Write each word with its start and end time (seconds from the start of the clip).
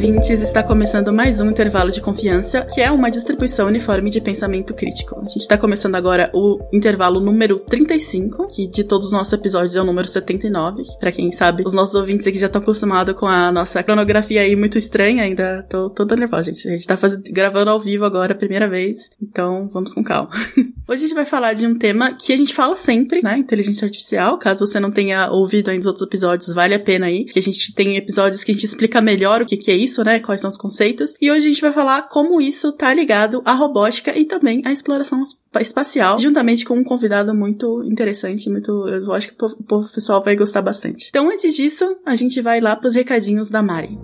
Ouvintes, 0.00 0.40
está 0.40 0.62
começando 0.62 1.12
mais 1.12 1.42
um 1.42 1.50
intervalo 1.50 1.90
de 1.90 2.00
confiança, 2.00 2.62
que 2.72 2.80
é 2.80 2.90
uma 2.90 3.10
distribuição 3.10 3.66
uniforme 3.66 4.08
de 4.08 4.18
pensamento 4.18 4.72
crítico. 4.72 5.20
A 5.20 5.28
gente 5.28 5.40
está 5.40 5.58
começando 5.58 5.94
agora 5.94 6.30
o 6.32 6.58
intervalo 6.72 7.20
número 7.20 7.58
35, 7.58 8.46
que 8.46 8.66
de 8.66 8.82
todos 8.82 9.08
os 9.08 9.12
nossos 9.12 9.30
episódios 9.34 9.76
é 9.76 9.80
o 9.82 9.84
número 9.84 10.08
79. 10.08 10.84
Para 10.98 11.12
quem 11.12 11.30
sabe, 11.30 11.64
os 11.66 11.74
nossos 11.74 11.94
ouvintes 11.94 12.26
aqui 12.26 12.38
já 12.38 12.46
estão 12.46 12.62
acostumados 12.62 13.14
com 13.14 13.26
a 13.26 13.52
nossa 13.52 13.82
cronografia 13.82 14.40
aí 14.40 14.56
muito 14.56 14.78
estranha, 14.78 15.22
ainda 15.22 15.62
tô 15.64 15.90
toda 15.90 16.16
nervosa, 16.16 16.44
gente. 16.44 16.66
A 16.66 16.70
gente 16.70 16.86
tá 16.86 16.96
fazendo, 16.96 17.22
gravando 17.30 17.70
ao 17.70 17.78
vivo 17.78 18.06
agora 18.06 18.34
primeira 18.34 18.66
vez, 18.66 19.10
então 19.20 19.68
vamos 19.70 19.92
com 19.92 20.02
calma. 20.02 20.30
Hoje 20.88 21.04
a 21.04 21.08
gente 21.08 21.14
vai 21.14 21.24
falar 21.24 21.52
de 21.52 21.66
um 21.66 21.78
tema 21.78 22.12
que 22.14 22.32
a 22.32 22.36
gente 22.36 22.54
fala 22.54 22.76
sempre, 22.76 23.22
né? 23.22 23.38
Inteligência 23.38 23.84
artificial. 23.84 24.38
Caso 24.38 24.66
você 24.66 24.80
não 24.80 24.90
tenha 24.90 25.30
ouvido 25.30 25.68
ainda 25.68 25.80
os 25.80 25.86
outros 25.86 26.06
episódios, 26.06 26.52
vale 26.52 26.74
a 26.74 26.80
pena 26.80 27.06
aí, 27.06 27.24
que 27.24 27.38
a 27.38 27.42
gente 27.42 27.74
tem 27.74 27.96
episódios 27.96 28.42
que 28.42 28.50
a 28.50 28.54
gente 28.54 28.64
explica 28.64 29.00
melhor 29.00 29.42
o 29.42 29.46
que, 29.46 29.56
que 29.56 29.70
é 29.70 29.76
isso, 29.76 30.02
né? 30.02 30.20
Quais 30.20 30.40
são 30.40 30.50
os 30.50 30.56
conceitos. 30.56 31.14
E 31.20 31.30
hoje 31.30 31.46
a 31.46 31.50
gente 31.50 31.60
vai 31.60 31.72
falar 31.72 32.08
como 32.08 32.40
isso 32.40 32.72
tá 32.72 32.92
ligado 32.92 33.40
à 33.44 33.52
robótica 33.52 34.16
e 34.16 34.24
também 34.24 34.62
à 34.64 34.72
exploração 34.72 35.22
espacial, 35.60 36.18
juntamente 36.18 36.64
com 36.64 36.74
um 36.74 36.84
convidado 36.84 37.34
muito 37.34 37.82
interessante, 37.84 38.50
muito. 38.50 38.88
Eu 38.88 39.12
acho 39.12 39.28
que 39.28 39.44
o 39.44 39.84
pessoal 39.94 40.22
vai 40.22 40.36
gostar 40.36 40.62
bastante. 40.62 41.08
Então, 41.10 41.30
antes 41.30 41.54
disso, 41.54 41.96
a 42.04 42.14
gente 42.16 42.40
vai 42.40 42.60
lá 42.60 42.74
pros 42.74 42.94
recadinhos 42.94 43.50
da 43.50 43.62
Mari. 43.62 43.98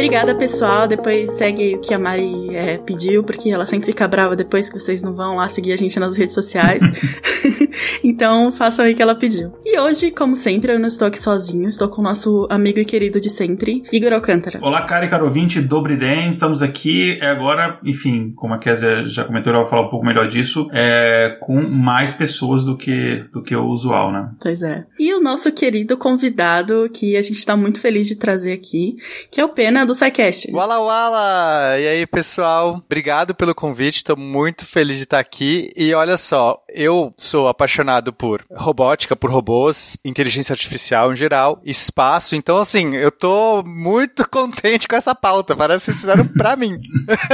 Obrigada, 0.01 0.35
pessoal. 0.35 0.89
Depois 0.89 1.31
segue 1.33 1.75
o 1.75 1.79
que 1.79 1.93
a 1.93 1.99
Mari 1.99 2.57
é, 2.57 2.79
pediu, 2.79 3.23
porque 3.23 3.51
ela 3.51 3.67
sempre 3.67 3.85
fica 3.85 4.09
brava 4.09 4.35
depois 4.35 4.71
que 4.71 4.81
vocês 4.81 5.03
não 5.03 5.15
vão 5.15 5.37
lá 5.37 5.47
seguir 5.47 5.75
a 5.75 5.77
gente 5.77 6.01
nas 6.01 6.17
redes 6.17 6.35
sociais. 6.35 6.83
então, 8.05 8.53
façam 8.53 8.85
aí 8.85 8.93
o 8.93 8.97
que 8.97 9.03
ela 9.03 9.15
pediu. 9.15 9.53
E 9.65 9.79
hoje, 9.79 10.11
como 10.11 10.37
sempre, 10.37 10.73
eu 10.73 10.79
não 10.79 10.89
estou 10.89 11.09
aqui 11.09 11.23
sozinho. 11.23 11.69
Estou 11.69 11.89
com 11.89 12.01
o 12.01 12.05
nosso 12.05 12.47
amigo 12.51 12.79
e 12.79 12.85
querido 12.85 13.21
de 13.21 13.31
sempre, 13.31 13.83
Igor 13.93 14.13
Alcântara. 14.13 14.59
Olá, 14.63 14.83
cara 14.83 15.07
e 15.07 15.09
caro 15.09 15.25
ouvinte, 15.25 15.61
Dobriden. 15.61 16.33
Estamos 16.33 16.63
aqui 16.63 17.19
é 17.21 17.29
agora, 17.29 17.79
enfim, 17.85 18.33
como 18.35 18.55
a 18.55 18.59
Kézia 18.59 19.05
já 19.05 19.25
comentou, 19.25 19.53
ela 19.53 19.63
vai 19.63 19.71
falar 19.71 19.87
um 19.87 19.91
pouco 19.91 20.05
melhor 20.05 20.29
disso, 20.29 20.69
é, 20.73 21.37
com 21.41 21.61
mais 21.61 22.15
pessoas 22.15 22.65
do 22.65 22.77
que, 22.77 23.25
do 23.33 23.43
que 23.43 23.55
o 23.55 23.67
usual, 23.67 24.13
né? 24.13 24.31
Pois 24.41 24.63
é. 24.63 24.87
E 24.99 25.13
o 25.13 25.21
nosso 25.21 25.51
querido 25.53 25.97
convidado, 25.97 26.89
que 26.93 27.17
a 27.17 27.23
gente 27.23 27.39
está 27.39 27.57
muito 27.57 27.81
feliz 27.81 28.09
de 28.09 28.17
trazer 28.17 28.53
aqui, 28.53 28.97
que 29.31 29.41
é 29.41 29.45
o 29.45 29.49
Pena 29.49 29.85
do 29.91 29.95
SciCast. 29.95 30.51
Wala 30.53 30.79
Wala! 30.79 31.79
E 31.79 31.87
aí, 31.87 32.07
pessoal? 32.07 32.81
Obrigado 32.85 33.35
pelo 33.35 33.55
convite, 33.55 33.97
estou 33.97 34.17
muito 34.17 34.65
feliz 34.65 34.97
de 34.97 35.03
estar 35.03 35.19
aqui. 35.19 35.73
E 35.77 35.93
olha 35.93 36.17
só, 36.17 36.63
eu 36.69 37.13
sou 37.17 37.49
apaixonado 37.49 38.13
por 38.13 38.45
robótica, 38.51 39.17
por 39.17 39.31
robôs, 39.31 39.97
inteligência 40.05 40.53
artificial 40.53 41.13
em 41.13 41.17
geral, 41.17 41.61
espaço. 41.65 42.37
Então, 42.37 42.59
assim, 42.59 42.95
eu 42.95 43.11
tô 43.11 43.63
muito 43.65 44.27
contente 44.31 44.87
com 44.87 44.97
essa 44.97 45.15
pauta. 45.15 45.57
Parece 45.57 45.87
que 45.87 45.93
vocês 45.93 46.01
fizeram 46.01 46.27
pra 46.29 46.57
mim. 46.57 46.77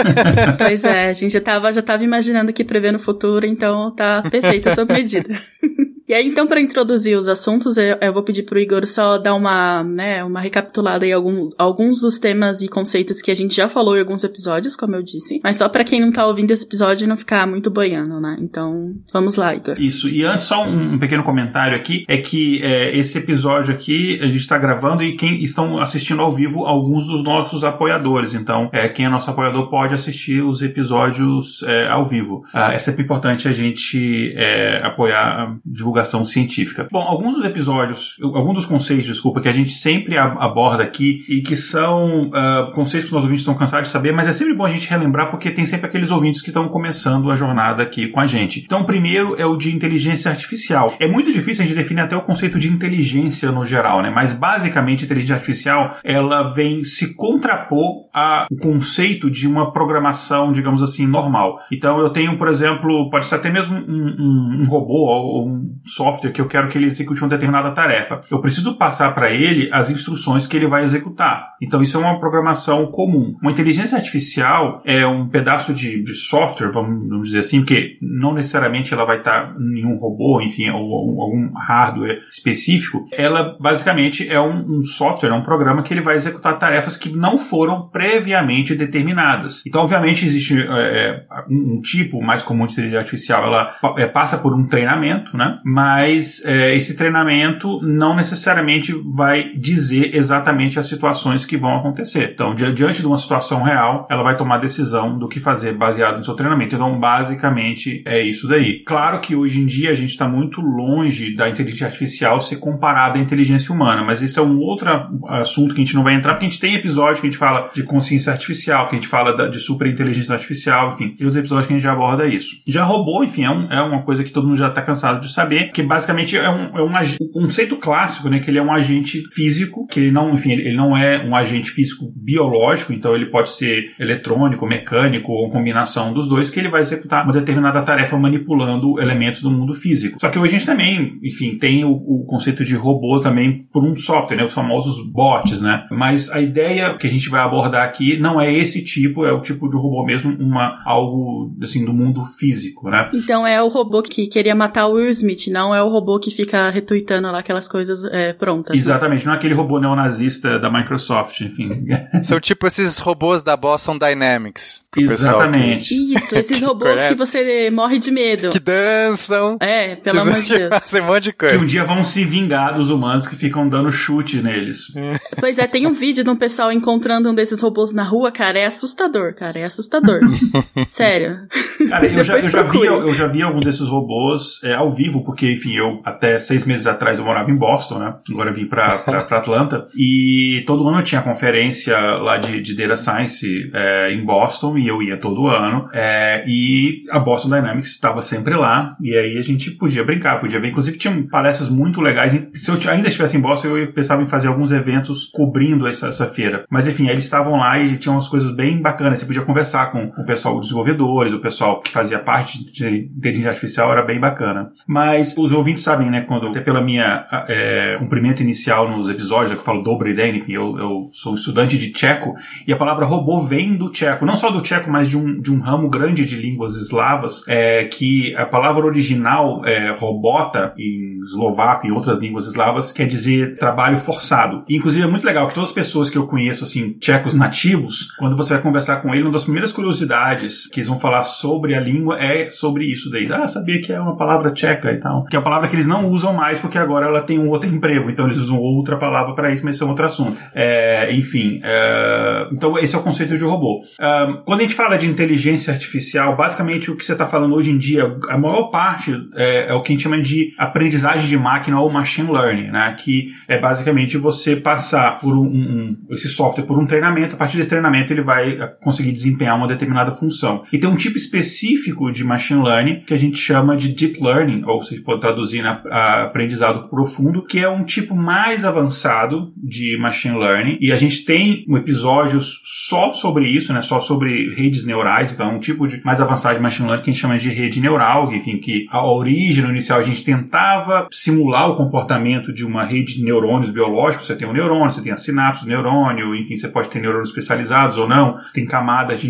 pois 0.58 0.84
é, 0.84 1.10
a 1.10 1.12
gente 1.12 1.32
já 1.32 1.40
tava, 1.40 1.72
já 1.72 1.82
tava 1.82 2.04
imaginando 2.04 2.52
que 2.52 2.64
prevendo 2.64 2.96
o 2.96 3.00
futuro, 3.00 3.46
então 3.46 3.94
tá 3.94 4.22
perfeita 4.30 4.70
a 4.70 4.74
sua 4.74 4.84
medida. 4.86 5.38
E 6.08 6.14
aí, 6.14 6.28
então, 6.28 6.46
para 6.46 6.60
introduzir 6.60 7.18
os 7.18 7.26
assuntos, 7.26 7.76
eu, 7.76 7.96
eu, 8.00 8.12
vou 8.12 8.22
pedir 8.22 8.44
pro 8.44 8.60
Igor 8.60 8.86
só 8.86 9.18
dar 9.18 9.34
uma, 9.34 9.82
né, 9.82 10.22
uma 10.22 10.38
recapitulada 10.38 11.04
em 11.04 11.12
algum, 11.12 11.50
alguns 11.58 12.00
dos 12.00 12.16
temas 12.16 12.62
e 12.62 12.68
conceitos 12.68 13.20
que 13.20 13.30
a 13.30 13.34
gente 13.34 13.56
já 13.56 13.68
falou 13.68 13.96
em 13.96 14.00
alguns 14.00 14.22
episódios, 14.22 14.76
como 14.76 14.94
eu 14.94 15.02
disse. 15.02 15.40
Mas 15.42 15.56
só 15.56 15.68
para 15.68 15.82
quem 15.82 16.00
não 16.00 16.12
tá 16.12 16.24
ouvindo 16.24 16.52
esse 16.52 16.64
episódio 16.64 17.08
não 17.08 17.16
ficar 17.16 17.44
muito 17.48 17.70
boiando, 17.70 18.20
né? 18.20 18.36
Então, 18.40 18.94
vamos 19.12 19.34
lá, 19.34 19.52
Igor. 19.52 19.74
Isso. 19.80 20.08
E 20.08 20.24
antes, 20.24 20.46
só 20.46 20.64
um, 20.64 20.94
um 20.94 20.98
pequeno 20.98 21.24
comentário 21.24 21.76
aqui, 21.76 22.04
é 22.06 22.18
que 22.18 22.62
é, 22.62 22.96
esse 22.96 23.18
episódio 23.18 23.74
aqui 23.74 24.20
a 24.22 24.26
gente 24.26 24.36
está 24.36 24.56
gravando 24.56 25.02
e 25.02 25.16
quem 25.16 25.42
estão 25.42 25.80
assistindo 25.80 26.22
ao 26.22 26.30
vivo, 26.30 26.64
alguns 26.64 27.08
dos 27.08 27.24
nossos 27.24 27.64
apoiadores. 27.64 28.32
Então, 28.32 28.70
é, 28.72 28.88
quem 28.88 29.06
é 29.06 29.08
nosso 29.08 29.28
apoiador 29.28 29.68
pode 29.68 29.92
assistir 29.92 30.40
os 30.40 30.62
episódios 30.62 31.64
é, 31.64 31.88
ao 31.88 32.06
vivo. 32.06 32.44
Ah, 32.54 32.72
é 32.72 32.78
sempre 32.78 33.02
importante 33.02 33.48
a 33.48 33.52
gente 33.52 34.32
é, 34.36 34.80
apoiar 34.84 35.18
a 35.18 35.56
divulgação 35.96 36.24
científica. 36.24 36.86
Bom, 36.90 37.00
alguns 37.00 37.36
dos 37.36 37.44
episódios, 37.44 38.16
alguns 38.22 38.54
dos 38.54 38.66
conceitos, 38.66 39.06
desculpa, 39.06 39.40
que 39.40 39.48
a 39.48 39.52
gente 39.52 39.70
sempre 39.70 40.18
aborda 40.18 40.82
aqui 40.82 41.24
e 41.28 41.40
que 41.40 41.56
são 41.56 42.28
uh, 42.28 42.72
conceitos 42.72 43.08
que 43.08 43.16
os 43.16 43.22
ouvintes 43.22 43.40
estão 43.40 43.54
cansados 43.54 43.88
de 43.88 43.92
saber, 43.92 44.12
mas 44.12 44.28
é 44.28 44.32
sempre 44.32 44.54
bom 44.54 44.66
a 44.66 44.70
gente 44.70 44.88
relembrar 44.88 45.30
porque 45.30 45.50
tem 45.50 45.64
sempre 45.64 45.86
aqueles 45.86 46.10
ouvintes 46.10 46.42
que 46.42 46.50
estão 46.50 46.68
começando 46.68 47.30
a 47.30 47.36
jornada 47.36 47.82
aqui 47.82 48.08
com 48.08 48.20
a 48.20 48.26
gente. 48.26 48.62
Então, 48.64 48.84
primeiro 48.84 49.34
é 49.38 49.46
o 49.46 49.56
de 49.56 49.74
inteligência 49.74 50.30
artificial. 50.30 50.94
É 50.98 51.08
muito 51.08 51.32
difícil 51.32 51.64
a 51.64 51.66
gente 51.66 51.76
definir 51.76 52.02
até 52.02 52.16
o 52.16 52.22
conceito 52.22 52.58
de 52.58 52.68
inteligência 52.68 53.50
no 53.50 53.64
geral, 53.64 54.02
né? 54.02 54.10
Mas 54.10 54.32
basicamente, 54.32 55.04
inteligência 55.04 55.36
artificial 55.36 55.96
ela 56.04 56.52
vem 56.52 56.84
se 56.84 57.14
contrapor 57.14 58.06
ao 58.12 58.46
conceito 58.60 59.30
de 59.30 59.46
uma 59.46 59.72
programação, 59.72 60.52
digamos 60.52 60.82
assim, 60.82 61.06
normal. 61.06 61.58
Então, 61.72 62.00
eu 62.00 62.10
tenho, 62.10 62.36
por 62.36 62.48
exemplo, 62.48 63.08
pode 63.10 63.26
ser 63.26 63.36
até 63.36 63.50
mesmo 63.50 63.76
um, 63.76 64.16
um, 64.18 64.62
um 64.62 64.68
robô 64.68 65.06
ou 65.06 65.48
um 65.48 65.76
software 65.86 66.32
que 66.32 66.40
eu 66.40 66.46
quero 66.46 66.68
que 66.68 66.78
ele 66.78 66.86
execute 66.86 67.22
uma 67.22 67.30
determinada 67.30 67.70
tarefa. 67.72 68.22
Eu 68.30 68.40
preciso 68.40 68.76
passar 68.76 69.14
para 69.14 69.30
ele 69.30 69.68
as 69.72 69.90
instruções 69.90 70.46
que 70.46 70.56
ele 70.56 70.66
vai 70.66 70.84
executar. 70.84 71.54
Então, 71.60 71.82
isso 71.82 71.96
é 71.96 72.00
uma 72.00 72.18
programação 72.18 72.86
comum. 72.86 73.34
Uma 73.40 73.50
inteligência 73.50 73.96
artificial 73.96 74.80
é 74.84 75.06
um 75.06 75.28
pedaço 75.28 75.72
de, 75.72 76.02
de 76.02 76.14
software, 76.14 76.70
vamos, 76.70 77.24
dizer 77.24 77.40
assim, 77.40 77.60
porque 77.60 77.96
não 78.00 78.34
necessariamente 78.34 78.92
ela 78.92 79.04
vai 79.04 79.18
estar 79.18 79.54
em 79.58 79.84
um 79.84 79.96
robô, 79.98 80.40
enfim, 80.40 80.68
ou, 80.70 80.84
ou 80.84 81.22
algum 81.22 81.52
hardware 81.54 82.18
específico. 82.30 83.04
Ela 83.12 83.56
basicamente 83.60 84.28
é 84.28 84.40
um, 84.40 84.80
um 84.80 84.84
software, 84.84 85.30
é 85.30 85.34
um 85.34 85.42
programa 85.42 85.82
que 85.82 85.92
ele 85.92 86.00
vai 86.00 86.16
executar 86.16 86.58
tarefas 86.58 86.96
que 86.96 87.16
não 87.16 87.38
foram 87.38 87.88
previamente 87.88 88.74
determinadas. 88.74 89.62
Então, 89.66 89.82
obviamente, 89.82 90.26
existe 90.26 90.60
é, 90.60 90.64
é 90.68 91.26
um, 91.50 91.76
um, 91.76 91.80
tipo 91.80 92.22
mais 92.22 92.42
comum 92.42 92.66
de 92.66 92.72
inteligência 92.72 93.00
artificial, 93.00 93.44
ela 93.44 93.74
é, 93.96 94.06
passa 94.06 94.38
por 94.38 94.54
um 94.54 94.66
treinamento, 94.66 95.36
né? 95.36 95.58
Mas 95.76 96.42
é, 96.46 96.74
esse 96.74 96.96
treinamento 96.96 97.82
não 97.82 98.16
necessariamente 98.16 98.94
vai 99.14 99.50
dizer 99.54 100.16
exatamente 100.16 100.78
as 100.78 100.86
situações 100.86 101.44
que 101.44 101.58
vão 101.58 101.76
acontecer. 101.76 102.30
Então, 102.32 102.54
diante 102.54 103.02
de 103.02 103.06
uma 103.06 103.18
situação 103.18 103.62
real, 103.62 104.06
ela 104.08 104.22
vai 104.22 104.34
tomar 104.38 104.56
decisão 104.56 105.18
do 105.18 105.28
que 105.28 105.38
fazer 105.38 105.74
baseado 105.74 106.16
no 106.16 106.24
seu 106.24 106.32
treinamento. 106.32 106.74
Então, 106.74 106.98
basicamente, 106.98 108.02
é 108.06 108.22
isso 108.22 108.48
daí. 108.48 108.82
Claro 108.86 109.20
que 109.20 109.36
hoje 109.36 109.60
em 109.60 109.66
dia 109.66 109.90
a 109.90 109.94
gente 109.94 110.12
está 110.12 110.26
muito 110.26 110.62
longe 110.62 111.36
da 111.36 111.46
inteligência 111.46 111.88
artificial 111.88 112.40
ser 112.40 112.56
comparada 112.56 113.18
à 113.18 113.20
inteligência 113.20 113.70
humana, 113.70 114.02
mas 114.02 114.22
isso 114.22 114.40
é 114.40 114.42
um 114.42 114.58
outro 114.58 114.88
assunto 115.28 115.74
que 115.74 115.82
a 115.82 115.84
gente 115.84 115.94
não 115.94 116.02
vai 116.02 116.14
entrar, 116.14 116.32
porque 116.32 116.46
a 116.46 116.48
gente 116.48 116.58
tem 116.58 116.74
episódio 116.74 117.20
que 117.20 117.26
a 117.26 117.30
gente 117.30 117.38
fala 117.38 117.68
de 117.74 117.82
consciência 117.82 118.32
artificial, 118.32 118.88
que 118.88 118.94
a 118.94 118.98
gente 118.98 119.08
fala 119.08 119.50
de 119.50 119.60
superinteligência 119.60 120.32
artificial, 120.32 120.88
enfim, 120.88 121.10
tem 121.10 121.26
os 121.26 121.36
episódios 121.36 121.66
que 121.66 121.74
a 121.74 121.76
gente 121.76 121.84
já 121.84 121.92
aborda 121.92 122.26
isso. 122.26 122.62
Já 122.66 122.82
robô, 122.82 123.22
enfim, 123.22 123.44
é, 123.44 123.50
um, 123.50 123.70
é 123.70 123.82
uma 123.82 124.00
coisa 124.00 124.24
que 124.24 124.32
todo 124.32 124.46
mundo 124.46 124.56
já 124.56 124.68
está 124.68 124.80
cansado 124.80 125.20
de 125.20 125.30
saber, 125.30 125.65
que 125.72 125.82
basicamente 125.82 126.36
é 126.36 126.48
um, 126.50 126.78
é 126.78 126.82
um 126.82 126.96
o 127.20 127.30
conceito 127.30 127.76
clássico, 127.76 128.28
né, 128.28 128.38
que 128.38 128.50
ele 128.50 128.58
é 128.58 128.62
um 128.62 128.72
agente 128.72 129.22
físico, 129.32 129.86
que 129.86 130.00
ele 130.00 130.10
não, 130.10 130.32
enfim, 130.32 130.52
ele 130.52 130.76
não 130.76 130.96
é 130.96 131.24
um 131.24 131.36
agente 131.36 131.70
físico 131.70 132.12
biológico, 132.16 132.92
então 132.92 133.14
ele 133.14 133.26
pode 133.26 133.50
ser 133.50 133.94
eletrônico, 133.98 134.66
mecânico 134.66 135.32
ou 135.32 135.50
combinação 135.50 136.12
dos 136.12 136.28
dois, 136.28 136.50
que 136.50 136.58
ele 136.58 136.68
vai 136.68 136.80
executar 136.80 137.24
uma 137.24 137.32
determinada 137.32 137.82
tarefa 137.82 138.16
manipulando 138.16 139.00
elementos 139.00 139.42
do 139.42 139.50
mundo 139.50 139.74
físico. 139.74 140.18
Só 140.20 140.28
que 140.28 140.38
hoje 140.38 140.56
a 140.56 140.58
gente 140.58 140.66
também, 140.66 141.18
enfim, 141.22 141.58
tem 141.58 141.84
o, 141.84 141.92
o 141.92 142.24
conceito 142.26 142.64
de 142.64 142.74
robô 142.74 143.20
também 143.20 143.64
por 143.72 143.84
um 143.84 143.94
software, 143.94 144.36
né, 144.36 144.44
os 144.44 144.54
famosos 144.54 145.12
bots, 145.12 145.60
né? 145.60 145.84
Mas 145.90 146.30
a 146.30 146.40
ideia 146.40 146.94
que 146.94 147.06
a 147.06 147.10
gente 147.10 147.28
vai 147.28 147.40
abordar 147.40 147.86
aqui 147.86 148.18
não 148.18 148.40
é 148.40 148.52
esse 148.52 148.82
tipo, 148.82 149.24
é 149.24 149.32
o 149.32 149.40
tipo 149.40 149.68
de 149.68 149.76
robô 149.76 150.04
mesmo, 150.04 150.36
uma 150.38 150.82
algo 150.84 151.54
assim 151.62 151.84
do 151.84 151.92
mundo 151.92 152.24
físico, 152.38 152.88
né? 152.88 153.10
Então 153.12 153.46
é 153.46 153.62
o 153.62 153.68
robô 153.68 154.02
que 154.02 154.26
queria 154.26 154.54
matar 154.54 154.86
o 154.86 154.94
Will 154.94 155.10
Smith, 155.10 155.48
não 155.56 155.74
é 155.74 155.82
o 155.82 155.88
robô 155.88 156.18
que 156.18 156.30
fica 156.30 156.68
retweetando 156.68 157.30
lá 157.30 157.38
aquelas 157.38 157.66
coisas 157.66 158.04
é, 158.12 158.34
prontas. 158.34 158.76
Né? 158.76 158.80
Exatamente, 158.80 159.20
né? 159.20 159.26
não 159.26 159.32
é 159.32 159.36
aquele 159.36 159.54
robô 159.54 159.80
neonazista 159.80 160.58
da 160.58 160.70
Microsoft, 160.70 161.40
enfim. 161.40 161.86
São 162.22 162.38
tipo 162.38 162.66
esses 162.66 162.98
robôs 162.98 163.42
da 163.42 163.56
Boston 163.56 163.96
Dynamics. 163.96 164.84
Exatamente. 164.94 165.86
Que... 165.96 166.14
Isso, 166.14 166.36
esses 166.36 166.62
robôs 166.62 167.06
que 167.06 167.14
você 167.14 167.70
morre 167.70 167.98
de 167.98 168.10
medo. 168.10 168.50
Que 168.50 168.58
dançam. 168.58 169.56
É, 169.60 169.96
pelo 169.96 170.20
amor 170.20 170.40
de 170.40 170.48
Deus. 170.48 170.94
um 170.94 171.02
monte 171.02 171.24
de 171.24 171.32
coisa. 171.32 171.56
Que 171.56 171.62
um 171.62 171.66
dia 171.66 171.84
vão 171.84 172.02
se 172.02 172.24
vingar 172.24 172.74
dos 172.74 172.90
humanos 172.90 173.26
que 173.26 173.36
ficam 173.36 173.68
dando 173.68 173.90
chute 173.90 174.42
neles. 174.42 174.92
pois 175.38 175.58
é, 175.58 175.66
tem 175.66 175.86
um 175.86 175.92
vídeo 175.92 176.24
de 176.24 176.30
um 176.30 176.36
pessoal 176.36 176.72
encontrando 176.72 177.30
um 177.30 177.34
desses 177.34 177.60
robôs 177.60 177.92
na 177.92 178.02
rua, 178.02 178.30
cara, 178.30 178.58
é 178.58 178.66
assustador, 178.66 179.34
cara, 179.34 179.60
é 179.60 179.64
assustador. 179.64 180.20
Sério. 180.88 181.46
Cara, 181.88 182.06
eu 182.06 182.24
já, 182.24 182.38
eu, 182.38 182.48
já 182.48 182.62
vi, 182.62 182.84
eu 182.84 183.14
já 183.14 183.26
vi 183.26 183.42
alguns 183.42 183.64
desses 183.64 183.88
robôs 183.88 184.60
é, 184.64 184.74
ao 184.74 184.90
vivo, 184.90 185.24
porque, 185.24 185.45
enfim, 185.52 185.74
eu 185.74 186.00
até 186.04 186.38
seis 186.38 186.64
meses 186.64 186.86
atrás 186.86 187.18
eu 187.18 187.24
morava 187.24 187.50
em 187.50 187.56
Boston, 187.56 187.98
né? 187.98 188.14
Agora 188.30 188.52
vim 188.52 188.66
pra 188.66 188.94
Atlanta. 188.94 189.86
E 189.96 190.64
todo 190.66 190.86
ano 190.88 191.02
tinha 191.02 191.22
conferência 191.22 191.96
lá 191.98 192.38
de, 192.38 192.60
de 192.60 192.74
Data 192.74 192.96
Science 192.96 193.70
é, 193.72 194.12
em 194.12 194.24
Boston, 194.24 194.78
e 194.78 194.86
eu 194.86 195.02
ia 195.02 195.16
todo 195.16 195.46
ano. 195.46 195.88
É, 195.92 196.44
e 196.46 197.02
a 197.10 197.18
Boston 197.18 197.48
Dynamics 197.48 197.90
estava 197.90 198.22
sempre 198.22 198.54
lá, 198.54 198.96
e 199.00 199.16
aí 199.16 199.38
a 199.38 199.42
gente 199.42 199.70
podia 199.72 200.04
brincar, 200.04 200.40
podia 200.40 200.60
ver. 200.60 200.68
Inclusive 200.68 200.98
tinha 200.98 201.26
palestras 201.30 201.68
muito 201.68 202.00
legais. 202.00 202.32
Se 202.54 202.70
eu 202.70 202.90
ainda 202.90 203.08
estivesse 203.08 203.36
em 203.36 203.40
Boston, 203.40 203.76
eu 203.76 203.92
pensava 203.92 204.22
em 204.22 204.28
fazer 204.28 204.48
alguns 204.48 204.72
eventos 204.72 205.26
cobrindo 205.32 205.86
essa, 205.86 206.08
essa 206.08 206.26
feira. 206.26 206.64
Mas 206.70 206.86
enfim, 206.86 207.08
eles 207.08 207.24
estavam 207.24 207.56
lá 207.56 207.78
e 207.78 207.96
tinham 207.96 208.14
umas 208.14 208.28
coisas 208.28 208.54
bem 208.54 208.80
bacanas. 208.80 209.20
Você 209.20 209.26
podia 209.26 209.42
conversar 209.42 209.90
com 209.92 210.12
o 210.16 210.26
pessoal 210.26 210.56
dos 210.56 210.66
desenvolvedores, 210.66 211.32
o 211.32 211.40
pessoal 211.40 211.80
que 211.80 211.92
fazia 211.92 212.18
parte 212.18 212.64
de 212.64 213.10
inteligência 213.16 213.50
artificial, 213.50 213.92
era 213.92 214.02
bem 214.02 214.18
bacana. 214.18 214.70
Mas 214.86 215.25
os 215.36 215.52
ouvintes 215.52 215.82
sabem, 215.82 216.10
né, 216.10 216.22
quando, 216.22 216.48
até 216.48 216.60
pela 216.60 216.80
minha 216.80 217.26
é, 217.48 217.96
cumprimento 217.98 218.42
inicial 218.42 218.88
nos 218.88 219.08
episódios, 219.08 219.52
que 219.52 219.58
eu 219.58 219.64
falo 219.64 219.82
Dobry 219.82 220.14
Den, 220.14 220.36
enfim, 220.36 220.52
eu, 220.52 220.78
eu 220.78 221.08
sou 221.12 221.34
estudante 221.34 221.78
de 221.78 221.92
tcheco, 221.92 222.34
e 222.66 222.72
a 222.72 222.76
palavra 222.76 223.04
robô 223.04 223.40
vem 223.40 223.76
do 223.76 223.90
tcheco. 223.90 224.26
Não 224.26 224.36
só 224.36 224.50
do 224.50 224.60
tcheco, 224.60 224.90
mas 224.90 225.08
de 225.08 225.16
um, 225.16 225.40
de 225.40 225.52
um 225.52 225.60
ramo 225.60 225.88
grande 225.88 226.24
de 226.24 226.36
línguas 226.36 226.76
eslavas, 226.76 227.42
é, 227.46 227.84
que 227.84 228.34
a 228.36 228.46
palavra 228.46 228.84
original, 228.84 229.64
é, 229.64 229.94
robota, 229.96 230.74
em 230.78 231.18
eslovaco 231.24 231.86
e 231.86 231.92
outras 231.92 232.18
línguas 232.18 232.46
eslavas, 232.46 232.92
quer 232.92 233.06
dizer 233.06 233.56
trabalho 233.58 233.96
forçado. 233.96 234.64
E, 234.68 234.76
inclusive, 234.76 235.04
é 235.04 235.08
muito 235.08 235.26
legal 235.26 235.48
que 235.48 235.54
todas 235.54 235.70
as 235.70 235.74
pessoas 235.74 236.10
que 236.10 236.18
eu 236.18 236.26
conheço, 236.26 236.64
assim, 236.64 236.92
tchecos 236.98 237.34
nativos, 237.34 238.12
quando 238.18 238.36
você 238.36 238.54
vai 238.54 238.62
conversar 238.62 238.96
com 239.02 239.14
ele, 239.14 239.24
uma 239.24 239.32
das 239.32 239.44
primeiras 239.44 239.72
curiosidades 239.72 240.68
que 240.68 240.80
eles 240.80 240.88
vão 240.88 240.98
falar 240.98 241.24
sobre 241.24 241.74
a 241.74 241.80
língua 241.80 242.18
é 242.18 242.50
sobre 242.50 242.84
isso 242.84 243.10
daí. 243.10 243.26
Ah, 243.32 243.48
sabia 243.48 243.80
que 243.80 243.92
é 243.92 244.00
uma 244.00 244.16
palavra 244.16 244.52
tcheca 244.52 244.92
e 244.92 244.98
tal. 244.98 245.15
Que 245.24 245.36
é 245.36 245.38
uma 245.38 245.44
palavra 245.44 245.68
que 245.68 245.74
eles 245.74 245.86
não 245.86 246.08
usam 246.10 246.32
mais 246.32 246.58
porque 246.58 246.78
agora 246.78 247.06
ela 247.06 247.22
tem 247.22 247.38
um 247.38 247.48
outro 247.48 247.68
emprego, 247.68 248.10
então 248.10 248.26
eles 248.26 248.38
usam 248.38 248.58
outra 248.58 248.96
palavra 248.96 249.34
para 249.34 249.50
isso, 249.50 249.64
mas 249.64 249.74
isso 249.74 249.84
é 249.84 249.86
um 249.86 249.90
outro 249.90 250.06
assunto. 250.06 250.36
É, 250.54 251.12
enfim, 251.14 251.60
é, 251.62 252.48
então 252.52 252.78
esse 252.78 252.94
é 252.94 252.98
o 252.98 253.02
conceito 253.02 253.36
de 253.36 253.44
robô. 253.44 253.80
É, 254.00 254.26
quando 254.44 254.60
a 254.60 254.62
gente 254.62 254.74
fala 254.74 254.96
de 254.96 255.06
inteligência 255.06 255.72
artificial, 255.72 256.36
basicamente 256.36 256.90
o 256.90 256.96
que 256.96 257.04
você 257.04 257.12
está 257.12 257.26
falando 257.26 257.54
hoje 257.54 257.70
em 257.70 257.78
dia, 257.78 258.16
a 258.28 258.38
maior 258.38 258.64
parte 258.64 259.12
é, 259.34 259.66
é, 259.68 259.74
o 259.74 259.82
que 259.82 259.92
a 259.92 259.94
gente 259.94 260.02
chama 260.02 260.20
de 260.20 260.52
aprendizagem 260.58 261.28
de 261.28 261.36
máquina 261.36 261.80
ou 261.80 261.90
machine 261.90 262.30
learning, 262.30 262.70
né? 262.70 262.94
Que 262.98 263.28
é 263.48 263.58
basicamente 263.58 264.16
você 264.16 264.56
passar 264.56 265.18
por 265.18 265.36
um, 265.36 265.44
um, 265.44 265.96
esse 266.10 266.28
software 266.28 266.64
por 266.64 266.78
um 266.78 266.86
treinamento, 266.86 267.34
a 267.34 267.38
partir 267.38 267.56
desse 267.56 267.68
treinamento 267.68 268.12
ele 268.12 268.22
vai 268.22 268.58
conseguir 268.80 269.12
desempenhar 269.12 269.56
uma 269.56 269.68
determinada 269.68 270.12
função. 270.12 270.62
E 270.72 270.78
tem 270.78 270.88
um 270.88 270.96
tipo 270.96 271.16
específico 271.16 272.10
de 272.10 272.24
machine 272.24 272.62
learning 272.62 273.00
que 273.00 273.14
a 273.14 273.18
gente 273.18 273.38
chama 273.38 273.76
de 273.76 273.88
deep 273.88 274.22
learning, 274.22 274.64
ou 274.64 274.82
se 274.82 275.02
for 275.06 275.18
traduzir 275.18 275.62
na 275.62 275.80
aprendizado 276.26 276.88
profundo, 276.88 277.42
que 277.42 277.60
é 277.60 277.68
um 277.68 277.84
tipo 277.84 278.14
mais 278.14 278.64
avançado 278.64 279.52
de 279.56 279.96
machine 279.98 280.36
learning. 280.36 280.78
E 280.80 280.92
a 280.92 280.96
gente 280.96 281.24
tem 281.24 281.64
um 281.68 281.76
episódio 281.76 282.40
só 282.40 283.12
sobre 283.12 283.46
isso, 283.46 283.72
né? 283.72 283.80
Só 283.80 284.00
sobre 284.00 284.54
redes 284.54 284.84
neurais. 284.84 285.32
Então, 285.32 285.50
é 285.50 285.54
um 285.54 285.60
tipo 285.60 285.86
de 285.86 286.02
mais 286.04 286.20
avançado 286.20 286.56
de 286.56 286.62
machine 286.62 286.88
learning 286.88 287.04
que 287.04 287.10
a 287.10 287.12
gente 287.12 287.22
chama 287.22 287.38
de 287.38 287.50
rede 287.50 287.80
neural, 287.80 288.32
enfim, 288.34 288.58
que 288.58 288.86
a 288.90 289.06
origem 289.06 289.64
inicial 289.64 290.00
a 290.00 290.02
gente 290.02 290.24
tentava 290.24 291.06
simular 291.10 291.70
o 291.70 291.76
comportamento 291.76 292.52
de 292.52 292.64
uma 292.64 292.84
rede 292.84 293.16
de 293.16 293.24
neurônios 293.24 293.70
biológicos. 293.70 294.26
Você 294.26 294.36
tem 294.36 294.48
um 294.48 294.52
neurônio, 294.52 294.90
você 294.90 295.02
tem 295.02 295.12
a 295.12 295.16
sinapse 295.16 295.64
do 295.64 295.68
neurônio, 295.68 296.34
enfim, 296.34 296.56
você 296.56 296.68
pode 296.68 296.88
ter 296.88 297.00
neurônios 297.00 297.28
especializados 297.28 297.96
ou 297.96 298.08
não, 298.08 298.38
você 298.38 298.54
tem 298.54 298.66
camadas 298.66 299.20
de 299.20 299.28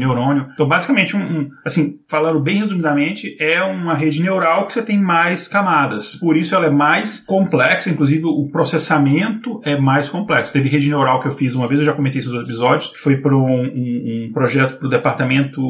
então, 0.55 0.69
basicamente, 0.69 1.17
um, 1.17 1.21
um, 1.21 1.51
assim, 1.65 1.99
falando 2.07 2.41
bem 2.41 2.59
resumidamente, 2.59 3.37
é 3.41 3.63
uma 3.63 3.95
rede 3.95 4.23
neural 4.23 4.67
que 4.67 4.73
você 4.73 4.83
tem 4.83 4.99
mais 4.99 5.49
camadas 5.49 5.66
camadas. 5.67 6.15
Por 6.15 6.37
isso 6.37 6.55
ela 6.55 6.67
é 6.67 6.71
mais 6.71 7.19
complexa, 7.19 7.91
inclusive 7.91 8.25
o 8.25 8.49
processamento 8.51 9.61
é 9.65 9.79
mais 9.79 10.09
complexo. 10.09 10.53
Teve 10.53 10.69
rede 10.69 10.89
neural 10.89 11.21
que 11.21 11.27
eu 11.27 11.33
fiz 11.33 11.55
uma 11.55 11.67
vez, 11.67 11.81
eu 11.81 11.87
já 11.87 11.93
comentei 11.93 12.21
esses 12.21 12.33
episódios, 12.33 12.91
que 12.91 13.01
foi 13.01 13.17
para 13.17 13.35
um, 13.37 13.63
um, 13.65 14.27
um, 14.29 14.33
projeto 14.33 14.79
para 14.79 14.87
o 14.87 14.91
Departamento 14.91 15.61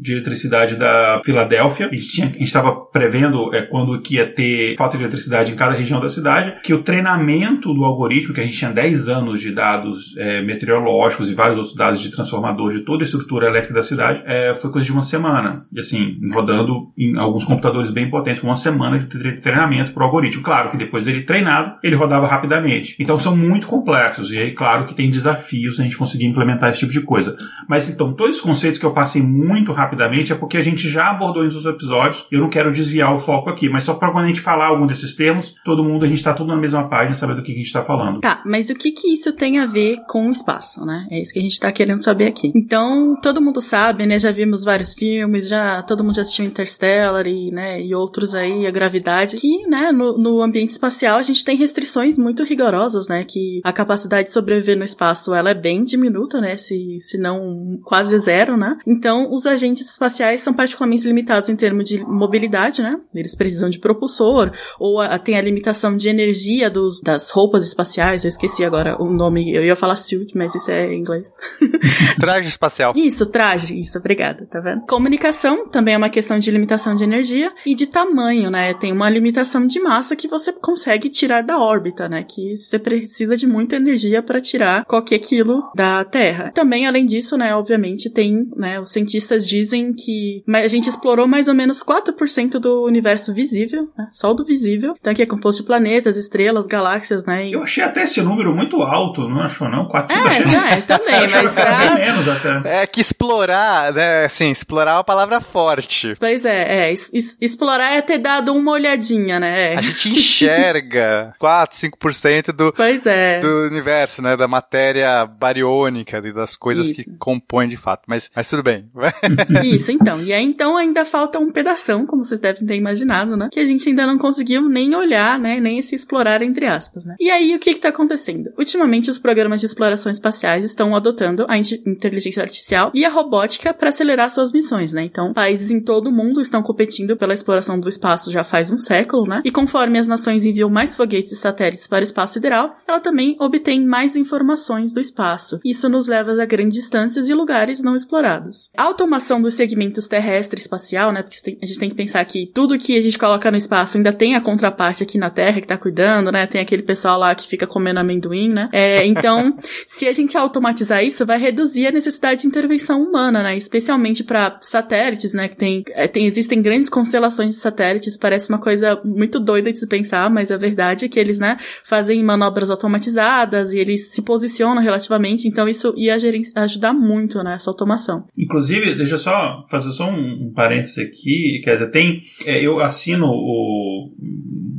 de 0.00 0.12
Eletricidade 0.12 0.76
da 0.76 1.20
Filadélfia. 1.24 1.86
A 1.86 1.94
gente 1.94 2.42
estava 2.42 2.74
prevendo 2.74 3.54
é, 3.54 3.62
quando 3.62 4.00
que 4.00 4.14
ia 4.14 4.26
ter 4.26 4.74
falta 4.76 4.96
de 4.96 5.02
eletricidade 5.02 5.52
em 5.52 5.56
cada 5.56 5.74
região 5.74 6.00
da 6.00 6.08
cidade, 6.08 6.54
que 6.62 6.72
o 6.72 6.82
treinamento 6.82 7.74
do 7.74 7.84
algoritmo, 7.84 8.32
que 8.32 8.40
a 8.40 8.44
gente 8.44 8.56
tinha 8.56 8.72
10 8.72 9.08
anos 9.08 9.40
de 9.40 9.52
dados 9.52 10.16
é, 10.16 10.40
meteorológicos 10.40 11.30
e 11.30 11.34
vários 11.34 11.58
outros 11.58 11.76
dados 11.76 12.00
de 12.00 12.10
transformador 12.10 12.72
de 12.72 12.80
toda 12.80 13.04
a 13.04 13.06
estrutura 13.06 13.48
elétrica 13.48 13.74
da 13.74 13.82
cidade, 13.82 14.22
é, 14.24 14.54
foi 14.54 14.70
coisa 14.70 14.86
de 14.86 14.92
uma 14.92 15.02
semana. 15.02 15.60
E 15.72 15.80
assim, 15.80 16.18
rodando 16.32 16.90
em 16.96 17.18
alguns 17.18 17.44
computadores 17.44 17.90
bem 17.90 18.08
potentes, 18.08 18.42
uma 18.42 18.56
semana 18.56 18.98
de 18.98 19.06
treinamento 19.42 19.92
para 19.92 20.02
o 20.02 20.06
algoritmo. 20.06 20.42
Claro 20.42 20.70
que 20.70 20.76
depois 20.76 21.04
dele 21.04 21.22
treinado, 21.22 21.76
ele 21.82 21.96
rodava 21.96 22.26
rapidamente. 22.26 22.96
Então 22.98 23.18
são 23.18 23.36
muito 23.36 23.66
complexos. 23.66 24.30
E 24.30 24.38
aí, 24.38 24.52
claro 24.52 24.84
que 24.84 24.94
tem 24.94 25.10
desafios 25.10 25.78
a 25.78 25.82
gente 25.82 25.96
conseguir 25.96 26.26
implementar 26.26 26.70
esse 26.70 26.80
tipo 26.80 26.92
de 26.92 27.02
coisa. 27.02 27.36
Mas 27.68 27.88
então, 27.88 28.12
todos 28.12 28.36
os 28.36 28.42
conceitos 28.42 28.78
que 28.78 28.86
eu 28.86 28.92
passei 28.92 29.22
muito 29.22 29.72
rapidamente 29.72 30.32
é 30.32 30.34
porque 30.34 30.56
a 30.56 30.62
gente 30.62 30.88
já 30.88 31.10
abordou 31.10 31.42
em 31.42 31.46
outros 31.46 31.66
episódios. 31.66 32.26
Eu 32.30 32.40
não 32.40 32.48
quero 32.48 32.72
desviar 32.72 33.14
o 33.14 33.18
foco 33.18 33.50
aqui, 33.50 33.68
mas 33.68 33.84
só 33.84 33.94
para 33.94 34.10
quando 34.10 34.24
a 34.24 34.28
gente 34.28 34.40
falar 34.40 34.66
algum 34.66 34.86
desses 34.86 35.14
termos, 35.14 35.54
todo 35.64 35.84
mundo, 35.84 36.04
a 36.04 36.08
gente 36.08 36.18
está 36.18 36.32
tudo 36.32 36.48
na 36.48 36.56
mesma 36.56 36.88
página, 36.88 37.14
saber 37.14 37.34
do 37.34 37.42
que 37.42 37.52
a 37.52 37.54
gente 37.54 37.66
está 37.66 37.82
falando. 37.82 38.20
Tá, 38.20 38.42
mas 38.44 38.70
o 38.70 38.74
que 38.74 38.92
que 38.92 39.12
isso 39.12 39.34
tem 39.34 39.58
a 39.58 39.66
ver 39.66 39.98
com 40.08 40.28
o 40.28 40.32
espaço, 40.32 40.84
né? 40.84 41.06
É 41.10 41.20
isso 41.20 41.32
que 41.32 41.38
a 41.38 41.42
gente 41.42 41.52
está 41.52 41.70
querendo 41.72 42.02
saber 42.02 42.26
aqui. 42.26 42.52
Então, 42.54 43.16
todo 43.20 43.40
mundo 43.40 43.60
sabe, 43.60 44.06
né? 44.06 44.18
Já 44.18 44.30
vimos 44.30 44.64
vários 44.64 44.94
filmes, 44.94 45.48
já 45.48 45.82
todo 45.82 46.04
mundo 46.04 46.16
já 46.16 46.22
assistiu 46.22 46.44
Interstellar 46.44 47.26
e, 47.26 47.50
né, 47.50 47.82
e 47.82 47.94
outros 47.94 48.34
aí, 48.34 48.66
a 48.66 48.70
gravidade, 48.70 49.31
que, 49.36 49.66
né, 49.66 49.90
no, 49.92 50.18
no 50.18 50.42
ambiente 50.42 50.70
espacial 50.70 51.18
a 51.18 51.22
gente 51.22 51.44
tem 51.44 51.56
restrições 51.56 52.18
muito 52.18 52.44
rigorosas, 52.44 53.08
né? 53.08 53.24
Que 53.24 53.60
a 53.64 53.72
capacidade 53.72 54.28
de 54.28 54.34
sobreviver 54.34 54.76
no 54.76 54.84
espaço, 54.84 55.34
ela 55.34 55.50
é 55.50 55.54
bem 55.54 55.84
diminuta, 55.84 56.40
né? 56.40 56.56
Se, 56.56 56.98
se 57.00 57.18
não 57.18 57.80
quase 57.84 58.18
zero, 58.18 58.56
né? 58.56 58.76
Então, 58.86 59.32
os 59.32 59.46
agentes 59.46 59.88
espaciais 59.88 60.40
são 60.40 60.52
particularmente 60.52 61.06
limitados 61.06 61.48
em 61.48 61.56
termos 61.56 61.88
de 61.88 62.04
mobilidade, 62.04 62.82
né? 62.82 62.98
Eles 63.14 63.34
precisam 63.34 63.70
de 63.70 63.78
propulsor, 63.78 64.52
ou 64.78 65.00
a, 65.00 65.18
tem 65.18 65.36
a 65.36 65.40
limitação 65.40 65.96
de 65.96 66.08
energia 66.08 66.70
dos, 66.70 67.00
das 67.00 67.30
roupas 67.30 67.64
espaciais, 67.64 68.24
eu 68.24 68.28
esqueci 68.28 68.64
agora 68.64 69.00
o 69.02 69.10
nome, 69.10 69.52
eu 69.52 69.64
ia 69.64 69.76
falar 69.76 69.96
suit, 69.96 70.36
mas 70.36 70.54
isso 70.54 70.70
é 70.70 70.92
em 70.92 71.00
inglês. 71.00 71.28
traje 72.18 72.48
espacial. 72.48 72.92
Isso, 72.96 73.26
traje, 73.26 73.78
isso, 73.78 73.98
obrigada, 73.98 74.46
tá 74.46 74.60
vendo? 74.60 74.82
Comunicação 74.86 75.68
também 75.68 75.94
é 75.94 75.96
uma 75.98 76.08
questão 76.08 76.38
de 76.38 76.50
limitação 76.50 76.94
de 76.94 77.04
energia 77.04 77.52
e 77.66 77.74
de 77.74 77.86
tamanho, 77.86 78.50
né? 78.50 78.74
Tem 78.74 78.92
uma 78.92 79.08
limitação 79.08 79.21
de 79.68 79.80
massa 79.80 80.16
que 80.16 80.28
você 80.28 80.52
consegue 80.52 81.08
tirar 81.08 81.42
da 81.42 81.58
órbita, 81.58 82.08
né? 82.08 82.24
Que 82.24 82.56
você 82.56 82.78
precisa 82.78 83.36
de 83.36 83.46
muita 83.46 83.76
energia 83.76 84.22
para 84.22 84.40
tirar 84.40 84.84
qualquer 84.84 85.18
quilo 85.18 85.70
da 85.74 86.04
Terra. 86.04 86.50
Também, 86.52 86.86
além 86.86 87.06
disso, 87.06 87.36
né, 87.36 87.54
obviamente, 87.54 88.10
tem, 88.10 88.50
né, 88.56 88.80
os 88.80 88.90
cientistas 88.90 89.46
dizem 89.46 89.92
que 89.92 90.42
a 90.48 90.68
gente 90.68 90.88
explorou 90.88 91.26
mais 91.26 91.48
ou 91.48 91.54
menos 91.54 91.82
4% 91.82 92.58
do 92.58 92.84
universo 92.84 93.32
visível, 93.34 93.88
né? 93.96 94.08
Só 94.10 94.32
do 94.32 94.44
visível. 94.44 94.94
Então, 94.98 95.12
aqui 95.12 95.22
é 95.22 95.26
composto 95.26 95.62
de 95.62 95.66
planetas, 95.66 96.16
estrelas, 96.16 96.66
galáxias, 96.66 97.24
né? 97.24 97.46
E... 97.46 97.52
Eu 97.52 97.62
achei 97.62 97.82
até 97.82 98.02
esse 98.02 98.22
número 98.22 98.54
muito 98.54 98.82
alto, 98.82 99.28
não 99.28 99.42
achou 99.42 99.68
não? 99.68 99.86
4 99.86 100.16
é, 100.16 100.20
achei... 100.20 100.44
é, 100.46 100.80
também, 100.82 101.28
mas... 101.30 101.56
É... 101.56 102.06
menos 102.06 102.28
até. 102.28 102.82
É 102.82 102.86
que 102.86 103.00
explorar, 103.00 103.92
né, 103.92 104.24
assim, 104.24 104.50
explorar 104.50 104.92
é 104.92 104.94
uma 104.94 105.04
palavra 105.04 105.40
forte. 105.40 106.14
Pois 106.18 106.44
é, 106.44 106.88
é, 106.88 106.92
es 106.92 107.10
explorar 107.40 107.92
é 107.92 108.00
ter 108.00 108.18
dado 108.18 108.52
uma 108.54 108.72
olhadinha, 108.72 109.11
né? 109.18 109.76
A 109.76 109.80
gente 109.82 110.10
enxerga 110.10 111.32
4, 111.38 111.78
5% 111.78 112.52
do, 112.52 112.72
pois 112.72 113.06
é. 113.06 113.40
do 113.40 113.66
universo, 113.66 114.22
né, 114.22 114.36
da 114.36 114.48
matéria 114.48 115.26
bariônica, 115.26 116.20
das 116.32 116.56
coisas 116.56 116.90
Isso. 116.90 117.10
que 117.10 117.18
compõem 117.18 117.68
de 117.68 117.76
fato, 117.76 118.02
mas, 118.06 118.30
mas 118.34 118.48
tudo 118.48 118.62
bem. 118.62 118.90
Isso, 119.64 119.90
então. 119.90 120.22
E 120.22 120.32
aí, 120.32 120.44
então, 120.44 120.76
ainda 120.76 121.04
falta 121.04 121.38
um 121.38 121.50
pedação, 121.50 122.06
como 122.06 122.24
vocês 122.24 122.40
devem 122.40 122.66
ter 122.66 122.76
imaginado, 122.76 123.36
né, 123.36 123.48
que 123.50 123.60
a 123.60 123.64
gente 123.64 123.88
ainda 123.88 124.06
não 124.06 124.18
conseguiu 124.18 124.68
nem 124.68 124.94
olhar, 124.94 125.38
né, 125.38 125.60
nem 125.60 125.80
se 125.82 125.94
explorar, 125.94 126.42
entre 126.42 126.66
aspas, 126.66 127.04
né. 127.04 127.16
E 127.20 127.30
aí, 127.30 127.54
o 127.54 127.58
que 127.58 127.74
que 127.74 127.80
tá 127.80 127.88
acontecendo? 127.88 128.52
Ultimamente, 128.58 129.10
os 129.10 129.18
programas 129.18 129.60
de 129.60 129.66
exploração 129.66 130.10
espaciais 130.10 130.64
estão 130.64 130.94
adotando 130.94 131.46
a 131.48 131.56
inteligência 131.58 132.42
artificial 132.42 132.90
e 132.94 133.04
a 133.04 133.08
robótica 133.08 133.72
para 133.74 133.88
acelerar 133.88 134.30
suas 134.30 134.52
missões, 134.52 134.92
né. 134.92 135.02
Então, 135.02 135.32
países 135.32 135.70
em 135.70 135.80
todo 135.80 136.08
o 136.08 136.12
mundo 136.12 136.40
estão 136.40 136.62
competindo 136.62 137.16
pela 137.16 137.34
exploração 137.34 137.78
do 137.78 137.88
espaço 137.88 138.32
já 138.32 138.44
faz 138.44 138.70
um 138.70 138.78
século, 138.78 138.91
né, 139.26 139.42
e 139.44 139.50
conforme 139.50 139.98
as 139.98 140.06
nações 140.06 140.44
enviam 140.44 140.68
mais 140.68 140.94
foguetes 140.94 141.32
e 141.32 141.36
satélites 141.36 141.86
para 141.86 142.02
o 142.02 142.04
espaço 142.04 142.34
sideral, 142.34 142.74
ela 142.86 143.00
também 143.00 143.36
obtém 143.40 143.84
mais 143.84 144.16
informações 144.16 144.92
do 144.92 145.00
espaço. 145.00 145.60
Isso 145.64 145.88
nos 145.88 146.06
leva 146.06 146.32
a 146.32 146.46
grandes 146.46 146.74
distâncias 146.74 147.28
e 147.28 147.34
lugares 147.34 147.82
não 147.82 147.96
explorados. 147.96 148.70
A 148.76 148.82
automação 148.82 149.40
dos 149.40 149.54
segmentos 149.54 150.06
terrestre 150.06 150.58
e 150.58 150.62
espacial, 150.62 151.12
né, 151.12 151.22
porque 151.22 151.58
a 151.62 151.66
gente 151.66 151.78
tem 151.78 151.88
que 151.88 151.94
pensar 151.94 152.24
que 152.24 152.50
tudo 152.52 152.78
que 152.78 152.96
a 152.96 153.02
gente 153.02 153.18
coloca 153.18 153.50
no 153.50 153.56
espaço 153.56 153.96
ainda 153.96 154.12
tem 154.12 154.34
a 154.34 154.40
contraparte 154.40 155.02
aqui 155.02 155.18
na 155.18 155.30
Terra 155.30 155.60
que 155.60 155.66
tá 155.66 155.76
cuidando, 155.76 156.30
né, 156.30 156.46
tem 156.46 156.60
aquele 156.60 156.82
pessoal 156.82 157.18
lá 157.18 157.34
que 157.34 157.46
fica 157.46 157.66
comendo 157.66 158.00
amendoim, 158.00 158.48
né, 158.48 158.68
é, 158.72 159.06
então, 159.06 159.56
se 159.86 160.06
a 160.06 160.12
gente 160.12 160.36
automatizar 160.36 161.04
isso, 161.04 161.24
vai 161.24 161.38
reduzir 161.38 161.86
a 161.86 161.92
necessidade 161.92 162.42
de 162.42 162.46
intervenção 162.46 163.02
humana, 163.02 163.42
né, 163.42 163.56
especialmente 163.56 164.22
para 164.22 164.58
satélites, 164.60 165.32
né, 165.32 165.48
que 165.48 165.56
tem, 165.56 165.84
é, 165.90 166.06
tem, 166.06 166.26
existem 166.26 166.60
grandes 166.60 166.88
constelações 166.88 167.54
de 167.54 167.60
satélites, 167.60 168.16
parece 168.16 168.48
uma 168.48 168.58
coisa 168.58 168.81
muito 169.04 169.40
doida 169.40 169.72
de 169.72 169.78
se 169.78 169.86
pensar, 169.86 170.30
mas 170.30 170.50
a 170.50 170.56
verdade 170.56 171.04
é 171.04 171.08
que 171.08 171.18
eles, 171.18 171.38
né, 171.38 171.56
fazem 171.84 172.22
manobras 172.22 172.70
automatizadas 172.70 173.72
e 173.72 173.78
eles 173.78 174.12
se 174.12 174.22
posicionam 174.22 174.82
relativamente, 174.82 175.48
então 175.48 175.68
isso 175.68 175.94
ia 175.96 176.16
ajudar 176.56 176.92
muito 176.92 177.42
nessa 177.42 177.70
automação. 177.70 178.26
Inclusive, 178.36 178.94
deixa 178.94 179.14
eu 179.14 179.18
só 179.18 179.62
fazer 179.70 179.92
só 179.92 180.08
um, 180.08 180.48
um 180.48 180.52
parênteses 180.54 180.98
aqui, 180.98 181.60
quer 181.64 181.74
dizer, 181.74 181.90
tem, 181.90 182.20
é, 182.46 182.60
eu 182.60 182.80
assino 182.80 183.26
o 183.26 184.12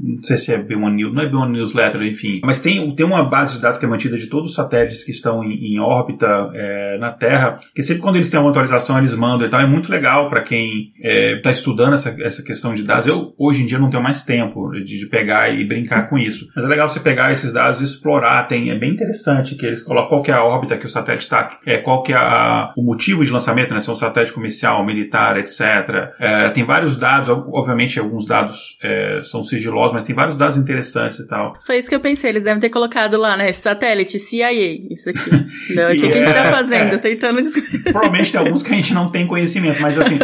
não 0.03 0.23
sei 0.23 0.37
se 0.37 0.53
é 0.53 0.61
B1 0.61 0.93
News, 0.93 1.13
não 1.13 1.21
é 1.21 1.29
B1 1.29 1.49
Newsletter, 1.49 2.01
enfim. 2.03 2.41
Mas 2.43 2.61
tem, 2.61 2.93
tem 2.95 3.05
uma 3.05 3.23
base 3.23 3.55
de 3.55 3.61
dados 3.61 3.79
que 3.79 3.85
é 3.85 3.87
mantida 3.87 4.17
de 4.17 4.27
todos 4.27 4.49
os 4.49 4.55
satélites 4.55 5.03
que 5.03 5.11
estão 5.11 5.43
em, 5.43 5.73
em 5.73 5.79
órbita 5.79 6.51
é, 6.53 6.97
na 6.97 7.11
Terra, 7.11 7.59
que 7.73 7.81
sempre 7.81 8.01
quando 8.01 8.15
eles 8.15 8.29
têm 8.29 8.39
uma 8.39 8.49
atualização 8.49 8.97
eles 8.97 9.13
mandam 9.15 9.47
e 9.47 9.49
tal. 9.49 9.61
É 9.61 9.67
muito 9.67 9.91
legal 9.91 10.29
para 10.29 10.41
quem 10.41 10.91
está 10.97 11.49
é, 11.49 11.53
estudando 11.53 11.93
essa, 11.93 12.15
essa 12.21 12.43
questão 12.43 12.73
de 12.73 12.83
dados. 12.83 13.07
Eu, 13.07 13.33
hoje 13.37 13.63
em 13.63 13.65
dia, 13.65 13.79
não 13.79 13.89
tenho 13.93 14.03
mais 14.03 14.23
tempo 14.23 14.71
de, 14.71 14.99
de, 14.99 15.05
pegar 15.07 15.49
e 15.49 15.63
brincar 15.63 16.09
com 16.09 16.17
isso. 16.17 16.47
Mas 16.55 16.65
é 16.65 16.67
legal 16.67 16.89
você 16.89 16.99
pegar 16.99 17.31
esses 17.31 17.53
dados 17.53 17.79
e 17.79 17.83
explorar. 17.83 18.47
Tem, 18.47 18.69
é 18.69 18.75
bem 18.75 18.91
interessante 18.91 19.55
que 19.55 19.65
eles 19.65 19.81
colocam 19.81 20.09
qual 20.09 20.23
que 20.23 20.31
é 20.31 20.33
a 20.33 20.43
órbita 20.43 20.77
que 20.77 20.85
o 20.85 20.89
satélite 20.89 21.23
está, 21.23 21.57
é, 21.65 21.77
qual 21.77 22.03
que 22.03 22.11
é 22.11 22.15
a, 22.15 22.73
o 22.75 22.83
motivo 22.83 23.23
de 23.23 23.31
lançamento, 23.31 23.73
né? 23.73 23.81
Se 23.81 23.89
é 23.89 23.93
um 23.93 23.95
satélite 23.95 24.33
comercial, 24.33 24.85
militar, 24.85 25.37
etc. 25.37 25.61
É, 26.19 26.49
tem 26.49 26.65
vários 26.65 26.97
dados, 26.97 27.29
obviamente 27.29 27.99
alguns 27.99 28.25
dados 28.25 28.77
é, 28.81 29.21
são 29.23 29.43
sigilosos, 29.43 29.93
mas 29.93 30.03
tem 30.03 30.15
vários 30.15 30.35
dados 30.35 30.57
interessantes 30.57 31.19
e 31.19 31.27
tal. 31.27 31.57
Foi 31.65 31.77
isso 31.77 31.89
que 31.89 31.95
eu 31.95 31.99
pensei, 31.99 32.31
eles 32.31 32.43
devem 32.43 32.59
ter 32.59 32.69
colocado 32.69 33.17
lá, 33.17 33.37
né? 33.37 33.51
Satélite, 33.53 34.19
CIA, 34.19 34.51
isso 34.51 35.09
aqui. 35.09 35.29
Não, 35.73 35.91
o 35.91 35.95
que, 35.95 36.07
que 36.07 36.13
a 36.13 36.25
gente 36.25 36.33
tá 36.33 36.45
é, 36.45 36.51
fazendo? 36.51 36.93
É. 36.93 36.97
Tentando 36.97 37.39
Provavelmente 37.83 38.31
tem 38.31 38.39
alguns 38.39 38.61
que 38.61 38.71
a 38.71 38.75
gente 38.75 38.93
não 38.93 39.09
tem 39.09 39.27
conhecimento, 39.27 39.81
mas 39.81 39.97
assim, 39.97 40.17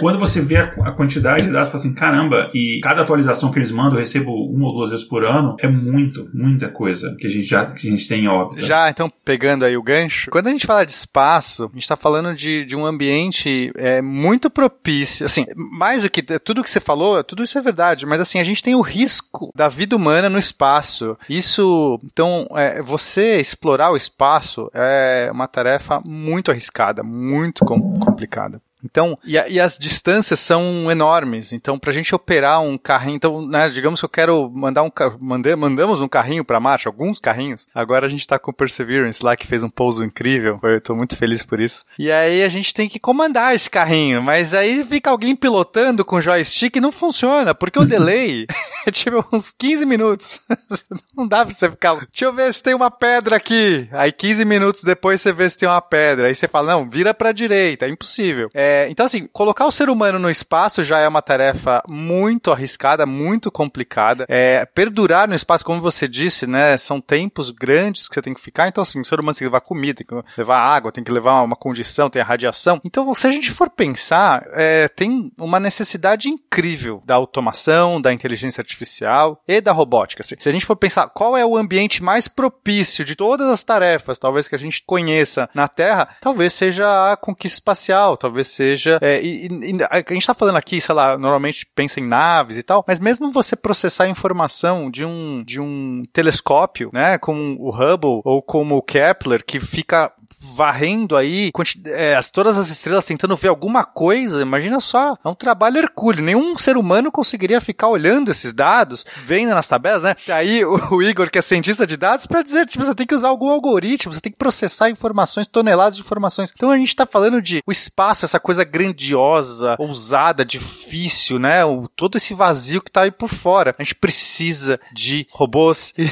quando 0.00 0.18
você 0.18 0.40
vê 0.40 0.56
a, 0.56 0.92
quantidade 0.92 1.44
de 1.44 1.50
dados, 1.50 1.68
você 1.68 1.72
fala 1.72 1.84
assim, 1.84 1.94
caramba, 1.94 2.50
e 2.54 2.80
cada 2.82 3.04
atualização 3.10 3.50
que 3.50 3.58
eles 3.58 3.70
mandam, 3.70 3.94
eu 3.94 4.00
recebo 4.00 4.32
uma 4.32 4.68
ou 4.68 4.74
duas 4.74 4.90
vezes 4.90 5.04
por 5.04 5.24
ano, 5.24 5.56
é 5.60 5.68
muito, 5.68 6.28
muita 6.32 6.68
coisa 6.68 7.16
que 7.18 7.26
a 7.26 7.30
gente 7.30 7.44
já 7.44 7.66
que 7.66 7.86
a 7.86 7.90
gente 7.90 8.08
tem 8.08 8.24
em. 8.24 8.58
Já, 8.58 8.88
então, 8.88 9.10
pegando 9.24 9.64
aí 9.64 9.76
o 9.76 9.82
gancho, 9.82 10.30
quando 10.30 10.46
a 10.46 10.50
gente 10.50 10.66
fala 10.66 10.84
de 10.84 10.92
espaço, 10.92 11.64
a 11.64 11.74
gente 11.74 11.82
está 11.82 11.96
falando 11.96 12.34
de, 12.34 12.64
de 12.64 12.76
um 12.76 12.86
ambiente 12.86 13.72
é, 13.76 14.00
muito 14.00 14.50
propício, 14.50 15.26
assim, 15.26 15.46
mais 15.54 16.02
do 16.02 16.10
que 16.10 16.22
tudo 16.38 16.62
que 16.62 16.70
você 16.70 16.80
falou, 16.80 17.22
tudo 17.24 17.42
isso 17.42 17.58
é 17.58 17.62
verdade, 17.62 18.06
mas 18.06 18.20
assim, 18.20 18.38
a 18.38 18.44
gente 18.44 18.62
tem 18.62 18.74
o 18.74 18.80
risco 18.80 19.50
da 19.54 19.68
vida 19.68 19.96
humana 19.96 20.28
no 20.28 20.38
espaço. 20.38 21.16
Isso, 21.28 22.00
então, 22.04 22.46
é, 22.54 22.80
você 22.82 23.40
explorar 23.40 23.90
o 23.90 23.96
espaço 23.96 24.70
é 24.72 25.30
uma 25.32 25.48
tarefa 25.48 26.00
muito 26.04 26.50
arriscada, 26.50 27.02
muito 27.02 27.64
com, 27.64 27.98
complicada. 27.98 28.60
Então, 28.84 29.16
e, 29.24 29.38
a, 29.38 29.48
e, 29.48 29.60
as 29.60 29.78
distâncias 29.78 30.40
são 30.40 30.90
enormes. 30.90 31.52
Então, 31.52 31.78
para 31.78 31.90
a 31.90 31.94
gente 31.94 32.14
operar 32.14 32.60
um 32.62 32.78
carrinho, 32.78 33.16
então, 33.16 33.46
né, 33.46 33.68
digamos 33.68 34.00
que 34.00 34.04
eu 34.04 34.10
quero 34.10 34.50
mandar 34.50 34.82
um 34.82 34.90
mandei, 35.18 35.54
mandamos 35.54 36.00
um 36.00 36.08
carrinho 36.08 36.44
para 36.44 36.60
Marte, 36.60 36.88
alguns 36.88 37.18
carrinhos. 37.18 37.66
Agora 37.74 38.06
a 38.06 38.08
gente 38.08 38.20
está 38.20 38.38
com 38.38 38.50
o 38.50 38.54
Perseverance 38.54 39.24
lá 39.24 39.36
que 39.36 39.46
fez 39.46 39.62
um 39.62 39.70
pouso 39.70 40.04
incrível. 40.04 40.58
Eu 40.62 40.78
estou 40.78 40.96
muito 40.96 41.16
feliz 41.16 41.42
por 41.42 41.60
isso. 41.60 41.84
E 41.98 42.10
aí 42.10 42.42
a 42.42 42.48
gente 42.48 42.74
tem 42.74 42.88
que 42.88 42.98
comandar 42.98 43.54
esse 43.54 43.68
carrinho, 43.68 44.22
mas 44.22 44.54
aí 44.54 44.84
fica 44.84 45.10
alguém 45.10 45.36
pilotando 45.36 46.04
com 46.04 46.20
joystick 46.20 46.76
e 46.76 46.80
não 46.80 46.92
funciona, 46.92 47.54
porque 47.54 47.78
o 47.78 47.84
delay 47.86 48.46
é 48.86 48.90
tipo 48.90 49.24
uns 49.32 49.52
15 49.52 49.84
minutos. 49.86 50.40
não 51.16 51.26
dá 51.26 51.44
para 51.44 51.54
você 51.54 51.70
ficar, 51.70 51.94
deixa 51.94 52.24
eu 52.24 52.32
ver 52.32 52.52
se 52.52 52.62
tem 52.62 52.74
uma 52.74 52.90
pedra 52.90 53.36
aqui. 53.36 53.88
Aí 53.92 54.12
15 54.12 54.44
minutos 54.44 54.82
depois 54.82 55.20
você 55.20 55.32
vê 55.32 55.48
se 55.48 55.58
tem 55.58 55.68
uma 55.68 55.80
pedra. 55.80 56.28
Aí 56.28 56.34
você 56.34 56.48
fala, 56.48 56.72
não, 56.72 56.88
vira 56.88 57.12
para 57.12 57.32
direita, 57.32 57.86
é 57.86 57.90
impossível. 57.90 58.50
É 58.54 58.69
É, 58.70 58.88
então, 58.88 59.04
assim, 59.06 59.26
colocar 59.32 59.66
o 59.66 59.70
ser 59.72 59.90
humano 59.90 60.18
no 60.18 60.30
espaço 60.30 60.84
já 60.84 61.00
é 61.00 61.08
uma 61.08 61.20
tarefa 61.20 61.82
muito 61.88 62.52
arriscada, 62.52 63.04
muito 63.04 63.50
complicada. 63.50 64.24
É, 64.28 64.64
perdurar 64.64 65.28
no 65.28 65.34
espaço, 65.34 65.64
como 65.64 65.80
você 65.80 66.06
disse, 66.06 66.46
né? 66.46 66.76
São 66.76 67.00
tempos 67.00 67.50
grandes 67.50 68.08
que 68.08 68.14
você 68.14 68.22
tem 68.22 68.32
que 68.32 68.40
ficar. 68.40 68.68
Então, 68.68 68.82
assim, 68.82 69.00
o 69.00 69.04
ser 69.04 69.18
humano 69.18 69.34
tem 69.34 69.40
que 69.40 69.44
levar 69.44 69.60
comida, 69.60 70.04
tem 70.04 70.06
que 70.06 70.38
levar 70.38 70.58
água, 70.60 70.92
tem 70.92 71.02
que 71.02 71.10
levar 71.10 71.42
uma 71.42 71.56
condição, 71.56 72.08
tem 72.08 72.22
a 72.22 72.24
radiação. 72.24 72.80
Então, 72.84 73.12
se 73.14 73.26
a 73.26 73.32
gente 73.32 73.50
for 73.50 73.68
pensar, 73.68 74.46
é, 74.52 74.88
tem 74.88 75.32
uma 75.38 75.58
necessidade 75.58 76.28
incrível 76.28 77.02
da 77.04 77.16
automação, 77.16 78.00
da 78.00 78.12
inteligência 78.12 78.60
artificial 78.60 79.42
e 79.48 79.60
da 79.60 79.72
robótica. 79.72 80.22
Assim. 80.22 80.36
Se 80.38 80.48
a 80.48 80.52
gente 80.52 80.66
for 80.66 80.76
pensar 80.76 81.08
qual 81.08 81.36
é 81.36 81.44
o 81.44 81.56
ambiente 81.56 82.02
mais 82.02 82.28
propício 82.28 83.04
de 83.04 83.16
todas 83.16 83.48
as 83.48 83.64
tarefas, 83.64 84.18
talvez 84.18 84.46
que 84.46 84.54
a 84.54 84.58
gente 84.58 84.82
conheça 84.86 85.48
na 85.54 85.66
Terra, 85.66 86.08
talvez 86.20 86.52
seja 86.52 87.12
a 87.12 87.16
conquista 87.16 87.56
espacial, 87.56 88.16
talvez 88.16 88.48
seja. 88.60 88.98
É, 89.00 89.22
e, 89.22 89.46
e, 89.46 89.78
a 89.90 89.96
gente 89.98 90.18
está 90.18 90.34
falando 90.34 90.56
aqui, 90.56 90.80
sei 90.80 90.94
lá, 90.94 91.16
normalmente 91.16 91.66
pensa 91.74 91.98
em 91.98 92.06
naves 92.06 92.58
e 92.58 92.62
tal, 92.62 92.84
mas 92.86 92.98
mesmo 92.98 93.30
você 93.30 93.56
processar 93.56 94.08
informação 94.08 94.90
de 94.90 95.04
um, 95.04 95.42
de 95.44 95.60
um 95.60 96.02
telescópio, 96.12 96.90
né, 96.92 97.18
como 97.18 97.56
o 97.58 97.70
Hubble 97.70 98.20
ou 98.24 98.42
como 98.42 98.76
o 98.76 98.82
Kepler, 98.82 99.44
que 99.44 99.58
fica 99.58 100.12
varrendo 100.38 101.16
aí 101.16 101.50
é, 101.86 102.16
as, 102.16 102.30
todas 102.30 102.56
as 102.56 102.68
estrelas 102.68 103.06
tentando 103.06 103.36
ver 103.36 103.48
alguma 103.48 103.84
coisa, 103.84 104.40
imagina 104.42 104.80
só, 104.80 105.16
é 105.24 105.28
um 105.28 105.34
trabalho 105.34 105.78
hercúleo. 105.78 106.22
Nenhum 106.22 106.56
ser 106.56 106.76
humano 106.76 107.10
conseguiria 107.10 107.60
ficar 107.60 107.88
olhando 107.88 108.30
esses 108.30 108.52
dados, 108.52 109.04
vendo 109.24 109.50
nas 109.50 109.68
tabelas, 109.68 110.02
né? 110.02 110.14
Aí 110.28 110.64
o, 110.64 110.94
o 110.94 111.02
Igor, 111.02 111.30
que 111.30 111.38
é 111.38 111.42
cientista 111.42 111.86
de 111.86 111.96
dados, 111.96 112.26
para 112.26 112.42
dizer, 112.42 112.66
tipo, 112.66 112.84
você 112.84 112.94
tem 112.94 113.06
que 113.06 113.14
usar 113.14 113.28
algum 113.28 113.50
algoritmo, 113.50 114.12
você 114.14 114.20
tem 114.20 114.32
que 114.32 114.38
processar 114.38 114.90
informações, 114.90 115.46
toneladas 115.46 115.96
de 115.96 116.02
informações. 116.02 116.52
Então 116.54 116.70
a 116.70 116.76
gente 116.76 116.96
tá 116.96 117.06
falando 117.06 117.42
de 117.42 117.62
o 117.66 117.72
espaço, 117.72 118.24
essa 118.24 118.40
coisa 118.40 118.64
grandiosa, 118.64 119.76
ousada, 119.78 120.44
difícil, 120.44 121.38
né? 121.38 121.64
O, 121.64 121.88
todo 121.88 122.16
esse 122.16 122.34
vazio 122.34 122.82
que 122.82 122.90
tá 122.90 123.02
aí 123.02 123.10
por 123.10 123.28
fora. 123.28 123.74
A 123.78 123.82
gente 123.82 123.94
precisa 123.94 124.80
de 124.92 125.26
robôs 125.30 125.92
e 125.98 126.08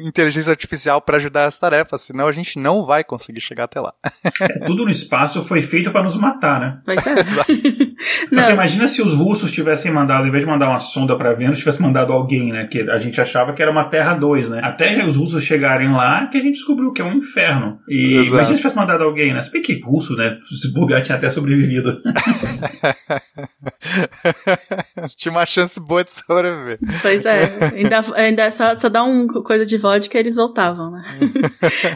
inteligência 0.00 0.50
artificial 0.50 1.00
para 1.00 1.16
ajudar 1.16 1.46
as 1.46 1.58
tarefas, 1.58 2.02
senão 2.02 2.28
a 2.28 2.32
gente 2.32 2.58
não 2.58 2.84
vai 2.84 3.02
conseguir 3.02 3.40
chegar 3.40 3.61
até 3.64 3.80
lá. 3.80 3.92
É, 4.40 4.58
tudo 4.66 4.84
no 4.84 4.90
espaço 4.90 5.42
foi 5.42 5.62
feito 5.62 5.90
para 5.90 6.02
nos 6.02 6.16
matar, 6.16 6.60
né? 6.60 6.78
Pois 6.84 7.06
é. 7.06 7.22
Você 8.32 8.52
imagina 8.52 8.88
se 8.88 9.00
os 9.00 9.14
russos 9.14 9.52
tivessem 9.52 9.92
mandado, 9.92 10.26
em 10.26 10.30
vez 10.30 10.44
de 10.44 10.50
mandar 10.50 10.68
uma 10.68 10.80
sonda 10.80 11.16
para 11.16 11.32
Vênus, 11.34 11.58
tivessem 11.58 11.82
mandado 11.82 12.12
alguém, 12.12 12.52
né? 12.52 12.66
Que 12.66 12.90
a 12.90 12.98
gente 12.98 13.20
achava 13.20 13.52
que 13.52 13.62
era 13.62 13.70
uma 13.70 13.84
Terra 13.84 14.14
2, 14.14 14.48
né? 14.48 14.60
Até 14.62 15.04
os 15.04 15.16
russos 15.16 15.44
chegarem 15.44 15.92
lá, 15.92 16.26
que 16.26 16.38
a 16.38 16.40
gente 16.40 16.54
descobriu 16.54 16.92
que 16.92 17.00
é 17.00 17.04
um 17.04 17.14
inferno. 17.14 17.78
E 17.88 18.14
Exato. 18.14 18.34
imagina 18.34 18.56
se 18.56 18.62
tivesse 18.62 18.76
mandado 18.76 19.04
alguém, 19.04 19.32
né? 19.32 19.42
Se 19.42 19.52
bem 19.52 19.62
que 19.62 19.78
russo, 19.80 20.16
né? 20.16 20.38
Se 20.60 20.72
bugar 20.72 21.02
tinha 21.02 21.16
até 21.16 21.30
sobrevivido. 21.30 21.96
tinha 25.16 25.32
uma 25.32 25.46
chance 25.46 25.78
boa 25.78 26.04
de 26.04 26.12
sobreviver. 26.12 26.78
Pois 27.00 27.24
é. 27.24 27.72
Ainda, 27.76 28.04
ainda 28.16 28.50
só, 28.50 28.78
só 28.78 28.88
dá 28.88 29.04
um 29.04 29.28
coisa 29.28 29.64
de 29.64 29.76
vodka 29.76 30.16
e 30.16 30.20
eles 30.20 30.36
voltavam, 30.36 30.90
né? 30.90 31.02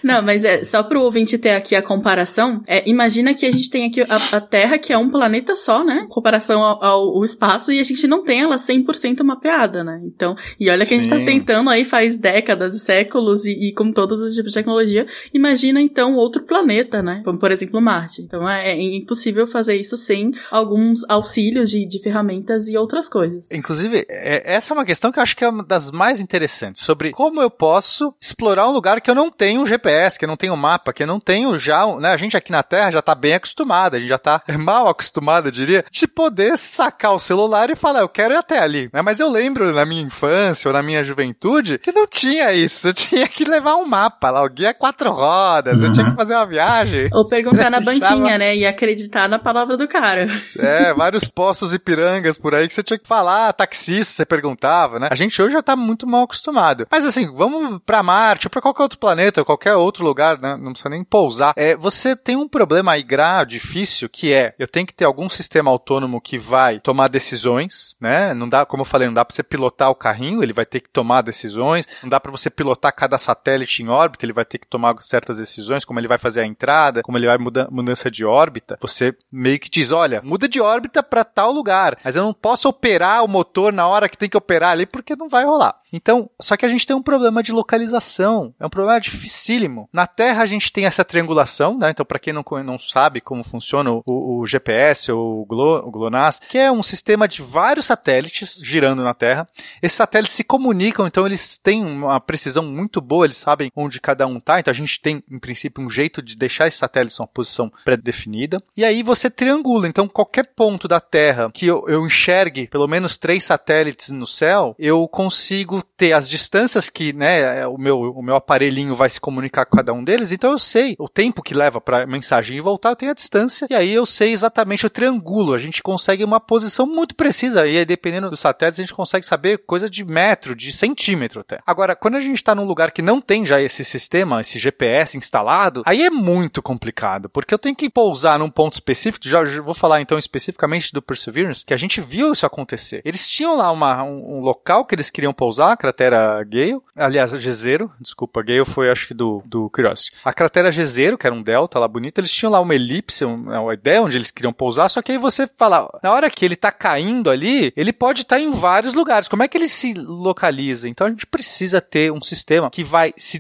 Não, 0.03 0.23
mas 0.23 0.45
é 0.45 0.65
só 0.65 0.83
pro 0.83 1.03
ouvinte 1.03 1.39
ter 1.39 1.51
aqui 1.57 1.75
a 1.75 1.83
comparação, 1.83 2.63
é, 2.67 2.89
imagina 2.89 3.35
que 3.35 3.47
a 3.47 3.51
gente 3.51 3.71
tem 3.71 3.87
aqui 3.87 4.03
a, 4.03 4.37
a, 4.37 4.41
Terra, 4.41 4.79
que 4.79 4.93
é 4.93 4.99
um 4.99 5.09
planeta 5.09 5.57
só, 5.57 5.85
né? 5.85 6.03
Em 6.05 6.09
comparação 6.09 6.63
ao, 6.63 6.85
ao, 6.85 7.25
espaço, 7.25 7.73
e 7.73 7.81
a 7.81 7.85
gente 7.85 8.07
não 8.07 8.23
tem 8.23 8.43
ela 8.43 8.57
100% 8.57 9.23
mapeada, 9.23 9.83
né? 9.83 10.01
Então, 10.05 10.37
e 10.59 10.71
olha 10.71 10.85
que 10.85 10.91
Sim. 10.91 11.01
a 11.01 11.03
gente 11.03 11.11
tá 11.11 11.25
tentando 11.25 11.71
aí 11.71 11.85
faz 11.85 12.17
décadas 12.17 12.75
e 12.75 12.81
séculos, 12.81 13.45
e, 13.45 13.69
e, 13.69 13.73
com 13.73 13.91
todos 13.91 14.23
os 14.23 14.35
tipos 14.35 14.53
de 14.53 14.59
tecnologia, 14.59 15.07
imagina 15.33 15.81
então 15.81 16.15
outro 16.15 16.43
planeta, 16.43 17.03
né? 17.03 17.23
Como, 17.25 17.39
por 17.39 17.51
exemplo, 17.51 17.81
Marte. 17.81 18.23
Então, 18.23 18.49
é, 18.49 18.71
é 18.71 18.81
impossível 18.81 19.47
fazer 19.47 19.77
isso 19.77 19.97
sem 19.97 20.33
alguns 20.51 21.01
auxílios 21.09 21.71
de, 21.71 21.87
de 21.87 22.03
ferramentas 22.03 22.69
e 22.69 22.77
outras 22.77 23.09
coisas. 23.09 23.51
Inclusive, 23.51 24.07
é, 24.09 24.43
essa 24.45 24.73
é 24.73 24.75
uma 24.75 24.85
questão 24.85 25.11
que 25.11 25.19
eu 25.19 25.23
acho 25.23 25.37
que 25.37 25.45
é 25.45 25.49
uma 25.49 25.65
das 25.65 25.91
mais 25.91 26.21
interessantes, 26.21 26.83
sobre 26.83 27.13
como 27.13 27.41
eu 27.41 27.51
posso 27.51 28.15
explorar 28.21 28.69
um 28.69 28.73
lugar 28.73 29.01
que 29.01 29.11
eu 29.11 29.15
não 29.15 29.31
tenho 29.31 29.63
um 29.63 29.67
GPS, 29.67 30.19
que 30.19 30.25
eu 30.25 30.29
não 30.29 30.37
tenho 30.37 30.53
um 30.53 30.57
mapa, 30.57 30.93
que 30.93 31.03
eu 31.03 31.07
não 31.07 31.21
tenho 31.21 31.46
já, 31.59 31.87
né, 31.99 32.13
a 32.13 32.17
gente 32.17 32.37
aqui 32.37 32.51
na 32.51 32.63
Terra 32.63 32.91
já 32.91 33.03
tá 33.03 33.15
bem 33.15 33.35
acostumado, 33.35 33.97
a 33.97 33.99
gente 33.99 34.09
já 34.09 34.19
tá 34.19 34.43
mal 34.59 34.89
acostumado, 34.89 35.49
eu 35.49 35.53
diria, 35.53 35.85
de 35.91 36.07
poder 36.07 36.57
sacar 36.59 37.15
o 37.15 37.19
celular 37.19 37.71
e 37.71 37.77
falar, 37.77 38.01
eu 38.01 38.09
quero 38.09 38.35
ir 38.35 38.37
até 38.37 38.59
ali, 38.59 38.91
né? 38.93 39.03
Mas 39.03 39.21
eu 39.21 39.31
lembro 39.31 39.73
na 39.73 39.85
minha 39.85 40.03
infância 40.03 40.69
ou 40.69 40.73
na 40.73 40.83
minha 40.83 41.05
juventude 41.05 41.79
que 41.79 41.93
não 41.93 42.07
tinha 42.07 42.53
isso, 42.53 42.89
eu 42.89 42.95
tinha 42.95 43.29
que 43.29 43.45
levar 43.45 43.77
um 43.77 43.87
mapa 43.87 44.31
lá, 44.31 44.43
o 44.43 44.49
guia 44.49 44.75
quatro 44.75 45.11
rodas, 45.11 45.81
uhum. 45.81 45.87
eu 45.87 45.93
tinha 45.93 46.05
que 46.05 46.11
uhum. 46.11 46.17
fazer 46.17 46.35
uma 46.35 46.47
viagem. 46.47 47.09
Ou 47.13 47.27
perguntar 47.27 47.71
na 47.71 47.81
banquinha, 47.81 48.39
né, 48.39 48.57
e 48.57 48.67
acreditar 48.67 49.29
na 49.29 49.39
palavra 49.39 49.77
do 49.77 49.87
cara. 49.87 50.29
É, 50.59 50.93
vários 50.95 51.29
postos 51.29 51.73
e 51.73 51.79
pirangas 51.79 52.39
por 52.39 52.55
aí 52.55 52.67
que 52.67 52.75
você 52.75 52.83
tinha 52.83 52.99
que 52.99 53.07
falar, 53.07 53.53
taxista, 53.53 54.15
você 54.15 54.25
perguntava, 54.25 54.99
né? 54.99 55.09
A 55.11 55.15
gente 55.15 55.41
hoje 55.41 55.53
já 55.53 55.63
tá 55.63 55.77
muito 55.77 56.07
mal 56.07 56.25
acostumado. 56.25 56.87
Mas 56.91 57.05
assim, 57.05 57.31
vamos 57.33 57.81
pra 57.85 58.03
Marte 58.03 58.47
ou 58.47 58.51
pra 58.51 58.61
qualquer 58.61 58.83
outro 58.83 58.99
planeta 58.99 59.41
ou 59.41 59.45
qualquer 59.45 59.75
outro 59.75 60.05
lugar, 60.05 60.41
né? 60.41 60.57
Não 60.57 60.73
precisa 60.73 60.89
nem 60.89 61.05
pousar. 61.05 61.36
É, 61.57 61.77
você 61.77 62.15
tem 62.17 62.37
um 62.37 62.49
problema 62.49 62.93
aí 62.93 63.03
grave, 63.03 63.51
difícil, 63.51 64.09
que 64.09 64.33
é, 64.33 64.55
eu 64.59 64.67
tenho 64.67 64.87
que 64.87 64.95
ter 64.95 65.05
algum 65.05 65.29
sistema 65.29 65.71
autônomo 65.71 66.21
que 66.21 66.39
vai 66.39 66.81
tomar 66.81 67.09
decisões, 67.09 67.95
né? 68.01 68.35
Não 68.35 68.49
dá, 68.49 68.65
como 68.65 68.83
eu 68.83 68.85
falei, 68.85 69.07
não 69.07 69.15
dá 69.15 69.25
para 69.25 69.35
você 69.35 69.43
pilotar 69.43 69.91
o 69.91 69.95
carrinho, 69.95 70.43
ele 70.43 70.53
vai 70.53 70.67
ter 70.67 70.81
que 70.81 70.89
tomar 70.89 71.23
decisões. 71.23 71.87
Não 72.03 72.09
dá 72.09 72.21
para 72.21 72.33
você 72.33 72.51
pilotar 72.51 72.95
cada 72.95 73.19
satélite 73.19 73.83
em 73.83 73.89
órbita, 73.89 74.25
ele 74.25 74.33
vai 74.33 74.45
ter 74.45 74.59
que 74.59 74.67
tomar 74.67 74.95
certas 75.01 75.39
decisões, 75.39 75.85
como 75.85 75.99
ele 76.01 76.09
vai 76.09 76.19
fazer 76.19 76.41
a 76.41 76.47
entrada, 76.47 77.03
como 77.03 77.19
ele 77.19 77.27
vai 77.27 77.39
mudança 77.39 78.11
de 78.11 78.25
órbita. 78.25 78.79
Você 78.81 79.15
meio 79.31 79.59
que 79.59 79.71
diz, 79.71 79.91
olha, 79.93 80.21
muda 80.23 80.49
de 80.49 80.61
órbita 80.61 81.03
para 81.03 81.25
tal 81.25 81.53
lugar, 81.53 81.99
mas 82.05 82.17
eu 82.17 82.23
não 82.23 82.33
posso 82.33 82.69
operar 82.69 83.25
o 83.25 83.29
motor 83.29 83.73
na 83.73 83.87
hora 83.87 84.09
que 84.09 84.19
tem 84.19 84.29
que 84.29 84.37
operar 84.37 84.71
ali 84.71 84.87
porque 84.87 85.17
não 85.17 85.29
vai 85.29 85.45
rolar. 85.45 85.77
Então, 85.93 86.29
só 86.41 86.57
que 86.57 86.67
a 86.67 86.69
gente 86.69 86.87
tem 86.87 86.97
um 86.97 87.03
problema 87.03 87.43
de 87.43 87.53
localização, 87.53 88.55
é 88.59 88.67
um 88.67 88.71
problema 88.71 89.01
dificílimo. 89.01 89.89
Na 89.93 90.07
Terra 90.07 90.43
a 90.43 90.47
gente 90.47 90.73
tem 90.73 90.87
essa 90.87 91.05
triangulação, 91.05 91.79
né? 91.79 91.91
Então, 91.91 92.05
para 92.05 92.19
quem 92.19 92.33
não, 92.33 92.45
não 92.65 92.79
sabe 92.79 93.21
como 93.21 93.45
funciona 93.45 93.91
o, 93.91 94.03
o 94.05 94.47
GPS 94.47 95.13
ou 95.13 95.43
o, 95.43 95.47
Glo, 95.47 95.87
o 95.87 95.91
GLONASS, 95.91 96.41
que 96.49 96.59
é 96.59 96.71
um 96.71 96.83
sistema 96.83 97.29
de 97.29 97.43
vários 97.43 97.87
satélites 97.87 98.61
girando 98.63 99.03
na 99.03 99.15
Terra. 99.15 99.49
Esses 99.83 99.97
satélites 99.97 100.35
se 100.35 100.45
comunicam, 100.45 101.07
então 101.07 101.27
eles 101.27 101.57
têm 101.57 101.85
uma 101.85 102.21
precisão 102.21 102.65
muito 102.65 103.01
boa, 103.01 103.27
eles 103.27 103.37
sabem 103.37 103.71
onde 103.75 104.01
cada 104.01 104.27
um 104.27 104.39
está. 104.39 104.59
Então, 104.61 104.71
a 104.71 104.75
gente 104.75 105.01
tem, 105.01 105.23
em 105.31 105.39
princípio, 105.39 105.85
um 105.85 105.91
jeito 105.91 106.21
de 106.21 106.37
deixar 106.37 106.67
esses 106.67 106.79
satélites 106.79 107.19
numa 107.19 107.27
posição 107.29 107.73
pré-definida. 107.85 108.63
E 108.77 108.85
aí 108.85 109.03
você 109.03 109.31
triangula. 109.31 109.89
Então, 109.89 110.09
qualquer 110.09 110.45
ponto 110.55 110.89
da 110.89 111.01
Terra 111.01 111.51
que 111.53 111.67
eu, 111.67 111.85
eu 111.89 112.07
enxergue 112.07 112.67
pelo 112.67 112.89
menos 112.89 113.17
três 113.17 113.45
satélites 113.45 114.11
no 114.11 114.27
céu, 114.27 114.75
eu 114.79 115.07
consigo 115.09 115.76
ter 115.83 116.13
as 116.13 116.29
distâncias 116.29 116.91
que 116.91 117.13
né, 117.13 117.67
o, 117.67 117.79
meu, 117.79 118.01
o 118.01 118.23
meu 118.23 118.37
aparelhinho 118.37 118.95
vai 118.95 119.09
se 119.09 119.21
comunicar 119.21 119.67
com 119.67 119.77
cada 119.77 119.93
um 119.93 120.03
deles. 120.03 120.33
Então, 120.33 120.53
eu 120.53 120.59
sei 120.59 120.97
o 120.99 121.09
tempo 121.09 121.43
que 121.43 121.55
leva 121.55 121.81
para 121.81 122.07
mensagem 122.07 122.57
e 122.57 122.61
voltar, 122.61 122.91
eu 122.91 122.97
tenho 122.97 123.13
a 123.13 123.15
distância, 123.15 123.67
e 123.71 123.75
aí 123.75 123.93
eu 123.93 124.07
sei 124.07 124.33
exatamente 124.33 124.87
o 124.87 124.91
triângulo. 124.91 125.55
A 125.55 125.59
gente 125.59 125.83
consegue 125.83 126.25
uma 126.25 126.41
posição 126.41 126.87
muito 126.87 127.15
precisa, 127.15 127.67
e 127.67 127.79
aí, 127.79 127.85
dependendo 127.85 128.31
dos 128.31 128.41
satélites, 128.41 128.81
a 128.81 128.83
gente 128.83 128.95
consegue 128.95 129.25
saber 129.25 129.59
coisa 129.59 129.89
de 129.89 130.05
metro, 130.05 130.55
de 130.55 130.73
centímetro 130.73 131.41
até. 131.41 131.61
Agora, 131.67 131.97
quando 131.97 132.17
a 132.17 132.21
gente 132.21 132.37
está 132.37 132.55
num 132.55 132.65
lugar 132.65 132.91
que 132.91 133.03
não 133.03 133.21
tem 133.21 133.45
já 133.45 133.61
esse 133.61 133.85
sistema, 133.85 134.41
esse 134.41 134.59
GPS 134.59 135.17
instalado, 135.17 135.83
aí 135.87 136.03
é 136.03 136.11
muito 136.11 136.63
complicado, 136.63 137.29
porque 137.29 137.53
eu 137.53 137.59
tenho 137.59 137.75
que 137.75 137.91
pousar 137.91 138.39
num 138.39 138.51
ponto 138.51 138.75
específico, 138.75 139.29
já 139.29 139.43
vou 139.61 139.75
falar 139.75 140.01
então 140.01 140.19
especificamente 140.19 140.93
do 140.93 141.03
Perseverance, 141.03 141.65
que 141.65 141.75
a 141.75 141.77
gente 141.77 142.01
viu 142.01 142.33
isso 142.33 142.47
acontecer. 142.47 143.03
Eles 143.05 143.29
tinham 143.29 143.57
lá 143.57 143.71
uma, 143.71 144.03
um, 144.03 144.39
um 144.39 144.41
local 144.41 144.85
que 144.85 144.95
eles 144.95 145.11
queriam 145.11 145.33
pousar, 145.33 145.66
a 145.73 145.77
cratera 145.77 146.43
Gale, 146.45 146.81
aliás, 146.95 147.31
Jezero, 147.33 147.91
desculpa, 148.01 148.43
Gale 148.43 148.65
foi 148.65 148.91
acho 148.91 149.09
que 149.09 149.15
do, 149.15 149.43
do 149.45 149.71
Curiosity. 149.71 150.13
A 150.25 150.33
cratera 150.33 150.71
Jezero, 150.71 151.19
que 151.19 151.27
era 151.27 151.35
um 151.35 151.43
delta 151.43 151.79
lá 151.79 151.89
bonito, 151.89 152.19
eles 152.19 152.31
tinham 152.31 152.51
lá 152.51 152.61
uma 152.61 152.75
elipse, 152.75 153.25
uma 153.25 153.75
ideia 153.75 154.03
onde 154.03 154.17
eles 154.17 154.31
queriam 154.31 154.53
pousar, 154.53 154.89
só 154.89 155.03
que 155.03 155.13
aí 155.13 155.19
você 155.19 155.47
fala, 155.47 155.89
na 156.03 156.13
hora 156.13 156.31
que 156.31 156.45
ele 156.45 156.57
tá 156.57 156.71
caindo 156.71 157.31
ali, 157.31 157.73
ele 157.77 157.93
pode 157.93 158.23
estar 158.23 158.37
tá 158.37 158.43
em 158.43 158.51
vários 158.51 158.95
lugares. 158.95 159.29
Como 159.29 159.43
é 159.43 159.49
que 159.49 159.57
ele 159.57 159.69
se 159.69 159.95
localiza? 159.95 160.89
Então 160.89 161.07
a 161.07 161.11
gente 161.11 161.27
precisa 161.27 161.81
ter 161.81 162.13
um 162.13 162.23
sistema 162.23 162.71
que 162.71 162.85
vai 162.85 163.13
se 163.17 163.39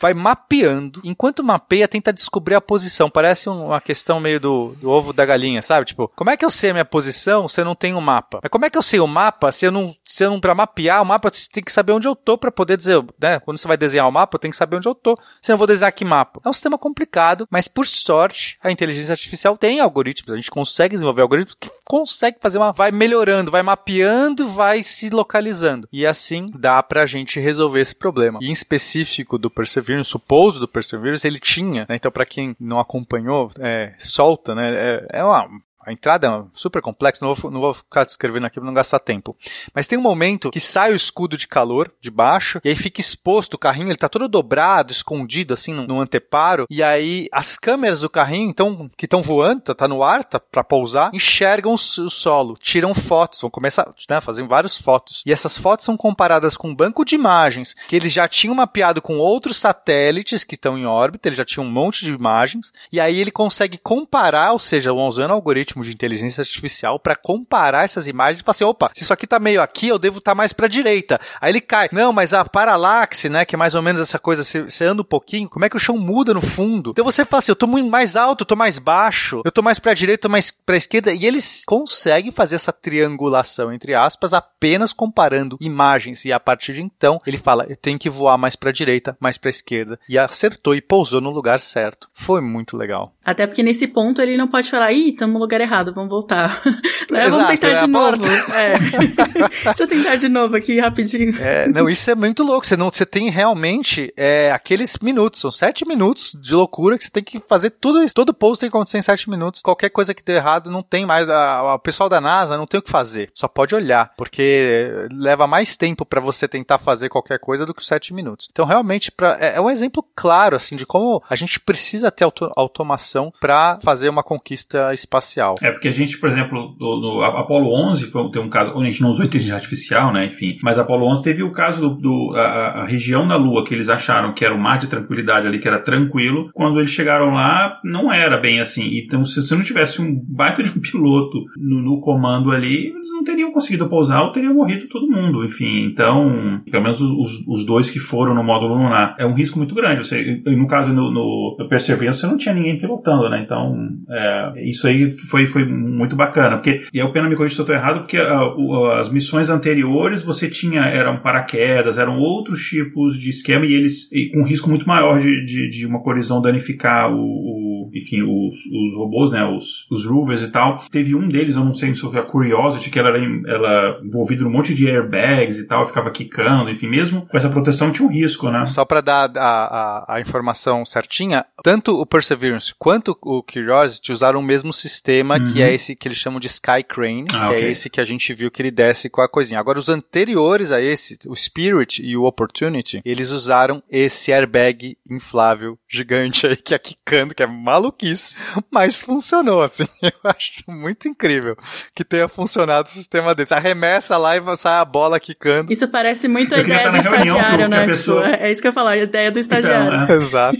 vai 0.00 0.14
mapeando. 0.14 1.00
Enquanto 1.04 1.44
mapeia, 1.44 1.88
tenta 1.88 2.12
descobrir 2.12 2.54
a 2.54 2.60
posição. 2.60 3.10
Parece 3.10 3.48
uma 3.48 3.80
questão 3.80 4.20
meio 4.20 4.40
do, 4.40 4.74
do 4.80 4.90
ovo 4.90 5.12
da 5.12 5.24
galinha, 5.24 5.62
sabe? 5.62 5.86
Tipo, 5.86 6.10
como 6.14 6.30
é 6.30 6.36
que 6.36 6.44
eu 6.44 6.50
sei 6.50 6.70
a 6.70 6.74
minha 6.74 6.84
posição 6.84 7.48
se 7.48 7.60
eu 7.60 7.64
não 7.64 7.74
tenho 7.74 7.96
um 7.96 8.00
mapa? 8.00 8.40
Mas 8.42 8.50
como 8.50 8.64
é 8.64 8.70
que 8.70 8.78
eu 8.78 8.82
sei 8.82 9.00
o 9.00 9.06
mapa 9.06 9.52
se 9.52 9.66
eu 9.66 9.72
não, 9.72 9.94
se 10.04 10.24
eu 10.24 10.30
não 10.30 10.40
para 10.40 10.54
mapear 10.54 11.02
o 11.02 11.06
mapa, 11.06 11.30
tem 11.56 11.64
que 11.64 11.72
saber 11.72 11.92
onde 11.92 12.06
eu 12.06 12.14
tô 12.14 12.36
para 12.36 12.52
poder 12.52 12.76
dizer, 12.76 13.02
né? 13.20 13.40
Quando 13.40 13.58
você 13.58 13.66
vai 13.66 13.76
desenhar 13.76 14.08
o 14.08 14.12
mapa, 14.12 14.36
eu 14.36 14.38
tenho 14.38 14.52
que 14.52 14.56
saber 14.56 14.76
onde 14.76 14.86
eu 14.88 14.94
tô. 14.94 15.18
Se 15.40 15.52
eu 15.52 15.56
vou 15.56 15.66
desenhar 15.66 15.92
que 15.92 16.04
mapa. 16.04 16.40
É 16.44 16.48
um 16.48 16.52
sistema 16.52 16.78
complicado, 16.78 17.46
mas 17.50 17.66
por 17.66 17.86
sorte, 17.86 18.58
a 18.62 18.70
inteligência 18.70 19.12
artificial 19.12 19.56
tem 19.56 19.80
algoritmos, 19.80 20.32
a 20.32 20.36
gente 20.36 20.50
consegue 20.50 20.94
desenvolver 20.94 21.22
algoritmos 21.22 21.56
que 21.58 21.70
consegue 21.84 22.38
fazer 22.40 22.58
uma 22.58 22.72
vai 22.72 22.92
melhorando, 22.92 23.50
vai 23.50 23.62
mapeando, 23.62 24.48
vai 24.48 24.82
se 24.82 25.08
localizando. 25.08 25.88
E 25.90 26.06
assim 26.06 26.46
dá 26.54 26.82
pra 26.82 27.06
gente 27.06 27.40
resolver 27.40 27.80
esse 27.80 27.94
problema. 27.94 28.38
E 28.42 28.48
em 28.48 28.52
específico 28.52 29.38
do 29.38 29.50
Perseverance, 29.50 30.14
o 30.14 30.20
pouso 30.20 30.60
do 30.60 30.68
Perseverance, 30.68 31.26
ele 31.26 31.40
tinha, 31.40 31.86
né? 31.88 31.96
Então 31.96 32.10
para 32.10 32.26
quem 32.26 32.54
não 32.60 32.78
acompanhou, 32.78 33.50
é, 33.58 33.94
solta, 33.98 34.54
né? 34.54 34.74
É, 34.74 35.20
é 35.20 35.24
uma 35.24 35.48
a 35.86 35.92
entrada 35.92 36.26
é 36.26 36.44
super 36.52 36.82
complexa, 36.82 37.24
não 37.24 37.32
vou, 37.32 37.50
não 37.50 37.60
vou 37.60 37.72
ficar 37.72 38.04
descrevendo 38.04 38.44
aqui 38.46 38.58
para 38.58 38.66
não 38.66 38.74
gastar 38.74 38.98
tempo. 38.98 39.36
Mas 39.72 39.86
tem 39.86 39.96
um 39.96 40.02
momento 40.02 40.50
que 40.50 40.58
sai 40.58 40.92
o 40.92 40.96
escudo 40.96 41.36
de 41.36 41.46
calor 41.46 41.92
de 42.00 42.10
baixo, 42.10 42.60
e 42.64 42.68
aí 42.68 42.74
fica 42.74 43.00
exposto 43.00 43.54
o 43.54 43.58
carrinho, 43.58 43.90
ele 43.90 43.96
tá 43.96 44.08
todo 44.08 44.26
dobrado, 44.26 44.90
escondido 44.90 45.54
assim 45.54 45.72
no, 45.72 45.86
no 45.86 46.00
anteparo, 46.00 46.66
e 46.68 46.82
aí 46.82 47.28
as 47.30 47.56
câmeras 47.56 48.00
do 48.00 48.10
carrinho, 48.10 48.50
então, 48.50 48.90
que 48.96 49.06
estão 49.06 49.22
voando, 49.22 49.60
tá, 49.62 49.74
tá, 49.74 49.86
no 49.86 50.02
ar, 50.02 50.24
tá 50.24 50.40
para 50.40 50.64
pousar, 50.64 51.10
enxergam 51.14 51.74
o, 51.74 51.78
solo, 51.78 52.56
tiram 52.60 52.92
fotos, 52.92 53.40
vão 53.40 53.50
começar, 53.50 53.88
né, 54.10 54.20
fazer 54.20 54.44
várias 54.44 54.76
fotos. 54.76 55.22
E 55.24 55.32
essas 55.32 55.56
fotos 55.56 55.84
são 55.84 55.96
comparadas 55.96 56.56
com 56.56 56.70
um 56.70 56.74
banco 56.74 57.04
de 57.04 57.14
imagens 57.14 57.76
que 57.86 57.94
eles 57.94 58.12
já 58.12 58.26
tinham 58.26 58.56
mapeado 58.56 59.00
com 59.00 59.18
outros 59.18 59.56
satélites 59.56 60.42
que 60.42 60.56
estão 60.56 60.76
em 60.76 60.84
órbita, 60.84 61.28
ele 61.28 61.36
já 61.36 61.44
tinha 61.44 61.62
um 61.62 61.70
monte 61.70 62.04
de 62.04 62.12
imagens, 62.12 62.72
e 62.90 62.98
aí 62.98 63.20
ele 63.20 63.30
consegue 63.30 63.78
comparar, 63.78 64.52
ou 64.52 64.58
seja, 64.58 64.92
usando 64.92 65.30
algoritmo 65.30 65.75
de 65.84 65.92
inteligência 65.92 66.40
artificial 66.40 66.98
para 66.98 67.16
comparar 67.16 67.84
essas 67.84 68.06
imagens 68.06 68.40
e 68.40 68.42
falar 68.42 68.52
assim, 68.52 68.64
opa, 68.64 68.90
se 68.94 69.02
isso 69.02 69.12
aqui 69.12 69.26
tá 69.26 69.38
meio 69.38 69.60
aqui, 69.60 69.88
eu 69.88 69.98
devo 69.98 70.18
estar 70.18 70.32
tá 70.32 70.34
mais 70.34 70.52
para 70.52 70.68
direita. 70.68 71.20
Aí 71.40 71.52
ele 71.52 71.60
cai. 71.60 71.88
Não, 71.92 72.12
mas 72.12 72.32
a 72.32 72.44
paralaxe, 72.44 73.28
né, 73.28 73.44
que 73.44 73.54
é 73.54 73.58
mais 73.58 73.74
ou 73.74 73.82
menos 73.82 74.00
essa 74.00 74.18
coisa, 74.18 74.42
você 74.42 74.84
anda 74.84 75.02
um 75.02 75.04
pouquinho, 75.04 75.48
como 75.48 75.64
é 75.64 75.68
que 75.68 75.76
o 75.76 75.80
chão 75.80 75.96
muda 75.96 76.32
no 76.32 76.40
fundo? 76.40 76.90
Então 76.90 77.04
você 77.04 77.24
fala 77.24 77.38
assim, 77.38 77.52
eu 77.52 77.56
tô 77.56 77.66
muito 77.66 77.90
mais 77.90 78.16
alto, 78.16 78.42
eu 78.42 78.46
tô 78.46 78.56
mais 78.56 78.78
baixo, 78.78 79.42
eu 79.44 79.52
tô 79.52 79.62
mais 79.62 79.78
para 79.78 79.94
direita, 79.94 80.20
eu 80.20 80.22
tô 80.22 80.28
mais 80.28 80.50
para 80.50 80.76
esquerda, 80.76 81.12
e 81.12 81.26
eles 81.26 81.64
conseguem 81.66 82.30
fazer 82.30 82.56
essa 82.56 82.72
triangulação 82.72 83.72
entre 83.72 83.94
aspas 83.94 84.32
apenas 84.32 84.92
comparando 84.92 85.56
imagens 85.60 86.24
e 86.24 86.32
a 86.32 86.40
partir 86.40 86.74
de 86.74 86.82
então 86.82 87.20
ele 87.26 87.38
fala, 87.38 87.66
eu 87.68 87.76
tenho 87.76 87.98
que 87.98 88.10
voar 88.10 88.38
mais 88.38 88.56
para 88.56 88.72
direita, 88.72 89.16
mais 89.20 89.36
para 89.36 89.50
esquerda 89.50 89.98
e 90.08 90.18
acertou 90.18 90.74
e 90.74 90.80
pousou 90.80 91.20
no 91.20 91.30
lugar 91.30 91.60
certo. 91.60 92.08
Foi 92.12 92.40
muito 92.40 92.76
legal. 92.76 93.14
Até 93.24 93.46
porque 93.46 93.62
nesse 93.62 93.88
ponto 93.88 94.22
ele 94.22 94.36
não 94.36 94.48
pode 94.48 94.70
falar, 94.70 94.92
ih, 94.92 95.10
estamos 95.10 95.34
no 95.34 95.40
lugar 95.40 95.60
errado, 95.66 95.92
vamos 95.92 96.10
voltar. 96.10 96.62
né? 97.10 97.28
Vamos 97.28 97.46
tentar 97.48 97.68
é 97.68 97.74
de 97.74 97.86
novo. 97.86 98.26
É. 98.26 98.78
Deixa 99.64 99.82
eu 99.82 99.88
tentar 99.88 100.16
de 100.16 100.28
novo 100.28 100.56
aqui 100.56 100.80
rapidinho. 100.80 101.36
É, 101.40 101.68
não, 101.68 101.88
isso 101.88 102.10
é 102.10 102.14
muito 102.14 102.42
louco. 102.42 102.66
Você, 102.66 102.76
não, 102.76 102.90
você 102.90 103.04
tem 103.04 103.30
realmente 103.30 104.12
é, 104.16 104.50
aqueles 104.52 104.96
minutos, 104.98 105.40
são 105.40 105.50
sete 105.50 105.86
minutos 105.86 106.36
de 106.40 106.54
loucura 106.54 106.96
que 106.96 107.04
você 107.04 107.10
tem 107.10 107.22
que 107.22 107.42
fazer 107.48 107.70
tudo 107.70 108.02
isso. 108.02 108.14
Todo 108.14 108.34
post 108.34 108.60
tem 108.60 108.70
que 108.70 108.76
acontecer 108.76 108.98
em 108.98 109.02
sete 109.02 109.28
minutos. 109.28 109.60
Qualquer 109.62 109.90
coisa 109.90 110.14
que 110.14 110.22
dê 110.22 110.36
errado, 110.36 110.70
não 110.70 110.82
tem 110.82 111.04
mais. 111.04 111.28
o 111.28 111.78
pessoal 111.78 112.08
da 112.08 112.20
NASA 112.20 112.56
não 112.56 112.66
tem 112.66 112.78
o 112.78 112.82
que 112.82 112.90
fazer. 112.90 113.30
Só 113.34 113.48
pode 113.48 113.74
olhar, 113.74 114.12
porque 114.16 115.06
leva 115.12 115.46
mais 115.46 115.76
tempo 115.76 116.04
para 116.04 116.20
você 116.20 116.48
tentar 116.48 116.78
fazer 116.78 117.08
qualquer 117.08 117.38
coisa 117.38 117.64
do 117.64 117.74
que 117.74 117.80
os 117.80 117.86
sete 117.86 118.14
minutos. 118.14 118.48
Então, 118.50 118.64
realmente, 118.64 119.10
pra, 119.10 119.36
é, 119.40 119.56
é, 119.56 119.60
um 119.60 119.70
exemplo 119.70 120.04
claro, 120.14 120.56
assim, 120.56 120.76
de 120.76 120.86
como 120.86 121.22
a 121.28 121.36
gente 121.36 121.58
precisa 121.60 122.10
ter 122.10 122.24
auto, 122.24 122.52
automação 122.56 123.32
para 123.40 123.78
fazer 123.82 124.08
uma 124.08 124.22
conquista 124.22 124.92
espacial. 124.92 125.45
É, 125.60 125.70
porque 125.70 125.88
a 125.88 125.92
gente, 125.92 126.18
por 126.18 126.28
exemplo, 126.28 126.74
do, 126.78 127.22
Apollo 127.22 127.72
11 127.90 128.06
foi, 128.06 128.30
tem 128.30 128.42
um 128.42 128.48
caso, 128.48 128.76
a 128.76 128.84
gente 128.84 129.00
não 129.00 129.10
usou 129.10 129.24
inteligência 129.24 129.56
artificial, 129.56 130.12
né, 130.12 130.26
enfim, 130.26 130.56
mas 130.62 130.78
Apollo 130.78 131.06
11 131.06 131.22
teve 131.22 131.42
o 131.42 131.52
caso 131.52 131.80
do, 131.80 131.90
do 131.96 132.32
a, 132.36 132.82
a, 132.82 132.86
região 132.86 133.26
da 133.26 133.36
Lua 133.36 133.64
que 133.64 133.74
eles 133.74 133.88
acharam 133.88 134.32
que 134.32 134.44
era 134.44 134.54
o 134.54 134.58
mar 134.58 134.78
de 134.78 134.86
tranquilidade 134.86 135.46
ali, 135.46 135.58
que 135.58 135.68
era 135.68 135.78
tranquilo, 135.78 136.50
quando 136.52 136.78
eles 136.78 136.90
chegaram 136.90 137.34
lá, 137.34 137.80
não 137.84 138.12
era 138.12 138.36
bem 138.36 138.60
assim. 138.60 138.98
Então, 138.98 139.24
se 139.24 139.54
não 139.54 139.62
tivesse 139.62 140.00
um 140.00 140.20
baita 140.28 140.62
de 140.62 140.70
um 140.70 140.80
piloto 140.80 141.44
no, 141.56 141.80
no 141.80 142.00
comando 142.00 142.50
ali, 142.50 142.88
eles 142.88 143.10
não 143.10 143.24
teriam 143.24 143.52
conseguido 143.52 143.88
pousar 143.88 144.22
ou 144.22 144.32
teriam 144.32 144.54
morrido 144.54 144.88
todo 144.88 145.10
mundo, 145.10 145.44
enfim. 145.44 145.84
Então, 145.84 146.60
pelo 146.70 146.82
menos 146.82 147.00
os, 147.00 147.46
os 147.46 147.66
dois 147.66 147.90
que 147.90 147.98
foram 147.98 148.34
no 148.34 148.42
módulo 148.42 148.74
lunar, 148.74 149.14
é 149.18 149.26
um 149.26 149.34
risco 149.34 149.58
muito 149.58 149.74
grande. 149.74 150.04
Você, 150.04 150.42
no 150.44 150.66
caso, 150.66 150.92
no, 150.92 151.10
no 151.10 151.68
Perseverance, 151.68 152.20
você 152.20 152.26
não 152.26 152.36
tinha 152.36 152.54
ninguém 152.54 152.78
pilotando, 152.78 153.28
né? 153.28 153.40
Então, 153.44 153.74
é, 154.08 154.68
isso 154.68 154.86
aí 154.86 155.10
foi, 155.10 155.35
foi 155.44 155.64
muito 155.64 156.14
bacana. 156.14 156.56
Porque, 156.56 156.86
e 156.94 157.00
aí 157.00 157.04
o 157.04 157.12
Pena 157.12 157.28
me 157.28 157.34
corrija 157.34 157.56
se 157.56 157.60
eu 157.60 157.64
estou 157.64 157.74
errado, 157.74 158.00
porque 158.00 158.16
a, 158.16 158.38
a, 158.38 159.00
as 159.00 159.10
missões 159.10 159.50
anteriores 159.50 160.22
você 160.22 160.48
tinha, 160.48 160.82
eram 160.82 161.18
paraquedas, 161.18 161.98
eram 161.98 162.16
outros 162.18 162.60
tipos 162.62 163.18
de 163.18 163.30
esquema 163.30 163.66
e 163.66 163.74
eles, 163.74 164.08
e 164.12 164.30
com 164.30 164.44
risco 164.44 164.70
muito 164.70 164.86
maior 164.86 165.18
de, 165.18 165.44
de, 165.44 165.68
de 165.68 165.84
uma 165.84 166.00
colisão 166.00 166.40
danificar 166.40 167.12
o, 167.12 167.18
o 167.18 167.65
enfim, 167.94 168.22
os, 168.22 168.56
os 168.66 168.96
robôs, 168.96 169.30
né, 169.30 169.44
os, 169.44 169.86
os 169.90 170.06
rovers 170.06 170.42
e 170.42 170.50
tal. 170.50 170.84
Teve 170.90 171.14
um 171.14 171.28
deles, 171.28 171.56
eu 171.56 171.64
não 171.64 171.74
sei 171.74 171.94
se 171.94 172.00
foi 172.00 172.18
a 172.18 172.22
Curiosity, 172.22 172.90
que 172.90 172.98
ela 172.98 173.10
era 173.10 173.18
ela, 173.46 174.00
envolvida 174.04 174.44
num 174.44 174.50
monte 174.50 174.74
de 174.74 174.88
airbags 174.88 175.58
e 175.58 175.66
tal, 175.66 175.84
ficava 175.86 176.10
quicando, 176.10 176.70
enfim, 176.70 176.88
mesmo 176.88 177.26
com 177.26 177.36
essa 177.36 177.48
proteção 177.48 177.90
tinha 177.90 178.06
um 178.06 178.12
risco, 178.12 178.50
né? 178.50 178.66
Só 178.66 178.84
para 178.84 179.00
dar 179.00 179.30
a, 179.36 179.40
a, 179.40 180.14
a, 180.16 180.20
informação 180.20 180.84
certinha, 180.84 181.44
tanto 181.62 182.00
o 182.00 182.06
Perseverance 182.06 182.74
quanto 182.78 183.16
o 183.22 183.42
Curiosity 183.42 184.12
usaram 184.12 184.40
o 184.40 184.42
mesmo 184.42 184.72
sistema, 184.72 185.38
uhum. 185.38 185.44
que 185.44 185.62
é 185.62 185.72
esse 185.72 185.96
que 185.96 186.08
eles 186.08 186.18
chamam 186.18 186.40
de 186.40 186.46
Sky 186.48 186.82
Crane, 186.86 187.26
ah, 187.32 187.38
que 187.38 187.44
é 187.44 187.48
okay. 187.48 187.64
é 187.64 187.70
esse 187.70 187.90
que 187.90 188.00
a 188.00 188.04
gente 188.04 188.32
viu 188.34 188.50
que 188.50 188.62
ele 188.62 188.70
desce 188.70 189.08
com 189.08 189.20
a 189.20 189.28
coisinha. 189.28 189.60
Agora, 189.60 189.78
os 189.78 189.88
anteriores 189.88 190.72
a 190.72 190.80
esse, 190.80 191.18
o 191.26 191.34
Spirit 191.34 192.02
e 192.02 192.16
o 192.16 192.24
Opportunity, 192.24 193.00
eles 193.04 193.30
usaram 193.30 193.82
esse 193.90 194.32
airbag 194.32 194.96
inflável 195.10 195.78
gigante 195.88 196.46
aí, 196.46 196.56
que 196.56 196.74
é 196.74 196.78
quicando, 196.78 197.34
que 197.34 197.42
é 197.42 197.46
maluquice, 197.76 198.36
mas 198.70 199.00
funcionou, 199.00 199.62
assim. 199.62 199.86
Eu 200.02 200.12
acho 200.24 200.52
muito 200.68 201.08
incrível 201.08 201.56
que 201.94 202.04
tenha 202.04 202.28
funcionado 202.28 202.88
o 202.88 202.92
sistema 202.92 203.34
desse. 203.34 203.54
Arremessa 203.54 204.16
lá 204.16 204.36
e 204.36 204.56
sai 204.56 204.80
a 204.80 204.84
bola 204.84 205.20
quicando. 205.20 205.72
Isso 205.72 205.86
parece 205.88 206.28
muito 206.28 206.54
a 206.54 206.58
ideia 206.58 206.90
do 206.90 206.96
estagiário, 206.96 207.68
né? 207.68 207.86
Pessoa... 207.86 208.22
Tipo, 208.22 208.42
é 208.42 208.52
isso 208.52 208.60
que 208.60 208.68
eu 208.68 208.70
ia 208.70 208.74
falar, 208.74 208.90
a 208.92 208.96
ideia 208.96 209.30
do 209.30 209.38
então, 209.38 209.58
estagiário. 209.58 210.02
Então, 210.02 210.14
é. 210.14 210.18
Exato. 210.26 210.58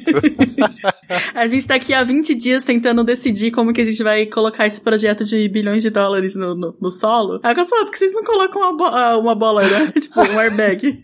a 1.34 1.46
gente 1.48 1.66
tá 1.66 1.74
aqui 1.74 1.92
há 1.92 2.02
20 2.04 2.34
dias 2.34 2.64
tentando 2.64 3.02
decidir 3.04 3.50
como 3.50 3.72
que 3.72 3.80
a 3.80 3.84
gente 3.84 4.02
vai 4.02 4.26
colocar 4.26 4.66
esse 4.66 4.80
projeto 4.80 5.24
de 5.24 5.48
bilhões 5.48 5.82
de 5.82 5.90
dólares 5.90 6.34
no, 6.34 6.54
no, 6.54 6.76
no 6.80 6.90
solo. 6.90 7.40
Aí 7.42 7.54
eu 7.56 7.66
falo, 7.66 7.84
por 7.84 7.92
que 7.92 7.98
vocês 7.98 8.12
não 8.12 8.24
colocam 8.24 8.62
uma, 8.62 8.76
bo 8.76 8.84
ah, 8.84 9.18
uma 9.18 9.34
bola, 9.34 9.62
né? 9.62 9.92
tipo, 10.00 10.20
um 10.20 10.38
airbag. 10.38 10.98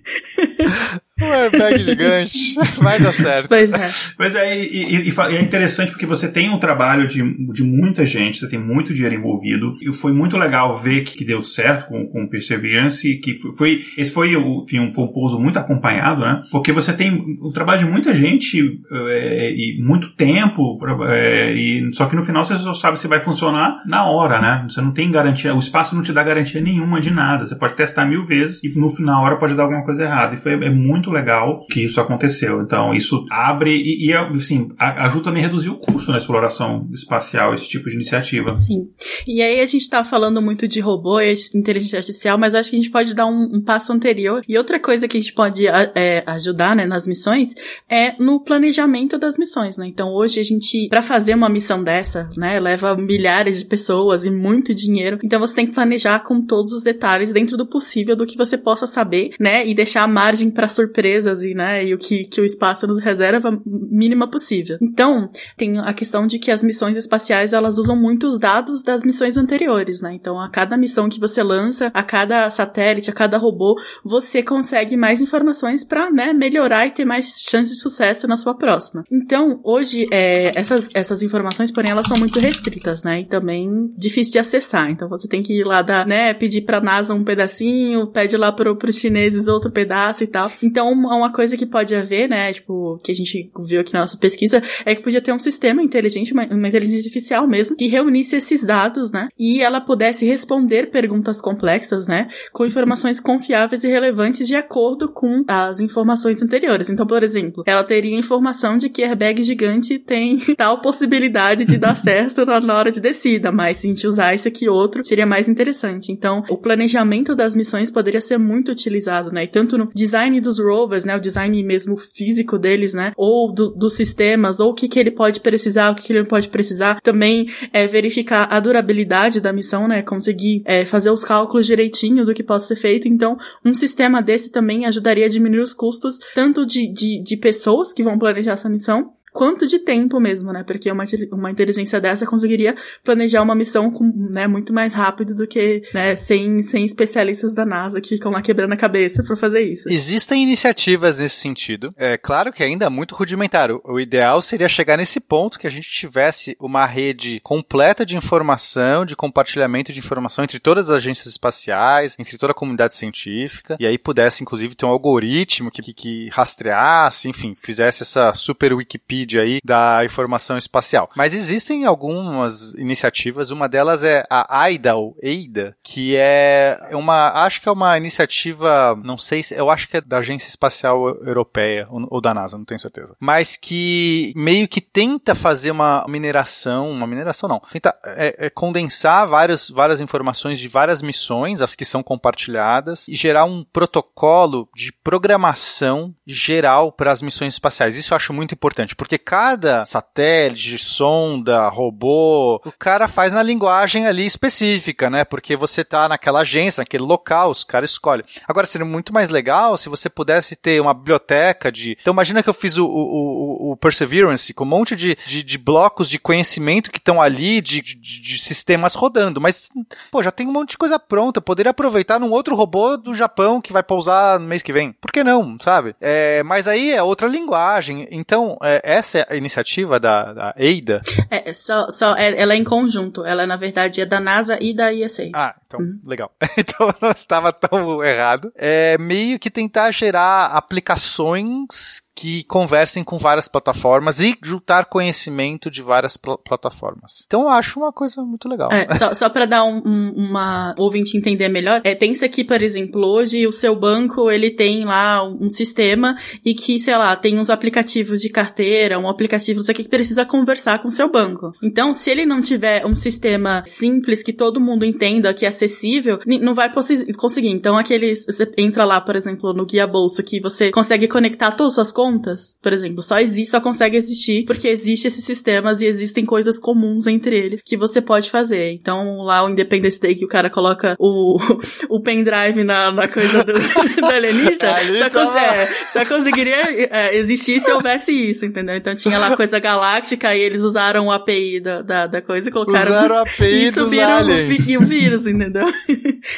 Um 1.22 1.32
airbag 1.32 1.82
gigante. 1.82 2.54
Vai 2.78 3.00
dar 3.00 3.12
certo. 3.12 3.48
Pois 3.48 3.72
é. 3.72 3.90
Pois 4.16 4.34
é, 4.34 4.58
e, 4.58 4.96
e, 4.96 5.08
e, 5.08 5.36
é 5.36 5.40
interessante 5.40 5.90
porque 5.90 6.06
você 6.06 6.28
tem 6.28 6.50
um 6.50 6.58
trabalho 6.58 7.06
de, 7.06 7.22
de 7.52 7.62
muita 7.62 8.04
gente, 8.04 8.38
você 8.38 8.48
tem 8.48 8.58
muito 8.58 8.92
dinheiro 8.92 9.14
envolvido. 9.14 9.76
E 9.80 9.92
foi 9.92 10.12
muito 10.12 10.36
legal 10.36 10.76
ver 10.76 11.02
que, 11.02 11.16
que 11.16 11.24
deu 11.24 11.42
certo 11.42 11.86
com, 11.86 12.06
com 12.06 12.24
o 12.24 12.28
Perseverance, 12.28 13.14
que 13.18 13.34
foi, 13.34 13.52
foi 13.56 13.84
esse 13.96 14.12
foi, 14.12 14.34
enfim, 14.34 14.80
um, 14.80 14.92
foi 14.92 15.04
um 15.04 15.12
pouso 15.12 15.38
muito 15.38 15.58
acompanhado, 15.58 16.22
né? 16.22 16.42
Porque 16.50 16.72
você 16.72 16.92
tem 16.92 17.36
o 17.40 17.52
trabalho 17.52 17.80
de 17.80 17.90
muita 17.90 18.12
gente 18.12 18.80
é, 19.08 19.52
e 19.52 19.82
muito 19.82 20.14
tempo, 20.14 20.78
é, 21.08 21.52
e, 21.52 21.88
só 21.94 22.06
que 22.06 22.16
no 22.16 22.22
final 22.22 22.44
você 22.44 22.56
só 22.56 22.74
sabe 22.74 22.98
se 22.98 23.06
vai 23.06 23.20
funcionar 23.20 23.82
na 23.86 24.04
hora, 24.04 24.40
né? 24.40 24.64
Você 24.68 24.80
não 24.80 24.92
tem 24.92 25.10
garantia, 25.10 25.54
o 25.54 25.58
espaço 25.58 25.94
não 25.94 26.02
te 26.02 26.12
dá 26.12 26.22
garantia 26.22 26.60
nenhuma 26.60 27.00
de 27.00 27.10
nada. 27.10 27.46
Você 27.46 27.54
pode 27.54 27.74
testar 27.74 28.04
mil 28.04 28.22
vezes 28.22 28.62
e 28.64 28.68
no 28.78 28.88
final, 28.88 29.12
na 29.12 29.20
hora 29.20 29.36
pode 29.36 29.54
dar 29.54 29.64
alguma 29.64 29.84
coisa 29.84 30.02
errada. 30.02 30.34
E 30.34 30.38
foi 30.38 30.52
é 30.52 30.70
muito 30.70 31.10
legal 31.12 31.64
que 31.70 31.84
isso 31.84 32.00
aconteceu. 32.00 32.62
Então, 32.62 32.94
isso 32.94 33.24
abre 33.30 33.70
e, 33.70 34.08
e 34.08 34.12
assim, 34.12 34.68
ajuda 34.78 35.24
também 35.24 35.44
a 35.44 35.46
reduzir 35.46 35.70
o 35.70 35.76
custo 35.76 36.10
na 36.10 36.18
exploração 36.18 36.88
espacial, 36.92 37.54
esse 37.54 37.68
tipo 37.68 37.88
de 37.88 37.94
iniciativa. 37.94 38.56
Sim. 38.56 38.90
E 39.26 39.42
aí 39.42 39.60
a 39.60 39.66
gente 39.66 39.88
tá 39.88 40.04
falando 40.04 40.40
muito 40.40 40.66
de 40.66 40.80
robô 40.80 41.20
e 41.20 41.34
inteligência 41.54 41.98
artificial, 41.98 42.38
mas 42.38 42.54
acho 42.54 42.70
que 42.70 42.76
a 42.76 42.80
gente 42.80 42.90
pode 42.90 43.14
dar 43.14 43.26
um, 43.26 43.56
um 43.56 43.60
passo 43.60 43.92
anterior. 43.92 44.42
E 44.48 44.56
outra 44.58 44.78
coisa 44.78 45.06
que 45.06 45.16
a 45.16 45.20
gente 45.20 45.32
pode 45.32 45.66
é, 45.66 46.22
ajudar, 46.26 46.74
né, 46.76 46.86
nas 46.86 47.06
missões 47.06 47.54
é 47.88 48.14
no 48.18 48.40
planejamento 48.40 49.18
das 49.18 49.38
missões, 49.38 49.76
né? 49.76 49.86
Então, 49.86 50.12
hoje 50.12 50.40
a 50.40 50.44
gente, 50.44 50.88
para 50.88 51.02
fazer 51.02 51.34
uma 51.34 51.48
missão 51.48 51.82
dessa, 51.82 52.30
né, 52.36 52.58
leva 52.58 52.96
milhares 52.96 53.58
de 53.58 53.64
pessoas 53.64 54.24
e 54.24 54.30
muito 54.30 54.74
dinheiro. 54.74 55.18
Então, 55.22 55.40
você 55.40 55.54
tem 55.54 55.66
que 55.66 55.72
planejar 55.72 56.20
com 56.20 56.42
todos 56.42 56.72
os 56.72 56.82
detalhes 56.82 57.32
dentro 57.32 57.56
do 57.56 57.66
possível 57.66 58.16
do 58.16 58.26
que 58.26 58.36
você 58.36 58.56
possa 58.56 58.86
saber, 58.86 59.30
né, 59.38 59.66
e 59.66 59.74
deixar 59.74 60.02
a 60.02 60.08
margem 60.08 60.50
para 60.50 60.68
surpresa 60.68 61.01
e, 61.04 61.54
né, 61.54 61.84
e 61.84 61.94
o 61.94 61.98
que, 61.98 62.24
que 62.24 62.40
o 62.40 62.44
espaço 62.44 62.86
nos 62.86 63.00
reserva 63.00 63.60
mínima 63.64 64.28
possível. 64.28 64.78
Então, 64.80 65.30
tem 65.56 65.78
a 65.78 65.92
questão 65.92 66.26
de 66.26 66.38
que 66.38 66.50
as 66.50 66.62
missões 66.62 66.96
espaciais, 66.96 67.52
elas 67.52 67.78
usam 67.78 67.96
muito 67.96 68.26
os 68.26 68.38
dados 68.38 68.82
das 68.82 69.02
missões 69.02 69.36
anteriores, 69.36 70.00
né? 70.00 70.12
Então, 70.14 70.38
a 70.38 70.48
cada 70.50 70.76
missão 70.76 71.08
que 71.08 71.20
você 71.20 71.42
lança, 71.42 71.90
a 71.94 72.02
cada 72.02 72.50
satélite, 72.50 73.10
a 73.10 73.12
cada 73.12 73.38
robô, 73.38 73.78
você 74.04 74.42
consegue 74.42 74.96
mais 74.96 75.20
informações 75.20 75.84
para, 75.84 76.10
né, 76.10 76.32
melhorar 76.32 76.86
e 76.86 76.90
ter 76.90 77.04
mais 77.04 77.40
chances 77.40 77.76
de 77.76 77.80
sucesso 77.80 78.26
na 78.26 78.36
sua 78.36 78.54
próxima. 78.54 79.04
Então, 79.10 79.60
hoje, 79.64 80.06
é, 80.10 80.52
essas, 80.54 80.90
essas 80.94 81.22
informações, 81.22 81.70
porém, 81.70 81.90
elas 81.90 82.06
são 82.06 82.18
muito 82.18 82.38
restritas, 82.38 83.02
né? 83.02 83.20
E 83.20 83.24
também 83.24 83.90
difícil 83.96 84.32
de 84.32 84.38
acessar. 84.38 84.90
Então, 84.90 85.08
você 85.08 85.28
tem 85.28 85.42
que 85.42 85.60
ir 85.60 85.64
lá 85.64 85.82
dar, 85.82 86.06
né, 86.06 86.34
pedir 86.34 86.62
pra 86.62 86.80
NASA 86.80 87.14
um 87.14 87.24
pedacinho, 87.24 88.06
pede 88.08 88.36
lá 88.36 88.52
pro, 88.52 88.76
pros 88.76 88.96
chineses 88.96 89.48
outro 89.48 89.70
pedaço 89.70 90.24
e 90.24 90.26
tal. 90.26 90.50
Então, 90.62 90.81
Então, 90.82 90.92
uma 90.92 91.30
coisa 91.30 91.56
que 91.56 91.64
pode 91.64 91.94
haver, 91.94 92.28
né, 92.28 92.52
tipo, 92.52 92.98
que 93.04 93.12
a 93.12 93.14
gente 93.14 93.50
viu 93.64 93.80
aqui 93.80 93.94
na 93.94 94.00
nossa 94.00 94.16
pesquisa, 94.16 94.60
é 94.84 94.96
que 94.96 95.02
podia 95.02 95.20
ter 95.20 95.32
um 95.32 95.38
sistema 95.38 95.80
inteligente, 95.80 96.32
uma, 96.32 96.44
uma 96.46 96.66
inteligência 96.66 96.98
artificial 96.98 97.46
mesmo, 97.46 97.76
que 97.76 97.86
reunisse 97.86 98.34
esses 98.34 98.64
dados, 98.64 99.12
né, 99.12 99.28
e 99.38 99.62
ela 99.62 99.80
pudesse 99.80 100.26
responder 100.26 100.90
perguntas 100.90 101.40
complexas, 101.40 102.08
né, 102.08 102.26
com 102.52 102.66
informações 102.66 103.20
confiáveis 103.20 103.84
e 103.84 103.88
relevantes 103.88 104.48
de 104.48 104.56
acordo 104.56 105.08
com 105.08 105.44
as 105.46 105.78
informações 105.78 106.42
anteriores. 106.42 106.90
Então, 106.90 107.06
por 107.06 107.22
exemplo, 107.22 107.62
ela 107.64 107.84
teria 107.84 108.16
informação 108.16 108.76
de 108.76 108.88
que 108.88 109.04
airbag 109.04 109.44
gigante 109.44 110.00
tem 110.00 110.38
tal 110.58 110.80
possibilidade 110.80 111.64
de 111.64 111.78
dar 111.78 111.96
certo 111.96 112.44
na 112.44 112.74
hora 112.74 112.90
de 112.90 113.00
descida, 113.00 113.52
mas 113.52 113.76
se 113.76 113.86
a 113.86 113.90
gente 113.90 114.06
usar 114.06 114.34
esse 114.34 114.48
aqui 114.48 114.68
outro, 114.68 115.04
seria 115.04 115.26
mais 115.26 115.48
interessante. 115.48 116.10
Então, 116.10 116.42
o 116.48 116.56
planejamento 116.56 117.36
das 117.36 117.54
missões 117.54 117.88
poderia 117.88 118.20
ser 118.20 118.38
muito 118.38 118.72
utilizado, 118.72 119.30
né, 119.30 119.44
e 119.44 119.48
tanto 119.48 119.78
no 119.78 119.88
design 119.94 120.40
dos 120.40 120.58
rovers, 120.72 121.04
né, 121.04 121.16
o 121.16 121.20
design 121.20 121.62
mesmo 121.62 121.96
físico 121.96 122.58
deles, 122.58 122.94
né, 122.94 123.12
ou 123.16 123.52
do, 123.52 123.70
dos 123.70 123.94
sistemas, 123.94 124.60
ou 124.60 124.70
o 124.70 124.74
que 124.74 124.88
que 124.88 124.98
ele 124.98 125.10
pode 125.10 125.40
precisar, 125.40 125.90
o 125.90 125.94
que 125.94 126.02
que 126.02 126.12
ele 126.12 126.20
não 126.20 126.26
pode 126.26 126.48
precisar, 126.48 127.00
também 127.00 127.48
é 127.72 127.86
verificar 127.86 128.48
a 128.50 128.58
durabilidade 128.60 129.40
da 129.40 129.52
missão, 129.52 129.86
né, 129.86 130.02
conseguir 130.02 130.62
é, 130.64 130.84
fazer 130.84 131.10
os 131.10 131.24
cálculos 131.24 131.66
direitinho 131.66 132.24
do 132.24 132.34
que 132.34 132.42
pode 132.42 132.66
ser 132.66 132.76
feito. 132.76 133.08
Então, 133.08 133.36
um 133.64 133.74
sistema 133.74 134.22
desse 134.22 134.50
também 134.50 134.86
ajudaria 134.86 135.26
a 135.26 135.28
diminuir 135.28 135.62
os 135.62 135.74
custos 135.74 136.18
tanto 136.34 136.64
de, 136.66 136.92
de, 136.92 137.22
de 137.22 137.36
pessoas 137.36 137.92
que 137.92 138.02
vão 138.02 138.18
planejar 138.18 138.52
essa 138.52 138.68
missão, 138.68 139.12
quanto 139.32 139.66
de 139.66 139.78
tempo 139.78 140.20
mesmo, 140.20 140.52
né? 140.52 140.62
Porque 140.62 140.90
uma, 140.90 141.04
uma 141.32 141.50
inteligência 141.50 142.00
dessa 142.00 142.26
conseguiria 142.26 142.76
planejar 143.02 143.42
uma 143.42 143.54
missão 143.54 143.90
com, 143.90 144.04
né, 144.30 144.46
muito 144.46 144.72
mais 144.72 144.92
rápido 144.92 145.34
do 145.34 145.46
que, 145.46 145.82
né, 145.94 146.14
sem, 146.16 146.62
sem 146.62 146.84
especialistas 146.84 147.54
da 147.54 147.64
NASA 147.64 148.00
que 148.00 148.10
ficam 148.10 148.30
lá 148.30 148.42
quebrando 148.42 148.72
a 148.72 148.76
cabeça 148.76 149.22
para 149.24 149.34
fazer 149.34 149.62
isso. 149.62 149.90
Existem 149.90 150.42
iniciativas 150.42 151.18
nesse 151.18 151.36
sentido. 151.36 151.88
É 151.96 152.18
claro 152.18 152.52
que 152.52 152.62
ainda 152.62 152.86
é 152.86 152.88
muito 152.88 153.14
rudimentar. 153.14 153.70
O 153.84 153.98
ideal 153.98 154.42
seria 154.42 154.68
chegar 154.68 154.98
nesse 154.98 155.18
ponto 155.18 155.58
que 155.58 155.66
a 155.66 155.70
gente 155.70 155.88
tivesse 155.88 156.56
uma 156.60 156.84
rede 156.84 157.40
completa 157.40 158.04
de 158.04 158.16
informação, 158.16 159.06
de 159.06 159.16
compartilhamento 159.16 159.92
de 159.92 159.98
informação 159.98 160.44
entre 160.44 160.58
todas 160.58 160.90
as 160.90 160.96
agências 160.96 161.26
espaciais, 161.26 162.16
entre 162.18 162.36
toda 162.36 162.52
a 162.52 162.54
comunidade 162.54 162.94
científica, 162.94 163.76
e 163.80 163.86
aí 163.86 163.96
pudesse, 163.96 164.42
inclusive, 164.42 164.74
ter 164.74 164.84
um 164.84 164.90
algoritmo 164.90 165.70
que, 165.70 165.80
que, 165.80 165.94
que 165.94 166.28
rastreasse, 166.30 167.28
enfim, 167.28 167.54
fizesse 167.54 168.02
essa 168.02 168.34
super 168.34 168.74
Wikipedia 168.74 169.21
Aí 169.40 169.58
da 169.64 170.04
informação 170.04 170.58
espacial. 170.58 171.08
Mas 171.16 171.34
existem 171.34 171.84
algumas 171.84 172.74
iniciativas, 172.74 173.50
uma 173.50 173.68
delas 173.68 174.04
é 174.04 174.24
a 174.30 174.60
AIDA, 174.60 174.94
ou 174.94 175.16
EIDA, 175.22 175.76
que 175.82 176.16
é 176.16 176.78
uma, 176.92 177.44
acho 177.44 177.60
que 177.60 177.68
é 177.68 177.72
uma 177.72 177.96
iniciativa, 177.96 178.98
não 179.02 179.18
sei 179.18 179.42
se, 179.42 179.54
eu 179.54 179.70
acho 179.70 179.88
que 179.88 179.96
é 179.96 180.00
da 180.00 180.18
Agência 180.18 180.48
Espacial 180.48 181.08
Europeia, 181.24 181.86
ou 181.90 182.20
da 182.20 182.34
NASA, 182.34 182.56
não 182.56 182.64
tenho 182.64 182.80
certeza. 182.80 183.16
Mas 183.18 183.56
que 183.56 184.32
meio 184.36 184.68
que 184.68 184.80
tenta 184.80 185.34
fazer 185.34 185.70
uma 185.70 186.04
mineração, 186.08 186.90
uma 186.90 187.06
mineração 187.06 187.48
não, 187.48 187.60
tenta 187.70 187.94
é, 188.04 188.46
é 188.46 188.50
condensar 188.50 189.26
várias, 189.26 189.68
várias 189.68 190.00
informações 190.00 190.58
de 190.58 190.68
várias 190.68 191.02
missões, 191.02 191.60
as 191.60 191.74
que 191.74 191.84
são 191.84 192.02
compartilhadas, 192.02 193.08
e 193.08 193.14
gerar 193.14 193.44
um 193.44 193.64
protocolo 193.64 194.68
de 194.74 194.92
programação 194.92 196.14
geral 196.26 196.92
para 196.92 197.12
as 197.12 197.22
missões 197.22 197.54
espaciais. 197.54 197.96
Isso 197.96 198.12
eu 198.12 198.16
acho 198.16 198.32
muito 198.32 198.54
importante, 198.54 198.94
porque 198.94 199.11
cada 199.18 199.84
satélite, 199.84 200.78
sonda, 200.78 201.68
robô, 201.68 202.60
o 202.64 202.72
cara 202.78 203.08
faz 203.08 203.32
na 203.32 203.42
linguagem 203.42 204.06
ali 204.06 204.24
específica, 204.24 205.08
né? 205.10 205.24
Porque 205.24 205.56
você 205.56 205.84
tá 205.84 206.08
naquela 206.08 206.40
agência, 206.40 206.80
naquele 206.80 207.04
local, 207.04 207.50
os 207.50 207.64
caras 207.64 207.90
escolhem. 207.90 208.24
Agora, 208.46 208.66
seria 208.66 208.84
muito 208.84 209.12
mais 209.12 209.28
legal 209.28 209.76
se 209.76 209.88
você 209.88 210.08
pudesse 210.08 210.56
ter 210.56 210.80
uma 210.80 210.94
biblioteca 210.94 211.70
de. 211.70 211.96
Então, 212.00 212.12
imagina 212.12 212.42
que 212.42 212.48
eu 212.48 212.54
fiz 212.54 212.76
o, 212.76 212.86
o, 212.86 213.72
o 213.72 213.76
Perseverance 213.76 214.54
com 214.54 214.64
um 214.64 214.68
monte 214.68 214.94
de, 214.96 215.16
de, 215.26 215.42
de 215.42 215.58
blocos 215.58 216.08
de 216.08 216.18
conhecimento 216.18 216.90
que 216.90 216.98
estão 216.98 217.20
ali, 217.20 217.60
de, 217.60 217.80
de, 217.80 217.96
de, 217.96 218.38
sistemas 218.38 218.94
rodando, 218.94 219.40
mas, 219.40 219.68
pô, 220.10 220.22
já 220.22 220.30
tem 220.30 220.46
um 220.46 220.52
monte 220.52 220.70
de 220.70 220.78
coisa 220.78 220.98
pronta. 220.98 221.38
Eu 221.38 221.42
poderia 221.42 221.70
aproveitar 221.70 222.18
num 222.18 222.30
outro 222.30 222.54
robô 222.54 222.96
do 222.96 223.14
Japão 223.14 223.60
que 223.60 223.72
vai 223.72 223.82
pousar 223.82 224.38
no 224.38 224.46
mês 224.46 224.62
que 224.62 224.72
vem. 224.72 224.92
Por 224.92 225.12
que 225.12 225.24
não, 225.24 225.56
sabe? 225.60 225.94
É, 226.00 226.42
mas 226.42 226.68
aí 226.68 226.92
é 226.92 227.02
outra 227.02 227.26
linguagem. 227.26 228.06
Então, 228.10 228.56
é, 228.62 228.80
essa 229.02 229.26
é 229.28 229.36
iniciativa 229.36 229.98
da, 229.98 230.32
da 230.32 230.54
EIDA? 230.56 231.00
É, 231.28 231.52
só, 231.52 231.90
só, 231.90 232.16
é, 232.16 232.40
ela 232.40 232.54
é 232.54 232.56
em 232.56 232.64
conjunto. 232.64 233.24
Ela, 233.24 233.46
na 233.46 233.56
verdade, 233.56 234.00
é 234.00 234.06
da 234.06 234.20
NASA 234.20 234.56
e 234.60 234.72
da 234.72 234.92
ISA. 234.92 235.30
Ah, 235.34 235.54
então, 235.66 235.80
uhum. 235.80 236.00
legal. 236.04 236.32
então 236.56 236.94
não 237.00 237.10
estava 237.10 237.52
tão 237.52 238.02
errado. 238.02 238.52
É 238.54 238.96
meio 238.98 239.38
que 239.38 239.50
tentar 239.50 239.90
gerar 239.90 240.46
aplicações 240.46 242.00
que 242.14 242.44
conversem 242.44 243.02
com 243.02 243.18
várias 243.18 243.48
plataformas 243.48 244.20
e 244.20 244.36
juntar 244.42 244.86
conhecimento 244.86 245.70
de 245.70 245.82
várias 245.82 246.16
pl 246.16 246.36
plataformas. 246.44 247.24
Então 247.26 247.42
eu 247.42 247.48
acho 247.48 247.78
uma 247.80 247.92
coisa 247.92 248.22
muito 248.22 248.48
legal. 248.48 248.70
É, 248.70 248.92
só, 248.98 249.14
só 249.14 249.28
para 249.28 249.46
dar 249.46 249.64
um, 249.64 249.82
um, 249.84 250.12
uma 250.16 250.74
ouvinte 250.78 251.16
entender 251.16 251.48
melhor, 251.48 251.80
é, 251.84 251.94
pensa 251.94 252.28
que, 252.28 252.44
por 252.44 252.62
exemplo, 252.62 253.04
hoje 253.04 253.46
o 253.46 253.52
seu 253.52 253.74
banco 253.74 254.30
ele 254.30 254.50
tem 254.50 254.84
lá 254.84 255.24
um 255.24 255.48
sistema 255.48 256.16
e 256.44 256.54
que, 256.54 256.78
sei 256.78 256.96
lá, 256.96 257.14
tem 257.16 257.38
uns 257.38 257.50
aplicativos 257.50 258.20
de 258.20 258.28
carteira, 258.28 258.98
um 258.98 259.08
aplicativo 259.08 259.62
você 259.62 259.72
que 259.72 259.84
precisa 259.84 260.24
conversar 260.24 260.80
com 260.80 260.88
o 260.88 260.92
seu 260.92 261.10
banco. 261.10 261.52
Então, 261.62 261.94
se 261.94 262.10
ele 262.10 262.26
não 262.26 262.42
tiver 262.42 262.84
um 262.86 262.94
sistema 262.94 263.62
simples 263.66 264.22
que 264.22 264.32
todo 264.32 264.60
mundo 264.60 264.84
entenda, 264.84 265.34
que 265.34 265.44
é 265.44 265.48
acessível, 265.48 266.18
não 266.26 266.54
vai 266.54 266.72
conseguir. 266.72 267.50
Então, 267.50 267.76
aqueles 267.76 268.24
você 268.26 268.50
entra 268.58 268.84
lá, 268.84 269.00
por 269.00 269.16
exemplo, 269.16 269.52
no 269.52 269.64
guia 269.64 269.86
bolso 269.86 270.22
que 270.22 270.40
você 270.40 270.70
consegue 270.70 271.08
conectar 271.08 271.52
todas 271.52 271.72
as 271.72 271.74
suas 271.74 271.92
contas, 272.02 272.58
por 272.60 272.72
exemplo, 272.72 273.00
só 273.00 273.20
existe, 273.20 273.52
só 273.52 273.60
consegue 273.60 273.96
existir 273.96 274.44
porque 274.44 274.66
existem 274.66 275.08
esses 275.08 275.24
sistemas 275.24 275.80
e 275.80 275.86
existem 275.86 276.26
coisas 276.26 276.58
comuns 276.58 277.06
entre 277.06 277.36
eles 277.36 277.62
que 277.64 277.76
você 277.76 278.00
pode 278.02 278.28
fazer. 278.28 278.72
Então, 278.72 279.18
lá 279.18 279.44
o 279.44 279.48
Independence 279.48 280.00
Day 280.00 280.16
que 280.16 280.24
o 280.24 280.28
cara 280.28 280.50
coloca 280.50 280.96
o, 280.98 281.38
o 281.88 282.00
pendrive 282.00 282.64
na, 282.64 282.90
na 282.90 283.06
coisa 283.06 283.44
do, 283.44 283.52
do 283.54 284.06
alienista, 284.06 284.66
só, 284.98 285.10
cons 285.10 285.36
é, 285.36 285.68
só, 285.92 286.04
conseguiria 286.04 286.56
é, 286.90 287.16
existir 287.16 287.60
se 287.60 287.70
houvesse 287.70 288.10
isso, 288.10 288.44
entendeu? 288.44 288.74
Então 288.74 288.96
tinha 288.96 289.16
lá 289.16 289.36
coisa 289.36 289.60
galáctica 289.60 290.34
e 290.34 290.40
eles 290.40 290.62
usaram 290.62 291.06
o 291.06 291.12
API 291.12 291.60
da, 291.60 291.82
da, 291.82 292.06
da 292.08 292.20
coisa 292.20 292.48
e 292.48 292.52
colocaram. 292.52 292.90
Usaram 292.90 293.14
o 293.14 293.18
API 293.18 293.64
e 293.66 293.72
subiram 293.72 294.22
o, 294.22 294.82
o, 294.82 294.84
vírus, 294.84 295.28
entendeu? 295.28 295.72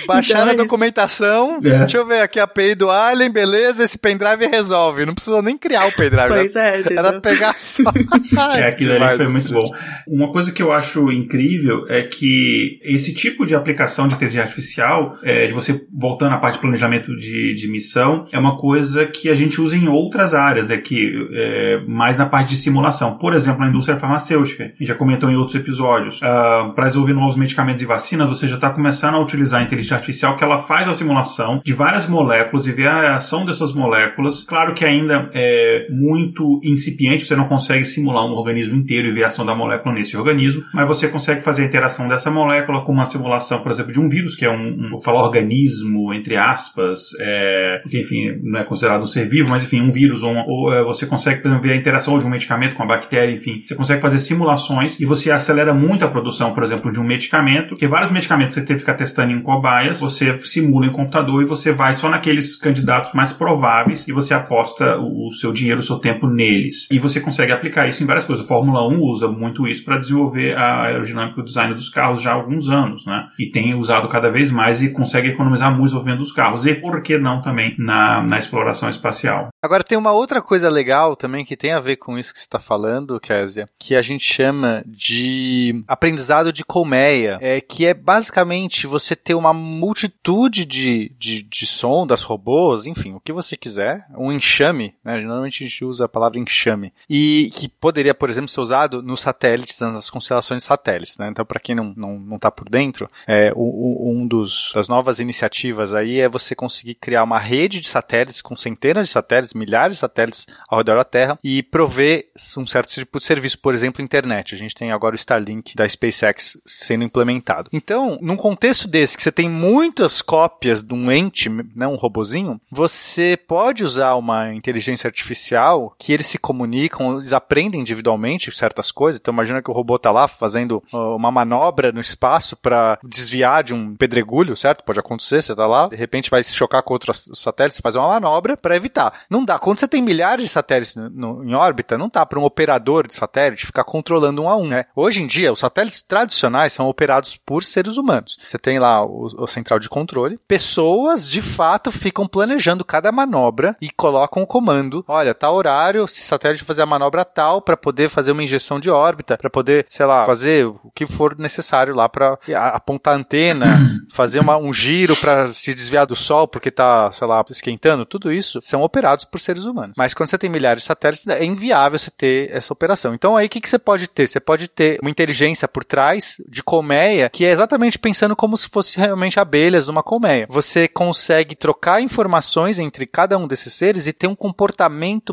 Baixaram 0.06 0.42
então, 0.42 0.50
a 0.50 0.52
é 0.52 0.56
documentação. 0.56 1.56
É. 1.64 1.78
Deixa 1.78 1.96
eu 1.96 2.06
ver 2.06 2.20
aqui 2.20 2.38
a 2.38 2.44
API 2.44 2.74
do 2.74 2.90
Alien, 2.90 3.30
beleza, 3.30 3.82
esse 3.82 3.96
pendrive 3.96 4.46
resolve. 4.46 5.06
Não 5.06 5.14
precisou 5.14 5.40
nem 5.40 5.53
nem 5.54 5.58
criar 5.58 5.86
o 5.86 5.92
pendrive. 5.92 6.28
Pois 6.28 6.56
é, 6.56 6.80
entendeu? 6.80 6.98
Era 6.98 7.20
pegar 7.20 7.54
só. 7.54 7.82
é, 8.56 8.68
aquilo 8.68 8.92
ali 8.92 9.16
foi 9.16 9.28
muito 9.28 9.52
bom. 9.52 9.64
Uma 10.06 10.30
coisa 10.30 10.52
que 10.52 10.62
eu 10.62 10.72
acho 10.72 11.10
incrível 11.10 11.86
é 11.88 12.02
que 12.02 12.80
esse 12.82 13.14
tipo 13.14 13.46
de 13.46 13.54
aplicação 13.54 14.08
de 14.08 14.14
inteligência 14.14 14.42
artificial, 14.42 15.16
é, 15.22 15.46
de 15.46 15.52
você 15.52 15.80
voltando 15.92 16.34
à 16.34 16.38
parte 16.38 16.54
de 16.54 16.60
planejamento 16.60 17.16
de, 17.16 17.54
de 17.54 17.68
missão, 17.68 18.24
é 18.32 18.38
uma 18.38 18.56
coisa 18.56 19.06
que 19.06 19.28
a 19.28 19.34
gente 19.34 19.60
usa 19.60 19.76
em 19.76 19.88
outras 19.88 20.34
áreas, 20.34 20.68
né, 20.68 20.76
que, 20.76 21.28
é, 21.32 21.80
mais 21.86 22.16
na 22.18 22.26
parte 22.26 22.50
de 22.50 22.56
simulação. 22.56 23.16
Por 23.16 23.34
exemplo, 23.34 23.60
na 23.60 23.68
indústria 23.68 23.96
farmacêutica, 23.96 24.64
a 24.64 24.66
gente 24.66 24.86
já 24.86 24.94
comentou 24.94 25.30
em 25.30 25.36
outros 25.36 25.54
episódios. 25.54 26.20
Uh, 26.20 26.24
ah, 26.24 26.72
Para 26.74 26.86
desenvolver 26.86 27.14
novos 27.14 27.36
medicamentos 27.36 27.82
e 27.82 27.86
vacinas, 27.86 28.28
você 28.28 28.48
já 28.48 28.56
está 28.56 28.70
começando 28.70 29.14
a 29.14 29.20
utilizar 29.20 29.60
a 29.60 29.62
inteligência 29.62 29.96
artificial, 29.96 30.36
que 30.36 30.44
ela 30.44 30.58
faz 30.58 30.88
a 30.88 30.94
simulação 30.94 31.60
de 31.64 31.72
várias 31.72 32.08
moléculas 32.08 32.66
e 32.66 32.72
vê 32.72 32.86
a 32.86 33.16
ação 33.16 33.44
dessas 33.44 33.72
moléculas. 33.72 34.42
Claro 34.44 34.74
que 34.74 34.84
ainda 34.84 35.28
é, 35.32 35.43
é 35.44 35.86
muito 35.90 36.60
incipiente, 36.62 37.24
você 37.24 37.36
não 37.36 37.46
consegue 37.46 37.84
simular 37.84 38.24
um 38.26 38.32
organismo 38.32 38.76
inteiro 38.76 39.08
e 39.08 39.12
ver 39.12 39.24
a 39.24 39.28
ação 39.28 39.44
da 39.44 39.54
molécula 39.54 39.94
nesse 39.94 40.16
organismo, 40.16 40.62
mas 40.72 40.88
você 40.88 41.08
consegue 41.08 41.42
fazer 41.42 41.62
a 41.62 41.66
interação 41.66 42.08
dessa 42.08 42.30
molécula 42.30 42.82
com 42.84 42.92
uma 42.92 43.04
simulação, 43.04 43.60
por 43.60 43.72
exemplo, 43.72 43.92
de 43.92 44.00
um 44.00 44.08
vírus, 44.08 44.34
que 44.34 44.44
é 44.44 44.50
um, 44.50 44.68
um 44.68 44.90
vou 44.90 45.00
falar 45.00 45.22
organismo, 45.22 46.12
entre 46.14 46.36
aspas, 46.36 47.10
é, 47.20 47.82
que 47.88 48.00
enfim, 48.00 48.38
não 48.42 48.60
é 48.60 48.64
considerado 48.64 49.02
um 49.02 49.06
ser 49.06 49.28
vivo, 49.28 49.50
mas 49.50 49.64
enfim, 49.64 49.80
um 49.80 49.92
vírus, 49.92 50.22
ou, 50.22 50.34
ou 50.34 50.72
é, 50.72 50.82
você 50.82 51.06
consegue 51.06 51.40
exemplo, 51.40 51.62
ver 51.62 51.72
a 51.72 51.76
interação 51.76 52.18
de 52.18 52.24
um 52.24 52.30
medicamento 52.30 52.76
com 52.76 52.82
a 52.82 52.86
bactéria, 52.86 53.32
enfim, 53.32 53.62
você 53.66 53.74
consegue 53.74 54.00
fazer 54.00 54.20
simulações 54.20 54.98
e 54.98 55.04
você 55.04 55.30
acelera 55.30 55.74
muito 55.74 56.04
a 56.04 56.08
produção, 56.08 56.52
por 56.52 56.62
exemplo, 56.62 56.92
de 56.92 57.00
um 57.00 57.04
medicamento, 57.04 57.76
que 57.76 57.86
vários 57.86 58.10
medicamentos 58.10 58.54
você 58.54 58.60
teve 58.60 58.74
que 58.74 58.80
ficar 58.80 58.94
testando 58.94 59.32
em 59.32 59.40
cobaias, 59.40 60.00
você 60.00 60.38
simula 60.38 60.86
em 60.86 60.92
computador 60.92 61.42
e 61.42 61.46
você 61.46 61.72
vai 61.72 61.94
só 61.94 62.08
naqueles 62.08 62.56
candidatos 62.56 63.12
mais 63.12 63.32
prováveis 63.32 64.06
e 64.08 64.12
você 64.12 64.34
aposta 64.34 64.98
os 64.98 65.33
seu 65.34 65.52
dinheiro, 65.52 65.80
o 65.80 65.82
seu 65.82 65.98
tempo 65.98 66.26
neles. 66.26 66.88
E 66.90 66.98
você 66.98 67.20
consegue 67.20 67.52
aplicar 67.52 67.88
isso 67.88 68.02
em 68.02 68.06
várias 68.06 68.24
coisas. 68.24 68.44
A 68.44 68.48
Fórmula 68.48 68.86
1 68.86 69.00
usa 69.00 69.28
muito 69.28 69.66
isso 69.66 69.84
para 69.84 69.98
desenvolver 69.98 70.56
a 70.56 70.82
aerodinâmica 70.82 71.38
e 71.38 71.42
o 71.42 71.44
design 71.44 71.74
dos 71.74 71.88
carros 71.88 72.22
já 72.22 72.32
há 72.32 72.34
alguns 72.34 72.68
anos, 72.68 73.06
né? 73.06 73.26
E 73.38 73.46
tem 73.46 73.74
usado 73.74 74.08
cada 74.08 74.30
vez 74.30 74.50
mais 74.50 74.82
e 74.82 74.92
consegue 74.92 75.28
economizar 75.28 75.70
muito 75.70 75.94
desenvolvimento 75.94 76.18
dos 76.18 76.32
carros. 76.32 76.66
E 76.66 76.74
por 76.74 77.02
que 77.02 77.18
não 77.18 77.40
também 77.40 77.74
na, 77.78 78.22
na 78.22 78.38
exploração 78.38 78.88
espacial? 78.88 79.48
Agora 79.62 79.84
tem 79.84 79.96
uma 79.96 80.12
outra 80.12 80.42
coisa 80.42 80.68
legal 80.68 81.16
também 81.16 81.44
que 81.44 81.56
tem 81.56 81.72
a 81.72 81.80
ver 81.80 81.96
com 81.96 82.18
isso 82.18 82.32
que 82.32 82.38
você 82.38 82.44
está 82.44 82.58
falando, 82.58 83.18
Késia, 83.20 83.68
que 83.78 83.94
a 83.94 84.02
gente 84.02 84.24
chama 84.24 84.82
de 84.86 85.82
aprendizado 85.86 86.52
de 86.52 86.64
colmeia, 86.64 87.38
é, 87.40 87.60
que 87.60 87.86
é 87.86 87.94
basicamente 87.94 88.86
você 88.86 89.16
ter 89.16 89.34
uma 89.34 89.52
multitude 89.52 90.64
de, 90.64 91.12
de, 91.18 91.42
de 91.42 91.66
sondas, 91.66 92.22
robôs, 92.22 92.86
enfim, 92.86 93.14
o 93.14 93.20
que 93.20 93.32
você 93.32 93.56
quiser, 93.56 94.06
um 94.16 94.32
enxame, 94.32 94.94
né? 95.04 95.23
Normalmente 95.26 95.64
a 95.64 95.66
gente 95.66 95.84
usa 95.84 96.04
a 96.04 96.08
palavra 96.08 96.38
enxame, 96.38 96.92
e 97.08 97.50
que 97.54 97.68
poderia, 97.68 98.14
por 98.14 98.30
exemplo, 98.30 98.48
ser 98.48 98.60
usado 98.60 99.02
nos 99.02 99.20
satélites, 99.20 99.80
nas 99.80 100.10
constelações 100.10 100.64
satélites, 100.64 101.18
né? 101.18 101.28
Então, 101.30 101.44
para 101.44 101.60
quem 101.60 101.74
não, 101.74 101.92
não, 101.96 102.18
não 102.18 102.38
tá 102.38 102.50
por 102.50 102.68
dentro, 102.68 103.10
é, 103.26 103.52
o, 103.54 103.60
o, 103.60 104.10
um 104.10 104.26
dos, 104.26 104.72
das 104.74 104.88
novas 104.88 105.20
iniciativas 105.20 105.92
aí 105.92 106.20
é 106.20 106.28
você 106.28 106.54
conseguir 106.54 106.94
criar 106.94 107.22
uma 107.22 107.38
rede 107.38 107.80
de 107.80 107.88
satélites 107.88 108.42
com 108.42 108.56
centenas 108.56 109.08
de 109.08 109.12
satélites, 109.12 109.54
milhares 109.54 109.96
de 109.96 110.00
satélites 110.00 110.46
ao 110.68 110.78
redor 110.78 110.96
da 110.96 111.04
Terra 111.04 111.38
e 111.42 111.62
prover 111.62 112.28
um 112.56 112.66
certo 112.66 112.90
tipo 112.90 113.18
de 113.18 113.24
serviço, 113.24 113.58
por 113.58 113.74
exemplo, 113.74 114.02
internet. 114.02 114.54
A 114.54 114.58
gente 114.58 114.74
tem 114.74 114.92
agora 114.92 115.14
o 115.14 115.18
Starlink 115.18 115.74
da 115.74 115.88
SpaceX 115.88 116.60
sendo 116.66 117.04
implementado. 117.04 117.70
Então, 117.72 118.18
num 118.20 118.36
contexto 118.36 118.88
desse, 118.88 119.16
que 119.16 119.22
você 119.22 119.32
tem 119.32 119.48
muitas 119.48 120.22
cópias 120.22 120.82
de 120.82 120.94
um 120.94 121.10
ente, 121.10 121.48
né, 121.48 121.86
um 121.86 121.96
robozinho, 121.96 122.60
você 122.70 123.36
pode 123.36 123.84
usar 123.84 124.14
uma 124.14 124.52
inteligência 124.54 125.10
artificial 125.14 125.94
que 125.96 126.12
eles 126.12 126.26
se 126.26 126.38
comunicam, 126.38 127.12
eles 127.12 127.32
aprendem 127.32 127.80
individualmente 127.80 128.54
certas 128.54 128.90
coisas. 128.90 129.20
Então, 129.20 129.32
imagina 129.32 129.62
que 129.62 129.70
o 129.70 129.74
robô 129.74 129.96
está 129.96 130.10
lá 130.10 130.26
fazendo 130.26 130.82
uma 130.92 131.30
manobra 131.30 131.92
no 131.92 132.00
espaço 132.00 132.56
para 132.56 132.98
desviar 133.02 133.62
de 133.62 133.72
um 133.72 133.94
pedregulho, 133.94 134.56
certo? 134.56 134.84
Pode 134.84 134.98
acontecer, 134.98 135.40
você 135.40 135.52
está 135.52 135.66
lá, 135.66 135.88
de 135.88 135.96
repente 135.96 136.30
vai 136.30 136.42
se 136.42 136.54
chocar 136.54 136.82
com 136.82 136.92
outros 136.92 137.30
satélites, 137.34 137.80
fazer 137.80 137.98
uma 137.98 138.08
manobra 138.08 138.56
para 138.56 138.76
evitar. 138.76 139.20
Não 139.30 139.44
dá. 139.44 139.58
Quando 139.58 139.78
você 139.78 139.86
tem 139.86 140.02
milhares 140.02 140.46
de 140.46 140.50
satélites 140.50 140.96
no, 140.96 141.08
no, 141.08 141.44
em 141.44 141.54
órbita, 141.54 141.96
não 141.96 142.08
dá 142.12 142.26
para 142.26 142.38
um 142.38 142.44
operador 142.44 143.06
de 143.06 143.14
satélite 143.14 143.66
ficar 143.66 143.84
controlando 143.84 144.42
um 144.42 144.48
a 144.48 144.56
um, 144.56 144.66
né? 144.66 144.86
Hoje 144.96 145.22
em 145.22 145.26
dia, 145.26 145.52
os 145.52 145.60
satélites 145.60 146.02
tradicionais 146.02 146.72
são 146.72 146.88
operados 146.88 147.36
por 147.36 147.64
seres 147.64 147.96
humanos. 147.96 148.36
Você 148.48 148.58
tem 148.58 148.78
lá 148.78 149.04
o, 149.04 149.30
o 149.38 149.46
central 149.46 149.78
de 149.78 149.88
controle. 149.88 150.38
Pessoas, 150.48 151.28
de 151.28 151.40
fato, 151.40 151.92
ficam 151.92 152.26
planejando 152.26 152.84
cada 152.84 153.12
manobra 153.12 153.76
e 153.80 153.90
colocam 153.90 154.42
o 154.42 154.46
comando. 154.46 155.03
Olha, 155.06 155.34
tá 155.34 155.50
horário, 155.50 156.04
esse 156.04 156.20
satélite 156.20 156.64
fazer 156.64 156.82
a 156.82 156.86
manobra 156.86 157.24
tal 157.24 157.60
para 157.60 157.76
poder 157.76 158.08
fazer 158.08 158.32
uma 158.32 158.42
injeção 158.42 158.80
de 158.80 158.90
órbita, 158.90 159.36
para 159.36 159.50
poder, 159.50 159.86
sei 159.88 160.06
lá, 160.06 160.24
fazer 160.24 160.66
o 160.66 160.90
que 160.94 161.06
for 161.06 161.36
necessário 161.38 161.94
lá 161.94 162.08
para 162.08 162.38
apontar 162.72 163.14
a 163.14 163.16
antena, 163.18 163.78
fazer 164.10 164.40
uma, 164.40 164.56
um 164.56 164.72
giro 164.72 165.14
para 165.16 165.46
se 165.48 165.74
desviar 165.74 166.06
do 166.06 166.16
sol 166.16 166.48
porque 166.48 166.70
tá, 166.70 167.12
sei 167.12 167.26
lá, 167.26 167.44
esquentando. 167.50 168.06
Tudo 168.06 168.32
isso 168.32 168.60
são 168.60 168.82
operados 168.82 169.24
por 169.24 169.38
seres 169.40 169.64
humanos. 169.64 169.94
Mas 169.96 170.14
quando 170.14 170.30
você 170.30 170.38
tem 170.38 170.50
milhares 170.50 170.82
de 170.82 170.86
satélites, 170.86 171.26
é 171.26 171.44
inviável 171.44 171.98
você 171.98 172.10
ter 172.10 172.50
essa 172.50 172.72
operação. 172.72 173.14
Então 173.14 173.36
aí 173.36 173.46
o 173.46 173.48
que, 173.48 173.60
que 173.60 173.68
você 173.68 173.78
pode 173.78 174.08
ter? 174.08 174.26
Você 174.26 174.40
pode 174.40 174.68
ter 174.68 174.98
uma 175.00 175.10
inteligência 175.10 175.68
por 175.68 175.84
trás 175.84 176.36
de 176.48 176.62
colmeia 176.62 177.28
que 177.28 177.44
é 177.44 177.50
exatamente 177.50 177.98
pensando 177.98 178.34
como 178.34 178.56
se 178.56 178.68
fosse 178.68 178.98
realmente 178.98 179.38
abelhas 179.38 179.86
numa 179.86 180.02
colmeia. 180.02 180.46
Você 180.48 180.88
consegue 180.88 181.54
trocar 181.54 182.00
informações 182.00 182.78
entre 182.78 183.06
cada 183.06 183.36
um 183.36 183.46
desses 183.46 183.72
seres 183.74 184.06
e 184.06 184.12
ter 184.12 184.26
um 184.26 184.34
comportamento 184.34 184.83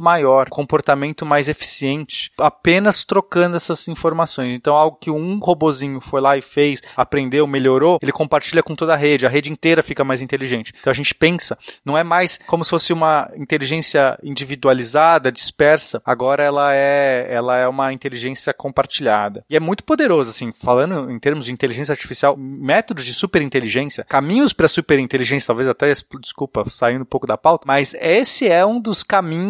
maior, 0.02 0.48
um 0.48 0.50
comportamento 0.50 1.26
mais 1.26 1.50
eficiente, 1.50 2.32
apenas 2.38 3.04
trocando 3.04 3.58
essas 3.58 3.88
informações. 3.88 4.54
Então 4.54 4.76
algo 4.76 4.98
que 5.00 5.12
um 5.12 5.40
robozinho 5.40 6.00
foi 6.02 6.22
lá 6.22 6.38
e 6.38 6.42
fez, 6.42 6.82
aprendeu, 6.96 7.46
melhorou, 7.48 7.98
ele 8.02 8.12
compartilha 8.12 8.64
com 8.64 8.76
toda 8.76 8.94
a 8.94 8.98
rede, 8.98 9.26
a 9.26 9.30
rede 9.30 9.52
inteira 9.52 9.84
fica 9.84 10.04
mais 10.04 10.22
inteligente. 10.22 10.74
Então 10.80 10.92
a 10.92 10.96
gente 10.96 11.14
pensa, 11.16 11.58
não 11.86 11.98
é 11.98 12.04
mais 12.04 12.40
como 12.48 12.64
se 12.64 12.70
fosse 12.70 12.94
uma 12.94 13.30
inteligência 13.36 14.18
individualizada, 14.24 15.32
dispersa, 15.32 16.02
agora 16.06 16.44
ela 16.44 16.74
é, 16.74 17.28
ela 17.30 17.58
é 17.58 17.68
uma 17.68 17.94
inteligência 17.94 18.54
compartilhada. 18.54 19.44
E 19.50 19.56
é 19.56 19.60
muito 19.60 19.84
poderoso, 19.84 20.30
assim, 20.30 20.52
falando 20.52 21.10
em 21.12 21.20
termos 21.20 21.46
de 21.46 21.52
inteligência 21.52 21.94
artificial, 21.94 22.36
métodos 22.38 23.06
de 23.06 23.14
superinteligência, 23.14 24.04
caminhos 24.04 24.54
para 24.54 24.68
superinteligência, 24.68 25.48
talvez 25.48 25.68
até, 25.68 25.94
desculpa, 26.20 26.64
saindo 26.70 27.02
um 27.02 27.06
pouco 27.06 27.28
da 27.28 27.38
pauta, 27.38 27.66
mas 27.68 27.94
esse 27.96 28.48
é 28.48 28.66
um 28.66 28.80
dos 28.80 29.04
caminhos 29.04 29.41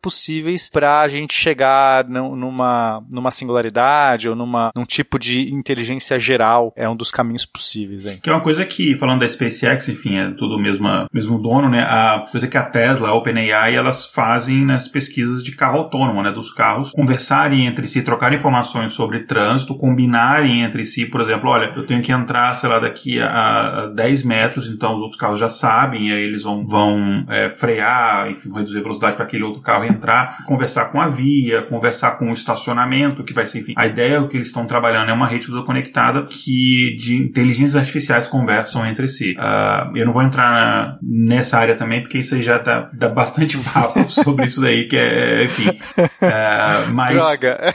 possíveis 0.00 0.70
para 0.70 1.00
a 1.00 1.08
gente 1.08 1.34
chegar 1.34 2.08
numa, 2.08 3.02
numa 3.10 3.30
singularidade 3.30 4.28
ou 4.28 4.36
numa, 4.36 4.70
num 4.74 4.84
tipo 4.84 5.18
de 5.18 5.52
inteligência 5.52 6.18
geral. 6.18 6.72
É 6.76 6.88
um 6.88 6.96
dos 6.96 7.10
caminhos 7.10 7.44
possíveis. 7.44 8.06
Hein? 8.06 8.18
Que 8.22 8.30
é 8.30 8.32
uma 8.32 8.42
coisa 8.42 8.64
que, 8.64 8.94
falando 8.94 9.20
da 9.20 9.28
SpaceX, 9.28 9.88
enfim, 9.88 10.16
é 10.16 10.30
tudo 10.30 10.58
mesmo, 10.58 10.88
mesmo 11.12 11.40
dono, 11.40 11.68
né? 11.68 11.82
A 11.82 12.26
coisa 12.30 12.46
que 12.46 12.56
a 12.56 12.62
Tesla, 12.62 13.08
a 13.08 13.14
OpenAI, 13.14 13.74
elas 13.74 14.06
fazem 14.06 14.64
nas 14.64 14.88
pesquisas 14.88 15.42
de 15.42 15.54
carro 15.54 15.78
autônomo, 15.78 16.22
né? 16.22 16.30
Dos 16.30 16.52
carros, 16.52 16.92
conversarem 16.92 17.66
entre 17.66 17.86
si, 17.86 18.02
trocar 18.02 18.32
informações 18.32 18.92
sobre 18.92 19.20
trânsito, 19.20 19.76
combinarem 19.76 20.62
entre 20.62 20.84
si, 20.84 21.06
por 21.06 21.20
exemplo, 21.20 21.48
olha, 21.50 21.72
eu 21.76 21.86
tenho 21.86 22.02
que 22.02 22.12
entrar, 22.12 22.54
sei 22.54 22.68
lá, 22.68 22.78
daqui 22.78 23.20
a, 23.20 23.84
a 23.84 23.86
10 23.86 24.22
metros, 24.24 24.68
então 24.68 24.94
os 24.94 25.00
outros 25.00 25.20
carros 25.20 25.38
já 25.38 25.48
sabem, 25.48 26.08
e 26.08 26.12
aí 26.12 26.22
eles 26.22 26.42
vão, 26.42 26.66
vão 26.66 27.24
é, 27.28 27.48
frear, 27.48 28.30
enfim, 28.30 28.52
reduzir 28.52 28.78
a 28.78 28.82
velocidade 28.82 29.16
para 29.16 29.26
aquele 29.28 29.44
outro 29.44 29.62
carro 29.62 29.84
entrar, 29.84 30.44
conversar 30.44 30.86
com 30.86 31.00
a 31.00 31.08
via, 31.08 31.62
conversar 31.62 32.12
com 32.12 32.30
o 32.30 32.32
estacionamento, 32.32 33.24
que 33.24 33.32
vai 33.32 33.46
ser, 33.46 33.60
enfim, 33.60 33.74
a 33.76 33.86
ideia 33.86 34.18
é 34.18 34.26
que 34.26 34.36
eles 34.36 34.48
estão 34.48 34.66
trabalhando 34.66 35.10
é 35.10 35.12
uma 35.12 35.26
rede 35.26 35.46
toda 35.46 35.64
conectada 35.64 36.22
que 36.22 36.96
de 36.96 37.16
inteligências 37.16 37.76
artificiais 37.76 38.26
conversam 38.26 38.86
entre 38.86 39.08
si. 39.08 39.36
Uh, 39.38 39.96
eu 39.96 40.06
não 40.06 40.12
vou 40.12 40.22
entrar 40.22 40.50
na, 40.50 40.98
nessa 41.02 41.58
área 41.58 41.74
também, 41.74 42.00
porque 42.00 42.18
isso 42.18 42.34
aí 42.34 42.42
já 42.42 42.58
dá, 42.58 42.90
dá 42.92 43.08
bastante 43.08 43.58
papo 43.72 44.10
sobre 44.10 44.46
isso 44.46 44.60
daí, 44.60 44.88
que 44.88 44.96
é, 44.96 45.44
enfim. 45.44 45.68
Uh, 45.68 46.92
mas, 46.92 47.14
Droga! 47.14 47.74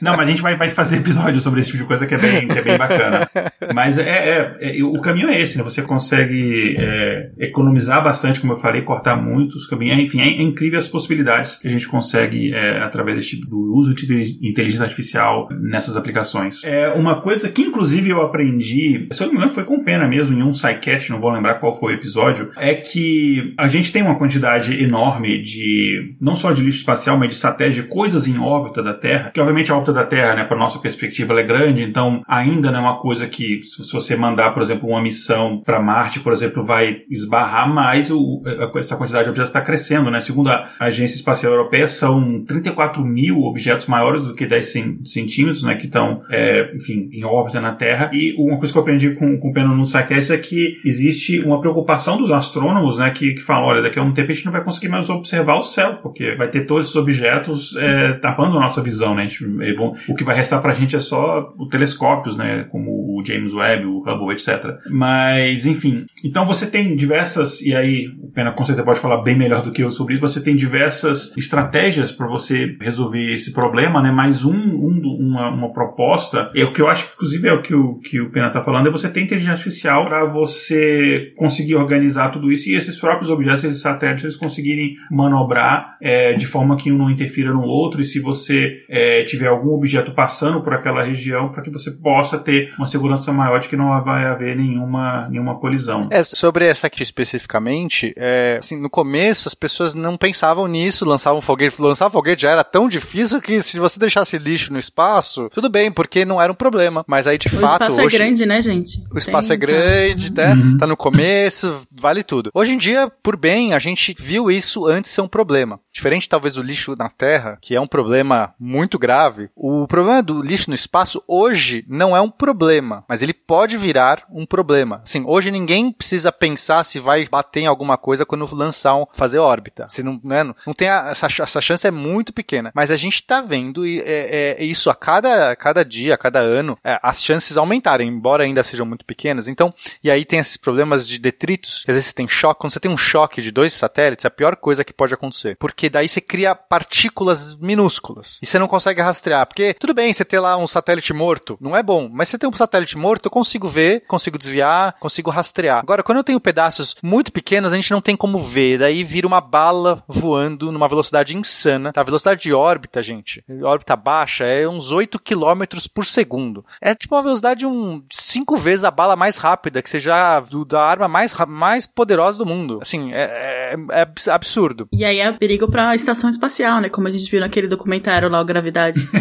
Não, 0.00 0.16
mas 0.16 0.26
a 0.26 0.30
gente 0.30 0.42
vai, 0.42 0.56
vai 0.56 0.68
fazer 0.68 0.98
episódio 0.98 1.40
sobre 1.40 1.60
esse 1.60 1.70
tipo 1.70 1.82
de 1.82 1.88
coisa 1.88 2.06
que 2.06 2.14
é 2.14 2.18
bem, 2.18 2.48
que 2.48 2.58
é 2.58 2.62
bem 2.62 2.76
bacana. 2.76 3.28
Mas 3.74 3.98
é, 3.98 4.02
é, 4.02 4.78
é 4.78 4.82
o 4.82 5.00
caminho 5.00 5.28
é 5.28 5.40
esse, 5.40 5.58
né? 5.58 5.64
Você 5.64 5.82
consegue 5.82 6.76
é, 6.78 7.30
economizar 7.38 8.02
bastante, 8.02 8.40
como 8.40 8.52
eu 8.52 8.56
falei, 8.56 8.82
cortar 8.82 9.16
muitos 9.16 9.66
caminhos. 9.66 9.98
Enfim, 9.98 10.20
é 10.20 10.42
incrível 10.58 10.78
as 10.78 10.88
possibilidades 10.88 11.56
que 11.56 11.68
a 11.68 11.70
gente 11.70 11.86
consegue 11.86 12.52
é, 12.52 12.80
através 12.80 13.16
desse 13.16 13.30
tipo 13.30 13.46
do 13.46 13.74
uso 13.74 13.94
de 13.94 14.38
inteligência 14.42 14.84
artificial 14.84 15.48
nessas 15.60 15.96
aplicações. 15.96 16.64
É 16.64 16.88
uma 16.88 17.20
coisa 17.20 17.48
que, 17.48 17.62
inclusive, 17.62 18.10
eu 18.10 18.20
aprendi, 18.20 19.06
se 19.12 19.22
eu 19.22 19.26
não 19.26 19.34
me 19.34 19.38
engano, 19.38 19.54
foi 19.54 19.64
com 19.64 19.84
pena 19.84 20.08
mesmo, 20.08 20.36
em 20.36 20.42
um 20.42 20.52
SciCast, 20.52 21.10
não 21.10 21.20
vou 21.20 21.30
lembrar 21.30 21.54
qual 21.54 21.78
foi 21.78 21.92
o 21.92 21.96
episódio, 21.96 22.50
é 22.56 22.74
que 22.74 23.54
a 23.56 23.68
gente 23.68 23.92
tem 23.92 24.02
uma 24.02 24.18
quantidade 24.18 24.82
enorme 24.82 25.40
de, 25.40 26.16
não 26.20 26.34
só 26.34 26.52
de 26.52 26.62
lixo 26.62 26.78
espacial, 26.78 27.16
mas 27.16 27.30
de 27.30 27.36
satélites, 27.36 27.82
de 27.82 27.88
coisas 27.88 28.26
em 28.26 28.38
órbita 28.38 28.82
da 28.82 28.94
Terra, 28.94 29.30
que 29.32 29.40
obviamente 29.40 29.70
a 29.70 29.74
órbita 29.74 29.92
da 29.92 30.04
Terra, 30.04 30.34
né, 30.34 30.44
para 30.44 30.56
nossa 30.56 30.78
perspectiva, 30.78 31.32
ela 31.32 31.40
é 31.40 31.44
grande, 31.44 31.82
então 31.82 32.22
ainda 32.26 32.70
não 32.70 32.78
é 32.80 32.82
uma 32.82 32.98
coisa 32.98 33.26
que, 33.26 33.60
se 33.62 33.92
você 33.92 34.16
mandar, 34.16 34.52
por 34.52 34.62
exemplo, 34.62 34.88
uma 34.88 35.00
missão 35.00 35.62
para 35.64 35.80
Marte, 35.80 36.20
por 36.20 36.32
exemplo, 36.32 36.64
vai 36.64 37.02
esbarrar 37.08 37.72
mais, 37.72 38.10
o, 38.10 38.42
essa 38.76 38.96
quantidade 38.96 39.24
de 39.24 39.30
objetos 39.30 39.50
está 39.50 39.60
crescendo, 39.60 40.10
né? 40.10 40.20
Segundo 40.20 40.47
a 40.48 40.86
Agência 40.86 41.16
Espacial 41.16 41.52
Europeia, 41.52 41.88
são 41.88 42.44
34 42.44 43.04
mil 43.04 43.42
objetos 43.42 43.86
maiores 43.86 44.24
do 44.24 44.34
que 44.34 44.46
10 44.46 44.72
centímetros, 45.04 45.62
né, 45.62 45.74
que 45.74 45.86
estão, 45.86 46.22
é, 46.30 46.72
enfim, 46.74 47.08
em 47.12 47.24
órbita 47.24 47.60
na 47.60 47.72
Terra. 47.72 48.10
E 48.12 48.34
uma 48.38 48.58
coisa 48.58 48.72
que 48.72 48.78
eu 48.78 48.82
aprendi 48.82 49.10
com, 49.14 49.38
com 49.38 49.48
o 49.48 49.52
Peno 49.52 49.76
no 49.76 49.86
SciCast 49.86 50.32
é 50.32 50.38
que 50.38 50.78
existe 50.84 51.40
uma 51.40 51.60
preocupação 51.60 52.16
dos 52.16 52.30
astrônomos, 52.30 52.98
né, 52.98 53.10
que, 53.10 53.34
que 53.34 53.40
falam, 53.40 53.68
olha, 53.68 53.82
daqui 53.82 53.98
a 53.98 54.02
um 54.02 54.12
tempo 54.12 54.30
a 54.30 54.34
gente 54.34 54.44
não 54.44 54.52
vai 54.52 54.64
conseguir 54.64 54.88
mais 54.88 55.08
observar 55.10 55.58
o 55.58 55.62
céu, 55.62 55.98
porque 56.02 56.34
vai 56.34 56.48
ter 56.48 56.66
todos 56.66 56.84
esses 56.84 56.96
objetos 56.96 57.76
é, 57.76 58.12
tapando 58.14 58.56
a 58.56 58.60
nossa 58.60 58.82
visão, 58.82 59.14
né? 59.14 59.26
Gente, 59.26 59.44
vão, 59.74 59.94
o 60.08 60.14
que 60.14 60.24
vai 60.24 60.36
restar 60.36 60.60
pra 60.60 60.74
gente 60.74 60.96
é 60.96 61.00
só 61.00 61.52
os 61.58 61.68
telescópios, 61.68 62.36
né, 62.36 62.66
como 62.70 62.90
o 62.90 63.22
James 63.24 63.52
Webb, 63.52 63.86
o 63.86 64.00
Hubble, 64.00 64.32
etc. 64.32 64.78
Mas, 64.90 65.66
enfim, 65.66 66.06
então 66.24 66.46
você 66.46 66.66
tem 66.66 66.96
diversas, 66.96 67.60
e 67.62 67.74
aí 67.74 68.06
o 68.20 68.30
Pena 68.30 68.52
com 68.52 68.64
certeza 68.64 68.84
pode 68.84 69.00
falar 69.00 69.22
bem 69.22 69.36
melhor 69.36 69.62
do 69.62 69.70
que 69.70 69.82
eu 69.82 69.90
sobre 69.90 70.14
isso, 70.14 70.22
você 70.22 70.37
tem 70.40 70.56
diversas 70.56 71.36
estratégias 71.36 72.12
para 72.12 72.26
você 72.26 72.76
resolver 72.80 73.34
esse 73.34 73.52
problema, 73.52 74.02
né? 74.02 74.10
Mais 74.10 74.44
um, 74.44 74.52
um 74.52 74.98
uma, 75.18 75.50
uma, 75.50 75.72
proposta, 75.72 76.50
é 76.54 76.64
o 76.64 76.72
que 76.72 76.80
eu 76.80 76.88
acho 76.88 77.04
que 77.04 77.12
inclusive 77.14 77.48
é 77.48 77.52
o 77.52 77.62
que 77.62 77.74
o, 77.74 77.94
que 77.96 78.20
o 78.20 78.30
Pena 78.30 78.48
está 78.48 78.62
falando, 78.62 78.88
é 78.88 78.90
você 78.90 79.08
ter 79.08 79.20
inteligência 79.20 79.52
artificial 79.52 80.04
para 80.06 80.24
você 80.24 81.32
conseguir 81.36 81.76
organizar 81.76 82.30
tudo 82.30 82.52
isso 82.52 82.68
e 82.68 82.74
esses 82.74 82.98
próprios 82.98 83.30
objetos, 83.30 83.64
esses 83.64 83.80
satélites, 83.80 84.24
eles 84.24 84.36
conseguirem 84.36 84.96
manobrar 85.10 85.96
é, 86.00 86.32
de 86.34 86.46
forma 86.46 86.76
que 86.76 86.90
um 86.92 86.98
não 86.98 87.10
interfira 87.10 87.52
no 87.52 87.62
outro 87.62 88.02
e 88.02 88.04
se 88.04 88.18
você 88.18 88.84
é, 88.88 89.22
tiver 89.24 89.46
algum 89.46 89.70
objeto 89.70 90.12
passando 90.12 90.60
por 90.62 90.74
aquela 90.74 91.02
região, 91.02 91.50
para 91.50 91.62
que 91.62 91.70
você 91.70 91.90
possa 91.90 92.38
ter 92.38 92.72
uma 92.76 92.86
segurança 92.86 93.32
maior 93.32 93.60
de 93.60 93.68
que 93.68 93.76
não 93.76 93.88
vai 94.02 94.26
haver 94.26 94.56
nenhuma, 94.56 95.28
nenhuma 95.28 95.58
colisão. 95.58 96.08
É, 96.10 96.22
sobre 96.22 96.66
essa 96.66 96.86
aqui 96.86 97.02
especificamente, 97.02 98.12
é, 98.16 98.56
assim, 98.58 98.80
no 98.80 98.90
começo 98.90 99.48
as 99.48 99.54
pessoas 99.54 99.94
não 99.94 100.16
pensavam 100.16 100.27
nisso, 100.68 101.04
lançavam 101.04 101.40
foguete. 101.40 101.80
Lançar 101.80 102.10
foguete 102.10 102.42
já 102.42 102.50
era 102.50 102.64
tão 102.64 102.88
difícil 102.88 103.40
que 103.40 103.60
se 103.60 103.78
você 103.78 103.98
deixasse 103.98 104.38
lixo 104.38 104.72
no 104.72 104.78
espaço, 104.78 105.48
tudo 105.50 105.68
bem, 105.68 105.90
porque 105.90 106.24
não 106.24 106.40
era 106.40 106.52
um 106.52 106.54
problema. 106.54 107.04
Mas 107.06 107.26
aí, 107.26 107.38
de 107.38 107.48
o 107.48 107.50
fato. 107.50 107.82
espaço 107.82 108.02
hoje, 108.02 108.16
é 108.16 108.18
grande, 108.18 108.46
né, 108.46 108.60
gente? 108.62 109.02
O 109.12 109.18
espaço 109.18 109.48
Tem- 109.48 109.54
é 109.54 109.58
grande, 109.58 110.32
né? 110.32 110.52
Uhum. 110.54 110.78
Tá 110.78 110.86
no 110.86 110.96
começo, 110.96 111.82
vale 111.90 112.22
tudo. 112.22 112.50
Hoje 112.54 112.72
em 112.72 112.78
dia, 112.78 113.10
por 113.22 113.36
bem, 113.36 113.74
a 113.74 113.78
gente 113.78 114.14
viu 114.18 114.50
isso 114.50 114.86
antes 114.86 115.10
ser 115.10 115.20
um 115.20 115.28
problema. 115.28 115.80
Diferente, 115.92 116.28
talvez, 116.28 116.54
do 116.54 116.62
lixo 116.62 116.94
na 116.96 117.08
Terra, 117.08 117.58
que 117.60 117.74
é 117.74 117.80
um 117.80 117.86
problema 117.86 118.54
muito 118.58 118.98
grave, 118.98 119.50
o 119.56 119.86
problema 119.86 120.22
do 120.22 120.40
lixo 120.40 120.70
no 120.70 120.74
espaço 120.74 121.22
hoje 121.26 121.84
não 121.88 122.16
é 122.16 122.20
um 122.20 122.30
problema, 122.30 123.04
mas 123.08 123.22
ele 123.22 123.32
pode 123.32 123.76
virar 123.76 124.24
um 124.30 124.46
problema. 124.46 125.00
Assim, 125.04 125.24
hoje 125.26 125.50
ninguém 125.50 125.90
precisa 125.92 126.30
pensar 126.30 126.84
se 126.84 127.00
vai 127.00 127.26
bater 127.28 127.60
em 127.60 127.66
alguma 127.66 127.96
coisa 127.96 128.24
quando 128.24 128.48
lançar 128.54 128.94
um, 128.96 129.06
fazer 129.12 129.38
órbita. 129.38 129.86
Você 129.88 130.02
não, 130.02 130.17
né, 130.24 130.42
não 130.44 130.54
não 130.66 130.74
tem 130.74 130.88
a- 130.88 131.08
essa, 131.10 131.26
essa 131.42 131.60
chance 131.60 131.86
é 131.86 131.90
muito 131.90 132.32
pequena. 132.32 132.70
Mas 132.74 132.90
a 132.90 132.96
gente 132.96 133.22
tá 133.22 133.40
vendo 133.40 133.86
e, 133.86 134.00
é, 134.00 134.56
é, 134.58 134.64
isso 134.64 134.90
a 134.90 134.94
cada, 134.94 135.54
cada 135.56 135.84
dia, 135.84 136.14
a 136.14 136.18
cada 136.18 136.40
ano, 136.40 136.78
é, 136.84 136.98
as 137.02 137.22
chances 137.22 137.56
aumentarem, 137.56 138.08
embora 138.08 138.44
ainda 138.44 138.62
sejam 138.62 138.84
muito 138.86 139.04
pequenas. 139.04 139.48
Então, 139.48 139.72
e 140.02 140.10
aí 140.10 140.24
tem 140.24 140.38
esses 140.38 140.56
problemas 140.56 141.06
de 141.08 141.18
detritos, 141.18 141.84
às 141.88 141.94
vezes 141.94 142.06
você 142.06 142.12
tem 142.14 142.28
choque. 142.28 142.60
Quando 142.60 142.72
você 142.72 142.80
tem 142.80 142.90
um 142.90 142.96
choque 142.96 143.40
de 143.40 143.50
dois 143.50 143.72
satélites, 143.72 144.24
é 144.24 144.28
a 144.28 144.30
pior 144.30 144.56
coisa 144.56 144.84
que 144.84 144.92
pode 144.92 145.14
acontecer. 145.14 145.56
Porque 145.58 145.88
daí 145.88 146.08
você 146.08 146.20
cria 146.20 146.54
partículas 146.54 147.56
minúsculas. 147.56 148.38
E 148.42 148.46
você 148.46 148.58
não 148.58 148.66
consegue 148.68 149.00
rastrear. 149.00 149.46
Porque, 149.46 149.74
tudo 149.74 149.94
bem, 149.94 150.12
você 150.12 150.24
ter 150.24 150.40
lá 150.40 150.56
um 150.56 150.66
satélite 150.66 151.12
morto, 151.12 151.56
não 151.60 151.76
é 151.76 151.82
bom. 151.82 152.08
Mas 152.12 152.28
você 152.28 152.38
tem 152.38 152.48
um 152.48 152.52
satélite 152.52 152.96
morto, 152.96 153.26
eu 153.26 153.30
consigo 153.30 153.68
ver, 153.68 154.00
consigo 154.06 154.38
desviar, 154.38 154.96
consigo 154.98 155.30
rastrear. 155.30 155.78
Agora, 155.78 156.02
quando 156.02 156.18
eu 156.18 156.24
tenho 156.24 156.40
pedaços 156.40 156.96
muito 157.02 157.30
pequenos, 157.32 157.72
a 157.72 157.76
gente 157.76 157.90
não 157.90 158.00
tem 158.00 158.16
como 158.16 158.38
ver. 158.38 158.78
Daí 158.78 159.04
vira 159.04 159.26
uma 159.26 159.40
bala 159.40 160.02
voando 160.08 160.72
numa 160.72 160.88
velocidade 160.88 161.36
insana. 161.36 161.92
Tá? 161.92 162.00
A 162.00 162.04
velocidade 162.04 162.40
de 162.40 162.52
órbita, 162.52 163.02
gente, 163.02 163.44
órbita 163.62 163.94
baixa, 163.94 164.44
é 164.44 164.66
uns 164.66 164.90
8 164.90 165.18
km 165.18 165.62
por 165.92 166.06
segundo. 166.06 166.64
É 166.80 166.94
tipo 166.94 167.14
uma 167.14 167.22
velocidade 167.22 167.60
de 167.60 167.66
um 167.66 168.02
cinco 168.10 168.56
vezes 168.56 168.84
a 168.84 168.90
bala 168.90 169.14
mais 169.16 169.36
rápida 169.36 169.82
que 169.82 169.90
seja 169.90 170.40
do- 170.40 170.64
da 170.64 170.80
arma 170.82 171.06
mais, 171.08 171.34
mais 171.46 171.86
poderosa 171.86 172.38
do 172.38 172.46
mundo. 172.46 172.78
Assim, 172.80 173.12
é, 173.12 173.74
é- 173.74 173.76
é 173.98 174.00
abs- 174.02 174.28
absurdo. 174.28 174.88
E 174.92 175.04
aí 175.04 175.18
é 175.20 175.30
perigo 175.32 175.68
pra 175.70 175.94
estação 175.94 176.30
espacial, 176.30 176.80
né? 176.80 176.88
Como 176.88 177.06
a 177.06 177.10
gente 177.10 177.30
viu 177.30 177.40
naquele 177.40 177.68
documentário 177.68 178.28
lá, 178.28 178.40
o 178.40 178.44
Gravidade. 178.44 178.98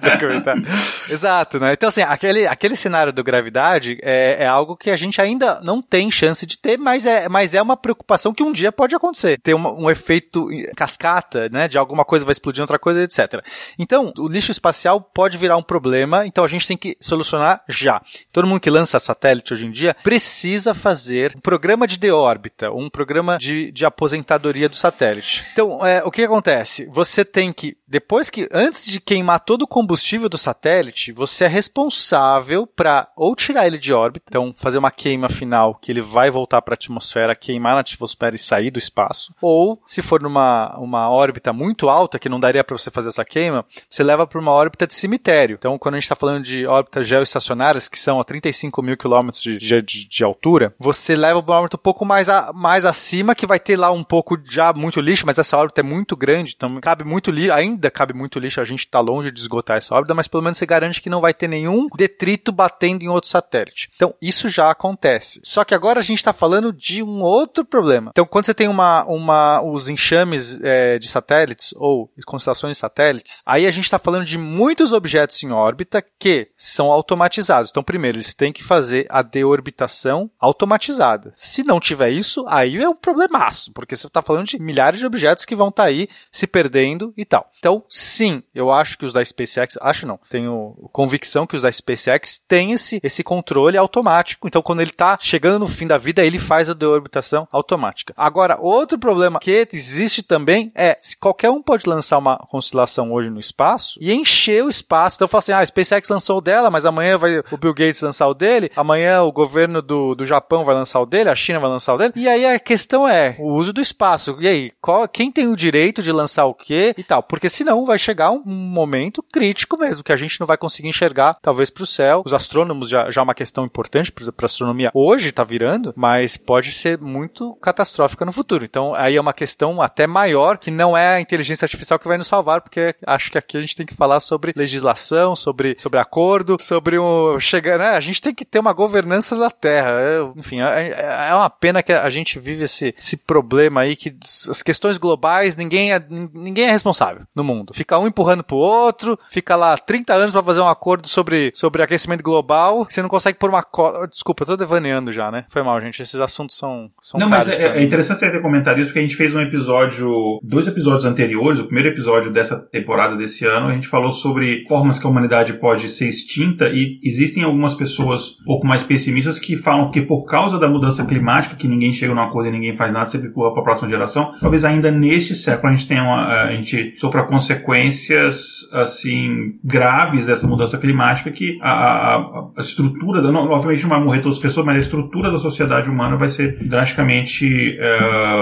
Documentário. 0.00 0.64
Exato, 1.10 1.58
né? 1.60 1.72
Então, 1.72 1.88
assim, 1.88 2.02
aquele, 2.02 2.46
aquele 2.46 2.76
cenário 2.76 3.12
do 3.12 3.22
gravidade 3.22 3.98
é, 4.02 4.44
é 4.44 4.46
algo 4.46 4.76
que 4.76 4.90
a 4.90 4.96
gente 4.96 5.20
ainda 5.20 5.60
não 5.62 5.80
tem 5.80 6.10
chance 6.10 6.46
de 6.46 6.58
ter, 6.58 6.78
mas 6.78 7.06
é, 7.06 7.28
mas 7.28 7.54
é 7.54 7.62
uma 7.62 7.76
preocupação 7.76 8.32
que 8.34 8.42
um 8.42 8.52
dia 8.52 8.72
pode 8.72 8.93
acontecer. 8.96 9.38
Ter 9.40 9.54
uma- 9.54 9.72
um 9.72 9.90
efeito 9.90 10.48
cascata, 10.76 11.48
né? 11.48 11.68
De 11.68 11.78
alguma 11.78 12.04
coisa 12.04 12.24
vai 12.24 12.32
explodir 12.32 12.62
outra 12.62 12.78
coisa, 12.78 13.02
etc. 13.02 13.44
Então, 13.78 14.12
o 14.18 14.28
lixo 14.28 14.50
espacial 14.50 15.00
pode 15.00 15.36
virar 15.38 15.56
um 15.56 15.62
problema, 15.62 16.26
então 16.26 16.44
a 16.44 16.48
gente 16.48 16.66
tem 16.66 16.76
que 16.76 16.96
solucionar 17.00 17.62
já. 17.68 18.00
Todo 18.32 18.46
mundo 18.46 18.60
que 18.60 18.70
lança 18.70 18.98
satélite 18.98 19.52
hoje 19.52 19.66
em 19.66 19.70
dia 19.70 19.94
precisa 20.02 20.74
fazer 20.74 21.34
um 21.36 21.40
programa 21.40 21.86
de 21.86 21.98
deórbita, 21.98 22.70
um 22.70 22.88
programa 22.90 23.38
de, 23.38 23.70
de 23.72 23.84
aposentadoria 23.84 24.68
do 24.68 24.76
satélite. 24.76 25.44
Então, 25.52 25.84
é, 25.84 26.02
o 26.04 26.10
que 26.10 26.22
acontece? 26.22 26.86
Você 26.86 27.24
tem 27.24 27.52
que, 27.52 27.76
depois 27.86 28.30
que, 28.30 28.48
antes 28.52 28.86
de 28.86 29.00
queimar 29.00 29.40
todo 29.40 29.62
o 29.62 29.66
combustível 29.66 30.28
do 30.28 30.38
satélite, 30.38 31.12
você 31.12 31.44
é 31.44 31.48
responsável 31.48 32.66
para 32.66 33.08
ou 33.16 33.34
tirar 33.36 33.66
ele 33.66 33.78
de 33.78 33.92
órbita, 33.92 34.26
então 34.28 34.54
fazer 34.56 34.78
uma 34.78 34.90
queima 34.90 35.28
final 35.28 35.74
que 35.76 35.90
ele 35.92 36.00
vai 36.00 36.30
voltar 36.30 36.60
para 36.62 36.74
a 36.74 36.76
atmosfera, 36.76 37.34
queimar 37.34 37.74
na 37.74 37.80
atmosfera 37.80 38.34
e 38.34 38.38
sair 38.38 38.70
do 38.70 38.78
espaço, 38.84 39.34
ou 39.40 39.82
se 39.86 40.00
for 40.02 40.22
numa 40.22 40.74
uma 40.78 41.08
órbita 41.10 41.52
muito 41.52 41.88
alta 41.88 42.18
que 42.18 42.28
não 42.28 42.38
daria 42.40 42.62
para 42.64 42.76
você 42.76 42.90
fazer 42.90 43.08
essa 43.08 43.24
queima, 43.24 43.64
você 43.88 44.02
leva 44.02 44.26
para 44.26 44.38
uma 44.38 44.50
órbita 44.52 44.86
de 44.86 44.94
cemitério. 44.94 45.56
Então, 45.58 45.78
quando 45.78 45.94
a 45.94 45.98
gente 45.98 46.04
está 46.04 46.14
falando 46.16 46.42
de 46.44 46.66
órbitas 46.66 47.06
geoestacionárias 47.06 47.88
que 47.88 47.98
são 47.98 48.20
a 48.20 48.24
35 48.24 48.82
mil 48.82 48.96
quilômetros 48.96 49.42
de, 49.42 49.56
de, 49.58 49.82
de- 49.82 50.24
altura, 50.24 50.74
você 50.78 51.14
leva 51.16 51.42
para 51.42 51.52
uma 51.52 51.58
órbita 51.60 51.76
um 51.76 51.80
pouco 51.80 52.04
mais, 52.04 52.28
a- 52.28 52.52
mais 52.54 52.84
acima 52.84 53.34
que 53.34 53.46
vai 53.46 53.58
ter 53.60 53.76
lá 53.76 53.90
um 53.90 54.02
pouco 54.04 54.38
já 54.44 54.72
muito 54.72 55.00
lixo, 55.00 55.26
mas 55.26 55.38
essa 55.38 55.56
órbita 55.56 55.80
é 55.80 55.84
muito 55.84 56.16
grande, 56.16 56.54
então 56.56 56.80
cabe 56.80 57.04
muito 57.04 57.30
lixo, 57.30 57.52
ainda 57.52 57.90
cabe 57.90 58.14
muito 58.14 58.38
lixo, 58.38 58.60
a 58.60 58.64
gente 58.64 58.80
está 58.80 59.00
longe 59.00 59.30
de 59.30 59.40
esgotar 59.40 59.76
essa 59.76 59.94
órbita, 59.94 60.14
mas 60.14 60.28
pelo 60.28 60.42
menos 60.42 60.56
você 60.58 60.66
garante 60.66 61.00
que 61.02 61.10
não 61.10 61.20
vai 61.20 61.34
ter 61.34 61.48
nenhum 61.48 61.88
detrito 61.96 62.50
batendo 62.52 63.02
em 63.04 63.08
outro 63.08 63.28
satélite. 63.28 63.90
Então, 63.96 64.14
isso 64.20 64.48
já 64.48 64.70
acontece. 64.70 65.40
Só 65.44 65.64
que 65.64 65.74
agora 65.74 66.00
a 66.00 66.02
gente 66.02 66.18
está 66.18 66.32
falando 66.32 66.72
de 66.72 67.02
um 67.02 67.20
outro 67.22 67.64
problema. 67.64 68.10
Então, 68.10 68.24
quando 68.26 68.46
você 68.46 68.54
tem 68.54 68.68
uma, 68.74 69.04
uma, 69.04 69.62
os 69.62 69.88
enxames 69.88 70.60
eh, 70.62 70.98
de 70.98 71.08
satélites 71.08 71.72
ou 71.76 72.10
constelações 72.26 72.76
de 72.76 72.80
satélites, 72.80 73.42
aí 73.46 73.66
a 73.66 73.70
gente 73.70 73.84
está 73.84 73.98
falando 73.98 74.24
de 74.24 74.36
muitos 74.36 74.92
objetos 74.92 75.42
em 75.42 75.52
órbita 75.52 76.04
que 76.18 76.48
são 76.56 76.90
automatizados. 76.90 77.70
Então, 77.70 77.82
primeiro, 77.82 78.18
eles 78.18 78.34
têm 78.34 78.52
que 78.52 78.64
fazer 78.64 79.06
a 79.08 79.22
deorbitação 79.22 80.30
automatizada. 80.38 81.32
Se 81.36 81.62
não 81.62 81.78
tiver 81.78 82.10
isso, 82.10 82.44
aí 82.48 82.76
é 82.76 82.88
um 82.88 82.96
problemaço, 82.96 83.72
porque 83.72 83.94
você 83.94 84.06
está 84.06 84.20
falando 84.20 84.46
de 84.46 84.58
milhares 84.58 84.98
de 84.98 85.06
objetos 85.06 85.44
que 85.44 85.54
vão 85.54 85.68
estar 85.68 85.84
aí 85.84 86.08
se 86.32 86.46
perdendo 86.46 87.14
e 87.16 87.24
tal. 87.24 87.50
Então, 87.58 87.84
sim, 87.88 88.42
eu 88.54 88.72
acho 88.72 88.98
que 88.98 89.04
os 89.04 89.12
da 89.12 89.24
SpaceX, 89.24 89.78
acho 89.80 90.06
não, 90.06 90.18
tenho 90.28 90.88
convicção 90.92 91.46
que 91.46 91.56
os 91.56 91.62
da 91.62 91.70
SpaceX 91.70 92.38
têm 92.46 92.72
esse, 92.72 93.00
esse 93.02 93.22
controle 93.22 93.76
automático. 93.76 94.48
Então, 94.48 94.62
quando 94.62 94.80
ele 94.80 94.90
está 94.90 95.16
chegando 95.20 95.60
no 95.60 95.68
fim 95.68 95.86
da 95.86 95.98
vida, 95.98 96.24
ele 96.24 96.38
faz 96.38 96.68
a 96.68 96.74
deorbitação 96.74 97.46
automática. 97.52 98.14
Agora, 98.16 98.58
outro 98.64 98.98
problema 98.98 99.38
que 99.38 99.66
existe 99.72 100.22
também 100.22 100.72
é 100.74 100.96
se 101.00 101.16
qualquer 101.16 101.50
um 101.50 101.62
pode 101.62 101.88
lançar 101.88 102.18
uma 102.18 102.36
constelação 102.36 103.12
hoje 103.12 103.30
no 103.30 103.40
espaço 103.40 103.98
e 104.00 104.12
encher 104.12 104.64
o 104.64 104.68
espaço. 104.68 105.16
Então, 105.16 105.28
fala 105.28 105.38
assim, 105.38 105.52
ah, 105.52 105.58
a 105.58 105.66
SpaceX 105.66 106.08
lançou 106.08 106.40
dela, 106.40 106.70
mas 106.70 106.86
amanhã 106.86 107.18
vai 107.18 107.38
o 107.50 107.56
Bill 107.56 107.74
Gates 107.74 108.00
lançar 108.00 108.28
o 108.28 108.34
dele, 108.34 108.70
amanhã 108.76 109.22
o 109.22 109.32
governo 109.32 109.82
do, 109.82 110.14
do 110.14 110.24
Japão 110.24 110.64
vai 110.64 110.74
lançar 110.74 111.00
o 111.00 111.06
dele, 111.06 111.30
a 111.30 111.34
China 111.34 111.60
vai 111.60 111.70
lançar 111.70 111.94
o 111.94 111.98
dele. 111.98 112.12
E 112.16 112.28
aí 112.28 112.46
a 112.46 112.58
questão 112.58 113.08
é 113.08 113.36
o 113.38 113.52
uso 113.52 113.72
do 113.72 113.80
espaço. 113.80 114.36
E 114.40 114.48
aí, 114.48 114.72
qual, 114.80 115.06
quem 115.08 115.30
tem 115.30 115.48
o 115.48 115.56
direito 115.56 116.02
de 116.02 116.12
lançar 116.12 116.46
o 116.46 116.54
quê 116.54 116.94
e 116.96 117.02
tal? 117.02 117.22
Porque 117.22 117.48
senão 117.48 117.84
vai 117.84 117.98
chegar 117.98 118.30
um 118.30 118.42
momento 118.44 119.22
crítico 119.22 119.78
mesmo, 119.78 120.04
que 120.04 120.12
a 120.12 120.16
gente 120.16 120.38
não 120.40 120.46
vai 120.46 120.56
conseguir 120.56 120.88
enxergar, 120.88 121.38
talvez, 121.40 121.70
para 121.70 121.82
o 121.82 121.86
céu. 121.86 122.22
Os 122.24 122.34
astrônomos 122.34 122.88
já, 122.88 123.10
já 123.10 123.20
é 123.20 123.24
uma 123.24 123.34
questão 123.34 123.64
importante 123.64 124.12
para 124.12 124.46
astronomia 124.46 124.90
hoje, 124.94 125.28
está 125.30 125.44
virando, 125.44 125.92
mas 125.96 126.36
pode 126.36 126.72
ser 126.72 126.98
muito 126.98 127.54
catastrófica 127.56 128.24
no 128.24 128.32
futuro. 128.32 128.53
Então, 128.62 128.94
aí 128.94 129.16
é 129.16 129.20
uma 129.20 129.32
questão 129.32 129.80
até 129.80 130.06
maior, 130.06 130.58
que 130.58 130.70
não 130.70 130.96
é 130.96 131.16
a 131.16 131.20
inteligência 131.20 131.64
artificial 131.64 131.98
que 131.98 132.08
vai 132.08 132.18
nos 132.18 132.26
salvar, 132.28 132.60
porque 132.60 132.94
acho 133.06 133.30
que 133.30 133.38
aqui 133.38 133.56
a 133.56 133.60
gente 133.60 133.76
tem 133.76 133.86
que 133.86 133.94
falar 133.94 134.20
sobre 134.20 134.52
legislação, 134.54 135.34
sobre, 135.34 135.74
sobre 135.78 135.98
acordo, 135.98 136.56
sobre 136.60 136.98
o. 136.98 137.38
Chegar, 137.40 137.78
né? 137.78 137.90
A 137.90 138.00
gente 138.00 138.20
tem 138.20 138.34
que 138.34 138.44
ter 138.44 138.58
uma 138.58 138.72
governança 138.72 139.36
da 139.36 139.50
Terra. 139.50 139.90
É, 140.00 140.20
enfim, 140.36 140.60
é, 140.60 140.90
é- 140.90 141.28
é 141.30 141.34
uma 141.34 141.50
pena 141.50 141.82
que 141.82 141.92
a 141.92 142.10
gente 142.10 142.38
vive 142.38 142.64
esse, 142.64 142.94
esse 142.98 143.16
problema 143.16 143.82
aí 143.82 143.96
que 143.96 144.14
as 144.48 144.62
questões 144.62 144.98
globais, 144.98 145.56
ninguém 145.56 145.92
é, 145.92 146.02
ninguém 146.08 146.66
é 146.66 146.70
responsável 146.70 147.22
no 147.34 147.42
mundo. 147.44 147.72
Fica 147.74 147.98
um 147.98 148.06
empurrando 148.06 148.44
pro 148.44 148.56
outro, 148.56 149.18
fica 149.30 149.56
lá 149.56 149.76
30 149.76 150.14
anos 150.14 150.32
para 150.32 150.42
fazer 150.42 150.60
um 150.60 150.68
acordo 150.68 151.08
sobre, 151.08 151.52
sobre 151.54 151.82
aquecimento 151.82 152.22
global, 152.22 152.86
você 152.88 153.02
não 153.02 153.08
consegue 153.08 153.38
pôr 153.38 153.50
uma. 153.50 153.64
Desculpa, 154.10 154.42
eu 154.42 154.46
tô 154.48 154.56
devaneando 154.56 155.10
já, 155.12 155.30
né? 155.30 155.44
Foi 155.48 155.62
mal, 155.62 155.80
gente. 155.80 156.02
Esses 156.02 156.20
assuntos 156.20 156.56
são, 156.56 156.90
são 157.00 157.18
Não, 157.18 157.28
mas 157.28 157.48
é, 157.48 157.78
é 157.78 157.82
interessante 157.82 158.20
você 158.20 158.30
ter 158.30 158.40
comentado 158.44 158.76
isso, 158.78 158.86
porque 158.86 158.98
a 159.00 159.02
gente 159.02 159.16
fez 159.16 159.34
um 159.34 159.40
episódio, 159.40 160.38
dois 160.42 160.66
episódios 160.68 161.04
anteriores, 161.04 161.58
o 161.58 161.64
primeiro 161.64 161.88
episódio 161.88 162.30
dessa 162.32 162.56
temporada 162.56 163.16
desse 163.16 163.44
ano, 163.44 163.68
a 163.68 163.72
gente 163.72 163.88
falou 163.88 164.12
sobre 164.12 164.62
formas 164.68 164.98
que 164.98 165.06
a 165.06 165.10
humanidade 165.10 165.54
pode 165.54 165.88
ser 165.88 166.08
extinta 166.08 166.68
e 166.68 166.98
existem 167.02 167.42
algumas 167.42 167.74
pessoas 167.74 168.38
um 168.42 168.44
pouco 168.44 168.66
mais 168.66 168.82
pessimistas 168.82 169.38
que 169.38 169.56
falam 169.56 169.90
que 169.90 170.00
por 170.02 170.24
causa 170.26 170.58
da 170.58 170.68
mudança 170.68 171.04
climática, 171.04 171.56
que 171.56 171.66
ninguém 171.66 171.92
chega 171.92 172.14
num 172.14 172.20
acordo 172.22 172.48
e 172.48 172.52
ninguém 172.52 172.76
faz 172.76 172.92
nada, 172.92 173.06
sempre 173.06 173.28
empurra 173.28 173.52
para 173.52 173.62
a 173.62 173.64
próxima 173.64 173.88
geração, 173.88 174.32
talvez 174.40 174.64
ainda 174.64 174.90
neste 174.90 175.34
século 175.34 175.68
a 175.72 175.74
gente 175.76 175.88
tenha 175.88 176.02
uma, 176.02 176.26
a 176.44 176.52
gente 176.52 176.94
sofra 176.96 177.24
consequências 177.24 178.68
assim 178.72 179.54
graves 179.64 180.26
dessa 180.26 180.46
mudança 180.46 180.78
climática 180.78 181.30
que 181.30 181.58
a, 181.60 181.70
a- 181.70 182.44
a 182.56 182.60
estrutura 182.60 183.20
da, 183.20 183.32
não, 183.32 183.48
obviamente 183.50 183.82
não 183.82 183.90
vai 183.90 184.00
morrer 184.00 184.20
todas 184.20 184.36
as 184.38 184.42
pessoas, 184.42 184.64
mas 184.66 184.76
a 184.76 184.80
estrutura 184.80 185.30
da 185.30 185.38
sociedade 185.38 185.88
humana 185.88 186.16
vai 186.16 186.28
ser 186.28 186.56
drasticamente 186.62 187.76
eh, 187.78 188.33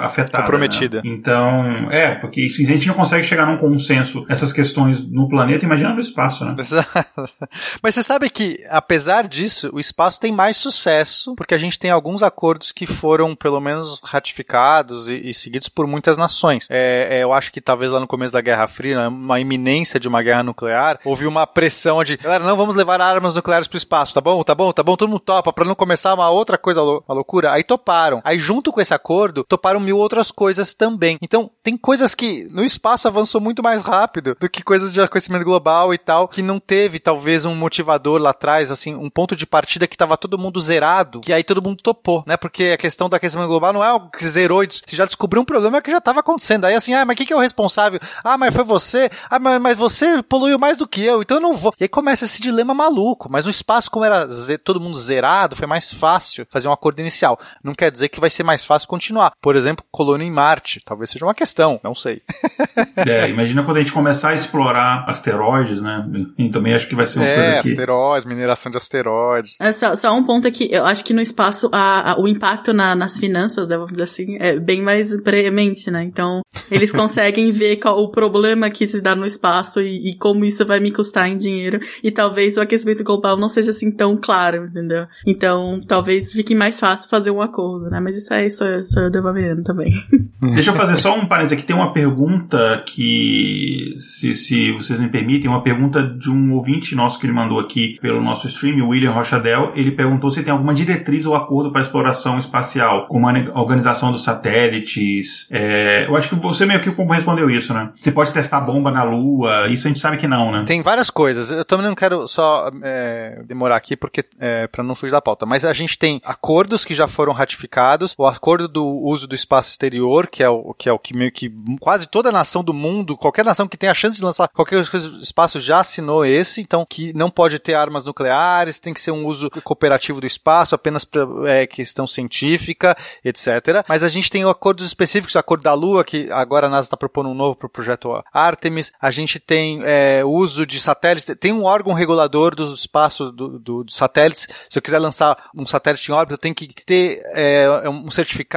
afetada. 0.00 0.44
Comprometida. 0.44 0.96
né? 0.98 1.02
Então, 1.04 1.90
é, 1.90 2.14
porque 2.16 2.48
se 2.48 2.64
a 2.64 2.68
gente 2.68 2.86
não 2.86 2.94
consegue 2.94 3.24
chegar 3.24 3.46
num 3.46 3.56
consenso 3.56 4.24
nessas 4.28 4.52
questões 4.52 5.10
no 5.10 5.28
planeta, 5.28 5.64
imagina 5.64 5.94
no 5.94 6.00
espaço, 6.00 6.44
né? 6.44 6.54
Mas 7.82 7.94
você 7.94 8.02
sabe 8.02 8.30
que, 8.30 8.64
apesar 8.68 9.26
disso, 9.26 9.70
o 9.72 9.80
espaço 9.80 10.20
tem 10.20 10.32
mais 10.32 10.56
sucesso, 10.56 11.34
porque 11.34 11.54
a 11.54 11.58
gente 11.58 11.78
tem 11.78 11.90
alguns 11.90 12.22
acordos 12.22 12.72
que 12.72 12.86
foram 12.86 13.34
pelo 13.34 13.60
menos 13.60 14.00
ratificados 14.04 15.08
e, 15.08 15.28
e 15.28 15.34
seguidos 15.34 15.68
por 15.68 15.86
muitas 15.86 16.16
nações. 16.16 16.66
É, 16.70 17.18
é, 17.18 17.22
eu 17.22 17.32
acho 17.32 17.52
que 17.52 17.60
talvez 17.60 17.92
lá 17.92 18.00
no 18.00 18.06
começo 18.06 18.32
da 18.32 18.40
Guerra 18.40 18.68
Fria, 18.68 18.96
né, 18.96 19.08
uma 19.08 19.40
iminência 19.40 19.98
de 20.00 20.08
uma 20.08 20.22
guerra 20.22 20.42
nuclear, 20.42 20.98
houve 21.04 21.26
uma 21.26 21.46
pressão 21.46 22.02
de, 22.04 22.16
galera, 22.16 22.44
não 22.44 22.56
vamos 22.56 22.74
levar 22.74 23.00
armas 23.00 23.34
nucleares 23.34 23.68
para 23.68 23.76
o 23.76 23.78
espaço, 23.78 24.14
tá 24.14 24.20
bom, 24.20 24.42
tá 24.42 24.54
bom, 24.54 24.72
tá 24.72 24.82
bom, 24.82 24.96
todo 24.96 25.08
mundo 25.08 25.20
topa 25.20 25.52
para 25.52 25.64
não 25.64 25.74
começar 25.74 26.14
uma 26.14 26.28
outra 26.30 26.58
coisa, 26.58 26.82
uma 26.82 27.14
loucura. 27.14 27.52
Aí 27.52 27.62
toparam. 27.62 28.20
Aí 28.24 28.38
junto 28.38 28.72
com 28.72 28.80
esse 28.80 28.94
acordo, 28.94 29.09
toparam 29.48 29.80
mil 29.80 29.98
outras 29.98 30.30
coisas 30.30 30.74
também. 30.74 31.18
Então 31.20 31.50
tem 31.62 31.76
coisas 31.76 32.14
que 32.14 32.48
no 32.50 32.64
espaço 32.64 33.08
avançou 33.08 33.40
muito 33.40 33.62
mais 33.62 33.82
rápido 33.82 34.36
do 34.38 34.48
que 34.48 34.62
coisas 34.62 34.92
de 34.92 35.00
aquecimento 35.00 35.44
global 35.44 35.92
e 35.92 35.98
tal, 35.98 36.28
que 36.28 36.42
não 36.42 36.58
teve 36.60 36.98
talvez 36.98 37.44
um 37.44 37.54
motivador 37.54 38.20
lá 38.20 38.30
atrás, 38.30 38.70
assim, 38.70 38.94
um 38.94 39.10
ponto 39.10 39.34
de 39.34 39.46
partida 39.46 39.86
que 39.86 39.96
tava 39.96 40.16
todo 40.16 40.38
mundo 40.38 40.60
zerado, 40.60 41.20
que 41.20 41.32
aí 41.32 41.42
todo 41.42 41.62
mundo 41.62 41.82
topou, 41.82 42.22
né? 42.26 42.36
Porque 42.36 42.72
a 42.74 42.76
questão 42.76 43.08
do 43.08 43.16
aquecimento 43.16 43.48
global 43.48 43.72
não 43.72 43.84
é 43.84 43.88
algo 43.88 44.10
que 44.10 44.24
zerou, 44.24 44.60
você 44.60 44.96
já 44.96 45.04
descobriu 45.04 45.42
um 45.42 45.44
problema 45.44 45.80
que 45.82 45.90
já 45.90 45.98
estava 45.98 46.20
acontecendo. 46.20 46.64
Aí 46.64 46.74
assim, 46.74 46.94
ah, 46.94 47.04
mas 47.04 47.16
quem 47.16 47.26
que 47.26 47.32
é 47.32 47.36
o 47.36 47.40
responsável? 47.40 48.00
Ah, 48.22 48.38
mas 48.38 48.54
foi 48.54 48.64
você? 48.64 49.10
Ah, 49.28 49.38
mas, 49.38 49.60
mas 49.60 49.76
você 49.76 50.22
poluiu 50.22 50.58
mais 50.58 50.76
do 50.76 50.86
que 50.86 51.02
eu, 51.02 51.22
então 51.22 51.36
eu 51.36 51.40
não 51.40 51.52
vou. 51.52 51.72
E 51.78 51.84
aí 51.84 51.88
começa 51.88 52.24
esse 52.24 52.40
dilema 52.40 52.74
maluco, 52.74 53.28
mas 53.30 53.44
no 53.44 53.50
espaço, 53.50 53.90
como 53.90 54.04
era 54.04 54.28
todo 54.62 54.80
mundo 54.80 54.98
zerado, 54.98 55.56
foi 55.56 55.66
mais 55.66 55.92
fácil 55.92 56.46
fazer 56.50 56.68
um 56.68 56.72
acordo 56.72 57.00
inicial. 57.00 57.38
Não 57.62 57.74
quer 57.74 57.90
dizer 57.90 58.08
que 58.08 58.20
vai 58.20 58.30
ser 58.30 58.42
mais 58.42 58.64
fácil 58.64 58.88
continuar. 58.90 59.32
Por 59.40 59.54
exemplo, 59.54 59.84
colônia 59.90 60.24
em 60.24 60.30
Marte, 60.30 60.82
talvez 60.84 61.10
seja 61.10 61.24
uma 61.24 61.34
questão, 61.34 61.80
não 61.82 61.94
sei. 61.94 62.22
é, 63.06 63.30
imagina 63.30 63.62
quando 63.62 63.76
a 63.76 63.80
gente 63.80 63.92
começar 63.92 64.30
a 64.30 64.34
explorar 64.34 65.04
asteroides, 65.08 65.80
né? 65.80 66.04
Enfim, 66.12 66.50
também 66.50 66.74
acho 66.74 66.88
que 66.88 66.96
vai 66.96 67.06
ser 67.06 67.20
uma 67.20 67.28
é, 67.28 67.36
coisa 67.36 67.62
que... 67.62 67.68
asteroides, 67.70 68.26
mineração 68.26 68.70
de 68.70 68.76
asteroides. 68.76 69.56
É, 69.60 69.70
só, 69.72 69.94
só 69.94 70.12
um 70.12 70.24
ponto 70.24 70.48
aqui, 70.48 70.68
eu 70.70 70.84
acho 70.84 71.04
que 71.04 71.14
no 71.14 71.20
espaço 71.20 71.70
a, 71.72 72.12
a, 72.12 72.20
o 72.20 72.26
impacto 72.26 72.72
na, 72.72 72.94
nas 72.94 73.18
finanças, 73.18 73.68
né, 73.68 73.76
vamos 73.76 73.92
dizer 73.92 74.04
assim, 74.04 74.36
é 74.40 74.58
bem 74.58 74.82
mais 74.82 75.18
premente, 75.22 75.90
né? 75.90 76.02
Então, 76.02 76.40
eles 76.70 76.90
conseguem 76.92 77.52
ver 77.52 77.76
qual 77.76 78.02
o 78.02 78.10
problema 78.10 78.70
que 78.70 78.88
se 78.88 79.00
dá 79.00 79.14
no 79.14 79.26
espaço 79.26 79.80
e, 79.80 80.10
e, 80.10 80.16
como 80.16 80.44
isso 80.44 80.66
vai 80.66 80.80
me 80.80 80.90
custar 80.90 81.28
em 81.28 81.36
dinheiro. 81.36 81.78
E 82.02 82.10
talvez 82.10 82.56
o 82.56 82.60
aquecimento 82.60 83.04
global 83.04 83.36
não 83.36 83.48
seja 83.48 83.70
assim 83.70 83.90
tão 83.90 84.16
claro, 84.16 84.66
entendeu? 84.66 85.06
Então, 85.26 85.80
talvez 85.86 86.32
fique 86.32 86.54
mais 86.54 86.80
fácil 86.80 87.08
fazer 87.08 87.30
um 87.30 87.40
acordo, 87.40 87.88
né? 87.88 88.00
Mas 88.00 88.16
isso 88.16 88.32
aí 88.34 88.50
sou, 88.86 88.94
sou 88.94 89.02
eu 89.04 89.10
devolvendo 89.10 89.62
também. 89.62 89.92
Deixa 90.54 90.70
eu 90.70 90.74
fazer 90.74 90.96
só 90.96 91.14
um 91.16 91.26
parênteses 91.26 91.58
aqui. 91.58 91.66
Tem 91.66 91.76
uma 91.76 91.92
pergunta 91.92 92.82
que, 92.86 93.94
se, 93.96 94.34
se 94.34 94.72
vocês 94.72 94.98
me 94.98 95.08
permitem, 95.08 95.50
uma 95.50 95.62
pergunta 95.62 96.02
de 96.02 96.30
um 96.30 96.52
ouvinte 96.54 96.94
nosso 96.94 97.18
que 97.18 97.26
ele 97.26 97.32
mandou 97.32 97.60
aqui 97.60 97.98
pelo 98.00 98.20
nosso 98.20 98.46
stream, 98.46 98.84
o 98.84 98.88
William 98.88 99.12
Rochadel. 99.12 99.72
Ele 99.74 99.90
perguntou 99.90 100.30
se 100.30 100.42
tem 100.42 100.52
alguma 100.52 100.74
diretriz 100.74 101.26
ou 101.26 101.34
acordo 101.34 101.70
para 101.70 101.82
exploração 101.82 102.38
espacial, 102.38 103.06
como 103.06 103.28
a 103.28 103.60
organização 103.60 104.10
dos 104.10 104.24
satélites. 104.24 105.46
É, 105.50 106.06
eu 106.08 106.16
acho 106.16 106.28
que 106.28 106.34
você 106.34 106.64
meio 106.64 106.80
que 106.80 106.90
respondeu 106.90 107.50
isso, 107.50 107.74
né? 107.74 107.90
Você 107.96 108.10
pode 108.10 108.32
testar 108.32 108.60
bomba 108.60 108.90
na 108.90 109.02
Lua, 109.02 109.68
isso 109.68 109.86
a 109.86 109.90
gente 109.90 110.00
sabe 110.00 110.16
que 110.16 110.26
não, 110.26 110.50
né? 110.50 110.64
Tem 110.66 110.80
várias 110.82 111.10
coisas. 111.10 111.50
Eu 111.50 111.64
também 111.64 111.86
não 111.86 111.94
quero 111.94 112.26
só 112.26 112.70
é, 112.82 113.42
demorar 113.46 113.76
aqui 113.76 113.96
porque 113.96 114.24
é, 114.38 114.66
para 114.66 114.82
não 114.82 114.94
fugir 114.94 115.12
da 115.12 115.20
pauta, 115.20 115.44
mas 115.44 115.64
a 115.64 115.72
gente 115.72 115.98
tem 115.98 116.20
acordos 116.24 116.84
que 116.84 116.94
já 116.94 117.06
foram 117.06 117.32
ratificados, 117.32 118.14
o 118.16 118.26
acordo 118.26 118.68
do 118.70 118.86
uso 118.86 119.26
do 119.26 119.34
espaço 119.34 119.70
exterior, 119.70 120.26
que 120.26 120.42
é 120.42 120.48
o 120.48 120.74
que 120.74 120.88
é 120.88 120.92
o 120.92 120.98
que 120.98 121.16
meio 121.16 121.32
que 121.32 121.52
quase 121.80 122.06
toda 122.06 122.32
nação 122.32 122.62
do 122.62 122.72
mundo, 122.72 123.16
qualquer 123.16 123.44
nação 123.44 123.68
que 123.68 123.76
tenha 123.76 123.92
a 123.92 123.94
chance 123.94 124.16
de 124.16 124.24
lançar 124.24 124.48
qualquer 124.48 124.80
espaço 125.20 125.60
já 125.60 125.80
assinou 125.80 126.24
esse, 126.24 126.60
então 126.60 126.86
que 126.88 127.12
não 127.12 127.30
pode 127.30 127.58
ter 127.58 127.74
armas 127.74 128.04
nucleares, 128.04 128.78
tem 128.78 128.94
que 128.94 129.00
ser 129.00 129.10
um 129.10 129.26
uso 129.26 129.50
cooperativo 129.62 130.20
do 130.20 130.26
espaço, 130.26 130.74
apenas 130.74 131.04
para 131.04 131.26
é, 131.46 131.66
questão 131.66 132.06
científica, 132.06 132.96
etc. 133.24 133.84
Mas 133.88 134.02
a 134.02 134.08
gente 134.08 134.30
tem 134.30 134.44
acordos 134.44 134.86
específicos, 134.86 135.34
o 135.34 135.38
acordo 135.38 135.62
da 135.62 135.74
Lua, 135.74 136.04
que 136.04 136.30
agora 136.30 136.66
a 136.66 136.70
NASA 136.70 136.86
está 136.86 136.96
propondo 136.96 137.30
um 137.30 137.34
novo 137.34 137.56
para 137.56 137.66
o 137.66 137.70
projeto 137.70 138.22
Artemis. 138.32 138.92
A 139.00 139.10
gente 139.10 139.38
tem 139.38 139.80
é, 139.84 140.22
uso 140.24 140.66
de 140.66 140.80
satélites, 140.80 141.34
tem 141.38 141.52
um 141.52 141.64
órgão 141.64 141.92
regulador 141.92 142.54
do 142.54 142.72
espaço 142.72 143.32
do, 143.32 143.58
do, 143.58 143.84
dos 143.84 143.94
satélites. 143.94 144.48
Se 144.68 144.78
eu 144.78 144.82
quiser 144.82 144.98
lançar 144.98 145.50
um 145.56 145.66
satélite 145.66 146.10
em 146.10 146.14
órbita, 146.14 146.34
eu 146.34 146.38
tenho 146.38 146.54
que 146.54 146.68
ter 146.84 147.22
é, 147.34 147.88
um 147.88 148.10
certificado, 148.10 148.50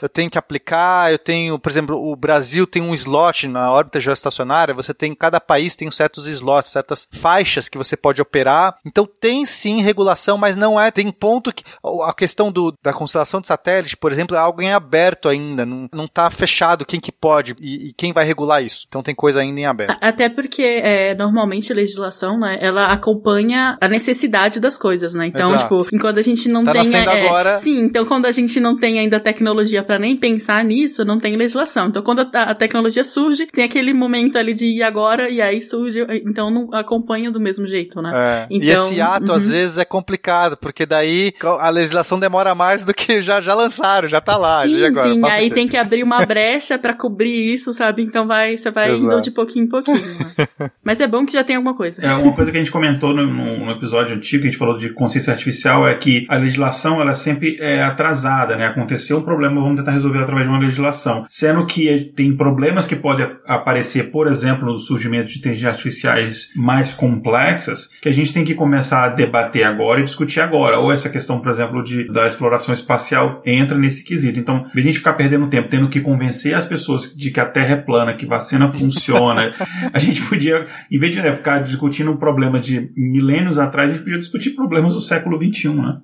eu 0.00 0.08
tenho 0.08 0.30
que 0.30 0.38
aplicar, 0.38 1.12
eu 1.12 1.18
tenho, 1.18 1.58
por 1.58 1.70
exemplo, 1.70 2.10
o 2.10 2.16
Brasil 2.16 2.66
tem 2.66 2.82
um 2.82 2.94
slot 2.94 3.48
na 3.48 3.70
órbita 3.70 4.00
geoestacionária, 4.00 4.74
você 4.74 4.92
tem, 4.92 5.14
cada 5.14 5.40
país 5.40 5.76
tem 5.76 5.90
certos 5.90 6.26
slots, 6.26 6.70
certas 6.70 7.08
faixas 7.10 7.68
que 7.68 7.78
você 7.78 7.96
pode 7.96 8.20
operar. 8.20 8.76
Então 8.84 9.06
tem 9.06 9.44
sim 9.44 9.80
regulação, 9.80 10.36
mas 10.36 10.56
não 10.56 10.80
é, 10.80 10.90
tem 10.90 11.10
ponto 11.10 11.52
que 11.52 11.64
a 12.02 12.12
questão 12.12 12.50
do, 12.50 12.74
da 12.82 12.92
constelação 12.92 13.40
de 13.40 13.46
satélite, 13.46 13.96
por 13.96 14.12
exemplo, 14.12 14.36
é 14.36 14.40
algo 14.40 14.62
em 14.62 14.72
aberto 14.72 15.28
ainda, 15.28 15.64
não, 15.64 15.88
não 15.92 16.06
tá 16.06 16.28
fechado 16.30 16.84
quem 16.84 17.00
que 17.00 17.12
pode 17.12 17.54
e, 17.60 17.88
e 17.88 17.92
quem 17.92 18.12
vai 18.12 18.24
regular 18.24 18.62
isso. 18.62 18.84
Então 18.88 19.02
tem 19.02 19.14
coisa 19.14 19.40
ainda 19.40 19.60
em 19.60 19.66
aberto. 19.66 19.96
Até 20.00 20.28
porque 20.28 20.62
é, 20.62 21.14
normalmente 21.14 21.72
a 21.72 21.76
legislação, 21.76 22.38
né, 22.38 22.58
ela 22.60 22.86
acompanha 22.86 23.76
a 23.80 23.88
necessidade 23.88 24.60
das 24.60 24.76
coisas, 24.76 25.14
né? 25.14 25.26
Então, 25.26 25.54
Exato. 25.54 25.78
tipo, 25.78 25.94
enquanto 25.94 26.18
a 26.18 26.22
gente 26.22 26.48
não 26.48 26.64
tá 26.64 26.72
tem 26.72 26.94
é, 26.94 27.26
agora... 27.26 27.56
sim, 27.56 27.80
então 27.80 28.04
quando 28.04 28.26
a 28.26 28.32
gente 28.32 28.60
não 28.60 28.76
tem 28.76 28.98
ainda 28.98 29.20
tecnologia 29.24 29.82
para 29.82 29.98
nem 29.98 30.16
pensar 30.16 30.64
nisso, 30.64 31.04
não 31.04 31.18
tem 31.18 31.36
legislação. 31.36 31.88
Então 31.88 32.02
quando 32.02 32.20
a, 32.32 32.42
a, 32.42 32.54
tecnologia 32.54 33.04
surge, 33.04 33.46
tem 33.46 33.64
aquele 33.64 33.92
momento 33.92 34.36
ali 34.36 34.52
de 34.54 34.66
ir 34.66 34.82
agora 34.82 35.28
e 35.28 35.40
aí 35.40 35.60
surge, 35.60 36.06
então 36.24 36.50
não 36.50 36.68
acompanha 36.72 37.30
do 37.30 37.40
mesmo 37.40 37.66
jeito, 37.66 38.00
né? 38.00 38.12
É. 38.14 38.46
Então, 38.50 38.66
e 38.66 38.70
esse 38.70 39.00
ato 39.00 39.30
uhum. 39.30 39.36
às 39.36 39.50
vezes 39.50 39.78
é 39.78 39.84
complicado, 39.84 40.56
porque 40.56 40.86
daí 40.86 41.32
a 41.60 41.70
legislação 41.70 42.18
demora 42.20 42.54
mais 42.54 42.84
do 42.84 42.92
que 42.92 43.20
já 43.20 43.40
já 43.40 43.54
lançaram, 43.54 44.08
já 44.08 44.20
tá 44.20 44.36
lá. 44.36 44.62
Sim, 44.62 44.84
agora, 44.84 45.12
sim, 45.12 45.20
aí 45.24 45.50
tem 45.50 45.66
que 45.66 45.76
abrir 45.76 46.02
uma 46.02 46.24
brecha 46.24 46.78
para 46.78 46.94
cobrir 46.94 47.54
isso, 47.54 47.72
sabe? 47.72 48.02
Então 48.02 48.26
vai, 48.26 48.56
você 48.56 48.70
vai 48.70 48.92
Exato. 48.92 49.14
indo 49.14 49.22
de 49.22 49.30
pouquinho 49.30 49.64
em 49.64 49.68
pouquinho. 49.68 49.96
Né? 49.96 50.70
Mas 50.84 51.00
é 51.00 51.06
bom 51.06 51.24
que 51.24 51.32
já 51.32 51.42
tem 51.42 51.56
alguma 51.56 51.74
coisa. 51.74 52.04
É, 52.04 52.12
uma 52.14 52.32
coisa 52.34 52.50
que 52.50 52.56
a 52.56 52.60
gente 52.60 52.70
comentou 52.70 53.14
no, 53.14 53.26
no, 53.26 53.70
episódio 53.70 54.16
antigo, 54.16 54.42
que 54.42 54.48
a 54.48 54.50
gente 54.50 54.58
falou 54.58 54.76
de 54.76 54.90
consciência 54.90 55.32
artificial, 55.32 55.86
é 55.86 55.94
que 55.94 56.26
a 56.28 56.36
legislação, 56.36 57.00
ela 57.00 57.14
sempre 57.14 57.56
é 57.60 57.82
atrasada, 57.82 58.56
né? 58.56 58.66
Aconteceu 58.66 59.13
um 59.16 59.22
problema, 59.22 59.60
vamos 59.60 59.76
tentar 59.76 59.92
resolver 59.92 60.20
através 60.20 60.46
de 60.46 60.52
uma 60.52 60.60
legislação. 60.60 61.24
Sendo 61.28 61.66
que 61.66 62.12
tem 62.16 62.36
problemas 62.36 62.86
que 62.86 62.96
podem 62.96 63.30
aparecer, 63.46 64.10
por 64.10 64.26
exemplo, 64.26 64.66
no 64.66 64.78
surgimento 64.78 65.30
de 65.30 65.38
inteligências 65.38 65.72
artificiais 65.72 66.48
mais 66.56 66.94
complexas, 66.94 67.90
que 68.00 68.08
a 68.08 68.12
gente 68.12 68.32
tem 68.32 68.44
que 68.44 68.54
começar 68.54 69.04
a 69.04 69.08
debater 69.08 69.64
agora 69.64 70.00
e 70.00 70.04
discutir 70.04 70.40
agora. 70.40 70.78
Ou 70.78 70.92
essa 70.92 71.08
questão, 71.08 71.40
por 71.40 71.50
exemplo, 71.50 71.82
de, 71.82 72.04
da 72.10 72.26
exploração 72.26 72.74
espacial 72.74 73.42
entra 73.44 73.76
nesse 73.76 74.04
quesito. 74.04 74.38
Então, 74.38 74.66
a 74.74 74.80
gente 74.80 74.98
ficar 74.98 75.14
perdendo 75.14 75.48
tempo 75.48 75.68
tendo 75.68 75.88
que 75.88 76.00
convencer 76.00 76.54
as 76.54 76.66
pessoas 76.66 77.14
de 77.14 77.30
que 77.30 77.40
a 77.40 77.46
Terra 77.46 77.74
é 77.74 77.76
plana, 77.76 78.14
que 78.14 78.26
vacina 78.26 78.68
funciona, 78.68 79.54
a 79.92 79.98
gente 79.98 80.22
podia, 80.22 80.66
em 80.90 80.98
vez 80.98 81.14
de 81.14 81.22
né, 81.22 81.34
ficar 81.34 81.60
discutindo 81.60 82.10
um 82.10 82.16
problema 82.16 82.60
de 82.60 82.90
milênios 82.96 83.58
atrás, 83.58 83.90
a 83.90 83.92
gente 83.92 84.04
podia 84.04 84.18
discutir 84.18 84.50
problemas 84.50 84.94
do 84.94 85.00
século 85.00 85.38
XXI, 85.38 85.68
né? 85.70 85.98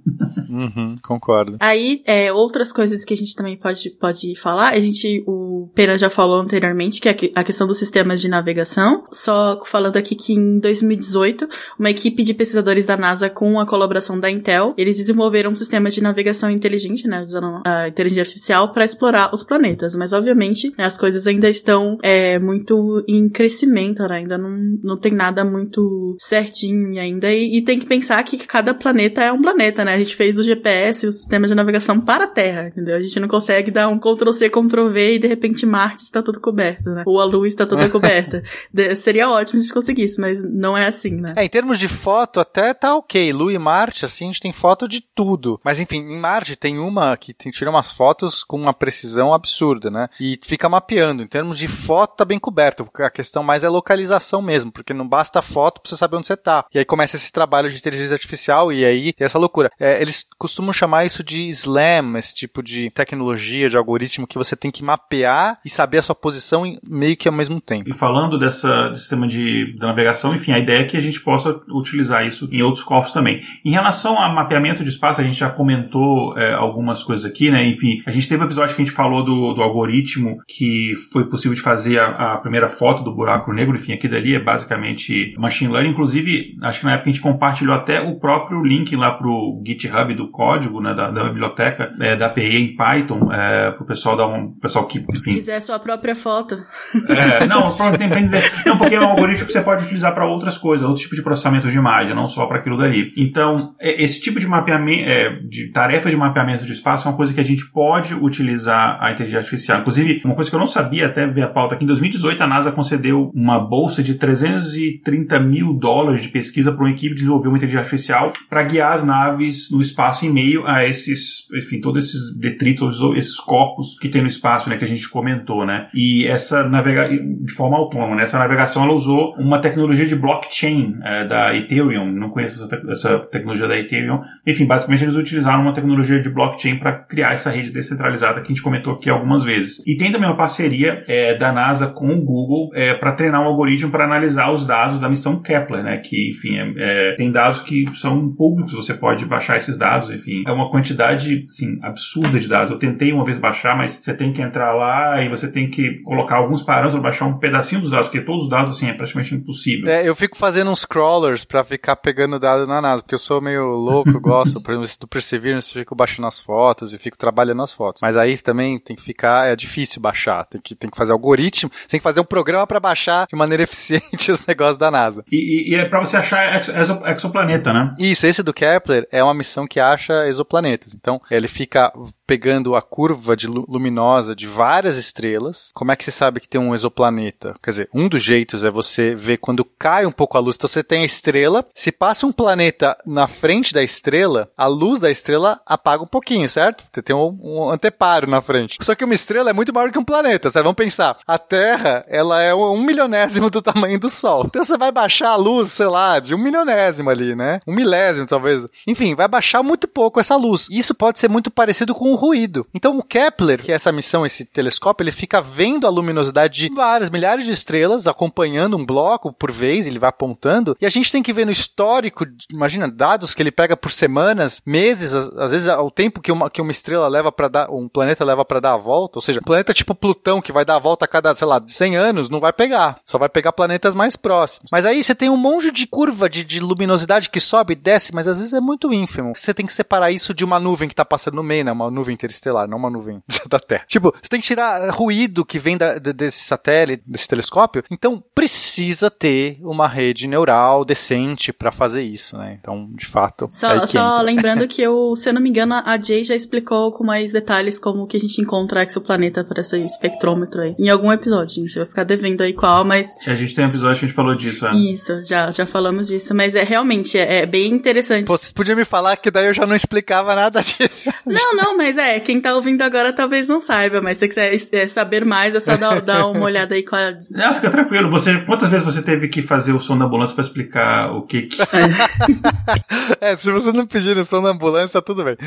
Uhum, 0.48 0.96
concordo. 1.02 1.56
Aí, 1.60 2.02
é, 2.06 2.32
outras 2.32 2.72
coisas 2.72 2.99
que 3.04 3.14
a 3.14 3.16
gente 3.16 3.34
também 3.34 3.56
pode, 3.56 3.90
pode 3.90 4.34
falar, 4.36 4.72
a 4.72 4.80
gente, 4.80 5.22
o 5.26 5.68
Pena 5.74 5.98
já 5.98 6.10
falou 6.10 6.40
anteriormente, 6.40 7.00
que 7.00 7.08
é 7.08 7.16
a 7.34 7.44
questão 7.44 7.66
dos 7.66 7.78
sistemas 7.78 8.20
de 8.20 8.28
navegação. 8.28 9.04
Só 9.12 9.60
falando 9.64 9.96
aqui 9.96 10.14
que 10.14 10.32
em 10.32 10.58
2018, 10.58 11.48
uma 11.78 11.90
equipe 11.90 12.22
de 12.22 12.34
pesquisadores 12.34 12.86
da 12.86 12.96
NASA 12.96 13.28
com 13.28 13.58
a 13.58 13.66
colaboração 13.66 14.18
da 14.18 14.30
Intel, 14.30 14.74
eles 14.76 14.96
desenvolveram 14.96 15.52
um 15.52 15.56
sistema 15.56 15.90
de 15.90 16.00
navegação 16.00 16.50
inteligente, 16.50 17.06
né, 17.06 17.20
usando 17.20 17.60
a 17.64 17.88
inteligência 17.88 18.22
artificial 18.22 18.72
para 18.72 18.84
explorar 18.84 19.34
os 19.34 19.42
planetas. 19.42 19.94
Mas, 19.94 20.12
obviamente, 20.12 20.72
né, 20.76 20.84
as 20.84 20.96
coisas 20.96 21.26
ainda 21.26 21.48
estão 21.48 21.98
é, 22.02 22.38
muito 22.38 23.04
em 23.08 23.28
crescimento, 23.28 24.02
né? 24.06 24.16
ainda 24.16 24.38
não, 24.38 24.50
não 24.82 24.96
tem 24.96 25.12
nada 25.12 25.44
muito 25.44 26.16
certinho 26.18 27.00
ainda. 27.00 27.32
E, 27.32 27.58
e, 27.58 27.62
tem 27.62 27.78
que 27.78 27.86
pensar 27.86 28.22
que 28.22 28.38
cada 28.38 28.72
planeta 28.74 29.22
é 29.22 29.32
um 29.32 29.42
planeta, 29.42 29.84
né? 29.84 29.94
A 29.94 29.98
gente 29.98 30.14
fez 30.14 30.38
o 30.38 30.42
GPS, 30.42 31.06
o 31.06 31.12
sistema 31.12 31.46
de 31.46 31.54
navegação 31.54 32.00
para 32.00 32.24
a 32.24 32.28
Terra, 32.28 32.68
entendeu? 32.68 32.89
A 32.92 33.00
gente 33.00 33.18
não 33.20 33.28
consegue 33.28 33.70
dar 33.70 33.88
um 33.88 33.98
Ctrl-C, 33.98 34.48
Ctrl-V 34.50 35.14
e 35.14 35.18
de 35.18 35.26
repente 35.26 35.66
Marte 35.66 36.02
está 36.02 36.22
tudo 36.22 36.40
coberto, 36.40 36.90
né? 36.90 37.02
Ou 37.06 37.20
a 37.20 37.24
Lua 37.24 37.46
está 37.46 37.66
toda 37.66 37.88
coberta. 37.90 38.42
de, 38.72 38.94
seria 38.96 39.28
ótimo 39.30 39.58
se 39.58 39.64
a 39.64 39.68
gente 39.68 39.74
conseguisse, 39.74 40.20
mas 40.20 40.42
não 40.42 40.76
é 40.76 40.86
assim, 40.86 41.12
né? 41.12 41.34
É, 41.36 41.44
em 41.44 41.48
termos 41.48 41.78
de 41.78 41.88
foto, 41.88 42.40
até 42.40 42.72
tá 42.74 42.94
ok. 42.96 43.32
Lua 43.32 43.52
e 43.52 43.58
Marte, 43.58 44.04
assim, 44.04 44.24
a 44.24 44.28
gente 44.28 44.40
tem 44.40 44.52
foto 44.52 44.88
de 44.88 45.00
tudo. 45.00 45.60
Mas 45.64 45.78
enfim, 45.78 45.98
em 45.98 46.18
Marte 46.18 46.56
tem 46.56 46.78
uma 46.78 47.16
que 47.16 47.32
tem, 47.32 47.50
tira 47.50 47.70
umas 47.70 47.90
fotos 47.90 48.44
com 48.44 48.56
uma 48.56 48.74
precisão 48.74 49.32
absurda, 49.32 49.90
né? 49.90 50.08
E 50.18 50.38
fica 50.42 50.68
mapeando. 50.68 51.22
Em 51.22 51.26
termos 51.26 51.58
de 51.58 51.68
foto, 51.68 52.16
tá 52.16 52.24
bem 52.24 52.38
coberto. 52.38 52.88
A 52.98 53.10
questão 53.10 53.42
mais 53.42 53.64
é 53.64 53.68
localização 53.68 54.42
mesmo, 54.42 54.72
porque 54.72 54.94
não 54.94 55.06
basta 55.06 55.42
foto 55.42 55.80
pra 55.80 55.88
você 55.90 55.96
saber 55.96 56.16
onde 56.16 56.26
você 56.26 56.36
tá. 56.36 56.64
E 56.72 56.78
aí 56.78 56.84
começa 56.84 57.16
esse 57.16 57.32
trabalho 57.32 57.70
de 57.70 57.76
inteligência 57.76 58.14
artificial 58.14 58.72
e 58.72 58.84
aí 58.84 59.14
essa 59.18 59.38
loucura. 59.38 59.70
É, 59.78 60.00
eles 60.00 60.26
costumam 60.38 60.72
chamar 60.72 61.04
isso 61.04 61.22
de 61.22 61.48
SLAM, 61.48 62.16
esse 62.16 62.34
tipo 62.34 62.62
de 62.62 62.69
tecnologia, 62.90 63.70
de 63.70 63.76
algoritmo 63.76 64.26
que 64.26 64.38
você 64.38 64.54
tem 64.54 64.70
que 64.70 64.84
mapear 64.84 65.58
e 65.64 65.70
saber 65.70 65.98
a 65.98 66.02
sua 66.02 66.14
posição 66.14 66.64
meio 66.88 67.16
que 67.16 67.28
ao 67.28 67.34
mesmo 67.34 67.60
tempo. 67.60 67.88
E 67.88 67.94
falando 67.94 68.38
dessa 68.38 68.94
sistema 68.94 69.26
de, 69.26 69.74
de 69.74 69.80
navegação, 69.80 70.34
enfim, 70.34 70.52
a 70.52 70.58
ideia 70.58 70.80
é 70.80 70.84
que 70.84 70.96
a 70.96 71.00
gente 71.00 71.20
possa 71.20 71.60
utilizar 71.68 72.26
isso 72.26 72.48
em 72.52 72.62
outros 72.62 72.84
corpos 72.84 73.12
também. 73.12 73.40
Em 73.64 73.70
relação 73.70 74.20
a 74.20 74.28
mapeamento 74.28 74.82
de 74.82 74.90
espaço, 74.90 75.20
a 75.20 75.24
gente 75.24 75.38
já 75.38 75.50
comentou 75.50 76.36
é, 76.38 76.52
algumas 76.52 77.02
coisas 77.02 77.24
aqui, 77.24 77.50
né? 77.50 77.66
Enfim, 77.66 78.02
a 78.06 78.10
gente 78.10 78.28
teve 78.28 78.42
um 78.42 78.46
episódio 78.46 78.74
que 78.74 78.82
a 78.82 78.84
gente 78.84 78.94
falou 78.94 79.24
do, 79.24 79.52
do 79.54 79.62
algoritmo 79.62 80.38
que 80.46 80.94
foi 81.12 81.24
possível 81.28 81.54
de 81.54 81.60
fazer 81.60 81.98
a, 81.98 82.34
a 82.34 82.38
primeira 82.38 82.68
foto 82.68 83.02
do 83.02 83.14
buraco 83.14 83.52
negro, 83.52 83.76
enfim, 83.76 83.92
aqui 83.92 84.08
dali 84.08 84.34
é 84.34 84.40
basicamente 84.40 85.34
machine 85.38 85.72
learning. 85.72 85.90
Inclusive, 85.90 86.56
acho 86.62 86.80
que 86.80 86.86
na 86.86 86.94
época 86.94 87.10
a 87.10 87.12
gente 87.12 87.22
compartilhou 87.22 87.74
até 87.74 88.00
o 88.00 88.18
próprio 88.18 88.62
link 88.62 88.94
lá 88.96 89.12
pro 89.12 89.62
GitHub 89.66 90.14
do 90.14 90.28
código, 90.28 90.80
né, 90.80 90.94
da, 90.94 91.10
da 91.10 91.24
biblioteca 91.24 91.92
é, 92.00 92.16
da 92.16 92.26
API 92.26 92.59
em 92.60 92.76
Python, 92.76 93.32
é, 93.32 93.70
pro 93.72 93.86
pessoal 93.86 94.16
dar 94.16 94.26
um, 94.26 94.52
pessoal 94.52 94.86
que, 94.86 94.98
enfim... 94.98 95.34
Quiser 95.34 95.60
sua 95.60 95.78
própria 95.78 96.14
foto. 96.14 96.62
É, 97.08 97.46
não, 97.46 97.74
depende, 97.96 98.30
não, 98.66 98.78
porque 98.78 98.94
é 98.94 99.00
um 99.00 99.10
algoritmo 99.10 99.46
que 99.46 99.52
você 99.52 99.60
pode 99.60 99.84
utilizar 99.84 100.14
para 100.14 100.26
outras 100.26 100.56
coisas, 100.56 100.86
outro 100.86 101.02
tipo 101.02 101.14
de 101.14 101.22
processamento 101.22 101.68
de 101.68 101.76
imagem, 101.76 102.14
não 102.14 102.28
só 102.28 102.46
para 102.46 102.58
aquilo 102.58 102.76
dali. 102.76 103.12
Então, 103.16 103.74
é, 103.80 104.02
esse 104.02 104.20
tipo 104.20 104.38
de 104.38 104.46
mapeamento, 104.46 105.08
é, 105.08 105.30
de 105.48 105.70
tarefa 105.72 106.10
de 106.10 106.16
mapeamento 106.16 106.64
de 106.64 106.72
espaço 106.72 107.06
é 107.06 107.10
uma 107.10 107.16
coisa 107.16 107.32
que 107.32 107.40
a 107.40 107.44
gente 107.44 107.70
pode 107.72 108.14
utilizar 108.14 108.98
a 109.00 109.10
inteligência 109.10 109.40
artificial. 109.40 109.80
Inclusive, 109.80 110.20
uma 110.24 110.34
coisa 110.34 110.50
que 110.50 110.56
eu 110.56 110.60
não 110.60 110.66
sabia 110.66 111.06
até 111.06 111.26
ver 111.26 111.42
a 111.42 111.48
pauta 111.48 111.74
aqui, 111.74 111.84
em 111.84 111.86
2018 111.86 112.42
a 112.42 112.46
NASA 112.46 112.72
concedeu 112.72 113.30
uma 113.34 113.58
bolsa 113.58 114.02
de 114.02 114.14
330 114.14 115.38
mil 115.40 115.78
dólares 115.78 116.22
de 116.22 116.28
pesquisa 116.28 116.72
para 116.72 116.84
uma 116.84 116.90
equipe 116.90 117.14
desenvolver 117.14 117.48
uma 117.48 117.56
inteligência 117.56 117.80
artificial 117.80 118.32
para 118.48 118.62
guiar 118.62 118.92
as 118.92 119.04
naves 119.04 119.70
no 119.70 119.80
espaço 119.80 120.26
em 120.26 120.30
meio 120.30 120.66
a 120.66 120.86
esses, 120.86 121.46
enfim, 121.54 121.80
todos 121.80 122.06
esses 122.06 122.36
detritos, 122.50 123.00
esses 123.16 123.38
corpos 123.38 123.98
que 123.98 124.08
tem 124.08 124.22
no 124.22 124.28
espaço, 124.28 124.68
né, 124.68 124.76
que 124.76 124.84
a 124.84 124.88
gente 124.88 125.08
comentou, 125.08 125.64
né? 125.64 125.88
E 125.94 126.26
essa 126.26 126.62
navegação, 126.68 127.16
de 127.40 127.52
forma 127.52 127.76
autônoma, 127.76 128.16
né? 128.16 128.24
Essa 128.24 128.38
navegação 128.38 128.84
ela 128.84 128.92
usou 128.92 129.34
uma 129.36 129.60
tecnologia 129.60 130.06
de 130.06 130.16
blockchain 130.16 130.98
é, 131.02 131.24
da 131.24 131.54
Ethereum, 131.54 132.10
não 132.12 132.30
conheço 132.30 132.64
essa, 132.64 132.76
te 132.76 132.90
essa, 132.90 133.18
tecnologia 133.18 133.68
da 133.68 133.78
Ethereum. 133.78 134.20
Enfim, 134.46 134.66
basicamente 134.66 135.04
eles 135.04 135.16
utilizaram 135.16 135.62
uma 135.62 135.72
tecnologia 135.72 136.20
de 136.20 136.28
blockchain 136.30 136.76
para 136.76 136.92
criar 136.92 137.32
essa 137.32 137.50
rede 137.50 137.70
descentralizada 137.70 138.40
que 138.40 138.46
a 138.46 138.48
gente 138.48 138.62
comentou 138.62 138.94
aqui 138.94 139.08
algumas 139.08 139.44
vezes. 139.44 139.82
E 139.86 139.96
tem 139.96 140.10
também 140.10 140.28
uma 140.28 140.36
parceria 140.36 141.02
é, 141.06 141.34
da 141.36 141.52
NASA 141.52 141.86
com 141.86 142.08
o 142.08 142.24
Google 142.24 142.70
é, 142.74 142.94
para 142.94 143.12
treinar 143.12 143.42
um 143.42 143.46
algoritmo 143.46 143.90
para 143.90 144.04
analisar 144.04 144.50
os 144.52 144.66
dados 144.66 144.98
da 144.98 145.08
missão 145.08 145.40
Kepler, 145.40 145.82
né? 145.82 145.98
Que, 145.98 146.30
enfim, 146.30 146.56
é, 146.56 146.72
é, 146.76 147.14
tem 147.14 147.30
dados 147.30 147.60
que 147.60 147.84
são 147.94 148.30
públicos, 148.34 148.72
você 148.72 148.94
pode 148.94 149.24
baixar 149.26 149.56
esses 149.56 149.76
dados, 149.76 150.10
enfim. 150.10 150.42
É 150.46 150.52
uma 150.52 150.70
quantidade, 150.70 151.46
assim, 151.48 151.78
absurda 151.82 152.39
de 152.44 152.48
dados. 152.48 152.70
Eu 152.70 152.78
tentei 152.78 153.12
uma 153.12 153.24
vez 153.24 153.38
baixar, 153.38 153.76
mas 153.76 153.92
você 153.92 154.14
tem 154.14 154.32
que 154.32 154.42
entrar 154.42 154.72
lá 154.72 155.22
e 155.22 155.28
você 155.28 155.50
tem 155.50 155.70
que 155.70 156.00
colocar 156.02 156.36
alguns 156.36 156.62
parâmetros 156.62 156.94
para 156.94 157.10
baixar 157.10 157.26
um 157.26 157.38
pedacinho 157.38 157.80
dos 157.80 157.90
dados, 157.90 158.08
porque 158.08 158.20
todos 158.20 158.44
os 158.44 158.48
dados, 158.48 158.76
assim, 158.76 158.88
é 158.88 158.92
praticamente 158.92 159.34
impossível. 159.34 159.90
É, 159.90 160.06
eu 160.06 160.14
fico 160.14 160.36
fazendo 160.36 160.70
uns 160.70 160.84
crawlers 160.84 161.44
para 161.44 161.62
ficar 161.64 161.96
pegando 161.96 162.38
dado 162.38 162.66
na 162.66 162.80
NASA, 162.80 163.02
porque 163.02 163.14
eu 163.14 163.18
sou 163.18 163.40
meio 163.40 163.66
louco, 163.66 164.10
eu 164.10 164.20
gosto, 164.20 164.60
por 164.60 164.72
exemplo, 164.72 164.90
do 165.00 165.08
Perseverance, 165.08 165.74
eu 165.74 165.80
fico 165.80 165.94
baixando 165.94 166.26
as 166.26 166.38
fotos 166.38 166.94
e 166.94 166.98
fico 166.98 167.16
trabalhando 167.16 167.62
as 167.62 167.72
fotos. 167.72 168.00
Mas 168.02 168.16
aí 168.16 168.36
também 168.38 168.78
tem 168.78 168.96
que 168.96 169.02
ficar, 169.02 169.46
é 169.46 169.56
difícil 169.56 170.00
baixar, 170.00 170.44
tem 170.46 170.60
que, 170.60 170.74
tem 170.74 170.90
que 170.90 170.96
fazer 170.96 171.12
algoritmo, 171.12 171.70
tem 171.88 172.00
que 172.00 172.04
fazer 172.04 172.20
um 172.20 172.24
programa 172.24 172.66
para 172.66 172.80
baixar 172.80 173.26
de 173.26 173.36
maneira 173.36 173.62
eficiente 173.64 174.30
os 174.30 174.44
negócios 174.46 174.78
da 174.78 174.90
NASA. 174.90 175.24
E, 175.30 175.36
e, 175.36 175.70
e 175.70 175.74
é 175.74 175.84
para 175.84 176.00
você 176.00 176.16
achar 176.16 176.56
exo, 176.56 176.72
exo, 176.72 177.02
exoplaneta, 177.04 177.72
né? 177.72 177.94
Isso, 177.98 178.26
esse 178.26 178.42
do 178.42 178.52
Kepler 178.52 179.06
é 179.10 179.22
uma 179.22 179.34
missão 179.34 179.66
que 179.66 179.80
acha 179.80 180.26
exoplanetas. 180.26 180.94
Então, 180.94 181.20
ele 181.30 181.48
fica 181.48 181.92
pegando 182.30 182.76
a 182.76 182.80
curva 182.80 183.36
de 183.36 183.48
luminosa 183.48 184.36
de 184.36 184.46
várias 184.46 184.96
estrelas. 184.96 185.72
Como 185.74 185.90
é 185.90 185.96
que 185.96 186.04
você 186.04 186.12
sabe 186.12 186.38
que 186.38 186.48
tem 186.48 186.60
um 186.60 186.72
exoplaneta? 186.72 187.56
Quer 187.60 187.70
dizer, 187.70 187.88
um 187.92 188.06
dos 188.06 188.22
jeitos 188.22 188.62
é 188.62 188.70
você 188.70 189.16
ver 189.16 189.38
quando 189.38 189.64
cai 189.64 190.06
um 190.06 190.12
pouco 190.12 190.38
a 190.38 190.40
luz. 190.40 190.54
Então 190.54 190.68
você 190.68 190.84
tem 190.84 191.02
a 191.02 191.04
estrela, 191.04 191.66
se 191.74 191.90
passa 191.90 192.24
um 192.24 192.30
planeta 192.30 192.96
na 193.04 193.26
frente 193.26 193.74
da 193.74 193.82
estrela, 193.82 194.48
a 194.56 194.68
luz 194.68 195.00
da 195.00 195.10
estrela 195.10 195.60
apaga 195.66 196.04
um 196.04 196.06
pouquinho, 196.06 196.48
certo? 196.48 196.84
Você 196.92 197.02
tem 197.02 197.16
um, 197.16 197.36
um 197.42 197.68
anteparo 197.68 198.30
na 198.30 198.40
frente. 198.40 198.78
Só 198.80 198.94
que 198.94 199.04
uma 199.04 199.14
estrela 199.14 199.50
é 199.50 199.52
muito 199.52 199.74
maior 199.74 199.90
que 199.90 199.98
um 199.98 200.04
planeta. 200.04 200.50
Vocês 200.50 200.62
vão 200.62 200.72
pensar, 200.72 201.18
a 201.26 201.36
Terra, 201.36 202.04
ela 202.06 202.40
é 202.40 202.54
um 202.54 202.80
milionésimo 202.80 203.50
do 203.50 203.60
tamanho 203.60 203.98
do 203.98 204.08
Sol. 204.08 204.44
Então 204.46 204.62
você 204.62 204.78
vai 204.78 204.92
baixar 204.92 205.30
a 205.30 205.36
luz, 205.36 205.72
sei 205.72 205.86
lá, 205.86 206.20
de 206.20 206.32
um 206.32 206.38
milionésimo 206.38 207.10
ali, 207.10 207.34
né? 207.34 207.58
Um 207.66 207.74
milésimo, 207.74 208.24
talvez. 208.24 208.64
Enfim, 208.86 209.16
vai 209.16 209.26
baixar 209.26 209.64
muito 209.64 209.88
pouco 209.88 210.20
essa 210.20 210.36
luz. 210.36 210.68
Isso 210.70 210.94
pode 210.94 211.18
ser 211.18 211.28
muito 211.28 211.50
parecido 211.50 211.92
com 211.92 212.12
o 212.12 212.19
ruído. 212.20 212.66
Então 212.74 212.98
o 212.98 213.02
Kepler, 213.02 213.62
que 213.62 213.72
é 213.72 213.74
essa 213.74 213.90
missão, 213.90 214.26
esse 214.26 214.44
telescópio, 214.44 215.04
ele 215.04 215.10
fica 215.10 215.40
vendo 215.40 215.86
a 215.86 215.90
luminosidade 215.90 216.58
de 216.58 216.74
várias 216.74 217.08
milhares 217.08 217.46
de 217.46 217.52
estrelas, 217.52 218.06
acompanhando 218.06 218.76
um 218.76 218.84
bloco 218.84 219.32
por 219.32 219.50
vez, 219.50 219.86
ele 219.86 219.98
vai 219.98 220.10
apontando, 220.10 220.76
e 220.80 220.86
a 220.86 220.90
gente 220.90 221.10
tem 221.10 221.22
que 221.22 221.32
ver 221.32 221.46
no 221.46 221.52
histórico, 221.52 222.26
imagina, 222.50 222.90
dados 222.90 223.34
que 223.34 223.42
ele 223.42 223.50
pega 223.50 223.76
por 223.76 223.90
semanas, 223.90 224.62
meses, 224.66 225.14
às, 225.14 225.52
vezes 225.52 225.66
o 225.66 225.90
tempo 225.90 226.20
que 226.20 226.30
uma, 226.30 226.50
que 226.50 226.60
uma 226.60 226.70
estrela 226.70 227.08
leva 227.08 227.32
para 227.32 227.48
dar, 227.48 227.70
um 227.70 227.88
planeta 227.88 228.24
leva 228.24 228.44
para 228.44 228.60
dar 228.60 228.74
a 228.74 228.76
volta, 228.76 229.18
ou 229.18 229.22
seja, 229.22 229.40
um 229.40 229.44
planeta 229.44 229.72
tipo 229.72 229.94
Plutão, 229.94 230.42
que 230.42 230.52
vai 230.52 230.64
dar 230.64 230.76
a 230.76 230.78
volta 230.78 231.04
a 231.04 231.08
cada, 231.08 231.34
sei 231.34 231.46
lá, 231.46 231.62
100 231.66 231.96
anos, 231.96 232.28
não 232.28 232.40
vai 232.40 232.52
pegar, 232.52 232.96
só 233.04 233.18
vai 233.18 233.28
pegar 233.28 233.52
planetas 233.52 233.94
mais 233.94 234.16
próximos. 234.16 234.70
Mas 234.70 234.84
aí 234.84 235.02
você 235.02 235.14
tem 235.14 235.30
um 235.30 235.36
monte 235.36 235.70
de 235.70 235.86
curva 235.86 236.28
de, 236.28 236.44
de 236.44 236.60
luminosidade 236.60 237.30
que 237.30 237.40
sobe 237.40 237.72
e 237.72 237.76
desce, 237.76 238.14
mas 238.14 238.28
às 238.28 238.38
vezes 238.38 238.52
é 238.52 238.60
muito 238.60 238.92
ínfimo. 238.92 239.34
Você 239.34 239.54
tem 239.54 239.66
que 239.66 239.72
separar 239.72 240.10
isso 240.10 240.34
de 240.34 240.44
uma 240.44 240.60
nuvem 240.60 240.88
que 240.88 240.94
tá 240.94 241.04
passando 241.04 241.34
no 241.34 241.42
meio, 241.42 241.64
né? 241.64 241.72
Uma 241.72 241.90
nuvem 241.90 242.09
interestelar, 242.10 242.68
não 242.68 242.78
uma 242.78 242.90
nuvem 242.90 243.22
da 243.48 243.58
Terra. 243.58 243.84
Tipo, 243.86 244.12
você 244.12 244.28
tem 244.28 244.40
que 244.40 244.46
tirar 244.46 244.90
ruído 244.90 245.44
que 245.44 245.58
vem 245.58 245.76
da, 245.76 245.98
desse 245.98 246.44
satélite, 246.44 247.02
desse 247.06 247.28
telescópio. 247.28 247.82
Então, 247.90 248.22
precisa 248.34 249.10
ter 249.10 249.58
uma 249.62 249.88
rede 249.88 250.26
neural 250.26 250.84
decente 250.84 251.52
para 251.52 251.70
fazer 251.70 252.02
isso, 252.02 252.36
né? 252.36 252.56
Então, 252.60 252.88
de 252.92 253.06
fato. 253.06 253.46
Só, 253.50 253.86
só 253.86 254.20
lembrando 254.20 254.66
que 254.68 254.82
eu, 254.82 255.14
se 255.16 255.28
eu 255.28 255.32
não 255.32 255.40
me 255.40 255.48
engano, 255.48 255.74
a 255.74 256.00
Jay 256.00 256.24
já 256.24 256.34
explicou 256.34 256.92
com 256.92 257.04
mais 257.04 257.32
detalhes 257.32 257.78
como 257.78 258.06
que 258.06 258.16
a 258.16 258.20
gente 258.20 258.40
encontra 258.40 258.82
exoplaneta 258.82 259.44
para 259.44 259.62
esse 259.62 259.78
espectrômetro 259.78 260.62
aí. 260.62 260.74
Em 260.78 260.88
algum 260.88 261.12
episódio, 261.12 261.62
a 261.62 261.66
gente 261.66 261.76
vai 261.76 261.86
ficar 261.86 262.04
devendo 262.04 262.42
aí 262.42 262.52
qual, 262.52 262.84
mas. 262.84 263.08
A 263.26 263.34
gente 263.34 263.54
tem 263.54 263.64
um 263.64 263.68
episódio 263.68 264.00
que 264.00 264.04
a 264.04 264.08
gente 264.08 264.16
falou 264.16 264.34
disso, 264.34 264.66
é. 264.66 264.74
Isso, 264.74 265.24
já, 265.24 265.50
já 265.50 265.66
falamos 265.66 266.08
disso. 266.08 266.34
Mas 266.34 266.54
é 266.54 266.62
realmente, 266.62 267.18
é, 267.18 267.38
é 267.38 267.46
bem 267.46 267.72
interessante. 267.72 268.26
Pô, 268.26 268.36
você 268.36 268.52
podia 268.52 268.76
me 268.76 268.84
falar 268.84 269.16
que 269.16 269.30
daí 269.30 269.46
eu 269.46 269.54
já 269.54 269.66
não 269.66 269.76
explicava 269.76 270.34
nada 270.34 270.62
disso. 270.62 271.10
Não, 271.26 271.54
não, 271.54 271.76
mas 271.76 271.96
é, 272.00 272.20
quem 272.20 272.40
tá 272.40 272.54
ouvindo 272.54 272.82
agora 272.82 273.12
talvez 273.12 273.48
não 273.48 273.60
saiba, 273.60 274.00
mas 274.00 274.18
se 274.18 274.30
você 274.30 274.50
quiser 274.50 274.88
saber 274.88 275.24
mais, 275.24 275.54
é 275.54 275.60
só 275.60 275.76
dar, 275.76 276.00
dar 276.02 276.26
uma 276.26 276.44
olhada 276.44 276.74
aí 276.74 276.82
com 276.82 276.96
a. 276.96 277.12
Não, 277.30 277.54
fica 277.54 277.70
tranquilo. 277.70 278.10
Você, 278.10 278.40
quantas 278.40 278.70
vezes 278.70 278.84
você 278.84 279.02
teve 279.02 279.28
que 279.28 279.42
fazer 279.42 279.72
o 279.72 279.80
som 279.80 279.96
da 279.96 280.06
ambulância 280.06 280.34
pra 280.34 280.44
explicar 280.44 281.12
o 281.12 281.22
que 281.22 281.42
que. 281.42 281.58
é, 283.20 283.36
se 283.36 283.50
você 283.52 283.72
não 283.72 283.86
pedir 283.86 284.16
o 284.16 284.24
som 284.24 284.42
da 284.42 284.50
ambulância, 284.50 285.00
tá 285.00 285.04
tudo 285.04 285.24
bem. 285.24 285.36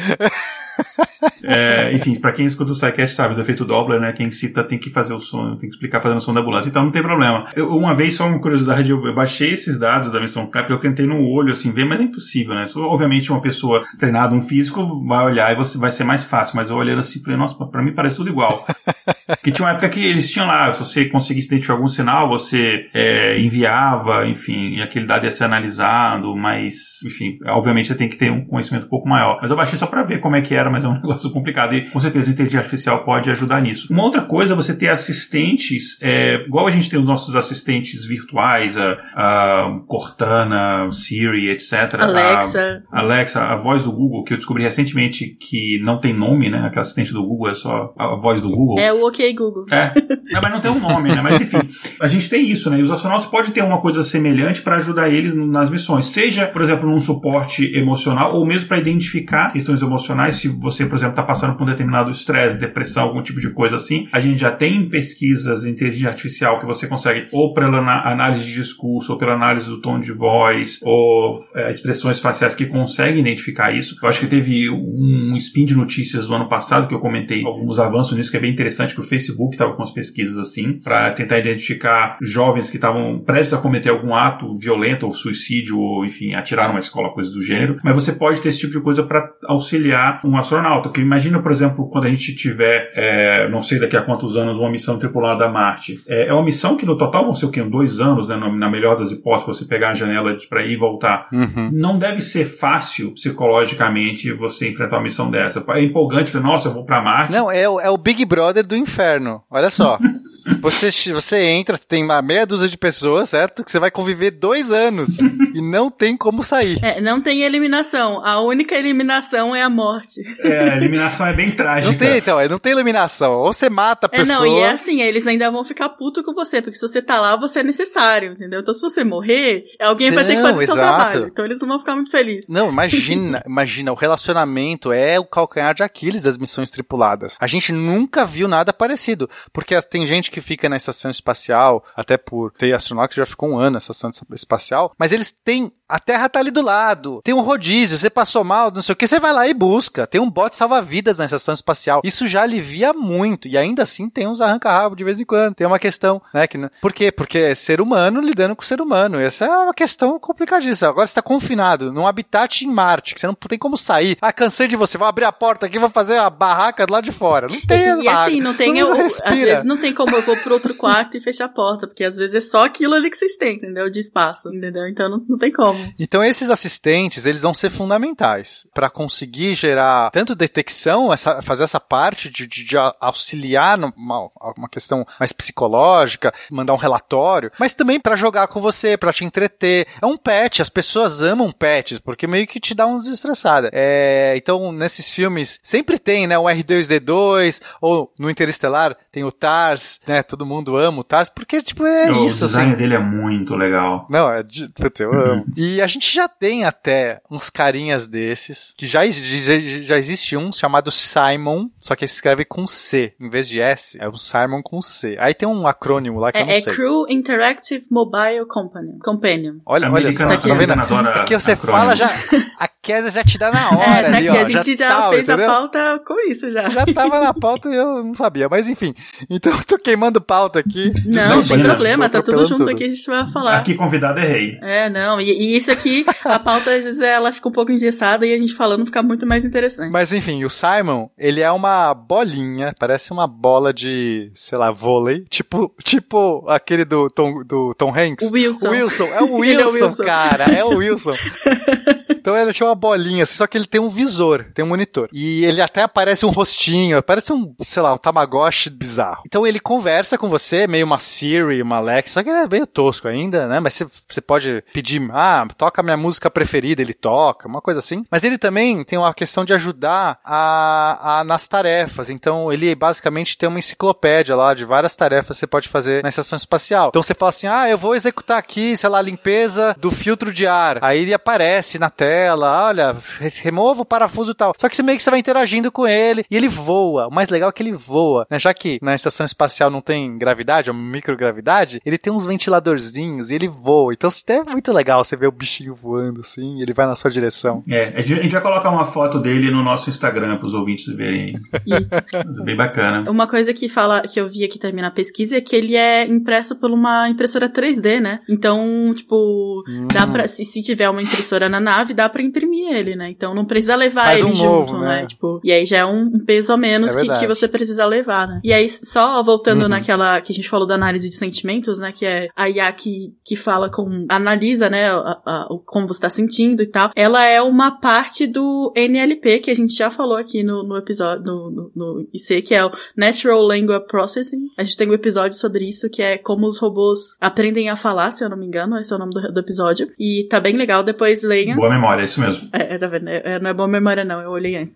É, 1.44 1.94
enfim, 1.94 2.16
para 2.16 2.32
quem 2.32 2.46
escuta 2.46 2.72
o 2.72 2.76
SciCast 2.76 3.16
sabe 3.16 3.36
do 3.36 3.42
efeito 3.42 3.66
Doppler, 3.66 4.00
né? 4.00 4.12
Quem 4.14 4.32
cita 4.32 4.64
tem 4.64 4.78
que 4.78 4.90
fazer 4.90 5.14
o 5.14 5.20
som, 5.20 5.56
tem 5.56 5.70
que 5.70 5.76
explicar 5.76 6.00
fazendo 6.00 6.18
o 6.18 6.22
som 6.22 6.34
da 6.34 6.42
ambulância, 6.42 6.70
então 6.70 6.84
não 6.84 6.92
tem 6.92 7.02
problema. 7.02 7.48
Eu, 7.56 7.70
uma 7.70 7.94
vez, 7.94 8.16
só 8.16 8.28
uma 8.28 8.40
curiosidade, 8.40 8.92
eu, 8.92 9.06
eu 9.06 9.14
baixei 9.14 9.54
esses 9.54 9.78
dados 9.78 10.12
da 10.12 10.20
missão 10.20 10.48
CAP, 10.48 10.70
eu 10.70 10.80
tentei 10.80 11.06
no 11.06 11.26
olho, 11.26 11.52
assim, 11.52 11.72
ver, 11.72 11.86
mas 11.86 12.00
é 12.00 12.04
impossível, 12.04 12.56
né? 12.56 12.66
Obviamente 12.76 13.32
uma 13.32 13.42
pessoa 13.42 13.84
treinada, 14.00 14.36
um 14.36 14.42
físico, 14.42 15.06
vai 15.06 15.26
olhar 15.26 15.52
e 15.52 15.56
você, 15.56 15.78
vai 15.78 15.92
ser 15.92 16.04
mais 16.04 16.24
fácil, 16.24 16.43
mas 16.52 16.70
eu 16.70 16.76
olhando 16.76 17.00
assim, 17.00 17.22
falei, 17.22 17.38
nossa, 17.38 17.56
pra 17.66 17.82
mim 17.82 17.94
parece 17.94 18.18
tudo 18.18 18.30
igual. 18.30 18.66
que 19.42 19.52
tinha 19.52 19.66
uma 19.66 19.72
época 19.72 19.90
que 19.90 20.04
eles 20.04 20.32
tinham 20.32 20.48
lá, 20.48 20.72
se 20.74 20.80
você 20.80 21.06
conseguisse 21.06 21.48
identificar 21.48 21.74
algum 21.74 21.88
sinal, 21.88 22.28
você 22.28 22.88
é, 22.94 23.40
enviava, 23.40 24.28
enfim, 24.28 24.76
e 24.76 24.82
aquele 24.82 25.06
dado 25.06 25.26
ia 25.26 25.32
ser 25.32 25.46
analisado, 25.46 26.36
mas, 26.36 27.02
enfim, 27.06 27.38
obviamente 27.48 27.88
você 27.88 27.96
tem 27.96 28.10
que 28.10 28.18
ter 28.18 28.32
um 28.32 28.46
conhecimento 28.46 28.86
um 28.86 28.90
pouco 28.90 29.08
maior. 29.08 29.40
Mas 29.42 29.50
eu 29.50 29.58
baixei 29.58 29.78
só 29.78 29.88
para 29.88 30.04
ver 30.04 30.20
como 30.20 30.36
é 30.36 30.42
que 30.42 30.54
era, 30.54 30.70
mas 30.70 30.84
é 30.84 30.88
um 30.88 30.94
negócio 31.02 31.30
complicado 31.32 31.76
e 31.76 31.90
com 31.90 32.00
certeza 32.00 32.30
a 32.30 32.34
inteligência 32.34 32.60
artificial 32.60 33.04
pode 33.04 33.30
ajudar 33.32 33.62
nisso. 33.62 33.92
Uma 33.92 34.04
outra 34.04 34.22
coisa 34.22 34.54
é 34.54 34.56
você 34.56 34.76
ter 34.76 34.90
assistentes, 34.90 35.98
é, 36.02 36.44
igual 36.46 36.68
a 36.68 36.72
gente 36.72 36.90
tem 36.90 37.00
os 37.00 37.06
nossos 37.06 37.36
assistentes 37.36 38.06
virtuais, 38.06 38.78
a, 38.78 38.98
a 39.16 39.80
Cortana, 39.88 40.92
Siri, 40.92 41.50
etc. 41.50 41.74
Alexa. 42.00 42.82
A, 42.92 43.00
Alexa, 43.00 43.44
a 43.44 43.56
voz 43.56 43.84
do 43.84 43.92
Google, 43.92 44.24
que 44.24 44.34
eu 44.34 44.38
descobri 44.38 44.64
recentemente 44.64 45.38
que 45.40 45.80
não 45.84 46.00
tem 46.00 46.14
nome, 46.24 46.50
né? 46.50 46.60
Aquela 46.66 46.82
assistente 46.82 47.14
do 47.14 47.24
Google 47.24 47.50
é 47.50 47.54
só 47.54 47.94
a 47.98 48.16
voz 48.16 48.42
do 48.42 48.50
Google. 48.50 48.80
É 48.80 48.92
o 48.94 49.06
OK 49.06 49.34
Google. 49.34 49.66
É, 49.72 49.92
não, 50.32 50.42
mas 50.42 50.52
não 50.52 50.62
tem 50.62 50.72
um 50.72 50.80
nome, 50.80 51.10
né? 51.10 51.22
Mas 51.22 51.42
enfim, 51.42 51.60
a 52.00 52.08
gente 52.08 52.30
tem 52.30 52.50
isso, 52.50 52.70
né? 52.70 52.80
E 52.80 52.82
os 52.82 52.92
astronautas 52.92 53.28
podem 53.28 53.52
ter 53.52 53.64
uma 53.64 53.82
coisa 53.82 54.04
semelhante 54.04 54.62
para 54.62 54.78
ajudar 54.78 55.10
eles 55.10 55.34
nas 55.34 55.70
missões, 55.70 56.08
seja, 56.08 56.48
por 56.48 56.62
exemplo, 56.62 56.90
num 56.90 57.00
suporte 57.00 57.76
emocional 57.76 58.36
ou 58.36 58.46
mesmo 58.46 58.68
para 58.68 58.80
identificar 58.80 59.52
questões 59.52 59.82
emocionais. 59.82 60.38
Se 60.38 60.48
você, 60.48 60.86
por 60.86 60.96
exemplo, 60.96 61.14
está 61.14 61.24
passando 61.24 61.56
por 61.56 61.64
um 61.64 61.68
determinado 61.68 62.12
estresse, 62.12 62.58
depressão, 62.58 63.04
algum 63.04 63.22
tipo 63.22 63.40
de 63.40 63.52
coisa 63.52 63.76
assim, 63.76 64.08
a 64.12 64.20
gente 64.20 64.40
já 64.40 64.52
tem 64.52 64.88
pesquisas 64.90 65.66
em 65.66 65.72
inteligência 65.72 66.10
artificial 66.10 66.60
que 66.60 66.66
você 66.66 66.88
consegue, 66.88 67.28
ou 67.32 67.54
pela 67.54 67.78
análise 68.10 68.48
de 68.48 68.56
discurso, 68.56 69.14
ou 69.14 69.18
pela 69.18 69.34
análise 69.34 69.68
do 69.68 69.82
tom 69.82 70.00
de 70.00 70.12
voz, 70.12 70.80
ou 70.84 71.36
é, 71.56 71.70
expressões 71.70 72.20
faciais 72.20 72.56
que 72.56 72.66
conseguem 72.66 73.22
identificar 73.22 73.72
isso. 73.76 73.96
Eu 74.02 74.10
acho 74.10 74.20
que 74.20 74.28
teve 74.28 74.70
um 74.70 75.36
spin 75.38 75.66
de 75.66 75.76
notícias 76.14 76.28
do 76.28 76.36
ano 76.36 76.48
passado 76.48 76.88
que 76.88 76.94
eu 76.94 77.00
comentei 77.00 77.44
alguns 77.46 77.80
avanços 77.80 78.16
nisso, 78.16 78.30
que 78.30 78.38
é 78.38 78.40
bem 78.40 78.52
interessante, 78.52 78.94
que 78.94 79.02
o 79.02 79.04
Facebook 79.04 79.56
estava 79.56 79.74
com 79.74 79.82
as 79.82 79.92
pesquisas 79.92 80.38
assim, 80.38 80.74
para 80.74 81.12
tentar 81.12 81.40
identificar 81.40 82.18
jovens 82.22 82.70
que 82.70 82.78
estavam 82.78 83.20
prestes 83.20 83.54
a 83.54 83.58
cometer 83.58 83.90
algum 83.90 84.14
ato 84.14 84.54
violento 84.56 85.06
ou 85.06 85.14
suicídio, 85.14 85.80
ou 85.80 86.06
enfim, 86.06 86.34
atirar 86.34 86.68
numa 86.68 86.80
escola, 86.80 87.14
coisa 87.14 87.32
do 87.32 87.42
gênero. 87.42 87.80
Mas 87.84 87.96
você 87.96 88.12
pode 88.12 88.42
ter 88.42 88.50
esse 88.50 88.60
tipo 88.60 88.74
de 88.74 88.82
coisa 88.82 89.04
para 89.04 89.30
auxiliar 89.46 90.22
um 90.24 90.38
astronauta. 90.38 90.90
Que 90.90 91.02
imagina, 91.02 91.42
por 91.42 91.52
exemplo, 91.52 91.90
quando 91.90 92.06
a 92.06 92.10
gente 92.10 92.36
tiver, 92.36 92.92
é, 92.96 93.50
não 93.50 93.62
sei 93.62 93.80
daqui 93.80 93.98
a 93.98 94.02
quantos 94.02 94.38
anos, 94.38 94.58
uma 94.58 94.70
missão 94.70 94.98
tripulada 94.98 95.46
a 95.46 95.50
Marte. 95.50 96.02
É, 96.08 96.28
é 96.28 96.34
uma 96.34 96.44
missão 96.44 96.78
que 96.78 96.86
no 96.86 96.98
total 96.98 97.26
vão 97.26 97.36
ser 97.36 97.46
o 97.46 97.52
quê? 97.52 97.64
Dois 97.64 98.00
anos, 98.00 98.28
né? 98.28 98.36
Na 98.36 98.70
melhor 98.70 98.98
das 98.98 99.12
hipóteses, 99.12 99.60
você 99.60 99.66
pegar 99.66 99.90
a 99.90 99.94
janela 99.94 100.36
para 100.50 100.66
ir 100.66 100.74
e 100.74 100.78
voltar. 100.78 101.28
Uhum. 101.32 101.70
Não 101.72 101.98
deve 101.98 102.22
ser 102.22 102.46
fácil 102.46 103.12
psicologicamente 103.14 104.32
você 104.32 104.70
enfrentar 104.70 104.98
uma 104.98 105.04
missão 105.04 105.30
dessa. 105.30 105.64
É 105.70 105.82
empolgante, 106.06 106.32
falar, 106.32 106.44
nossa, 106.44 106.68
eu 106.68 106.74
vou 106.74 106.86
para 106.86 107.02
Marte. 107.02 107.34
Não, 107.34 107.52
é, 107.52 107.62
é 107.62 107.90
o 107.90 107.98
Big 107.98 108.24
Brother 108.26 108.66
do 108.66 108.76
inferno. 108.76 109.42
Olha 109.50 109.70
só. 109.70 109.98
Você, 110.60 110.90
você 111.12 111.44
entra, 111.44 111.78
tem 111.78 112.04
uma 112.04 112.22
meia 112.22 112.46
dúzia 112.46 112.68
de 112.68 112.78
pessoas, 112.78 113.30
certo? 113.30 113.64
Que 113.64 113.72
você 113.72 113.80
vai 113.80 113.90
conviver 113.90 114.32
dois 114.32 114.72
anos 114.72 115.20
e 115.20 115.62
não 115.62 115.90
tem 115.90 116.18
como 116.18 116.44
sair. 116.44 116.78
É, 116.84 117.00
não 117.00 117.22
tem 117.22 117.44
eliminação. 117.44 118.24
A 118.26 118.40
única 118.42 118.76
eliminação 118.76 119.56
é 119.56 119.62
a 119.62 119.70
morte. 119.70 120.22
É, 120.42 120.72
a 120.72 120.78
eliminação 120.78 121.28
é 121.28 121.34
bem 121.34 121.52
trágica. 121.52 121.92
Não 121.92 121.98
tem, 121.98 122.18
então, 122.18 122.48
não 122.50 122.60
tem 122.60 122.72
eliminação. 122.74 123.34
Ou 123.34 123.54
você 123.54 123.70
mata 123.70 124.08
a 124.08 124.10
pessoa. 124.10 124.46
É, 124.46 124.50
não, 124.50 124.60
e 124.60 124.62
é 124.62 124.72
assim, 124.72 125.02
eles 125.02 125.26
ainda 125.28 125.50
vão 125.50 125.64
ficar 125.64 125.90
puto 125.90 126.24
com 126.24 126.34
você, 126.34 126.62
porque 126.62 126.78
se 126.78 126.88
você 126.88 127.02
tá 127.02 127.20
lá, 127.20 127.36
você 127.36 127.60
é 127.60 127.64
necessário, 127.64 128.34
entendeu? 128.34 128.60
Então 128.60 128.74
se 128.74 128.82
você 128.82 129.04
morrer, 129.04 129.64
alguém 129.80 130.12
vai 130.12 130.26
ter 130.26 130.36
que 130.36 130.42
fazer 130.42 130.64
exato. 130.64 130.80
seu 130.80 130.88
trabalho. 130.88 131.28
Então 131.32 131.46
eles 131.46 131.60
não 131.62 131.68
vão 131.68 131.80
ficar 131.80 131.96
muito 131.96 132.12
felizes. 132.12 132.50
Não, 132.50 132.70
imagina, 132.70 133.42
imagina, 133.48 133.92
o 133.92 133.96
relacionamento 133.96 134.92
é 134.92 135.20
o 135.20 135.26
calcanhar 135.26 135.74
de 135.74 135.84
Aquiles 135.84 136.22
das 136.22 136.38
missões 136.38 136.70
tripuladas. 136.70 137.38
A 137.40 137.48
gente 137.48 137.72
nunca 137.72 138.26
viu 138.26 138.48
nada 138.48 138.74
parecido, 138.74 139.30
porque 139.52 139.80
tem 139.82 140.06
gente 140.06 140.33
que 140.34 140.42
fica 140.42 140.68
na 140.68 140.76
estação 140.76 141.12
espacial, 141.12 141.84
até 141.96 142.18
por 142.18 142.52
ter 142.52 142.74
astronauta 142.74 143.10
que 143.10 143.20
já 143.20 143.26
ficou 143.26 143.50
um 143.50 143.58
ano 143.58 143.72
na 143.72 143.78
estação 143.78 144.10
espacial, 144.32 144.92
mas 144.98 145.12
eles 145.12 145.32
têm 145.32 145.72
a 145.94 146.00
Terra 146.00 146.28
tá 146.28 146.40
ali 146.40 146.50
do 146.50 146.64
lado. 146.64 147.22
Tem 147.24 147.36
um 147.36 147.42
rodízio, 147.42 148.00
você 148.00 148.10
passou 148.10 148.44
mal, 148.44 148.72
não 148.72 148.82
sei 148.82 148.94
o 148.94 148.96
que, 148.96 149.06
você 149.06 149.20
vai 149.20 149.32
lá 149.32 149.48
e 149.48 149.54
busca. 149.54 150.08
Tem 150.08 150.20
um 150.20 150.28
bote 150.28 150.58
salva-vidas 150.58 151.20
na 151.20 151.26
estação 151.26 151.54
espacial. 151.54 152.02
Isso 152.04 152.28
já 152.28 152.42
alivia 152.42 152.94
muito. 152.94 153.48
E 153.48 153.56
ainda 153.56 153.84
assim 153.84 154.10
tem 154.10 154.28
uns 154.28 154.42
arranca-rabo 154.42 154.96
de 154.96 155.04
vez 155.04 155.20
em 155.20 155.26
quando. 155.26 155.54
Tem 155.54 155.68
uma 155.68 155.78
questão, 155.78 156.20
né? 156.34 156.48
Que, 156.48 156.58
por 156.82 156.92
quê? 156.92 157.12
Porque 157.12 157.38
é 157.38 157.54
ser 157.54 157.80
humano 157.80 158.22
lidando 158.22 158.56
com 158.56 158.64
ser 158.64 158.82
humano. 158.82 159.20
Essa 159.20 159.46
é 159.46 159.50
uma 159.50 159.74
questão 159.74 160.18
complicadíssima. 160.18 160.90
Agora 160.90 161.06
você 161.06 161.14
tá 161.14 161.22
confinado 161.22 161.94
num 161.94 162.08
habitat 162.08 162.66
em 162.66 162.72
Marte, 162.72 163.14
que 163.14 163.20
você 163.22 163.28
não 163.28 163.36
tem 163.36 163.60
como 163.60 163.78
sair. 163.78 164.18
Ah, 164.20 164.34
cansei 164.34 164.68
de 164.68 164.76
você, 164.76 164.98
vou 164.98 165.08
abrir 165.08 165.26
a 165.26 165.32
porta 165.32 165.68
aqui, 165.68 165.78
vou 165.78 165.92
fazer 165.92 166.18
a 166.18 166.28
barraca 166.28 166.88
do 166.88 166.94
lado 166.94 167.04
de 167.04 167.12
fora. 167.12 167.46
Não 167.48 167.62
tem 167.62 168.00
E, 168.00 168.04
e 168.06 168.08
assim, 168.08 168.42
não 168.42 168.56
tem. 168.56 168.74
Não 168.74 168.96
eu, 168.96 169.06
às 169.06 169.40
vezes 169.40 169.64
não 169.64 169.78
tem 169.78 169.94
como 169.94 170.16
eu 170.24 170.36
vou 170.36 170.38
pro 170.38 170.54
outro 170.54 170.76
quarto 170.76 171.18
e 171.18 171.22
fechar 171.22 171.46
a 171.46 171.50
porta, 171.50 171.86
porque 171.86 172.04
às 172.04 172.16
vezes 172.16 172.36
é 172.36 172.42
só 172.42 172.66
aquilo 172.66 172.94
ali 172.94 173.10
que 173.10 173.18
vocês 173.18 173.36
têm, 173.36 173.58
entendeu? 173.58 173.90
De 173.90 174.00
espaço, 174.00 174.50
entendeu? 174.50 174.88
Então 174.88 175.10
não, 175.10 175.24
não 175.28 175.38
tem 175.38 175.52
como. 175.52 175.94
Então 176.00 176.24
esses 176.24 176.50
assistentes, 176.50 177.26
eles 177.26 177.42
vão 177.42 177.54
ser 177.54 177.70
fundamentais 177.70 178.68
para 178.74 178.90
conseguir 178.90 179.54
gerar 179.54 180.10
tanto 180.12 180.36
detecção, 180.36 181.12
essa, 181.12 181.42
fazer 181.42 181.64
essa 181.64 181.80
parte 181.80 182.30
de, 182.30 182.48
de, 182.48 182.64
de 182.64 182.76
auxiliar 183.00 183.78
numa 183.78 184.30
uma 184.58 184.70
questão 184.70 185.06
mais 185.20 185.32
psicológica, 185.32 186.34
mandar 186.50 186.74
um 186.74 186.78
relatório, 186.78 187.52
mas 187.60 187.74
também 187.74 188.00
para 188.00 188.16
jogar 188.16 188.48
com 188.48 188.62
você, 188.62 188.98
para 188.98 189.14
te 189.14 189.26
entreter. 189.26 189.88
É 190.02 190.06
um 190.06 190.18
pet, 190.18 190.62
as 190.62 190.70
pessoas 190.70 191.22
amam 191.22 191.52
pets, 191.52 192.00
porque 192.00 192.28
meio 192.28 192.48
que 192.48 192.60
te 192.60 192.74
dá 192.74 192.86
um 192.86 192.98
desestressada. 192.98 193.70
É, 193.74 194.34
então, 194.38 194.72
nesses 194.72 195.10
filmes, 195.10 195.60
sempre 195.64 195.98
tem, 195.98 196.28
né, 196.28 196.38
o 196.38 196.44
R2D2, 196.44 197.62
ou 197.82 198.14
no 198.18 198.30
Interestelar 198.30 198.96
tem 199.12 199.24
o 199.24 199.32
TARS, 199.32 200.00
né, 200.08 200.13
todo 200.22 200.46
mundo 200.46 200.78
ama 200.78 201.00
o 201.00 201.04
TARS, 201.04 201.30
porque, 201.30 201.62
tipo, 201.62 201.86
é 201.86 202.12
o 202.12 202.26
isso. 202.26 202.44
O 202.44 202.48
design 202.48 202.72
assim. 202.72 202.82
dele 202.82 202.96
é 202.96 203.00
muito 203.00 203.56
legal. 203.56 204.06
Não, 204.10 204.30
é, 204.30 204.44
putz, 204.44 205.00
eu 205.00 205.12
amo. 205.12 205.42
Uhum. 205.42 205.46
E 205.56 205.82
a 205.82 205.88
gente 205.88 206.14
já 206.14 206.28
tem 206.28 206.66
até 206.66 207.22
uns 207.32 207.50
carinhas 207.50 208.08
desses, 208.08 208.74
que 208.78 208.86
já, 208.86 209.10
já, 209.10 209.58
já 209.58 209.98
existe 209.98 210.36
um 210.38 210.52
chamado 210.52 210.92
Simon, 210.92 211.70
só 211.80 211.96
que 211.96 212.08
se 212.08 212.16
escreve 212.16 212.46
com 212.46 212.68
C, 212.68 213.14
em 213.20 213.30
vez 213.30 213.48
de 213.48 213.60
S, 213.60 213.98
é 214.00 214.08
o 214.08 214.18
Simon 214.18 214.62
com 214.62 214.82
C. 214.82 215.16
Aí 215.20 215.34
tem 215.34 215.48
um 215.48 215.68
acrônimo 215.68 216.20
lá 216.20 216.32
que 216.32 216.38
é, 216.38 216.42
eu 216.42 216.46
não 216.46 216.54
é 216.54 216.62
sei. 216.62 216.74
É 216.74 216.76
Crew 216.76 217.06
Interactive 217.10 217.86
Mobile 217.90 218.46
Company. 218.48 219.00
Companion. 219.00 219.56
Olha, 219.66 219.92
olha, 219.92 220.14
tá, 220.14 220.38
tá 220.38 220.54
vendo? 220.54 220.74
É 220.74 221.24
que 221.26 221.38
você 221.38 221.56
fala 221.56 221.96
já, 221.96 222.10
a 222.84 222.86
Kézia 222.86 223.12
já 223.12 223.24
te 223.24 223.38
dá 223.38 223.50
na 223.50 223.70
hora 223.72 224.08
é, 224.10 224.18
ali, 224.18 224.30
ó, 224.30 224.34
a 224.36 224.44
gente 224.44 224.78
já, 224.78 224.90
já 224.90 225.10
fez 225.10 225.24
entendeu? 225.24 225.46
a 225.46 225.54
pauta 225.54 226.02
com 226.06 226.30
isso 226.30 226.52
já. 226.52 226.70
Já 226.70 226.86
tava 226.86 227.22
na 227.22 227.34
pauta 227.34 227.70
e 227.70 227.76
eu 227.76 228.04
não 228.04 228.14
sabia, 228.14 228.50
mas 228.50 228.68
enfim. 228.68 228.94
Então 229.30 229.54
eu 229.54 229.64
tô 229.64 229.78
queimando 229.78 230.20
pauta 230.20 230.60
aqui. 230.60 230.90
Não, 231.06 231.38
não 231.38 231.44
sem 231.44 231.64
problema, 231.64 232.10
tá 232.10 232.22
tudo 232.22 232.46
junto 232.46 232.58
tudo. 232.58 232.72
aqui, 232.72 232.84
a 232.84 232.88
gente 232.90 233.06
vai 233.06 233.26
falar. 233.32 233.60
Aqui 233.60 233.74
convidado 233.76 234.20
é 234.20 234.26
rei. 234.26 234.60
É, 234.62 234.90
não, 234.90 235.22
e, 235.22 235.32
e 235.32 235.56
isso 235.56 235.72
aqui, 235.72 236.06
a 236.26 236.38
pauta 236.38 236.72
às 236.72 236.84
vezes 236.84 237.00
ela 237.00 237.32
fica 237.32 237.48
um 237.48 237.52
pouco 237.54 237.72
engessada 237.72 238.26
e 238.26 238.34
a 238.34 238.38
gente 238.38 238.54
falando 238.54 238.86
fica 238.86 239.02
muito 239.02 239.26
mais 239.26 239.46
interessante. 239.46 239.92
Mas 239.92 240.12
enfim, 240.12 240.44
o 240.44 240.50
Simon, 240.50 241.10
ele 241.18 241.40
é 241.40 241.52
uma 241.52 241.94
bolinha, 241.94 242.76
parece 242.78 243.12
uma 243.12 243.28
bola 243.28 243.74
de, 243.74 244.30
sei 244.34 244.58
lá, 244.58 244.72
vôlei, 244.72 245.24
tipo, 245.30 245.74
tipo 245.84 246.44
aquele 246.50 246.84
do 246.84 247.10
Tom, 247.10 247.44
do 247.46 247.74
Tom 247.76 247.94
Hanks. 247.96 248.30
O 248.30 248.34
Wilson. 248.34 248.68
O 248.68 248.72
Wilson, 248.72 249.06
é 249.06 249.22
o 249.22 249.36
Wilson, 249.40 249.62
é 249.62 249.66
o 249.66 249.72
Wilson. 249.72 250.04
cara, 250.04 250.44
é 250.46 250.66
o 250.66 250.78
Wilson. 250.78 251.14
Então 252.24 252.38
ele 252.38 252.54
tinha 252.54 252.66
uma 252.70 252.73
bolinha, 252.76 253.24
assim, 253.24 253.36
só 253.36 253.48
que 253.48 253.58
ele 253.58 253.66
tem 253.66 253.82
um 253.82 253.90
visor, 253.90 254.46
tem 254.54 254.64
um 254.64 254.70
monitor. 254.70 255.10
E 255.12 255.44
ele 255.46 255.62
até 255.62 255.84
aparece 255.84 256.26
um 256.26 256.30
rostinho, 256.30 257.02
parece 257.02 257.32
um, 257.34 257.54
sei 257.62 257.82
lá, 257.82 257.94
um 257.94 257.98
Tamagotchi 257.98 258.70
bizarro. 258.70 259.24
Então 259.26 259.46
ele 259.46 259.60
conversa 259.60 260.18
com 260.18 260.30
você, 260.30 260.68
meio 260.68 260.86
uma 260.86 261.00
Siri, 261.00 261.62
uma 261.62 261.78
Alexa, 261.78 262.14
só 262.16 262.24
que 262.24 262.30
ele 262.30 262.40
é 262.40 262.48
meio 262.48 262.68
tosco 262.68 263.08
ainda, 263.08 263.48
né? 263.48 263.60
Mas 263.60 263.82
você 264.08 264.22
pode 264.22 264.64
pedir, 264.74 265.02
ah, 265.12 265.46
toca 265.58 265.84
minha 265.84 265.98
música 265.98 266.30
preferida, 266.30 266.82
ele 266.82 266.94
toca, 266.94 267.48
uma 267.48 267.62
coisa 267.62 267.80
assim. 267.80 268.06
Mas 268.10 268.24
ele 268.24 268.38
também 268.38 268.84
tem 268.84 268.98
uma 268.98 269.14
questão 269.14 269.46
de 269.46 269.54
ajudar 269.54 270.20
a, 270.24 271.20
a 271.20 271.24
nas 271.24 271.48
tarefas. 271.48 272.10
Então 272.10 272.52
ele 272.52 272.74
basicamente 272.76 273.38
tem 273.38 273.50
uma 273.50 273.60
enciclopédia 273.60 274.36
lá 274.36 274.54
de 274.54 274.66
várias 274.66 274.96
tarefas 274.96 275.38
que 275.38 275.42
você 275.42 275.48
pode 275.48 275.70
fazer 275.70 276.04
na 276.04 276.10
estação 276.10 276.38
espacial. 276.38 276.90
Então 276.90 277.04
você 277.04 277.14
fala 277.14 277.30
assim, 277.30 277.48
ah, 277.48 277.70
eu 277.70 277.78
vou 277.78 277.96
executar 277.96 278.38
aqui, 278.38 278.76
sei 278.78 278.90
lá, 278.90 279.00
a 279.00 279.02
limpeza 279.02 279.76
do 279.78 279.92
filtro 279.92 280.32
de 280.32 280.48
ar. 280.48 280.84
Aí 280.84 281.02
ele 281.02 281.14
aparece 281.14 281.78
na 281.80 281.90
tela 281.90 282.63
olha, 282.68 282.96
remova 283.42 283.82
o 283.82 283.86
parafuso 283.86 284.32
e 284.32 284.36
tal. 284.36 284.54
Só 284.58 284.70
que 284.70 284.76
você 284.76 284.84
meio 284.84 284.98
que 284.98 285.04
você 285.04 285.10
vai 285.10 285.20
interagindo 285.20 285.72
com 285.72 285.88
ele 285.88 286.26
e 286.30 286.36
ele 286.36 286.48
voa. 286.48 287.08
O 287.08 287.14
mais 287.14 287.30
legal 287.30 287.50
é 287.50 287.52
que 287.52 287.64
ele 287.64 287.74
voa, 287.74 288.26
né? 288.30 288.40
Já 288.40 288.54
que 288.54 288.80
na 288.82 288.96
estação 288.96 289.26
espacial 289.26 289.70
não 289.70 289.82
tem 289.82 290.18
gravidade, 290.18 290.70
é 290.70 290.74
microgravidade, 290.74 291.82
ele 291.86 291.98
tem 291.98 292.12
uns 292.12 292.26
ventiladorzinhos 292.26 293.32
e 293.32 293.36
ele 293.36 293.48
voa. 293.48 293.94
Então 293.94 294.10
é 294.28 294.44
muito 294.44 294.72
legal 294.72 295.04
você 295.04 295.16
ver 295.16 295.28
o 295.28 295.32
bichinho 295.32 295.76
voando 295.76 296.22
assim, 296.22 296.58
e 296.58 296.62
ele 296.62 296.74
vai 296.74 296.86
na 296.86 296.96
sua 296.96 297.10
direção. 297.10 297.64
É, 297.70 297.94
a 297.96 298.02
gente 298.02 298.32
vai 298.32 298.42
colocar 298.42 298.70
uma 298.70 298.86
foto 298.86 299.20
dele 299.20 299.52
no 299.52 299.64
nosso 299.64 299.90
Instagram 299.90 300.38
para 300.38 300.48
os 300.48 300.54
ouvintes 300.54 300.94
verem. 300.96 301.40
Isso. 301.66 301.96
é 301.96 302.44
bem 302.44 302.56
bacana. 302.56 303.10
Uma 303.10 303.28
coisa 303.28 303.54
que 303.54 303.68
fala 303.70 304.02
que 304.02 304.20
eu 304.20 304.28
vi 304.28 304.44
aqui 304.44 304.60
também 304.60 304.82
na 304.82 304.92
pesquisa 304.92 305.38
é 305.38 305.42
que 305.42 305.56
ele 305.56 305.76
é 305.76 306.06
impresso 306.06 306.60
por 306.60 306.72
uma 306.72 307.10
impressora 307.10 307.50
3D, 307.50 308.00
né? 308.00 308.20
Então, 308.30 308.94
tipo, 308.96 309.64
hum. 309.68 309.88
dá 309.92 310.08
para 310.08 310.28
se, 310.28 310.46
se 310.46 310.62
tiver 310.62 310.90
uma 310.90 311.02
impressora 311.02 311.50
na 311.50 311.60
nave, 311.60 311.94
dá 311.94 312.08
para 312.10 312.22
imprimir 312.22 312.53
ele, 312.62 312.96
né? 312.96 313.10
Então 313.10 313.34
não 313.34 313.46
precisa 313.46 313.76
levar 313.76 314.06
Faz 314.06 314.20
ele 314.20 314.30
um 314.30 314.34
junto, 314.34 314.74
novo, 314.74 314.80
né? 314.80 315.02
né? 315.02 315.08
Tipo, 315.08 315.40
e 315.44 315.52
aí 315.52 315.66
já 315.66 315.80
é 315.80 315.86
um, 315.86 316.20
peso 316.20 316.54
a 316.54 316.58
menos 316.58 316.96
é 316.96 317.02
que, 317.02 317.20
que 317.20 317.28
você 317.28 317.48
precisa 317.48 317.86
levar, 317.86 318.28
né? 318.28 318.42
E 318.44 318.52
aí, 318.52 318.70
só 318.70 319.22
voltando 319.24 319.64
uhum. 319.64 319.70
naquela 319.70 320.20
que 320.22 320.32
a 320.32 320.36
gente 320.36 320.50
falou 320.50 320.68
da 320.68 320.76
análise 320.76 321.10
de 321.10 321.16
sentimentos, 321.16 321.80
né? 321.80 321.92
Que 321.92 322.06
é 322.06 322.30
a 322.36 322.50
IA 322.50 322.72
que, 322.72 323.14
que 323.24 323.36
fala 323.36 323.70
com. 323.70 324.06
analisa, 324.10 324.70
né? 324.70 324.90
A, 324.90 325.22
a, 325.26 325.48
como 325.66 325.88
você 325.88 326.02
tá 326.02 326.10
sentindo 326.10 326.62
e 326.62 326.68
tal. 326.68 326.92
Ela 326.96 327.26
é 327.26 327.42
uma 327.42 327.72
parte 327.72 328.28
do 328.28 328.74
NLP, 328.76 329.40
que 329.40 329.52
a 329.52 329.56
gente 329.56 329.76
já 329.76 329.90
falou 329.90 330.18
aqui 330.18 330.44
no, 330.44 330.64
no 330.64 330.78
episódio, 330.78 331.24
no, 331.24 331.52
no, 331.52 331.72
no 331.76 332.08
IC, 332.14 332.42
que 332.42 332.56
é 332.56 332.66
o 332.66 332.72
Natural 332.98 333.42
Language 333.42 333.86
Processing. 333.88 334.50
A 334.58 334.64
gente 334.64 334.78
tem 334.78 334.90
um 334.90 334.94
episódio 334.94 335.38
sobre 335.38 335.70
isso, 335.70 335.90
que 335.90 336.02
é 336.02 336.18
como 336.18 336.48
os 336.48 336.58
robôs 336.58 337.18
aprendem 337.20 337.70
a 337.70 337.76
falar, 337.76 338.12
se 338.12 338.24
eu 338.24 338.30
não 338.30 338.38
me 338.38 338.46
engano, 338.46 338.78
esse 338.78 338.92
é 338.92 338.96
o 338.96 339.00
nome 339.00 339.14
do, 339.14 339.32
do 339.32 339.40
episódio. 339.40 339.90
E 340.00 340.28
tá 340.30 340.40
bem 340.40 340.56
legal, 340.56 340.84
depois 340.84 341.24
leiam. 341.24 341.56
Boa 341.56 341.70
memória 341.70 341.84
memória, 341.84 342.02
é 342.02 342.06
isso 342.06 342.20
mesmo. 342.20 342.43
É, 342.52 342.78
tá 342.78 342.88
vendo? 342.88 343.08
É, 343.08 343.40
não 343.40 343.50
é 343.50 343.54
boa 343.54 343.68
memória, 343.68 344.04
não. 344.04 344.20
Eu 344.22 344.32
olhei 344.32 344.56
antes. 344.56 344.76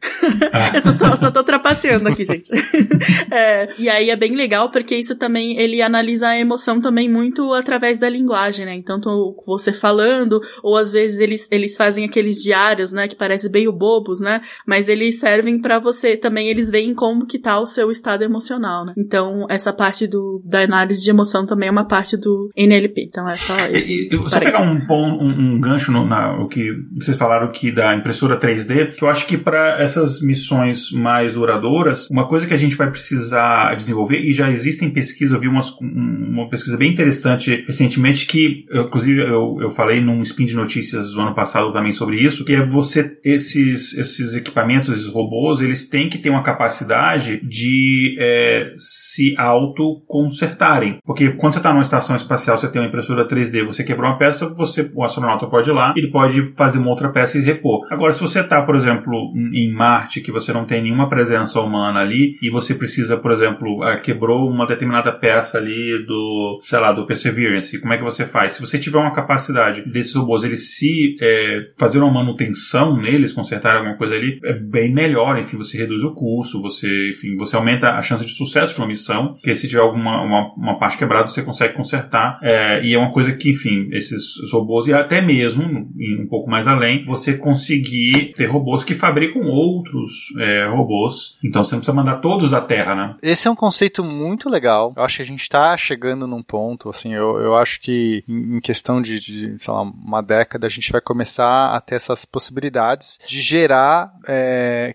Ah. 0.51 0.71
eu 0.83 0.91
só, 0.91 1.15
só 1.15 1.31
tô 1.31 1.43
trapaceando 1.43 2.09
aqui, 2.09 2.25
gente. 2.25 2.51
é, 3.31 3.69
e 3.77 3.89
aí 3.89 4.09
é 4.09 4.15
bem 4.15 4.35
legal 4.35 4.69
porque 4.69 4.95
isso 4.95 5.15
também, 5.15 5.57
ele 5.57 5.81
analisa 5.81 6.29
a 6.29 6.39
emoção 6.39 6.79
também 6.79 7.09
muito 7.09 7.53
através 7.53 7.97
da 7.97 8.09
linguagem, 8.09 8.65
né? 8.65 8.73
Então, 8.73 8.99
você 9.45 9.73
falando, 9.73 10.41
ou 10.63 10.77
às 10.77 10.91
vezes 10.91 11.19
eles, 11.19 11.47
eles 11.51 11.75
fazem 11.75 12.05
aqueles 12.05 12.41
diários, 12.41 12.91
né? 12.91 13.07
Que 13.07 13.15
parecem 13.15 13.51
bem 13.51 13.69
bobos, 13.69 14.19
né? 14.19 14.41
Mas 14.65 14.89
eles 14.89 15.19
servem 15.19 15.59
para 15.59 15.79
você 15.79 16.15
também, 16.15 16.47
eles 16.47 16.69
veem 16.69 16.93
como 16.93 17.25
que 17.25 17.39
tá 17.39 17.59
o 17.59 17.67
seu 17.67 17.91
estado 17.91 18.23
emocional, 18.23 18.85
né? 18.85 18.93
Então, 18.97 19.45
essa 19.49 19.73
parte 19.73 20.07
do, 20.07 20.41
da 20.45 20.61
análise 20.61 21.03
de 21.03 21.09
emoção 21.09 21.45
também 21.45 21.69
é 21.69 21.71
uma 21.71 21.85
parte 21.85 22.17
do 22.17 22.49
NLP. 22.55 23.03
Então, 23.03 23.27
é 23.27 23.35
só 23.35 23.53
isso. 23.69 24.29
Só 24.29 24.39
pegar 24.39 24.61
um, 24.61 24.93
um, 24.93 25.27
um 25.27 25.59
gancho 25.59 25.91
no, 25.91 26.05
na, 26.05 26.39
o 26.39 26.47
que 26.47 26.71
vocês 26.95 27.17
falaram 27.17 27.51
aqui 27.57 27.71
da 27.71 27.95
impressora 27.95 28.39
3D, 28.39 28.95
que 28.95 29.03
eu 29.03 29.09
acho 29.09 29.25
que 29.25 29.37
para 29.37 29.81
essas 29.81 30.21
missões 30.21 30.91
mais 30.91 31.33
duradouras, 31.33 32.07
uma 32.09 32.27
coisa 32.27 32.45
que 32.45 32.53
a 32.53 32.57
gente 32.57 32.77
vai 32.77 32.89
precisar 32.89 33.75
desenvolver, 33.75 34.19
e 34.19 34.31
já 34.31 34.49
existem 34.49 34.89
pesquisas, 34.89 35.33
eu 35.33 35.39
vi 35.39 35.47
umas, 35.47 35.71
uma 35.81 36.47
pesquisa 36.49 36.77
bem 36.77 36.91
interessante 36.91 37.63
recentemente, 37.65 38.25
que, 38.27 38.65
inclusive, 38.71 39.21
eu, 39.21 39.57
eu 39.61 39.69
falei 39.69 39.99
num 39.99 40.21
spin 40.21 40.45
de 40.45 40.55
notícias 40.55 41.11
do 41.11 41.19
ano 41.21 41.33
passado 41.33 41.73
também 41.73 41.91
sobre 41.91 42.17
isso, 42.17 42.45
que 42.45 42.53
é 42.53 42.65
você, 42.65 43.17
esses, 43.23 43.97
esses 43.97 44.35
equipamentos, 44.35 44.89
esses 44.89 45.07
robôs, 45.07 45.59
eles 45.59 45.89
têm 45.89 46.09
que 46.09 46.17
ter 46.17 46.29
uma 46.29 46.43
capacidade 46.43 47.41
de 47.43 48.15
é, 48.19 48.73
se 48.77 49.35
auto-consertarem. 49.37 50.99
Porque 51.03 51.31
quando 51.31 51.53
você 51.53 51.59
está 51.59 51.71
numa 51.71 51.81
estação 51.81 52.15
espacial, 52.15 52.57
você 52.57 52.67
tem 52.67 52.81
uma 52.81 52.87
impressora 52.87 53.27
3D, 53.27 53.63
você 53.63 53.83
quebrou 53.83 54.09
uma 54.09 54.17
peça, 54.17 54.47
você, 54.49 54.89
o 54.93 55.03
astronauta 55.03 55.47
pode 55.47 55.69
ir 55.69 55.73
lá, 55.73 55.93
ele 55.97 56.11
pode 56.11 56.53
fazer 56.55 56.77
uma 56.77 56.89
outra 56.89 57.09
peça 57.09 57.36
e 57.37 57.41
repor. 57.41 57.85
Agora, 57.89 58.13
se 58.13 58.21
você 58.21 58.39
está, 58.39 58.61
por 58.61 58.75
exemplo, 58.75 59.33
em 59.53 59.71
Marte, 59.71 60.21
que 60.21 60.31
você 60.31 60.51
não 60.51 60.65
tem 60.65 60.81
nenhuma 60.81 61.09
presença 61.09 61.59
humana 61.59 61.99
ali, 61.99 62.37
e 62.41 62.49
você 62.49 62.73
precisa, 62.73 63.17
por 63.17 63.31
exemplo, 63.31 63.83
ah, 63.83 63.97
quebrou 63.97 64.49
uma 64.49 64.65
determinada 64.65 65.11
peça 65.11 65.57
ali 65.57 66.05
do, 66.05 66.59
sei 66.61 66.79
lá, 66.79 66.91
do 66.91 67.05
Perseverance, 67.05 67.79
como 67.79 67.93
é 67.93 67.97
que 67.97 68.03
você 68.03 68.25
faz? 68.25 68.53
Se 68.53 68.61
você 68.61 68.77
tiver 68.77 68.97
uma 68.97 69.13
capacidade 69.13 69.83
desses 69.89 70.13
robôs, 70.13 70.43
eles 70.43 70.75
se 70.75 71.15
é, 71.21 71.71
fazer 71.77 71.99
uma 71.99 72.11
manutenção 72.11 72.95
neles, 72.97 73.33
consertar 73.33 73.77
alguma 73.77 73.95
coisa 73.95 74.15
ali, 74.15 74.39
é 74.43 74.53
bem 74.53 74.93
melhor, 74.93 75.37
enfim, 75.37 75.57
você 75.57 75.77
reduz 75.77 76.03
o 76.03 76.13
custo, 76.13 76.61
você, 76.61 77.09
enfim, 77.09 77.35
você 77.37 77.55
aumenta 77.55 77.91
a 77.91 78.01
chance 78.01 78.25
de 78.25 78.31
sucesso 78.31 78.75
de 78.75 78.81
uma 78.81 78.87
missão, 78.87 79.33
porque 79.33 79.55
se 79.55 79.67
tiver 79.67 79.81
alguma 79.81 80.21
uma, 80.21 80.53
uma 80.55 80.79
parte 80.79 80.97
quebrada, 80.97 81.27
você 81.27 81.41
consegue 81.41 81.73
consertar, 81.73 82.39
é, 82.41 82.83
e 82.83 82.93
é 82.93 82.97
uma 82.97 83.11
coisa 83.11 83.31
que, 83.33 83.49
enfim, 83.49 83.89
esses 83.91 84.35
robôs, 84.51 84.87
e 84.87 84.93
até 84.93 85.21
mesmo, 85.21 85.63
um 85.63 86.27
pouco 86.29 86.49
mais 86.49 86.67
além, 86.67 87.03
você 87.05 87.26
conseguir 87.33 88.33
ter 88.33 88.45
robôs 88.45 88.83
que 88.83 88.93
fabricam 88.93 89.43
outros 89.43 90.33
é, 90.39 90.67
robôs, 90.67 91.37
então 91.43 91.63
você 91.63 91.75
não 91.75 91.79
precisa 91.79 91.95
mandar 91.95 92.17
todos 92.17 92.49
da 92.49 92.61
Terra, 92.61 92.95
né? 92.95 93.15
Esse 93.21 93.47
é 93.47 93.51
um 93.51 93.55
conceito 93.55 94.03
muito 94.03 94.49
legal, 94.49 94.93
eu 94.95 95.03
acho 95.03 95.17
que 95.17 95.23
a 95.23 95.25
gente 95.25 95.41
está 95.41 95.75
chegando 95.77 96.27
num 96.27 96.43
ponto, 96.43 96.89
assim, 96.89 97.13
eu, 97.13 97.37
eu 97.39 97.55
acho 97.55 97.79
que 97.79 98.23
em 98.27 98.59
questão 98.59 99.01
de, 99.01 99.19
de 99.19 99.59
sei 99.59 99.73
lá, 99.73 99.81
uma 99.81 100.21
década, 100.21 100.67
a 100.67 100.69
gente 100.69 100.91
vai 100.91 101.01
começar 101.01 101.75
a 101.75 101.81
ter 101.81 101.95
essas 101.95 102.25
possibilidades 102.25 103.19
de 103.27 103.41
gerar, 103.41 104.13
é, 104.27 104.93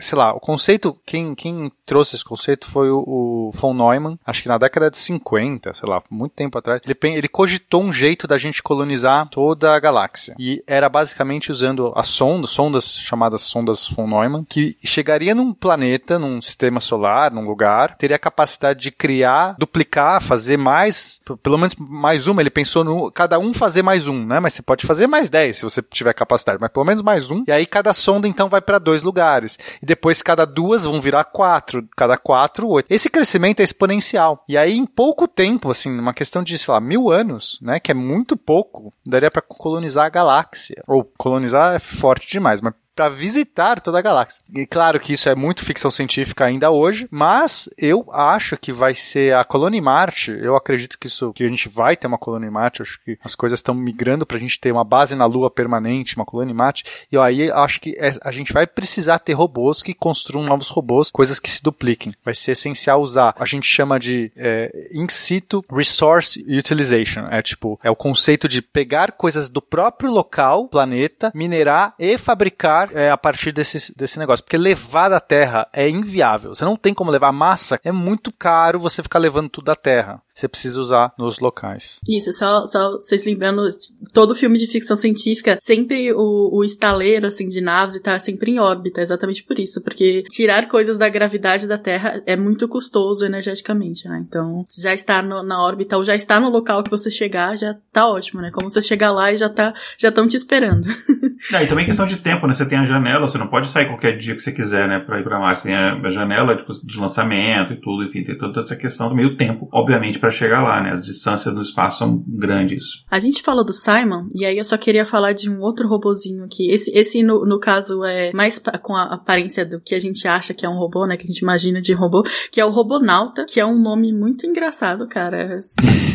sei 0.00 0.18
lá, 0.18 0.32
o 0.34 0.40
conceito, 0.40 0.96
quem, 1.04 1.34
quem 1.34 1.70
trouxe 1.84 2.16
esse 2.16 2.24
conceito 2.24 2.68
foi 2.68 2.90
o, 2.90 3.04
o 3.06 3.50
von 3.54 3.74
Neumann, 3.74 4.18
acho 4.24 4.42
que 4.42 4.48
na 4.48 4.58
década 4.58 4.90
de 4.90 4.98
50, 4.98 5.74
sei 5.74 5.88
lá, 5.88 6.02
muito 6.10 6.32
tempo 6.32 6.58
atrás, 6.58 6.80
ele, 6.84 6.96
ele 7.16 7.28
cogitou 7.28 7.82
um 7.82 7.92
jeito 7.92 8.26
da 8.26 8.38
gente 8.38 8.62
colonizar 8.62 9.28
toda 9.28 9.74
a 9.74 9.80
galáxia. 9.80 10.34
E 10.38 10.62
era 10.66 10.88
basicamente 10.88 11.50
usando 11.50 11.73
as 11.94 12.08
sondas, 12.08 12.50
sondas 12.50 12.96
chamadas 12.98 13.42
sondas 13.42 13.86
von 13.88 14.06
Neumann, 14.06 14.44
que 14.44 14.76
chegaria 14.84 15.34
num 15.34 15.52
planeta, 15.52 16.18
num 16.18 16.40
sistema 16.40 16.80
solar, 16.80 17.32
num 17.32 17.46
lugar, 17.46 17.96
teria 17.96 18.16
a 18.16 18.18
capacidade 18.18 18.80
de 18.80 18.90
criar, 18.90 19.56
duplicar, 19.58 20.20
fazer 20.20 20.56
mais, 20.56 21.20
pelo 21.42 21.58
menos 21.58 21.74
mais 21.76 22.26
uma, 22.26 22.40
ele 22.40 22.50
pensou 22.50 22.84
no 22.84 23.10
cada 23.10 23.38
um 23.38 23.52
fazer 23.52 23.82
mais 23.82 24.08
um, 24.08 24.24
né? 24.24 24.40
Mas 24.40 24.54
você 24.54 24.62
pode 24.62 24.86
fazer 24.86 25.06
mais 25.06 25.30
10 25.30 25.56
se 25.56 25.64
você 25.64 25.82
tiver 25.82 26.12
capacidade, 26.12 26.58
mas 26.60 26.70
pelo 26.70 26.84
menos 26.84 27.02
mais 27.02 27.30
um. 27.30 27.44
E 27.46 27.52
aí 27.52 27.66
cada 27.66 27.92
sonda 27.92 28.28
então 28.28 28.48
vai 28.48 28.60
para 28.60 28.78
dois 28.78 29.02
lugares. 29.02 29.58
E 29.82 29.86
depois 29.86 30.22
cada 30.22 30.44
duas 30.44 30.84
vão 30.84 31.00
virar 31.00 31.24
quatro 31.24 31.64
quatro, 31.64 31.88
cada 31.96 32.16
quatro, 32.16 32.68
oito. 32.68 32.86
Esse 32.90 33.08
crescimento 33.08 33.60
é 33.60 33.62
exponencial. 33.64 34.44
E 34.48 34.56
aí, 34.56 34.76
em 34.76 34.86
pouco 34.86 35.26
tempo, 35.26 35.70
assim, 35.70 35.90
uma 35.98 36.14
questão 36.14 36.42
de, 36.42 36.56
sei 36.58 36.72
lá, 36.72 36.80
mil 36.80 37.10
anos, 37.10 37.58
né, 37.62 37.80
que 37.80 37.90
é 37.90 37.94
muito 37.94 38.36
pouco, 38.36 38.92
daria 39.04 39.30
para 39.30 39.42
colonizar 39.42 40.06
a 40.06 40.10
galáxia. 40.10 40.82
Ou 40.86 41.04
colonizar 41.16 41.63
é 41.72 41.78
forte 41.78 42.30
demais, 42.30 42.60
mas 42.60 42.74
para 42.94 43.08
visitar 43.08 43.80
toda 43.80 43.98
a 43.98 44.02
galáxia. 44.02 44.42
E 44.54 44.66
claro 44.66 45.00
que 45.00 45.12
isso 45.12 45.28
é 45.28 45.34
muito 45.34 45.64
ficção 45.64 45.90
científica 45.90 46.44
ainda 46.44 46.70
hoje, 46.70 47.08
mas 47.10 47.68
eu 47.76 48.06
acho 48.12 48.56
que 48.56 48.72
vai 48.72 48.94
ser 48.94 49.34
a 49.34 49.44
colônia 49.44 49.78
em 49.78 49.82
Marte. 49.82 50.30
Eu 50.30 50.56
acredito 50.56 50.98
que 50.98 51.06
isso 51.06 51.32
que 51.32 51.44
a 51.44 51.48
gente 51.48 51.68
vai 51.68 51.96
ter 51.96 52.06
uma 52.06 52.18
colônia 52.18 52.46
em 52.46 52.50
Marte. 52.50 52.82
Acho 52.82 53.00
que 53.04 53.18
as 53.22 53.34
coisas 53.34 53.58
estão 53.58 53.74
migrando 53.74 54.24
para 54.24 54.36
a 54.36 54.40
gente 54.40 54.60
ter 54.60 54.72
uma 54.72 54.84
base 54.84 55.14
na 55.14 55.26
Lua 55.26 55.50
permanente, 55.50 56.16
uma 56.16 56.24
colônia 56.24 56.52
em 56.52 56.56
Marte. 56.56 56.84
E 57.10 57.18
aí 57.18 57.50
acho 57.50 57.80
que 57.80 57.94
é, 57.98 58.12
a 58.22 58.30
gente 58.30 58.52
vai 58.52 58.66
precisar 58.66 59.18
ter 59.18 59.32
robôs 59.32 59.82
que 59.82 59.94
construam 59.94 60.46
novos 60.46 60.68
robôs, 60.68 61.10
coisas 61.10 61.38
que 61.38 61.50
se 61.50 61.62
dupliquem. 61.62 62.14
Vai 62.24 62.34
ser 62.34 62.52
essencial 62.52 63.00
usar. 63.00 63.34
A 63.38 63.44
gente 63.44 63.66
chama 63.66 63.98
de 63.98 64.30
é, 64.36 64.70
in 64.92 65.08
situ 65.08 65.64
resource 65.70 66.44
utilization. 66.48 67.26
É 67.30 67.42
tipo 67.42 67.78
é 67.82 67.90
o 67.90 67.96
conceito 67.96 68.48
de 68.48 68.62
pegar 68.62 69.12
coisas 69.12 69.50
do 69.50 69.60
próprio 69.60 70.10
local, 70.10 70.68
planeta, 70.68 71.32
minerar 71.34 71.94
e 71.98 72.16
fabricar 72.16 72.83
é, 72.92 73.10
a 73.10 73.16
partir 73.16 73.52
desse, 73.52 73.94
desse 73.96 74.18
negócio. 74.18 74.44
Porque 74.44 74.56
levar 74.56 75.08
da 75.08 75.20
Terra 75.20 75.66
é 75.72 75.88
inviável. 75.88 76.54
Você 76.54 76.64
não 76.64 76.76
tem 76.76 76.92
como 76.92 77.10
levar 77.10 77.32
massa, 77.32 77.80
é 77.84 77.92
muito 77.92 78.32
caro 78.32 78.78
você 78.78 79.02
ficar 79.02 79.18
levando 79.18 79.48
tudo 79.48 79.66
da 79.66 79.76
Terra 79.76 80.23
você 80.34 80.48
precisa 80.48 80.80
usar 80.80 81.12
nos 81.18 81.38
locais. 81.38 82.00
Isso, 82.08 82.32
só, 82.32 82.66
só 82.66 82.92
vocês 82.98 83.24
lembrando, 83.24 83.68
todo 84.12 84.34
filme 84.34 84.58
de 84.58 84.66
ficção 84.66 84.96
científica, 84.96 85.58
sempre 85.62 86.12
o, 86.12 86.50
o 86.52 86.64
estaleiro, 86.64 87.26
assim, 87.26 87.48
de 87.48 87.60
naves 87.60 87.94
está 87.94 88.18
sempre 88.18 88.50
em 88.50 88.58
órbita, 88.58 89.00
exatamente 89.00 89.44
por 89.44 89.58
isso, 89.58 89.82
porque 89.82 90.24
tirar 90.30 90.68
coisas 90.68 90.98
da 90.98 91.08
gravidade 91.08 91.66
da 91.66 91.78
Terra 91.78 92.22
é 92.26 92.36
muito 92.36 92.66
custoso 92.66 93.24
energeticamente, 93.24 94.08
né? 94.08 94.24
Então, 94.26 94.64
se 94.68 94.82
já 94.82 94.92
está 94.92 95.22
no, 95.22 95.42
na 95.42 95.62
órbita 95.62 95.96
ou 95.96 96.04
já 96.04 96.16
está 96.16 96.40
no 96.40 96.48
local 96.48 96.82
que 96.82 96.90
você 96.90 97.10
chegar, 97.10 97.56
já 97.56 97.76
tá 97.92 98.08
ótimo, 98.08 98.40
né? 98.40 98.50
Como 98.50 98.68
você 98.68 98.82
chegar 98.82 99.10
lá 99.12 99.32
e 99.32 99.36
já 99.36 99.48
tá, 99.48 99.72
já 99.98 100.08
estão 100.08 100.26
te 100.26 100.36
esperando. 100.36 100.86
É, 101.52 101.62
e 101.62 101.66
também 101.66 101.84
questão 101.84 102.06
de 102.06 102.16
tempo, 102.16 102.46
né? 102.46 102.54
Você 102.54 102.64
tem 102.64 102.78
a 102.78 102.84
janela, 102.84 103.28
você 103.28 103.36
não 103.36 103.48
pode 103.48 103.66
sair 103.66 103.86
qualquer 103.86 104.16
dia 104.16 104.34
que 104.34 104.40
você 104.40 104.50
quiser, 104.50 104.88
né? 104.88 104.98
Pra 104.98 105.20
ir 105.20 105.24
pra 105.24 105.38
Marte. 105.38 105.60
Você 105.60 105.68
tem 105.68 105.76
a 105.76 106.08
janela 106.08 106.56
de, 106.56 106.64
de 106.64 106.98
lançamento 106.98 107.72
e 107.74 107.76
tudo, 107.76 108.02
enfim, 108.02 108.22
tem 108.22 108.38
toda 108.38 108.60
essa 108.60 108.74
questão 108.74 109.10
do 109.10 109.14
meio 109.14 109.36
tempo, 109.36 109.68
obviamente, 109.70 110.18
para 110.24 110.30
chegar 110.30 110.62
lá, 110.62 110.80
né? 110.80 110.92
As 110.92 111.02
distâncias 111.02 111.54
no 111.54 111.60
espaço 111.60 111.98
são 111.98 112.24
grandes. 112.26 113.04
A 113.10 113.20
gente 113.20 113.42
falou 113.42 113.62
do 113.62 113.74
Simon, 113.74 114.26
e 114.34 114.46
aí 114.46 114.56
eu 114.56 114.64
só 114.64 114.78
queria 114.78 115.04
falar 115.04 115.32
de 115.32 115.50
um 115.50 115.60
outro 115.60 115.86
robozinho 115.86 116.44
aqui. 116.44 116.70
Esse, 116.70 116.90
esse 116.92 117.22
no, 117.22 117.44
no 117.44 117.60
caso, 117.60 118.02
é 118.02 118.32
mais 118.32 118.58
com 118.80 118.96
a 118.96 119.02
aparência 119.02 119.66
do 119.66 119.78
que 119.78 119.94
a 119.94 120.00
gente 120.00 120.26
acha 120.26 120.54
que 120.54 120.64
é 120.64 120.68
um 120.68 120.78
robô, 120.78 121.06
né? 121.06 121.18
Que 121.18 121.24
a 121.24 121.26
gente 121.26 121.40
imagina 121.40 121.78
de 121.78 121.92
robô, 121.92 122.24
que 122.50 122.58
é 122.58 122.64
o 122.64 122.70
Robonauta, 122.70 123.44
que 123.44 123.60
é 123.60 123.66
um 123.66 123.78
nome 123.78 124.14
muito 124.14 124.46
engraçado, 124.46 125.06
cara. 125.06 125.58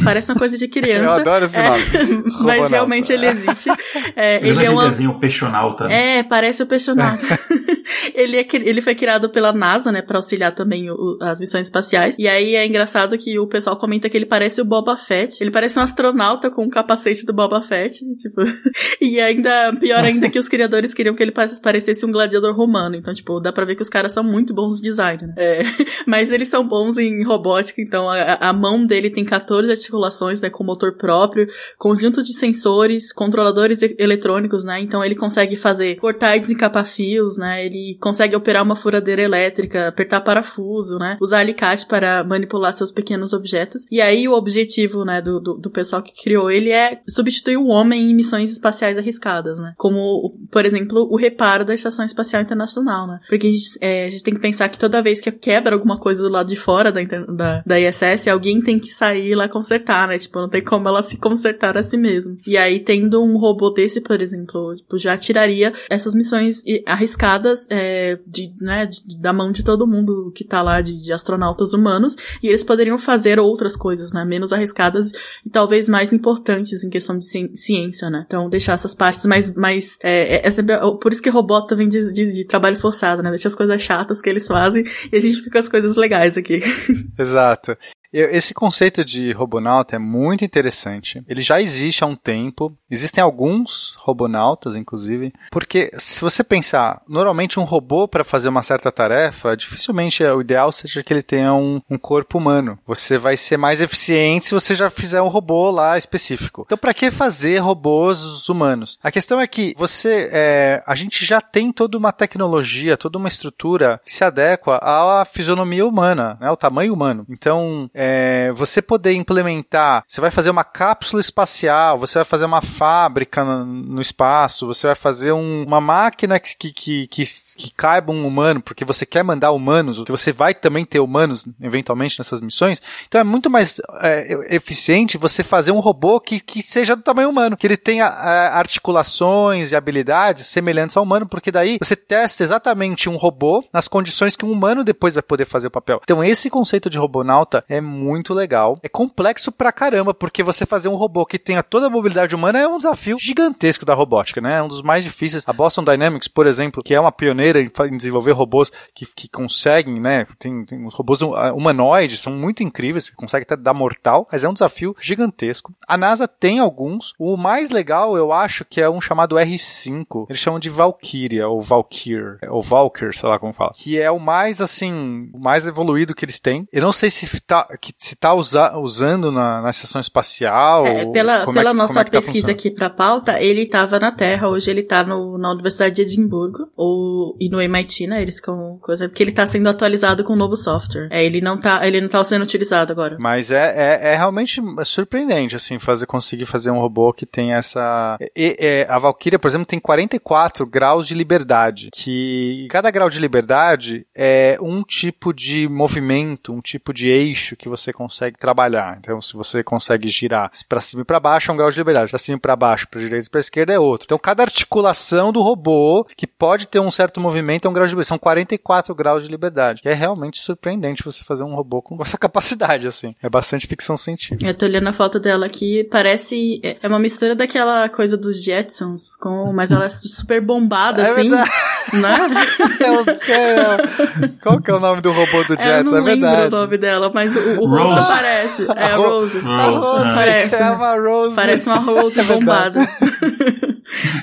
Parece 0.03 0.31
uma 0.31 0.39
coisa 0.39 0.57
de 0.57 0.67
criança. 0.69 1.03
eu 1.03 1.11
adoro 1.11 1.45
esse 1.45 1.61
nome. 1.61 1.83
É, 1.83 2.41
mas 2.41 2.69
realmente 2.71 3.13
ele 3.13 3.27
existe. 3.27 3.69
É, 4.15 4.37
ele 4.47 4.65
é 4.65 4.71
um 4.71 4.89
desenho 4.89 5.19
peixonauta. 5.19 5.85
É, 5.85 6.23
parece 6.23 6.63
o 6.63 6.65
peixonauta. 6.65 7.27
ele, 8.15 8.37
é, 8.37 8.47
ele 8.53 8.81
foi 8.81 8.95
criado 8.95 9.29
pela 9.29 9.53
NASA, 9.53 9.91
né, 9.91 10.01
para 10.01 10.17
auxiliar 10.17 10.53
também 10.53 10.89
o, 10.89 11.17
as 11.21 11.39
missões 11.39 11.67
espaciais. 11.67 12.15
E 12.17 12.27
aí 12.27 12.55
é 12.55 12.65
engraçado 12.65 13.15
que 13.17 13.37
o 13.37 13.45
pessoal 13.45 13.75
comenta 13.75 13.98
que 14.07 14.15
ele 14.15 14.25
parece 14.25 14.61
o 14.61 14.65
Boba 14.65 14.95
Fett. 14.95 15.41
Ele 15.41 15.49
parece 15.49 15.79
um 15.79 15.81
astronauta 15.81 16.51
com 16.51 16.65
o 16.65 16.69
capacete 16.69 17.25
do 17.25 17.33
Boba 17.33 17.61
Fett, 17.61 17.99
tipo. 18.15 18.41
e 19.01 19.19
ainda, 19.19 19.73
pior 19.73 20.03
ainda 20.03 20.29
que 20.29 20.37
os 20.37 20.47
criadores 20.47 20.93
queriam 20.93 21.15
que 21.15 21.23
ele 21.23 21.33
parecesse 21.61 22.05
um 22.05 22.11
gladiador 22.11 22.55
romano. 22.55 22.95
Então, 22.95 23.13
tipo, 23.13 23.39
dá 23.39 23.51
pra 23.51 23.65
ver 23.65 23.75
que 23.75 23.81
os 23.81 23.89
caras 23.89 24.11
são 24.11 24.23
muito 24.23 24.53
bons 24.53 24.77
de 24.77 24.83
design, 24.83 25.27
né? 25.27 25.33
É, 25.37 25.63
mas 26.05 26.31
eles 26.31 26.47
são 26.47 26.65
bons 26.67 26.97
em 26.97 27.23
robótica, 27.23 27.81
então 27.81 28.09
a, 28.09 28.35
a 28.35 28.53
mão 28.53 28.85
dele 28.85 29.09
tem 29.09 29.25
14 29.25 29.71
articulações, 29.71 30.41
né, 30.41 30.49
com 30.49 30.63
motor 30.63 30.93
próprio, 30.93 31.47
conjunto 31.77 32.23
de 32.23 32.33
sensores, 32.33 33.11
controladores 33.11 33.79
eletrônicos, 33.97 34.63
né? 34.63 34.79
Então 34.79 35.03
ele 35.03 35.15
consegue 35.15 35.55
fazer 35.55 35.95
cortar 35.95 36.35
e 36.35 36.39
desencapar 36.39 36.85
fios, 36.85 37.37
né? 37.37 37.65
Ele 37.65 37.97
consegue 37.99 38.35
operar 38.35 38.63
uma 38.63 38.75
furadeira 38.75 39.21
elétrica, 39.21 39.87
apertar 39.87 40.21
parafuso, 40.21 40.97
né? 40.97 41.17
Usar 41.21 41.39
alicate 41.39 41.85
para 41.85 42.23
manipular 42.23 42.73
seus 42.73 42.91
pequenos 42.91 43.33
objetos. 43.33 43.85
E 43.91 44.01
aí 44.01 44.27
o 44.27 44.33
objetivo, 44.33 45.03
né, 45.03 45.21
do, 45.21 45.39
do, 45.39 45.53
do 45.55 45.69
pessoal 45.69 46.01
que 46.01 46.13
criou 46.13 46.49
ele 46.51 46.69
é 46.69 47.01
substituir 47.07 47.57
o 47.57 47.67
homem 47.67 48.11
em 48.11 48.15
missões 48.15 48.51
espaciais 48.51 48.97
arriscadas, 48.97 49.59
né? 49.59 49.73
Como, 49.77 50.37
por 50.51 50.65
exemplo, 50.65 51.07
o 51.09 51.15
reparo 51.15 51.65
da 51.65 51.73
Estação 51.73 52.05
Espacial 52.05 52.41
Internacional, 52.41 53.07
né? 53.07 53.19
Porque 53.27 53.47
a 53.47 53.51
gente, 53.51 53.69
é, 53.81 54.05
a 54.05 54.09
gente 54.09 54.23
tem 54.23 54.33
que 54.33 54.39
pensar 54.39 54.69
que 54.69 54.79
toda 54.79 55.01
vez 55.01 55.21
que 55.21 55.31
quebra 55.31 55.75
alguma 55.75 55.97
coisa 55.97 56.21
do 56.21 56.29
lado 56.29 56.49
de 56.49 56.55
fora 56.55 56.91
da, 56.91 57.01
da, 57.03 57.63
da 57.65 57.79
ISS, 57.79 58.27
alguém 58.27 58.61
tem 58.61 58.79
que 58.79 58.91
sair 58.91 59.35
lá 59.35 59.47
consertar, 59.47 60.07
né? 60.07 60.19
Tipo, 60.19 60.39
não 60.39 60.49
tem 60.49 60.63
como 60.63 60.87
ela 60.87 61.01
se 61.01 61.17
consertar 61.17 61.77
a 61.77 61.83
si 61.83 61.97
mesma. 61.97 62.37
E 62.45 62.57
aí, 62.57 62.79
tendo 62.79 63.23
um 63.23 63.37
robô 63.37 63.69
desse, 63.69 64.01
por 64.01 64.21
exemplo, 64.21 64.75
tipo, 64.75 64.97
já 64.97 65.17
tiraria 65.17 65.73
essas 65.89 66.13
missões 66.13 66.63
arriscadas 66.85 67.65
é, 67.69 68.19
de, 68.25 68.53
né, 68.59 68.85
de, 68.85 69.19
da 69.19 69.33
mão 69.33 69.51
de 69.51 69.63
todo 69.63 69.87
mundo 69.87 70.31
que 70.35 70.43
tá 70.43 70.61
lá 70.61 70.81
de, 70.81 71.01
de, 71.01 71.13
astronautas 71.13 71.73
humanos, 71.73 72.15
e 72.41 72.47
eles 72.47 72.63
poderiam 72.63 72.97
fazer 72.97 73.39
outras 73.39 73.75
coisas, 73.79 74.13
né? 74.13 74.23
Menos 74.23 74.53
arriscadas 74.53 75.11
e 75.45 75.49
talvez 75.49 75.89
mais 75.89 76.13
importantes 76.13 76.83
em 76.83 76.89
questão 76.89 77.17
de 77.17 77.25
ciência, 77.25 78.09
né? 78.09 78.25
Então, 78.27 78.47
deixar 78.49 78.73
essas 78.73 78.93
partes 78.93 79.25
mais. 79.25 79.55
mais 79.55 79.97
é, 80.03 80.35
é, 80.35 80.47
é 80.47 80.51
sempre, 80.51 80.75
por 81.01 81.11
isso 81.11 81.21
que 81.21 81.29
robô 81.29 81.61
também 81.61 81.89
de, 81.89 82.13
de, 82.13 82.33
de 82.33 82.45
trabalho 82.45 82.75
forçado, 82.75 83.23
né? 83.23 83.29
Deixa 83.29 83.47
as 83.47 83.55
coisas 83.55 83.81
chatas 83.81 84.21
que 84.21 84.29
eles 84.29 84.45
fazem 84.45 84.83
e 85.11 85.15
a 85.15 85.19
gente 85.19 85.37
fica 85.37 85.51
com 85.51 85.57
as 85.57 85.69
coisas 85.69 85.95
legais 85.95 86.37
aqui. 86.37 86.61
Exato. 87.17 87.75
Esse 88.11 88.53
conceito 88.53 89.05
de 89.05 89.31
robonauta 89.31 89.95
é 89.95 89.99
muito 89.99 90.43
interessante. 90.43 91.21
Ele 91.27 91.41
já 91.41 91.61
existe 91.61 92.03
há 92.03 92.07
um 92.07 92.15
tempo. 92.15 92.75
Existem 92.89 93.23
alguns 93.23 93.95
robonautas, 93.99 94.75
inclusive, 94.75 95.31
porque 95.51 95.91
se 95.97 96.19
você 96.21 96.43
pensar, 96.43 97.01
normalmente 97.07 97.59
um 97.59 97.63
robô 97.63 98.07
para 98.07 98.23
fazer 98.23 98.49
uma 98.49 98.63
certa 98.63 98.91
tarefa, 98.91 99.55
dificilmente 99.55 100.23
é 100.23 100.33
o 100.33 100.41
ideal 100.41 100.71
seja 100.71 101.03
que 101.03 101.13
ele 101.13 101.21
tenha 101.21 101.53
um, 101.53 101.81
um, 101.89 101.97
corpo 101.97 102.37
humano. 102.37 102.79
Você 102.87 103.17
vai 103.17 103.37
ser 103.37 103.57
mais 103.57 103.81
eficiente 103.81 104.47
se 104.47 104.53
você 104.53 104.73
já 104.73 104.89
fizer 104.89 105.21
um 105.21 105.27
robô 105.27 105.69
lá 105.69 105.97
específico. 105.97 106.63
Então, 106.65 106.77
para 106.77 106.93
que 106.93 107.11
fazer 107.11 107.59
robôs 107.59 108.49
humanos? 108.49 108.97
A 109.03 109.11
questão 109.11 109.39
é 109.39 109.45
que 109.45 109.75
você, 109.77 110.29
é, 110.31 110.83
a 110.85 110.95
gente 110.95 111.23
já 111.23 111.39
tem 111.41 111.71
toda 111.71 111.97
uma 111.97 112.11
tecnologia, 112.11 112.97
toda 112.97 113.17
uma 113.17 113.27
estrutura 113.27 114.01
que 114.03 114.11
se 114.11 114.23
adequa 114.23 114.79
à 114.81 115.25
fisionomia 115.25 115.85
humana, 115.85 116.37
né, 116.41 116.47
ao 116.47 116.57
tamanho 116.57 116.93
humano. 116.93 117.25
Então 117.29 117.89
é, 118.01 118.49
você 118.53 118.81
poder 118.81 119.11
implementar, 119.11 120.05
você 120.07 120.21
vai 120.21 120.31
fazer 120.31 120.49
uma 120.49 120.63
cápsula 120.63 121.19
espacial, 121.19 121.97
você 121.97 122.19
vai 122.19 122.23
fazer 122.23 122.45
uma 122.45 122.61
fábrica 122.61 123.43
no, 123.43 123.65
no 123.65 123.99
espaço, 123.99 124.65
você 124.65 124.87
vai 124.87 124.95
fazer 124.95 125.33
um, 125.33 125.63
uma 125.63 125.81
máquina 125.81 126.39
que, 126.39 126.71
que, 126.71 127.07
que, 127.07 127.23
que 127.57 127.73
caiba 127.75 128.13
um 128.13 128.25
humano, 128.25 128.61
porque 128.61 128.85
você 128.85 129.05
quer 129.05 129.21
mandar 129.21 129.51
humanos, 129.51 130.01
que 130.01 130.11
você 130.11 130.31
vai 130.31 130.53
também 130.53 130.85
ter 130.85 131.01
humanos 131.01 131.45
eventualmente 131.61 132.17
nessas 132.17 132.39
missões. 132.39 132.81
Então 133.05 133.19
é 133.19 133.23
muito 133.25 133.49
mais 133.49 133.81
é, 134.01 134.55
eficiente 134.55 135.17
você 135.17 135.43
fazer 135.43 135.73
um 135.73 135.81
robô 135.81 136.21
que, 136.21 136.39
que 136.39 136.61
seja 136.61 136.95
do 136.95 137.01
tamanho 137.01 137.29
humano, 137.29 137.57
que 137.57 137.67
ele 137.67 137.75
tenha 137.75 138.05
é, 138.05 138.47
articulações 138.47 139.73
e 139.73 139.75
habilidades 139.75 140.45
semelhantes 140.45 140.95
ao 140.95 141.03
humano, 141.03 141.27
porque 141.27 141.51
daí 141.51 141.77
você 141.77 141.97
testa 141.97 142.43
exatamente 142.43 143.09
um 143.09 143.17
robô 143.17 143.61
nas 143.73 143.89
condições 143.89 144.37
que 144.37 144.45
um 144.45 144.51
humano 144.53 144.85
depois 144.85 145.15
vai 145.15 145.23
poder 145.23 145.43
fazer 145.43 145.67
o 145.67 145.71
papel. 145.71 145.99
Então 146.01 146.23
esse 146.23 146.49
conceito 146.49 146.89
de 146.89 146.97
robonauta 146.97 147.61
é 147.67 147.88
muito 147.89 148.33
legal. 148.33 148.77
É 148.83 148.87
complexo 148.87 149.51
pra 149.51 149.71
caramba, 149.71 150.13
porque 150.13 150.43
você 150.43 150.65
fazer 150.65 150.89
um 150.89 150.95
robô 150.95 151.25
que 151.25 151.39
tenha 151.39 151.63
toda 151.63 151.87
a 151.87 151.89
mobilidade 151.89 152.35
humana 152.35 152.59
é 152.59 152.67
um 152.67 152.77
desafio 152.77 153.17
gigantesco 153.19 153.85
da 153.85 153.93
robótica, 153.93 154.39
né? 154.39 154.57
É 154.57 154.63
um 154.63 154.67
dos 154.67 154.81
mais 154.81 155.03
difíceis. 155.03 155.43
A 155.47 155.53
Boston 155.53 155.83
Dynamics, 155.83 156.27
por 156.27 156.47
exemplo, 156.47 156.83
que 156.83 156.93
é 156.93 156.99
uma 156.99 157.11
pioneira 157.11 157.59
em, 157.61 157.97
desenvolver 157.97 158.31
robôs 158.31 158.71
que, 158.93 159.05
que 159.05 159.27
conseguem, 159.27 159.99
né? 159.99 160.25
Tem, 160.37 160.65
tem 160.65 160.85
os 160.85 160.93
robôs 160.93 161.21
humanoides, 161.21 162.19
são 162.19 162.33
muito 162.33 162.63
incríveis, 162.63 163.09
conseguem 163.09 163.43
até 163.43 163.57
dar 163.57 163.73
mortal, 163.73 164.27
mas 164.31 164.43
é 164.43 164.49
um 164.49 164.53
desafio 164.53 164.95
gigantesco. 165.01 165.73
A 165.87 165.97
NASA 165.97 166.27
tem 166.27 166.59
alguns. 166.59 167.13
O 167.17 167.35
mais 167.35 167.69
legal, 167.69 168.15
eu 168.15 168.31
acho, 168.31 168.65
que 168.65 168.81
é 168.81 168.89
um 168.89 169.01
chamado 169.01 169.35
R5. 169.35 170.27
Eles 170.29 170.39
chamam 170.39 170.59
de 170.59 170.69
Valkyria, 170.69 171.47
ou 171.47 171.61
Valkyr, 171.61 172.37
ou 172.49 172.61
Valkyr, 172.61 173.15
sei 173.15 173.29
lá 173.29 173.39
como 173.39 173.53
fala. 173.53 173.71
Que 173.75 173.99
é 173.99 174.11
o 174.11 174.19
mais, 174.19 174.61
assim, 174.61 175.29
o 175.33 175.39
mais 175.39 175.65
evoluído 175.65 176.13
que 176.13 176.25
eles 176.25 176.39
têm. 176.39 176.67
Eu 176.71 176.81
não 176.81 176.91
sei 176.91 177.09
se 177.09 177.39
tá, 177.41 177.67
que 177.79 177.93
se 177.97 178.13
está 178.13 178.33
usa, 178.33 178.77
usando 178.77 179.31
na, 179.31 179.61
na 179.61 179.69
estação 179.69 179.99
espacial? 179.99 180.85
É, 180.85 181.05
pela 181.05 181.43
é 181.43 181.45
pela 181.45 181.69
é, 181.69 181.73
nossa 181.73 182.01
é 182.01 182.03
pesquisa 182.03 182.47
tá 182.47 182.53
aqui 182.53 182.71
para 182.71 182.89
pauta, 182.89 183.41
ele 183.41 183.61
estava 183.61 183.99
na 183.99 184.11
Terra, 184.11 184.49
hoje 184.49 184.69
ele 184.69 184.81
está 184.81 185.03
na 185.03 185.15
Universidade 185.51 185.95
de 185.95 186.01
Edimburgo, 186.01 186.69
ou, 186.75 187.35
e 187.39 187.49
no 187.49 187.61
MIT, 187.61 188.07
né, 188.07 188.21
eles 188.21 188.39
com 188.39 188.77
coisa, 188.81 189.07
porque 189.07 189.23
ele 189.23 189.31
está 189.31 189.47
sendo 189.47 189.69
atualizado 189.69 190.23
com 190.23 190.33
um 190.33 190.37
novo 190.37 190.55
software. 190.55 191.07
É, 191.11 191.23
ele 191.23 191.41
não 191.41 191.57
tá, 191.57 191.85
ele 191.87 192.01
não 192.01 192.09
tá 192.09 192.23
sendo 192.23 192.43
utilizado 192.43 192.91
agora. 192.91 193.17
Mas 193.19 193.51
é, 193.51 193.73
é, 193.75 194.13
é 194.13 194.15
realmente 194.15 194.61
surpreendente, 194.83 195.55
assim, 195.55 195.79
fazer, 195.79 196.05
conseguir 196.05 196.45
fazer 196.45 196.71
um 196.71 196.79
robô 196.79 197.13
que 197.13 197.25
tem 197.25 197.53
essa... 197.53 198.17
E, 198.35 198.57
e, 198.59 198.85
a 198.89 198.97
Valkyria, 198.97 199.39
por 199.39 199.47
exemplo, 199.47 199.65
tem 199.65 199.79
44 199.79 200.65
graus 200.65 201.07
de 201.07 201.13
liberdade, 201.13 201.89
que 201.93 202.67
cada 202.69 202.91
grau 202.91 203.09
de 203.09 203.19
liberdade 203.19 204.05
é 204.15 204.57
um 204.61 204.83
tipo 204.83 205.33
de 205.33 205.67
movimento, 205.67 206.53
um 206.53 206.61
tipo 206.61 206.93
de 206.93 207.07
eixo 207.07 207.55
que 207.55 207.68
você 207.69 207.93
consegue 207.93 208.37
trabalhar. 208.37 208.97
Então, 208.99 209.21
se 209.21 209.33
você 209.33 209.63
consegue 209.63 210.07
girar 210.07 210.51
para 210.67 210.81
cima 210.81 211.03
e 211.03 211.05
para 211.05 211.19
baixo, 211.19 211.51
é 211.51 211.53
um 211.53 211.57
grau 211.57 211.69
de 211.69 211.77
liberdade. 211.77 212.09
Para 212.09 212.19
cima 212.19 212.37
e 212.37 212.41
para 212.41 212.55
baixo, 212.55 212.87
para 212.89 212.99
direita 212.99 213.27
e 213.27 213.29
para 213.29 213.39
esquerda 213.39 213.73
é 213.73 213.79
outro. 213.79 214.05
Então, 214.05 214.17
cada 214.17 214.43
articulação 214.43 215.31
do 215.31 215.41
robô, 215.41 216.05
que 216.17 216.27
pode 216.27 216.67
ter 216.67 216.79
um 216.79 216.91
certo 216.91 217.19
movimento, 217.19 217.67
é 217.67 217.69
um 217.69 217.73
grau 217.73 217.85
de 217.85 217.91
liberdade. 217.91 218.07
São 218.07 218.19
44 218.19 218.93
graus 218.95 219.23
de 219.23 219.29
liberdade. 219.29 219.81
E 219.85 219.89
é 219.89 219.93
realmente 219.93 220.39
surpreendente 220.39 221.03
você 221.03 221.23
fazer 221.23 221.43
um 221.43 221.55
robô 221.55 221.81
com 221.81 221.97
essa 222.01 222.17
capacidade, 222.17 222.87
assim. 222.87 223.15
É 223.21 223.29
bastante 223.29 223.67
ficção 223.67 223.95
científica. 223.95 224.45
Eu 224.45 224.53
tô 224.53 224.65
olhando 224.65 224.87
a 224.87 224.93
foto 224.93 225.19
dela 225.19 225.45
aqui, 225.45 225.83
parece. 225.89 226.61
É 226.81 226.87
uma 226.87 226.99
mistura 226.99 227.35
daquela 227.35 227.87
coisa 227.89 228.17
dos 228.17 228.43
Jetsons, 228.43 229.15
com... 229.15 229.51
mas 229.53 229.71
ela 229.71 229.85
é 229.85 229.89
super 229.89 230.41
bombada, 230.41 231.03
é 231.03 231.11
assim. 231.11 231.29
Verdade. 231.29 231.51
Né? 231.93 232.17
É, 233.29 233.33
é, 233.33 234.27
qual 234.41 234.61
que 234.61 234.69
é 234.69 234.73
o 234.73 234.79
nome 234.79 235.01
do 235.01 235.11
robô 235.11 235.43
do 235.43 235.55
Jetsons? 235.55 235.67
Eu 235.67 235.83
não 235.83 235.97
é 235.97 236.01
verdade. 236.01 236.41
lembro 236.41 236.57
o 236.57 236.61
nome 236.61 236.77
dela, 236.77 237.11
mas 237.13 237.35
o, 237.35 237.58
o 237.59 237.67
rosto 237.67 238.11
aparece. 238.11 238.67
É 238.75 238.83
a 238.85 238.95
Rose. 238.95 239.39
Rose. 239.39 239.47
A 239.47 239.65
Rose. 239.67 240.15
Parece. 240.15 240.55
É 240.55 240.71
uma 240.71 240.95
Rose. 240.95 241.35
Parece 241.35 241.67
uma 241.67 241.77
Rose 241.79 242.23
bombada. 242.23 242.89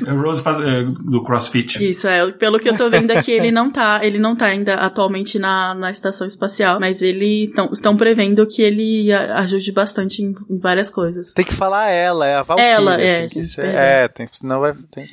É 0.07 0.11
Rose 0.13 0.43
faz, 0.43 0.61
é, 0.61 0.85
do 0.85 1.23
CrossFit. 1.23 1.91
Isso, 1.91 2.07
é. 2.07 2.31
Pelo 2.33 2.59
que 2.59 2.69
eu 2.69 2.77
tô 2.77 2.89
vendo 2.89 3.11
aqui, 3.11 3.33
ele 3.33 3.51
não 3.51 3.71
tá, 3.71 4.01
ele 4.03 4.19
não 4.19 4.37
tá 4.37 4.47
ainda 4.47 4.75
atualmente 4.75 5.39
na, 5.39 5.75
na 5.75 5.91
estação 5.91 6.27
espacial, 6.27 6.79
mas 6.79 7.03
ele 7.03 7.53
estão 7.73 7.97
prevendo 7.97 8.47
que 8.47 8.63
ele 8.63 9.13
ajude 9.13 9.73
bastante 9.73 10.23
em, 10.23 10.35
em, 10.49 10.59
várias 10.59 10.89
coisas. 10.89 11.33
Tem 11.33 11.45
que 11.45 11.55
falar 11.55 11.91
ela, 11.91 12.27
é 12.27 12.37
a 12.37 12.43
Valkyrie. 12.43 12.71
Ela, 12.71 13.01
é. 13.01 13.29
Tem 13.29 13.43
ser, 13.43 13.65
é, 13.65 14.09
tem, 14.09 14.29
senão 14.33 14.61
vai... 14.61 14.73
Tem... 14.91 15.05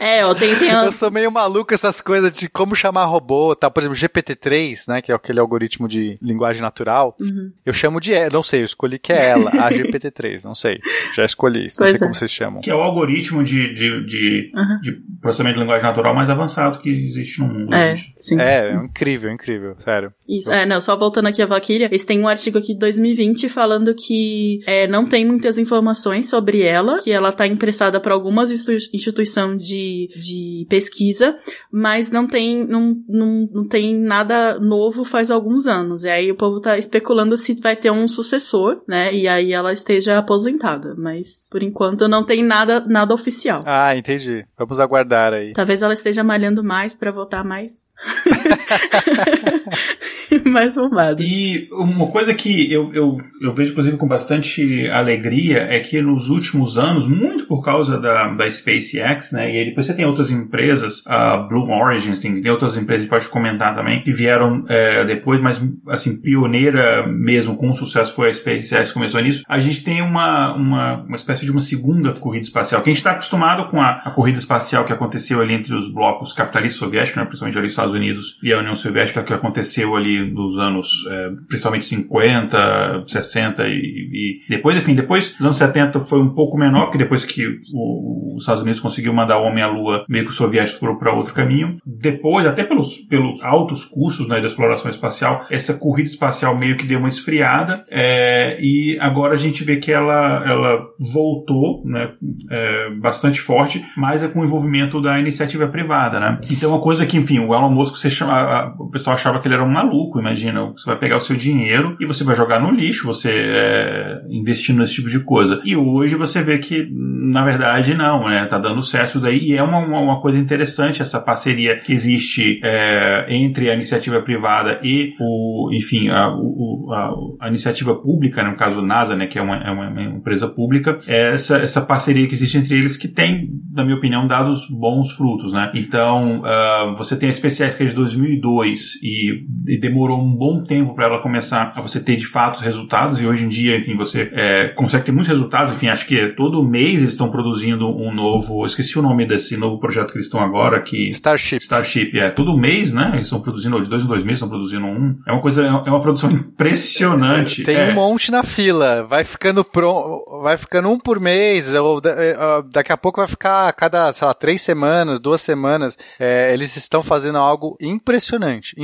é, 0.00 0.24
ó, 0.24 0.34
tem, 0.34 0.54
tem... 0.56 0.70
Eu 0.82 0.92
sou 0.92 1.10
meio 1.10 1.30
maluco 1.30 1.74
essas 1.74 2.00
coisas 2.00 2.32
de 2.32 2.48
como 2.48 2.74
chamar 2.74 3.04
robô, 3.04 3.54
tá? 3.54 3.70
Por 3.70 3.80
exemplo, 3.80 3.98
GPT-3, 3.98 4.88
né, 4.88 5.02
que 5.02 5.12
é 5.12 5.14
aquele 5.14 5.40
algoritmo 5.40 5.86
de 5.86 6.18
linguagem 6.22 6.62
natural, 6.62 7.11
uhum. 7.18 7.52
eu 7.64 7.72
chamo 7.72 8.00
de, 8.00 8.12
não 8.30 8.42
sei, 8.42 8.60
eu 8.60 8.64
escolhi 8.64 8.98
que 8.98 9.12
é 9.12 9.30
ela, 9.30 9.50
a 9.50 9.70
GPT-3, 9.72 10.44
não 10.44 10.54
sei, 10.54 10.78
já 11.14 11.24
escolhi, 11.24 11.66
não 11.68 11.76
pois 11.78 11.90
sei 11.90 11.96
é. 11.96 11.98
como 11.98 12.14
vocês 12.14 12.30
chamam. 12.30 12.60
Que 12.60 12.70
é 12.70 12.74
o 12.74 12.80
algoritmo 12.80 13.44
de, 13.44 13.74
de, 13.74 14.04
de, 14.04 14.52
uhum. 14.54 14.80
de, 14.80 14.92
processamento 15.20 15.54
de 15.54 15.60
linguagem 15.60 15.84
natural 15.84 16.14
mais 16.14 16.30
avançado 16.30 16.78
que 16.78 16.88
existe 16.88 17.40
no 17.40 17.48
mundo. 17.48 17.74
É, 17.74 17.96
sim. 18.16 18.40
É, 18.40 18.70
é 18.70 18.74
incrível, 18.74 19.30
incrível, 19.30 19.74
sério. 19.78 20.12
Isso, 20.28 20.50
eu... 20.50 20.54
é, 20.54 20.66
não, 20.66 20.80
só 20.80 20.96
voltando 20.96 21.28
aqui 21.28 21.42
a 21.42 21.46
Valkyria, 21.46 21.86
eles 21.86 22.04
têm 22.04 22.20
um 22.20 22.28
artigo 22.28 22.58
aqui 22.58 22.72
de 22.72 22.78
2020 22.78 23.48
falando 23.48 23.94
que 23.94 24.60
é, 24.66 24.86
não 24.86 25.06
tem 25.06 25.24
muitas 25.24 25.58
informações 25.58 26.28
sobre 26.28 26.62
ela, 26.62 27.00
que 27.02 27.10
ela 27.10 27.32
tá 27.32 27.46
emprestada 27.46 28.00
para 28.00 28.14
algumas 28.14 28.50
instituições 28.50 29.64
de, 29.64 30.08
de 30.14 30.66
pesquisa, 30.68 31.38
mas 31.70 32.10
não 32.10 32.26
tem, 32.26 32.66
não, 32.66 32.96
não, 33.08 33.48
não 33.52 33.68
tem 33.68 33.94
nada 33.94 34.58
novo 34.58 35.04
faz 35.04 35.30
alguns 35.30 35.66
anos. 35.66 36.04
E 36.04 36.08
aí 36.08 36.30
o 36.30 36.36
povo 36.36 36.60
tá 36.60 36.78
especulando 36.78 37.01
se 37.36 37.54
vai 37.62 37.76
ter 37.76 37.90
um 37.90 38.08
sucessor, 38.08 38.82
né? 38.88 39.12
E 39.12 39.28
aí 39.28 39.52
ela 39.52 39.72
esteja 39.72 40.18
aposentada. 40.18 40.94
Mas 40.96 41.48
por 41.50 41.62
enquanto 41.62 42.08
não 42.08 42.24
tem 42.24 42.42
nada, 42.42 42.80
nada 42.80 43.14
oficial. 43.14 43.62
Ah, 43.66 43.96
entendi. 43.96 44.44
Vamos 44.58 44.80
aguardar 44.80 45.32
aí. 45.32 45.52
Talvez 45.52 45.82
ela 45.82 45.94
esteja 45.94 46.24
malhando 46.24 46.64
mais 46.64 46.94
para 46.94 47.10
voltar 47.10 47.44
mais. 47.44 47.92
mais 50.44 50.74
bombada. 50.74 51.22
E 51.22 51.68
uma 51.72 52.06
coisa 52.06 52.34
que 52.34 52.72
eu, 52.72 52.92
eu, 52.94 53.18
eu 53.40 53.54
vejo, 53.54 53.72
inclusive, 53.72 53.96
com 53.96 54.06
bastante 54.06 54.88
alegria 54.88 55.66
é 55.70 55.80
que 55.80 56.00
nos 56.00 56.30
últimos 56.30 56.78
anos, 56.78 57.06
muito 57.06 57.46
por 57.46 57.62
causa 57.62 57.98
da, 57.98 58.28
da 58.28 58.50
SpaceX, 58.50 59.32
né? 59.32 59.52
E 59.52 59.58
aí 59.58 59.64
depois 59.66 59.86
você 59.86 59.94
tem 59.94 60.04
outras 60.04 60.30
empresas, 60.30 61.02
a, 61.06 61.36
Blue 61.36 61.70
Origins, 61.70 62.18
tem, 62.18 62.40
tem 62.40 62.50
outras 62.50 62.76
empresas 62.76 63.06
que 63.06 63.14
a 63.14 63.18
gente 63.18 63.24
pode 63.24 63.28
comentar 63.28 63.74
também, 63.74 64.02
que 64.02 64.12
vieram 64.12 64.64
é, 64.68 65.04
depois, 65.04 65.40
mas 65.40 65.60
assim, 65.88 66.16
pioneira 66.16 66.91
mesmo 67.06 67.56
com 67.56 67.72
sucesso 67.72 68.14
foi 68.14 68.30
a 68.30 68.34
SpaceX 68.34 68.88
que 68.88 68.94
começou 68.94 69.20
nisso. 69.20 69.42
A 69.48 69.58
gente 69.58 69.82
tem 69.82 70.02
uma, 70.02 70.54
uma, 70.54 71.02
uma 71.02 71.16
espécie 71.16 71.44
de 71.44 71.50
uma 71.50 71.60
segunda 71.60 72.12
corrida 72.12 72.44
espacial, 72.44 72.82
que 72.82 72.90
a 72.90 72.92
gente 72.92 72.98
está 72.98 73.12
acostumado 73.12 73.68
com 73.68 73.80
a, 73.80 73.90
a, 74.04 74.10
corrida 74.10 74.38
espacial 74.38 74.84
que 74.84 74.92
aconteceu 74.92 75.40
ali 75.40 75.54
entre 75.54 75.74
os 75.74 75.92
blocos 75.92 76.32
capitalistas 76.32 76.78
soviéticos, 76.78 77.16
né, 77.16 77.24
principalmente 77.24 77.58
ali 77.58 77.66
os 77.66 77.72
Estados 77.72 77.94
Unidos 77.94 78.38
e 78.42 78.52
a 78.52 78.58
União 78.58 78.74
Soviética, 78.74 79.22
que 79.22 79.32
aconteceu 79.32 79.96
ali 79.96 80.30
nos 80.30 80.58
anos, 80.58 81.06
é, 81.10 81.30
principalmente 81.48 81.86
50, 81.86 83.04
60 83.06 83.68
e, 83.68 83.70
e, 83.72 84.40
depois, 84.48 84.76
enfim, 84.76 84.94
depois 84.94 85.30
dos 85.30 85.40
anos 85.40 85.56
70 85.56 86.00
foi 86.00 86.20
um 86.20 86.30
pouco 86.30 86.58
menor, 86.58 86.86
porque 86.86 86.98
depois 86.98 87.24
que 87.24 87.58
o, 87.72 88.34
os 88.36 88.42
Estados 88.42 88.62
Unidos 88.62 88.80
conseguiu 88.80 89.12
mandar 89.12 89.38
o 89.38 89.44
homem 89.44 89.62
à 89.62 89.66
Lua, 89.66 90.04
meio 90.08 90.24
que 90.24 90.30
os 90.30 90.36
soviéticos 90.36 90.78
foram 90.78 90.98
para 90.98 91.12
outro 91.12 91.34
caminho. 91.34 91.76
Depois, 91.84 92.46
até 92.46 92.64
pelos, 92.64 92.98
pelos 92.98 93.42
altos 93.42 93.84
custos 93.84 94.28
né, 94.28 94.40
da 94.40 94.46
exploração 94.46 94.90
espacial, 94.90 95.46
essa 95.50 95.74
corrida 95.74 96.08
espacial 96.08 96.56
meio 96.56 96.71
que 96.76 96.86
deu 96.86 96.98
uma 96.98 97.08
esfriada 97.08 97.84
é, 97.90 98.58
e 98.60 98.96
agora 99.00 99.34
a 99.34 99.36
gente 99.36 99.64
vê 99.64 99.76
que 99.76 99.92
ela, 99.92 100.42
ela 100.46 100.82
voltou 100.98 101.82
né, 101.84 102.10
é, 102.50 102.90
bastante 103.00 103.40
forte, 103.40 103.84
mas 103.96 104.22
é 104.22 104.28
com 104.28 104.40
o 104.40 104.44
envolvimento 104.44 105.00
da 105.00 105.18
iniciativa 105.18 105.66
privada. 105.68 106.20
Né? 106.20 106.38
Então, 106.50 106.70
uma 106.70 106.80
coisa 106.80 107.06
que, 107.06 107.16
enfim, 107.16 107.38
o 107.38 107.54
Elon 107.54 107.70
Musk, 107.70 107.96
você 107.96 108.10
chama, 108.10 108.74
o 108.78 108.90
pessoal 108.90 109.14
achava 109.14 109.40
que 109.40 109.48
ele 109.48 109.54
era 109.54 109.64
um 109.64 109.70
maluco, 109.70 110.20
imagina, 110.20 110.72
você 110.76 110.86
vai 110.86 110.98
pegar 110.98 111.16
o 111.16 111.20
seu 111.20 111.36
dinheiro 111.36 111.96
e 112.00 112.06
você 112.06 112.24
vai 112.24 112.36
jogar 112.36 112.60
no 112.60 112.70
lixo, 112.70 113.06
você 113.06 113.30
é, 113.30 114.20
investindo 114.30 114.78
nesse 114.78 114.94
tipo 114.94 115.08
de 115.08 115.20
coisa. 115.20 115.60
E 115.64 115.76
hoje 115.76 116.14
você 116.14 116.42
vê 116.42 116.58
que, 116.58 116.88
na 116.92 117.44
verdade, 117.44 117.94
não, 117.94 118.28
né? 118.28 118.46
Tá 118.46 118.58
dando 118.58 118.82
certo 118.82 119.20
daí 119.20 119.38
e 119.38 119.56
é 119.56 119.62
uma, 119.62 119.78
uma, 119.78 120.00
uma 120.00 120.20
coisa 120.20 120.38
interessante 120.38 121.02
essa 121.02 121.20
parceria 121.20 121.76
que 121.76 121.92
existe 121.92 122.60
é, 122.62 123.26
entre 123.28 123.70
a 123.70 123.74
iniciativa 123.74 124.20
privada 124.22 124.80
e 124.82 125.14
o, 125.20 125.70
enfim, 125.72 126.08
a, 126.08 126.28
o, 126.28 126.61
a, 126.90 127.46
a 127.46 127.48
iniciativa 127.48 127.94
pública, 127.94 128.42
né, 128.42 128.50
no 128.50 128.56
caso 128.56 128.82
NASA, 128.82 129.16
né, 129.16 129.26
que 129.26 129.38
é 129.38 129.42
uma, 129.42 129.56
é 129.56 129.70
uma, 129.70 130.02
empresa 130.02 130.48
pública, 130.48 130.98
é 131.06 131.34
essa, 131.34 131.58
essa 131.58 131.80
parceria 131.80 132.26
que 132.26 132.34
existe 132.34 132.58
entre 132.58 132.76
eles 132.76 132.96
que 132.96 133.08
tem, 133.08 133.50
na 133.72 133.84
minha 133.84 133.96
opinião, 133.96 134.26
dado 134.26 134.52
bons 134.70 135.12
frutos, 135.12 135.52
né? 135.52 135.70
Então, 135.74 136.40
uh, 136.40 136.96
você 136.96 137.16
tem 137.16 137.28
a 137.28 137.32
SpaceX 137.32 137.74
que 137.74 137.82
é 137.82 137.86
de 137.86 137.94
2002 137.94 139.02
e, 139.02 139.44
e 139.68 139.78
demorou 139.78 140.20
um 140.20 140.36
bom 140.36 140.62
tempo 140.64 140.94
para 140.94 141.06
ela 141.06 141.22
começar 141.22 141.72
a 141.74 141.80
você 141.80 142.00
ter 142.00 142.16
de 142.16 142.26
fato 142.26 142.56
os 142.56 142.60
resultados 142.60 143.20
e 143.20 143.26
hoje 143.26 143.44
em 143.44 143.48
dia, 143.48 143.78
enfim, 143.78 143.96
você 143.96 144.30
é, 144.32 144.68
consegue 144.68 145.06
ter 145.06 145.12
muitos 145.12 145.28
resultados, 145.28 145.74
enfim, 145.74 145.88
acho 145.88 146.06
que 146.06 146.28
todo 146.28 146.62
mês 146.62 147.00
eles 147.00 147.14
estão 147.14 147.30
produzindo 147.30 147.88
um 147.88 148.12
novo, 148.12 148.64
esqueci 148.66 148.98
o 148.98 149.02
nome 149.02 149.26
desse 149.26 149.56
novo 149.56 149.78
projeto 149.78 150.12
que 150.12 150.18
eles 150.18 150.26
estão 150.26 150.40
agora, 150.40 150.80
que... 150.80 151.08
Starship. 151.10 151.56
Starship, 151.56 152.18
é, 152.18 152.30
todo 152.30 152.56
mês, 152.56 152.92
né? 152.92 153.10
Eles 153.14 153.26
estão 153.26 153.40
produzindo, 153.40 153.80
de 153.82 153.88
dois 153.88 154.04
em 154.04 154.06
dois 154.06 154.22
meses 154.22 154.38
estão 154.38 154.48
produzindo 154.48 154.86
um. 154.86 155.18
É 155.26 155.32
uma 155.32 155.40
coisa, 155.40 155.64
é 155.64 155.90
uma 155.90 156.00
produção 156.00 156.30
impressionante. 156.52 157.64
Tem 157.64 157.76
é. 157.76 157.90
um 157.90 157.94
monte 157.94 158.30
na 158.30 158.42
fila, 158.42 159.02
vai 159.04 159.24
ficando 159.24 159.64
pronto, 159.64 160.24
vai 160.42 160.56
ficando 160.56 160.90
um 160.90 160.98
por 160.98 161.18
mês, 161.18 161.74
ou 161.74 162.00
é, 162.04 162.36
daqui 162.70 162.92
a 162.92 162.96
pouco 162.96 163.20
vai 163.20 163.28
ficar 163.28 163.68
a 163.68 163.72
cada, 163.72 164.12
sei 164.12 164.26
lá, 164.26 164.34
três 164.34 164.60
semanas, 164.62 165.18
duas 165.18 165.40
semanas. 165.40 165.98
É, 166.18 166.52
eles 166.52 166.76
estão 166.76 167.02
fazendo 167.02 167.38
algo 167.38 167.76
impressionante, 167.80 168.76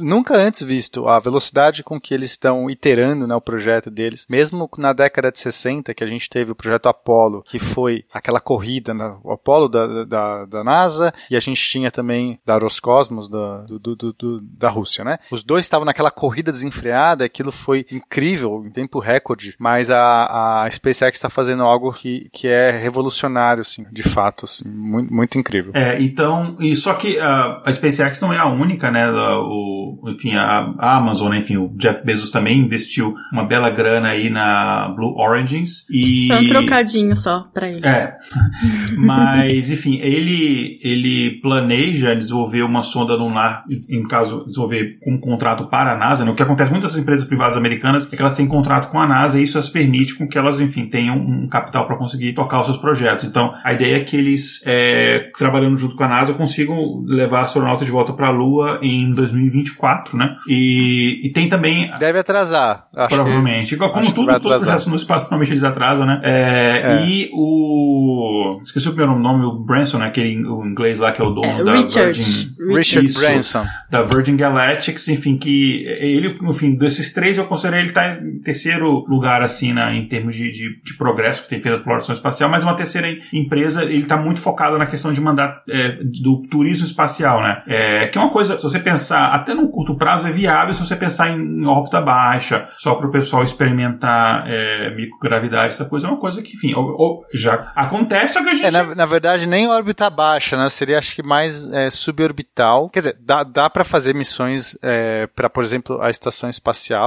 nunca 0.00 0.36
antes 0.36 0.62
visto 0.62 1.08
a 1.08 1.18
velocidade 1.18 1.82
com 1.82 2.00
que 2.00 2.14
eles 2.14 2.30
estão 2.30 2.70
iterando 2.70 3.26
né, 3.26 3.34
o 3.34 3.40
projeto 3.40 3.90
deles, 3.90 4.26
mesmo 4.28 4.68
na 4.78 4.92
década 4.92 5.30
de 5.30 5.38
60 5.38 5.94
que 5.94 6.02
a 6.02 6.06
gente 6.06 6.28
teve 6.28 6.52
o 6.52 6.54
projeto 6.54 6.88
Apollo, 6.88 7.42
que 7.42 7.58
foi 7.58 8.04
aquela 8.12 8.40
corrida, 8.40 8.94
né, 8.94 9.14
o 9.22 9.32
Apollo 9.32 9.68
da, 9.68 10.04
da, 10.04 10.44
da 10.44 10.64
NASA 10.64 11.12
e 11.30 11.36
a 11.36 11.40
gente 11.40 11.62
tinha 11.62 11.90
também 11.90 12.38
da 12.44 12.56
Roscosmos 12.56 13.28
da, 13.28 13.58
do, 13.62 13.78
do, 13.78 14.12
do, 14.12 14.40
da 14.40 14.68
Rússia, 14.68 15.04
né? 15.04 15.18
Os 15.30 15.42
dois 15.42 15.64
estavam 15.64 15.84
naquela 15.84 16.10
corrida 16.10 16.50
desenfreada, 16.50 16.93
aquilo 17.02 17.52
foi 17.52 17.84
incrível, 17.90 18.64
em 18.66 18.70
tempo 18.70 18.98
recorde, 18.98 19.54
mas 19.58 19.90
a, 19.90 20.62
a 20.64 20.70
SpaceX 20.70 21.18
está 21.18 21.28
fazendo 21.28 21.62
algo 21.62 21.92
que, 21.92 22.28
que 22.32 22.48
é 22.48 22.70
revolucionário, 22.70 23.60
assim, 23.62 23.84
de 23.90 24.02
fato, 24.02 24.44
assim, 24.44 24.68
muito, 24.68 25.12
muito 25.12 25.38
incrível. 25.38 25.72
É, 25.74 26.00
então, 26.00 26.56
e 26.60 26.76
só 26.76 26.94
que 26.94 27.18
a, 27.18 27.62
a 27.64 27.72
SpaceX 27.72 28.20
não 28.20 28.32
é 28.32 28.38
a 28.38 28.46
única, 28.46 28.90
né? 28.90 29.10
O, 29.10 30.00
enfim, 30.08 30.34
a, 30.34 30.74
a 30.78 30.96
Amazon, 30.96 31.30
né, 31.30 31.38
enfim, 31.38 31.56
o 31.56 31.68
Jeff 31.76 32.04
Bezos 32.04 32.30
também 32.30 32.58
investiu 32.58 33.14
uma 33.32 33.44
bela 33.44 33.70
grana 33.70 34.08
aí 34.08 34.30
na 34.30 34.88
Blue 34.88 35.14
Origins 35.18 35.86
e... 35.90 36.28
Foi 36.28 36.44
um 36.44 36.48
trocadinho 36.48 37.16
só 37.16 37.48
para 37.52 37.68
ele. 37.68 37.86
É, 37.86 38.16
mas, 38.96 39.70
enfim, 39.70 39.98
ele, 40.00 40.78
ele 40.82 41.40
planeja 41.40 42.14
desenvolver 42.14 42.62
uma 42.62 42.82
sonda 42.82 43.14
lunar, 43.14 43.64
em 43.88 44.06
caso, 44.06 44.44
desenvolver 44.46 44.96
um 45.06 45.18
contrato 45.18 45.66
para 45.66 45.92
a 45.92 45.96
NASA, 45.96 46.24
né? 46.24 46.30
O 46.30 46.34
que 46.34 46.42
acontece 46.42 46.70
muitas 46.84 46.96
empresas 46.96 47.26
privadas 47.26 47.56
americanas 47.56 48.06
é 48.12 48.16
que 48.16 48.20
elas 48.20 48.34
têm 48.34 48.46
contrato 48.46 48.90
com 48.90 49.00
a 49.00 49.06
NASA 49.06 49.38
e 49.38 49.42
isso 49.42 49.58
as 49.58 49.68
permite 49.68 50.14
com 50.14 50.28
que 50.28 50.36
elas, 50.36 50.60
enfim, 50.60 50.86
tenham 50.86 51.16
um 51.16 51.48
capital 51.48 51.86
para 51.86 51.96
conseguir 51.96 52.34
tocar 52.34 52.60
os 52.60 52.66
seus 52.66 52.76
projetos. 52.76 53.24
Então, 53.24 53.54
a 53.64 53.72
ideia 53.72 53.96
é 53.96 54.00
que 54.00 54.16
eles, 54.16 54.62
é, 54.66 55.30
trabalhando 55.36 55.76
junto 55.76 55.96
com 55.96 56.04
a 56.04 56.08
NASA, 56.08 56.34
consigam 56.34 57.02
levar 57.06 57.42
astronautas 57.42 57.86
de 57.86 57.92
volta 57.92 58.12
para 58.12 58.28
a 58.28 58.30
Lua 58.30 58.78
em 58.82 59.12
2024, 59.14 60.16
né? 60.16 60.36
E, 60.48 61.20
e 61.24 61.32
tem 61.32 61.48
também... 61.48 61.90
Deve 61.98 62.18
atrasar. 62.18 62.86
provavelmente. 63.08 63.74
Igual 63.74 63.90
como 63.90 64.12
tudo, 64.12 64.26
todos 64.40 64.56
os 64.56 64.62
projetos 64.62 64.86
no 64.86 64.96
espaço, 64.96 65.24
normalmente 65.24 65.52
eles 65.52 65.64
atrasam, 65.64 66.06
né? 66.06 66.20
É, 66.22 66.82
é. 66.84 67.06
E 67.06 67.30
o... 67.32 68.58
Esqueci 68.62 68.88
o 68.88 68.92
primeiro 68.92 69.18
nome, 69.18 69.44
o 69.44 69.52
Branson, 69.52 69.98
né? 69.98 70.06
Aquele 70.06 70.44
o 70.46 70.64
inglês 70.64 70.98
lá 70.98 71.12
que 71.12 71.22
é 71.22 71.24
o 71.24 71.30
dono 71.30 71.60
é, 71.60 71.64
da 71.64 71.74
Richard. 71.74 72.20
Virgin... 72.20 72.54
Richard 72.74 73.08
isso, 73.08 73.20
Branson. 73.20 73.64
Da 73.90 74.02
Virgin 74.02 74.36
Galactics, 74.36 75.08
enfim, 75.08 75.36
que 75.36 75.84
ele, 75.98 76.36
desses 76.76 77.12
três 77.12 77.38
eu 77.38 77.46
considero 77.46 77.76
ele 77.76 77.92
tá 77.92 78.16
em 78.16 78.40
terceiro 78.40 79.04
lugar, 79.08 79.42
assim, 79.42 79.72
né, 79.72 79.94
em 79.94 80.06
termos 80.06 80.34
de, 80.34 80.50
de, 80.50 80.82
de 80.82 80.94
progresso 80.96 81.42
que 81.42 81.48
tem 81.48 81.60
feito 81.60 81.74
a 81.74 81.78
exploração 81.78 82.14
espacial, 82.14 82.50
mas 82.50 82.62
uma 82.62 82.74
terceira 82.74 83.08
empresa, 83.32 83.82
ele 83.82 84.04
tá 84.04 84.16
muito 84.16 84.40
focado 84.40 84.78
na 84.78 84.86
questão 84.86 85.12
de 85.12 85.20
mandar 85.20 85.62
é, 85.68 85.98
do 86.02 86.42
turismo 86.48 86.86
espacial, 86.86 87.42
né? 87.42 87.62
É, 87.66 88.06
que 88.08 88.18
é 88.18 88.20
uma 88.20 88.30
coisa, 88.30 88.58
se 88.58 88.64
você 88.64 88.78
pensar, 88.78 89.34
até 89.34 89.54
num 89.54 89.68
curto 89.68 89.96
prazo 89.96 90.28
é 90.28 90.30
viável 90.30 90.74
se 90.74 90.84
você 90.84 90.96
pensar 90.96 91.30
em, 91.30 91.40
em 91.40 91.66
órbita 91.66 92.00
baixa, 92.00 92.66
só 92.78 92.94
para 92.94 93.06
o 93.06 93.10
pessoal 93.10 93.42
experimentar 93.42 94.44
é, 94.48 94.94
microgravidade, 94.94 95.74
essa 95.74 95.84
coisa 95.84 96.06
é 96.06 96.10
uma 96.10 96.18
coisa 96.18 96.42
que, 96.42 96.56
enfim, 96.56 96.74
ou, 96.74 96.84
ou, 96.98 97.24
já 97.32 97.72
acontece, 97.74 98.34
só 98.34 98.42
que 98.42 98.50
a 98.50 98.54
gente... 98.54 98.66
É, 98.66 98.70
na, 98.70 98.94
na, 98.94 99.06
verdade, 99.06 99.46
nem 99.46 99.68
órbita 99.68 100.08
baixa, 100.10 100.56
né? 100.56 100.68
Seria, 100.68 100.98
acho 100.98 101.14
que 101.14 101.22
mais 101.22 101.66
é, 101.72 101.90
suborbital. 101.90 102.88
Quer 102.88 103.00
dizer, 103.00 103.16
dá, 103.20 103.42
dá 103.42 103.70
para 103.70 103.84
fazer 103.84 104.14
missões 104.14 104.76
é, 104.82 105.26
para, 105.34 105.48
por 105.48 105.62
exemplo, 105.62 106.00
a 106.00 106.10
estação 106.10 106.48
espacial. 106.50 106.63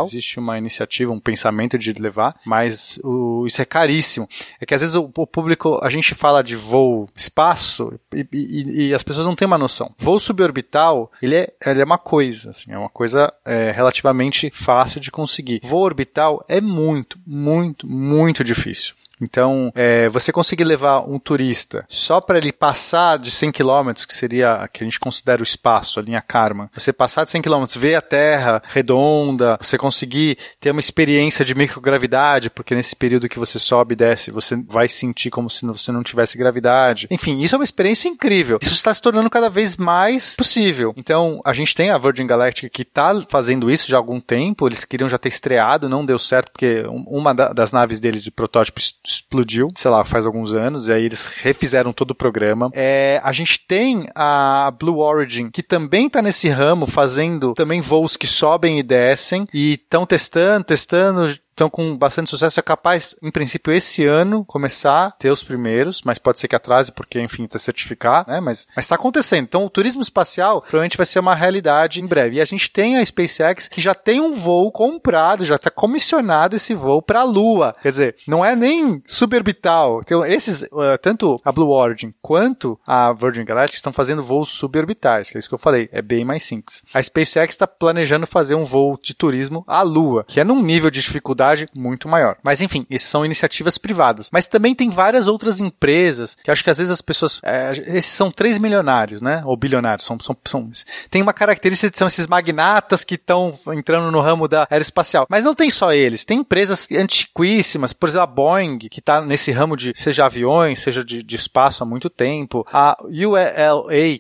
Existe 0.08 0.40
uma 0.40 0.58
iniciativa, 0.58 1.12
um 1.12 1.20
pensamento 1.20 1.78
de 1.78 1.92
levar, 1.94 2.36
mas 2.46 3.00
o, 3.04 3.46
isso 3.48 3.62
é 3.62 3.66
caríssimo. 3.66 4.28
É 4.62 4.66
que 4.66 4.74
às 4.74 4.82
vezes 4.82 4.96
o, 4.96 5.10
o 5.18 5.28
público, 5.28 5.80
a 5.82 5.90
gente 5.90 6.14
fala 6.14 6.44
de 6.44 6.56
voo 6.56 7.10
espaço 7.16 8.00
e, 8.14 8.28
e, 8.32 8.88
e, 8.88 8.94
as 8.94 9.04
pessoas 9.04 9.26
não 9.26 9.36
têm 9.36 9.46
uma 9.46 9.58
noção. 9.58 9.94
Voo 9.98 10.20
suborbital, 10.20 11.12
ele 11.22 11.36
é, 11.36 11.54
ele 11.66 11.82
é 11.82 11.86
uma 11.86 11.98
coisa, 11.98 12.52
assim, 12.52 12.72
é 12.72 12.78
uma 12.78 12.90
coisa 12.90 13.34
é, 13.44 13.72
relativamente 13.72 14.50
fácil 14.52 15.00
de 15.00 15.12
conseguir. 15.12 15.62
Voo 15.64 15.82
orbital 15.82 16.44
é 16.48 16.62
muito, 16.62 17.20
muito, 17.26 17.88
muito 17.88 18.44
difícil. 18.44 18.94
Então, 19.22 19.72
é, 19.76 20.08
você 20.10 20.32
conseguir 20.32 20.64
levar 20.64 21.02
um 21.02 21.20
turista 21.20 21.86
só 21.90 22.22
para 22.22 22.38
ele 22.38 22.52
passar 22.52 23.18
de 23.18 23.32
100 23.32 23.52
km, 23.52 23.92
que 24.08 24.14
seria 24.14 24.70
que 24.72 24.84
a 24.84 24.86
gente 24.86 25.00
considera 25.00 25.42
o 25.42 25.44
espaço, 25.44 26.00
a 26.00 26.04
linha 26.04 26.22
Karman, 26.22 26.70
você 26.76 26.94
passar 26.94 27.24
de 27.24 27.32
100 27.32 27.42
km, 27.42 27.66
ver 27.76 27.96
a 27.96 28.02
Terra 28.02 28.62
redonda, 28.68 29.58
você 29.62 29.78
conseguir 29.78 30.38
ter 30.60 30.72
uma 30.72 30.80
experiência 30.80 31.44
de 31.44 31.56
microgravidade, 31.56 32.50
porque 32.50 32.76
nesse 32.76 32.96
período 32.96 33.30
que 33.30 33.40
você 33.40 33.60
sobe 33.60 33.94
e 33.94 33.96
desce, 33.96 34.32
você 34.32 34.56
vai 34.68 34.88
sentir 34.88 35.30
como 35.30 35.50
se 35.50 35.66
você 35.66 35.92
não 35.92 36.04
tivesse 36.04 36.38
gravidade. 36.38 37.08
Enfim, 37.10 37.42
isso 37.42 37.56
é 37.56 37.58
uma 37.58 37.64
experiência 37.64 38.08
incrível. 38.08 38.60
Isso 38.62 38.74
está 38.74 38.94
se 38.94 39.02
tornando 39.02 39.30
cada 39.30 39.50
vez 39.50 39.76
mais 39.76 40.36
possível. 40.36 40.94
Então, 40.96 41.42
a 41.44 41.54
gente 41.54 41.74
tem 41.74 41.90
a 41.90 41.98
Virgin 41.98 42.28
Galactic 42.28 42.72
que 42.72 42.84
está 42.84 43.20
fazendo 43.30 43.72
isso 43.72 43.90
já 43.90 43.98
há 43.98 44.00
algum 44.00 44.20
tempo, 44.20 44.68
eles 44.68 44.86
queriam 44.86 45.10
já 45.10 45.18
ter 45.18 45.30
estreado, 45.30 45.90
não 45.90 46.06
deu 46.06 46.20
certo, 46.20 46.52
porque 46.52 46.84
uma 47.08 47.34
das 47.34 47.72
naves 47.72 48.00
deles 48.00 48.24
de 48.24 48.32
protótipos 48.32 48.96
explodiu, 49.08 49.70
sei 49.76 49.90
lá, 49.90 50.04
faz 50.04 50.26
alguns 50.26 50.54
anos, 50.54 50.88
e 50.88 50.94
aí 50.94 51.06
eles 51.06 51.26
refizeram 51.26 51.94
todo 51.94 52.12
o 52.12 52.16
programa. 52.16 52.70
É, 52.74 53.22
a 53.24 53.32
gente 53.32 53.66
tem 53.68 54.08
a 54.14 54.72
Blue 54.78 55.00
Origin, 55.00 55.50
que 55.50 55.64
também 55.64 56.10
tá 56.10 56.22
nesse 56.22 56.50
ramo, 56.50 56.86
fazendo 56.86 57.54
também 57.54 57.82
voos 57.82 58.18
que 58.18 58.28
sobem 58.28 58.80
e 58.80 58.84
descem, 58.84 59.48
e 59.54 59.74
estão 59.74 60.06
testando, 60.06 60.66
testando, 60.66 61.38
estão 61.58 61.70
com 61.70 61.98
bastante 61.98 62.30
sucesso. 62.30 62.60
É 62.60 62.64
capaz, 62.64 63.16
em 63.22 63.32
princípio, 63.32 63.74
esse 63.74 64.06
ano 64.06 64.46
começar 64.46 65.08
a 65.08 65.12
ter 65.12 65.32
os 65.32 65.44
primeiros, 65.44 66.02
mas 66.04 66.20
pode 66.20 66.40
ser 66.40 66.48
que 66.48 66.56
atrase 66.56 66.92
porque, 66.92 67.20
enfim, 67.20 67.46
está 67.46 67.58
certificar, 67.58 68.26
né? 68.28 68.40
Mas 68.40 68.68
está 68.78 68.96
acontecendo. 68.96 69.44
Então, 69.44 69.66
o 69.66 69.70
turismo 69.70 70.02
espacial 70.02 70.62
provavelmente 70.62 70.98
vai 70.98 71.06
ser 71.06 71.20
uma 71.20 71.36
realidade 71.36 72.00
em 72.00 72.06
breve. 72.06 72.38
E 72.38 72.42
a 72.42 72.46
gente 72.46 72.70
tem 72.72 72.98
a 72.98 73.06
SpaceX 73.06 73.68
que 73.68 73.82
já 73.82 73.96
tem 73.96 74.22
um 74.22 74.32
voo 74.32 74.72
comprado, 74.72 75.44
já 75.44 75.56
está 75.56 75.72
comissionado 75.72 76.56
esse 76.56 76.74
voo 76.76 77.02
para 77.02 77.22
a 77.22 77.24
Lua. 77.24 77.76
Quer 77.82 77.90
dizer, 77.90 78.16
não 78.28 78.46
é 78.46 78.56
nem 78.56 79.02
suborbital. 79.06 80.02
Então, 80.02 80.26
esses, 80.26 80.62
uh, 80.64 80.98
tanto 81.02 81.42
a 81.44 81.52
Blue 81.52 81.70
Origin 81.70 82.14
quanto 82.22 82.80
a 82.86 83.12
Virgin 83.14 83.44
Galactic 83.44 83.78
estão 83.78 83.92
fazendo 83.94 84.22
voos 84.22 84.50
suborbitais, 84.50 85.30
que 85.30 85.38
é 85.38 85.40
isso 85.40 85.50
que 85.50 85.56
eu 85.56 85.60
falei, 85.60 85.90
é 85.92 86.02
bem 86.02 86.24
mais 86.24 86.44
simples. 86.44 86.84
A 86.94 87.02
SpaceX 87.02 87.54
está 87.56 87.66
planejando 87.66 88.28
fazer 88.28 88.56
um 88.56 88.64
voo 88.64 89.00
de 89.02 89.14
turismo 89.14 89.64
à 89.68 89.82
Lua, 89.82 90.24
que 90.28 90.40
é 90.40 90.44
num 90.44 90.62
nível 90.62 90.92
de 90.92 91.02
dificuldade 91.02 91.47
muito 91.76 92.08
maior. 92.08 92.38
Mas 92.44 92.62
enfim, 92.62 92.86
essas 92.90 93.10
são 93.10 93.26
iniciativas 93.26 93.78
privadas. 93.78 94.30
Mas 94.32 94.48
também 94.48 94.76
tem 94.76 94.90
várias 94.90 95.28
outras 95.28 95.60
empresas 95.60 96.36
que 96.36 96.52
acho 96.52 96.64
que 96.64 96.70
às 96.70 96.78
vezes 96.78 96.92
as 96.92 97.02
pessoas. 97.02 97.40
É, 97.44 97.72
esses 97.88 98.12
são 98.12 98.32
três 98.32 98.58
milionários, 98.58 99.22
né? 99.22 99.42
Ou 99.46 99.56
bilionários. 99.56 100.06
São, 100.06 100.18
são, 100.20 100.36
são, 100.46 100.70
tem 101.10 101.22
uma 101.22 101.34
característica 101.34 101.92
de 101.92 101.98
são 101.98 102.08
esses 102.08 102.28
magnatas 102.28 103.04
que 103.04 103.16
estão 103.16 103.58
entrando 103.74 104.12
no 104.12 104.20
ramo 104.20 104.48
da 104.48 104.68
aeroespacial. 104.70 105.26
Mas 105.30 105.46
não 105.46 105.56
tem 105.56 105.70
só 105.70 105.94
eles. 105.94 106.26
Tem 106.26 106.40
empresas 106.40 106.88
antiquíssimas, 106.92 107.94
por 107.94 108.10
exemplo, 108.10 108.24
a 108.24 108.28
Boeing, 108.28 108.78
que 108.80 109.00
está 109.00 109.22
nesse 109.22 109.52
ramo 109.52 109.76
de 109.76 109.94
seja 109.96 110.26
aviões, 110.26 110.80
seja 110.80 111.04
de, 111.04 111.24
de 111.24 111.36
espaço 111.36 111.84
há 111.84 111.86
muito 111.86 112.10
tempo. 112.10 112.66
A 112.72 112.98
ULA, 113.04 113.54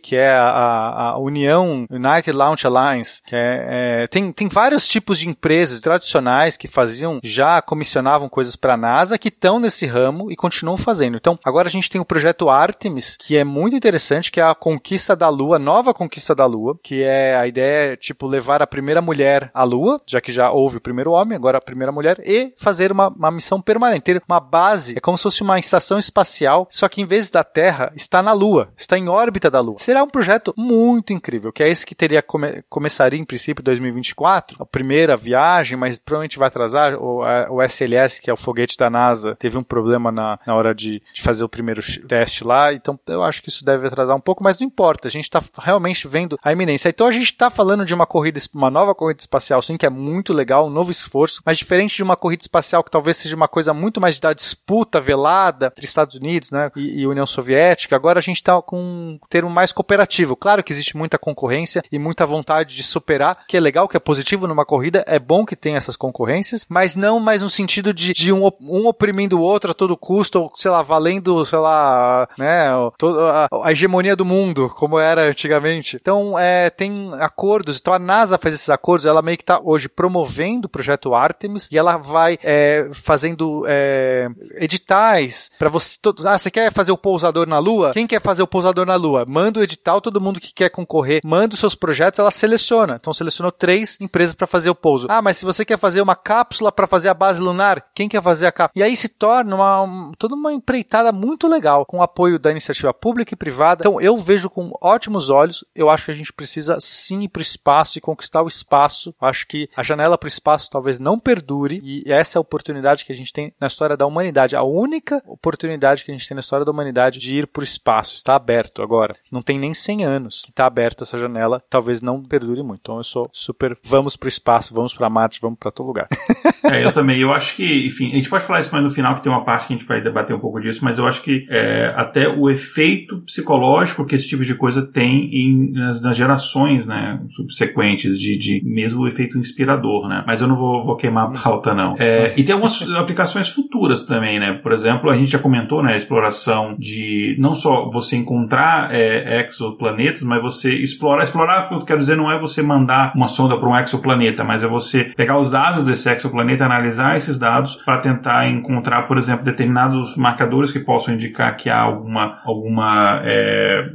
que 0.02 0.16
é 0.16 0.30
a, 0.30 1.12
a 1.12 1.18
União 1.18 1.86
United 1.90 2.32
Launch 2.32 2.66
Alliance, 2.66 3.22
que 3.24 3.36
é, 3.36 4.04
é, 4.04 4.08
tem, 4.08 4.32
tem 4.32 4.48
vários 4.48 4.88
tipos 4.88 5.20
de 5.20 5.28
empresas 5.28 5.80
tradicionais 5.80 6.58
que 6.58 6.68
faziam, 6.68 7.17
já 7.24 7.62
comissionavam 7.62 8.30
coisas 8.30 8.56
para 8.56 8.74
a 8.74 8.78
NASA, 8.78 9.18
que 9.18 9.30
estão 9.30 9.60
nesse 9.60 9.86
ramo 9.86 10.32
e 10.32 10.36
continuam 10.36 10.78
fazendo. 10.78 11.18
Então, 11.18 11.38
agora 11.44 11.68
a 11.68 11.72
gente 11.72 11.90
tem 11.90 12.00
o 12.00 12.06
projeto 12.06 12.50
Artemis, 12.50 13.18
que 13.18 13.38
é 13.38 13.44
muito 13.44 13.76
interessante, 13.76 14.32
que 14.32 14.40
é 14.40 14.44
a 14.44 14.56
conquista 14.56 15.16
da 15.16 15.30
Lua, 15.30 15.60
nova 15.60 15.94
conquista 15.94 16.34
da 16.34 16.46
Lua, 16.46 16.78
que 16.82 17.04
é 17.04 17.36
a 17.36 17.48
ideia, 17.48 17.98
tipo, 17.98 18.28
levar 18.28 18.62
a 18.62 18.68
primeira 18.68 19.02
mulher 19.02 19.50
à 19.54 19.64
Lua, 19.64 20.02
já 20.06 20.22
que 20.22 20.32
já 20.32 20.52
houve 20.52 20.78
o 20.78 20.82
primeiro 20.82 21.12
homem, 21.12 21.36
agora 21.36 21.58
a 21.58 21.62
primeira 21.62 21.92
mulher, 21.92 22.22
e 22.26 22.54
fazer 22.58 22.92
uma, 22.92 23.10
uma 23.10 23.32
missão 23.32 23.62
permanente, 23.62 24.04
ter 24.04 24.22
uma 24.28 24.40
base, 24.40 24.98
é 24.98 25.00
como 25.00 25.18
se 25.18 25.24
fosse 25.24 25.42
uma 25.42 25.60
estação 25.60 25.98
espacial, 25.98 26.68
só 26.70 26.88
que 26.88 27.02
em 27.02 27.06
vez 27.06 27.30
da 27.30 27.44
Terra, 27.44 27.92
está 27.96 28.22
na 28.22 28.34
Lua, 28.34 28.70
está 28.78 28.98
em 28.98 29.10
órbita 29.10 29.50
da 29.50 29.60
Lua. 29.60 29.78
Será 29.80 30.04
um 30.04 30.10
projeto 30.10 30.54
muito 30.58 31.14
incrível, 31.14 31.52
que 31.52 31.64
é 31.64 31.70
esse 31.70 31.86
que 31.86 31.96
teria 31.96 32.22
come, 32.22 32.64
começaria 32.70 33.20
em 33.20 33.26
princípio 33.26 33.62
em 33.62 33.66
2024, 33.66 34.58
a 34.60 34.66
primeira 34.66 35.16
viagem, 35.18 35.78
mas 35.78 35.98
provavelmente 35.98 36.38
vai 36.38 36.48
atrasar. 36.48 36.96
O, 37.08 37.24
a, 37.24 37.48
o 37.50 37.62
SLS, 37.64 38.22
que 38.22 38.30
é 38.30 38.34
o 38.34 38.38
foguete 38.38 38.78
da 38.78 38.90
NASA, 38.90 39.36
teve 39.36 39.58
um 39.58 39.64
problema 39.64 40.12
na, 40.12 40.40
na 40.46 40.56
hora 40.56 40.76
de, 40.76 41.02
de 41.14 41.22
fazer 41.22 41.44
o 41.44 41.50
primeiro 41.50 41.82
teste 42.08 42.44
lá, 42.44 42.74
então 42.74 43.00
eu 43.08 43.24
acho 43.24 43.42
que 43.42 43.50
isso 43.50 43.64
deve 43.64 43.88
atrasar 43.88 44.16
um 44.16 44.20
pouco, 44.20 44.44
mas 44.44 44.58
não 44.58 44.68
importa, 44.68 45.08
a 45.08 45.12
gente 45.12 45.24
está 45.24 45.42
realmente 45.58 46.08
vendo 46.08 46.38
a 46.44 46.52
iminência. 46.52 46.90
Então 46.90 47.08
a 47.08 47.12
gente 47.12 47.32
está 47.32 47.50
falando 47.50 47.86
de 47.86 47.94
uma 47.94 48.06
corrida, 48.06 48.40
uma 48.54 48.70
nova 48.70 48.94
corrida 48.94 49.22
espacial, 49.22 49.62
sim, 49.62 49.78
que 49.78 49.86
é 49.86 49.90
muito 49.90 50.34
legal, 50.34 50.68
um 50.68 50.70
novo 50.70 50.92
esforço, 50.92 51.42
mas 51.46 51.58
diferente 51.58 51.96
de 51.96 52.04
uma 52.04 52.16
corrida 52.16 52.44
espacial 52.44 52.84
que 52.84 52.92
talvez 52.92 53.18
seja 53.18 53.36
uma 53.36 53.48
coisa 53.48 53.74
muito 53.74 54.02
mais 54.02 54.20
da 54.20 54.34
disputa 54.34 55.00
velada 55.00 55.68
entre 55.68 55.86
Estados 55.86 56.16
Unidos 56.16 56.52
né, 56.52 56.70
e, 56.76 57.02
e 57.02 57.08
União 57.08 57.26
Soviética, 57.26 57.96
agora 57.96 58.20
a 58.20 58.22
gente 58.22 58.38
está 58.38 58.62
com 58.62 58.78
um 58.78 59.20
termo 59.30 59.50
mais 59.50 59.72
cooperativo. 59.72 60.36
Claro 60.36 60.64
que 60.64 60.74
existe 60.74 60.98
muita 60.98 61.18
concorrência 61.18 61.82
e 61.92 61.98
muita 61.98 62.26
vontade 62.26 62.76
de 62.76 62.84
superar, 62.84 63.46
que 63.48 63.56
é 63.56 63.60
legal, 63.60 63.88
que 63.88 63.96
é 63.96 64.00
positivo 64.00 64.48
numa 64.48 64.66
corrida, 64.66 65.04
é 65.08 65.20
bom 65.20 65.46
que 65.46 65.56
tenha 65.56 65.78
essas 65.78 65.96
concorrências, 65.96 66.66
mas 66.70 66.96
não 66.98 67.20
mais 67.20 67.42
no 67.42 67.50
sentido 67.50 67.94
de, 67.94 68.14
de 68.14 68.32
um, 68.34 68.50
um 68.62 68.88
oprimindo 68.88 69.40
o 69.40 69.42
outro 69.42 69.72
a 69.72 69.74
todo 69.74 69.98
custo, 69.98 70.42
ou 70.42 70.52
sei 70.56 70.72
lá, 70.72 70.82
valendo, 70.82 71.46
sei 71.46 71.60
lá, 71.60 72.28
né, 72.38 72.70
a, 72.70 73.48
a 73.64 73.72
hegemonia 73.72 74.16
do 74.16 74.26
mundo, 74.26 74.70
como 74.76 75.00
era 75.00 75.30
antigamente. 75.30 75.98
Então, 76.00 76.38
é, 76.38 76.70
tem 76.70 77.12
acordos, 77.20 77.80
então 77.80 77.94
a 77.94 78.00
NASA 78.00 78.38
faz 78.38 78.54
esses 78.54 78.70
acordos, 78.70 79.06
ela 79.06 79.22
meio 79.22 79.38
que 79.38 79.44
está 79.44 79.60
hoje 79.64 79.88
promovendo 79.88 80.66
o 80.66 80.70
projeto 80.70 81.14
Artemis 81.14 81.70
e 81.72 81.78
ela 81.78 81.98
vai 81.98 82.38
é, 82.44 82.88
fazendo 82.92 83.64
é, 83.68 84.30
editais 84.56 85.52
para 85.58 85.70
você. 85.70 85.98
Todos, 86.02 86.26
ah, 86.26 86.38
você 86.38 86.52
quer 86.52 86.72
fazer 86.72 86.92
o 86.92 86.98
pousador 86.98 87.48
na 87.48 87.60
Lua? 87.60 87.92
Quem 87.92 88.08
quer 88.08 88.22
fazer 88.22 88.42
o 88.42 88.48
pousador 88.48 88.86
na 88.86 88.96
Lua? 88.96 89.26
Manda 89.28 89.60
o 89.60 89.64
edital, 89.64 90.02
todo 90.02 90.22
mundo 90.22 90.40
que 90.40 90.54
quer 90.54 90.70
concorrer, 90.70 91.22
manda 91.24 91.54
os 91.54 91.60
seus 91.60 91.76
projetos, 91.76 92.20
ela 92.20 92.32
seleciona. 92.32 92.98
Então 93.00 93.14
selecionou 93.14 93.52
três 93.52 94.00
empresas 94.00 94.34
para 94.34 94.48
fazer 94.48 94.70
o 94.70 94.76
pouso. 94.76 95.08
Ah, 95.10 95.22
mas 95.22 95.38
se 95.38 95.46
você 95.46 95.66
quer 95.66 95.78
fazer 95.78 96.02
uma 96.02 96.16
cápsula 96.16 96.72
para 96.72 96.87
fazer 96.88 97.10
a 97.10 97.14
base 97.14 97.42
lunar, 97.42 97.84
quem 97.94 98.10
quer 98.10 98.22
fazer 98.22 98.48
a 98.48 98.52
cápsula? 98.52 98.84
E 98.84 98.88
aí 98.88 98.96
se 98.96 99.10
torna 99.10 99.56
uma, 99.56 100.12
toda 100.18 100.36
uma 100.36 100.54
empreitada 100.54 101.12
muito 101.12 101.48
legal, 101.48 101.86
com 101.86 101.98
o 101.98 102.02
apoio 102.02 102.40
da 102.40 102.52
iniciativa 102.52 102.94
pública 102.94 103.34
e 103.34 103.38
privada. 103.38 103.82
Então 103.82 104.00
eu 104.02 104.18
vejo 104.18 104.50
com 104.50 104.72
ótimos 104.82 105.30
olhos. 105.30 105.64
Eu 105.76 105.90
acho 105.90 106.06
que 106.06 106.12
a 106.12 106.14
gente 106.14 106.34
precisa 106.34 106.78
sim 106.80 107.24
ir 107.24 107.30
para 107.30 107.40
o 107.40 107.42
espaço 107.42 107.98
e 107.98 108.02
conquistar 108.02 108.42
o 108.42 108.48
espaço. 108.48 109.14
Acho 109.20 109.48
que 109.48 109.70
a 109.76 109.84
janela 109.84 110.18
para 110.18 110.28
o 110.28 110.30
espaço 110.30 110.70
talvez 110.70 111.00
não 111.00 111.20
perdure 111.20 111.80
e 111.84 112.04
essa 112.12 112.38
é 112.38 112.40
a 112.40 112.42
oportunidade 112.42 113.06
que 113.06 113.12
a 113.12 113.16
gente 113.16 113.34
tem 113.34 113.54
na 113.60 113.68
história 113.68 113.98
da 113.98 114.06
humanidade. 114.06 114.56
A 114.56 114.64
única 114.64 115.22
oportunidade 115.26 116.04
que 116.04 116.12
a 116.12 116.14
gente 116.14 116.28
tem 116.28 116.36
na 116.36 116.42
história 116.42 116.66
da 116.66 116.72
humanidade 116.72 117.20
de 117.20 117.38
ir 117.38 117.48
para 117.48 117.62
o 117.62 117.64
espaço. 117.64 118.16
Está 118.16 118.36
aberto 118.36 118.82
agora. 118.82 119.14
Não 119.32 119.42
tem 119.42 119.60
nem 119.60 119.74
100 119.74 120.06
anos 120.06 120.44
que 120.44 120.50
está 120.50 120.66
aberta 120.66 121.04
essa 121.04 121.18
janela. 121.18 121.64
Talvez 121.70 122.02
não 122.02 122.24
perdure 122.24 122.64
muito. 122.64 122.82
Então 122.82 122.98
eu 122.98 123.04
sou 123.04 123.30
super. 123.32 123.78
Vamos 123.84 124.16
para 124.16 124.28
o 124.28 124.30
espaço, 124.30 124.74
vamos 124.74 124.94
para 124.94 125.10
Marte, 125.10 125.42
vamos 125.42 125.60
para 125.60 125.72
todo 125.72 125.88
lugar. 125.88 126.08
é, 126.72 126.86
eu 126.86 126.92
também. 126.92 127.20
Eu 127.20 127.34
acho 127.34 127.56
que, 127.56 127.86
enfim, 127.86 128.12
a 128.12 128.16
gente 128.16 128.30
pode 128.30 128.44
falar 128.44 128.60
isso 128.60 128.72
mais 128.72 128.84
no 128.84 128.90
final, 128.92 129.16
que 129.16 129.22
tem 129.22 129.32
uma 129.32 129.44
parte 129.44 129.68
que 129.68 129.74
a 129.74 129.78
gente 129.78 129.88
vai 129.88 130.02
debater 130.02 130.36
um 130.36 130.40
pouco 130.40 130.60
disso, 130.60 130.84
mas 130.84 130.98
eu 130.98 131.08
acho 131.08 131.22
que 131.22 131.46
é, 131.50 131.94
até 131.96 132.28
o 132.28 132.50
efeito 132.50 133.22
psicológico 133.22 134.06
que 134.06 134.16
esse 134.16 134.28
tipo 134.28 134.44
de 134.44 134.56
coisa 134.56 134.82
tem 134.82 135.30
em, 135.34 135.72
nas, 135.72 136.02
nas 136.02 136.16
gerações 136.16 136.86
né, 136.86 137.20
subsequentes, 137.30 138.20
de, 138.20 138.38
de 138.38 138.62
mesmo 138.66 139.02
o 139.02 139.08
efeito 139.08 139.38
inspirador, 139.38 140.08
né? 140.08 140.24
Mas 140.26 140.42
eu 140.42 140.48
não 140.48 140.56
vou, 140.56 140.86
vou 140.86 140.96
queimar 140.96 141.28
a 141.28 141.32
pauta, 141.32 141.74
não. 141.74 141.96
É, 141.98 142.34
e 142.38 142.44
tem 142.44 142.54
algumas 142.54 142.82
aplicações 142.98 143.50
futuras 143.50 144.04
também, 144.04 144.40
né? 144.40 144.54
Por 144.54 144.72
exemplo, 144.72 145.10
a 145.10 145.18
gente 145.18 145.32
já 145.32 145.40
comentou, 145.40 145.84
né, 145.84 145.94
a 145.94 145.98
exploração 145.98 146.76
de 146.78 147.36
não 147.40 147.56
só 147.56 147.90
você 147.90 148.16
encontrar 148.16 148.94
é, 148.94 149.48
exoplanetas, 149.48 150.24
mas 150.24 150.42
você 150.42 150.74
explorar. 150.74 151.24
Explorar, 151.24 151.70
eu 151.72 151.82
quero 151.82 152.00
dizer, 152.00 152.16
não 152.16 152.32
é 152.32 152.38
você 152.38 152.62
mandar 152.62 153.14
uma 153.16 153.28
sonda 153.28 153.58
para 153.58 153.70
um 153.70 153.78
exoplaneta, 153.78 154.44
mas 154.44 154.64
é 154.64 154.68
você 154.68 155.06
pegar 155.16 155.40
os 155.40 155.52
dados 155.52 155.84
desse 155.84 156.10
exoplaneta, 156.10 156.57
analisar 156.64 157.18
esses 157.18 157.38
dados 157.38 157.76
para 157.76 157.98
tentar 157.98 158.50
encontrar, 158.50 159.04
por 159.04 159.18
exemplo, 159.18 159.46
determinados 159.46 160.16
marcadores 160.16 160.72
que 160.72 160.80
possam 160.80 161.14
indicar 161.14 161.56
que 161.56 161.70
há 161.70 161.80
alguma, 161.80 162.40
alguma 162.46 163.22
é, 163.24 163.90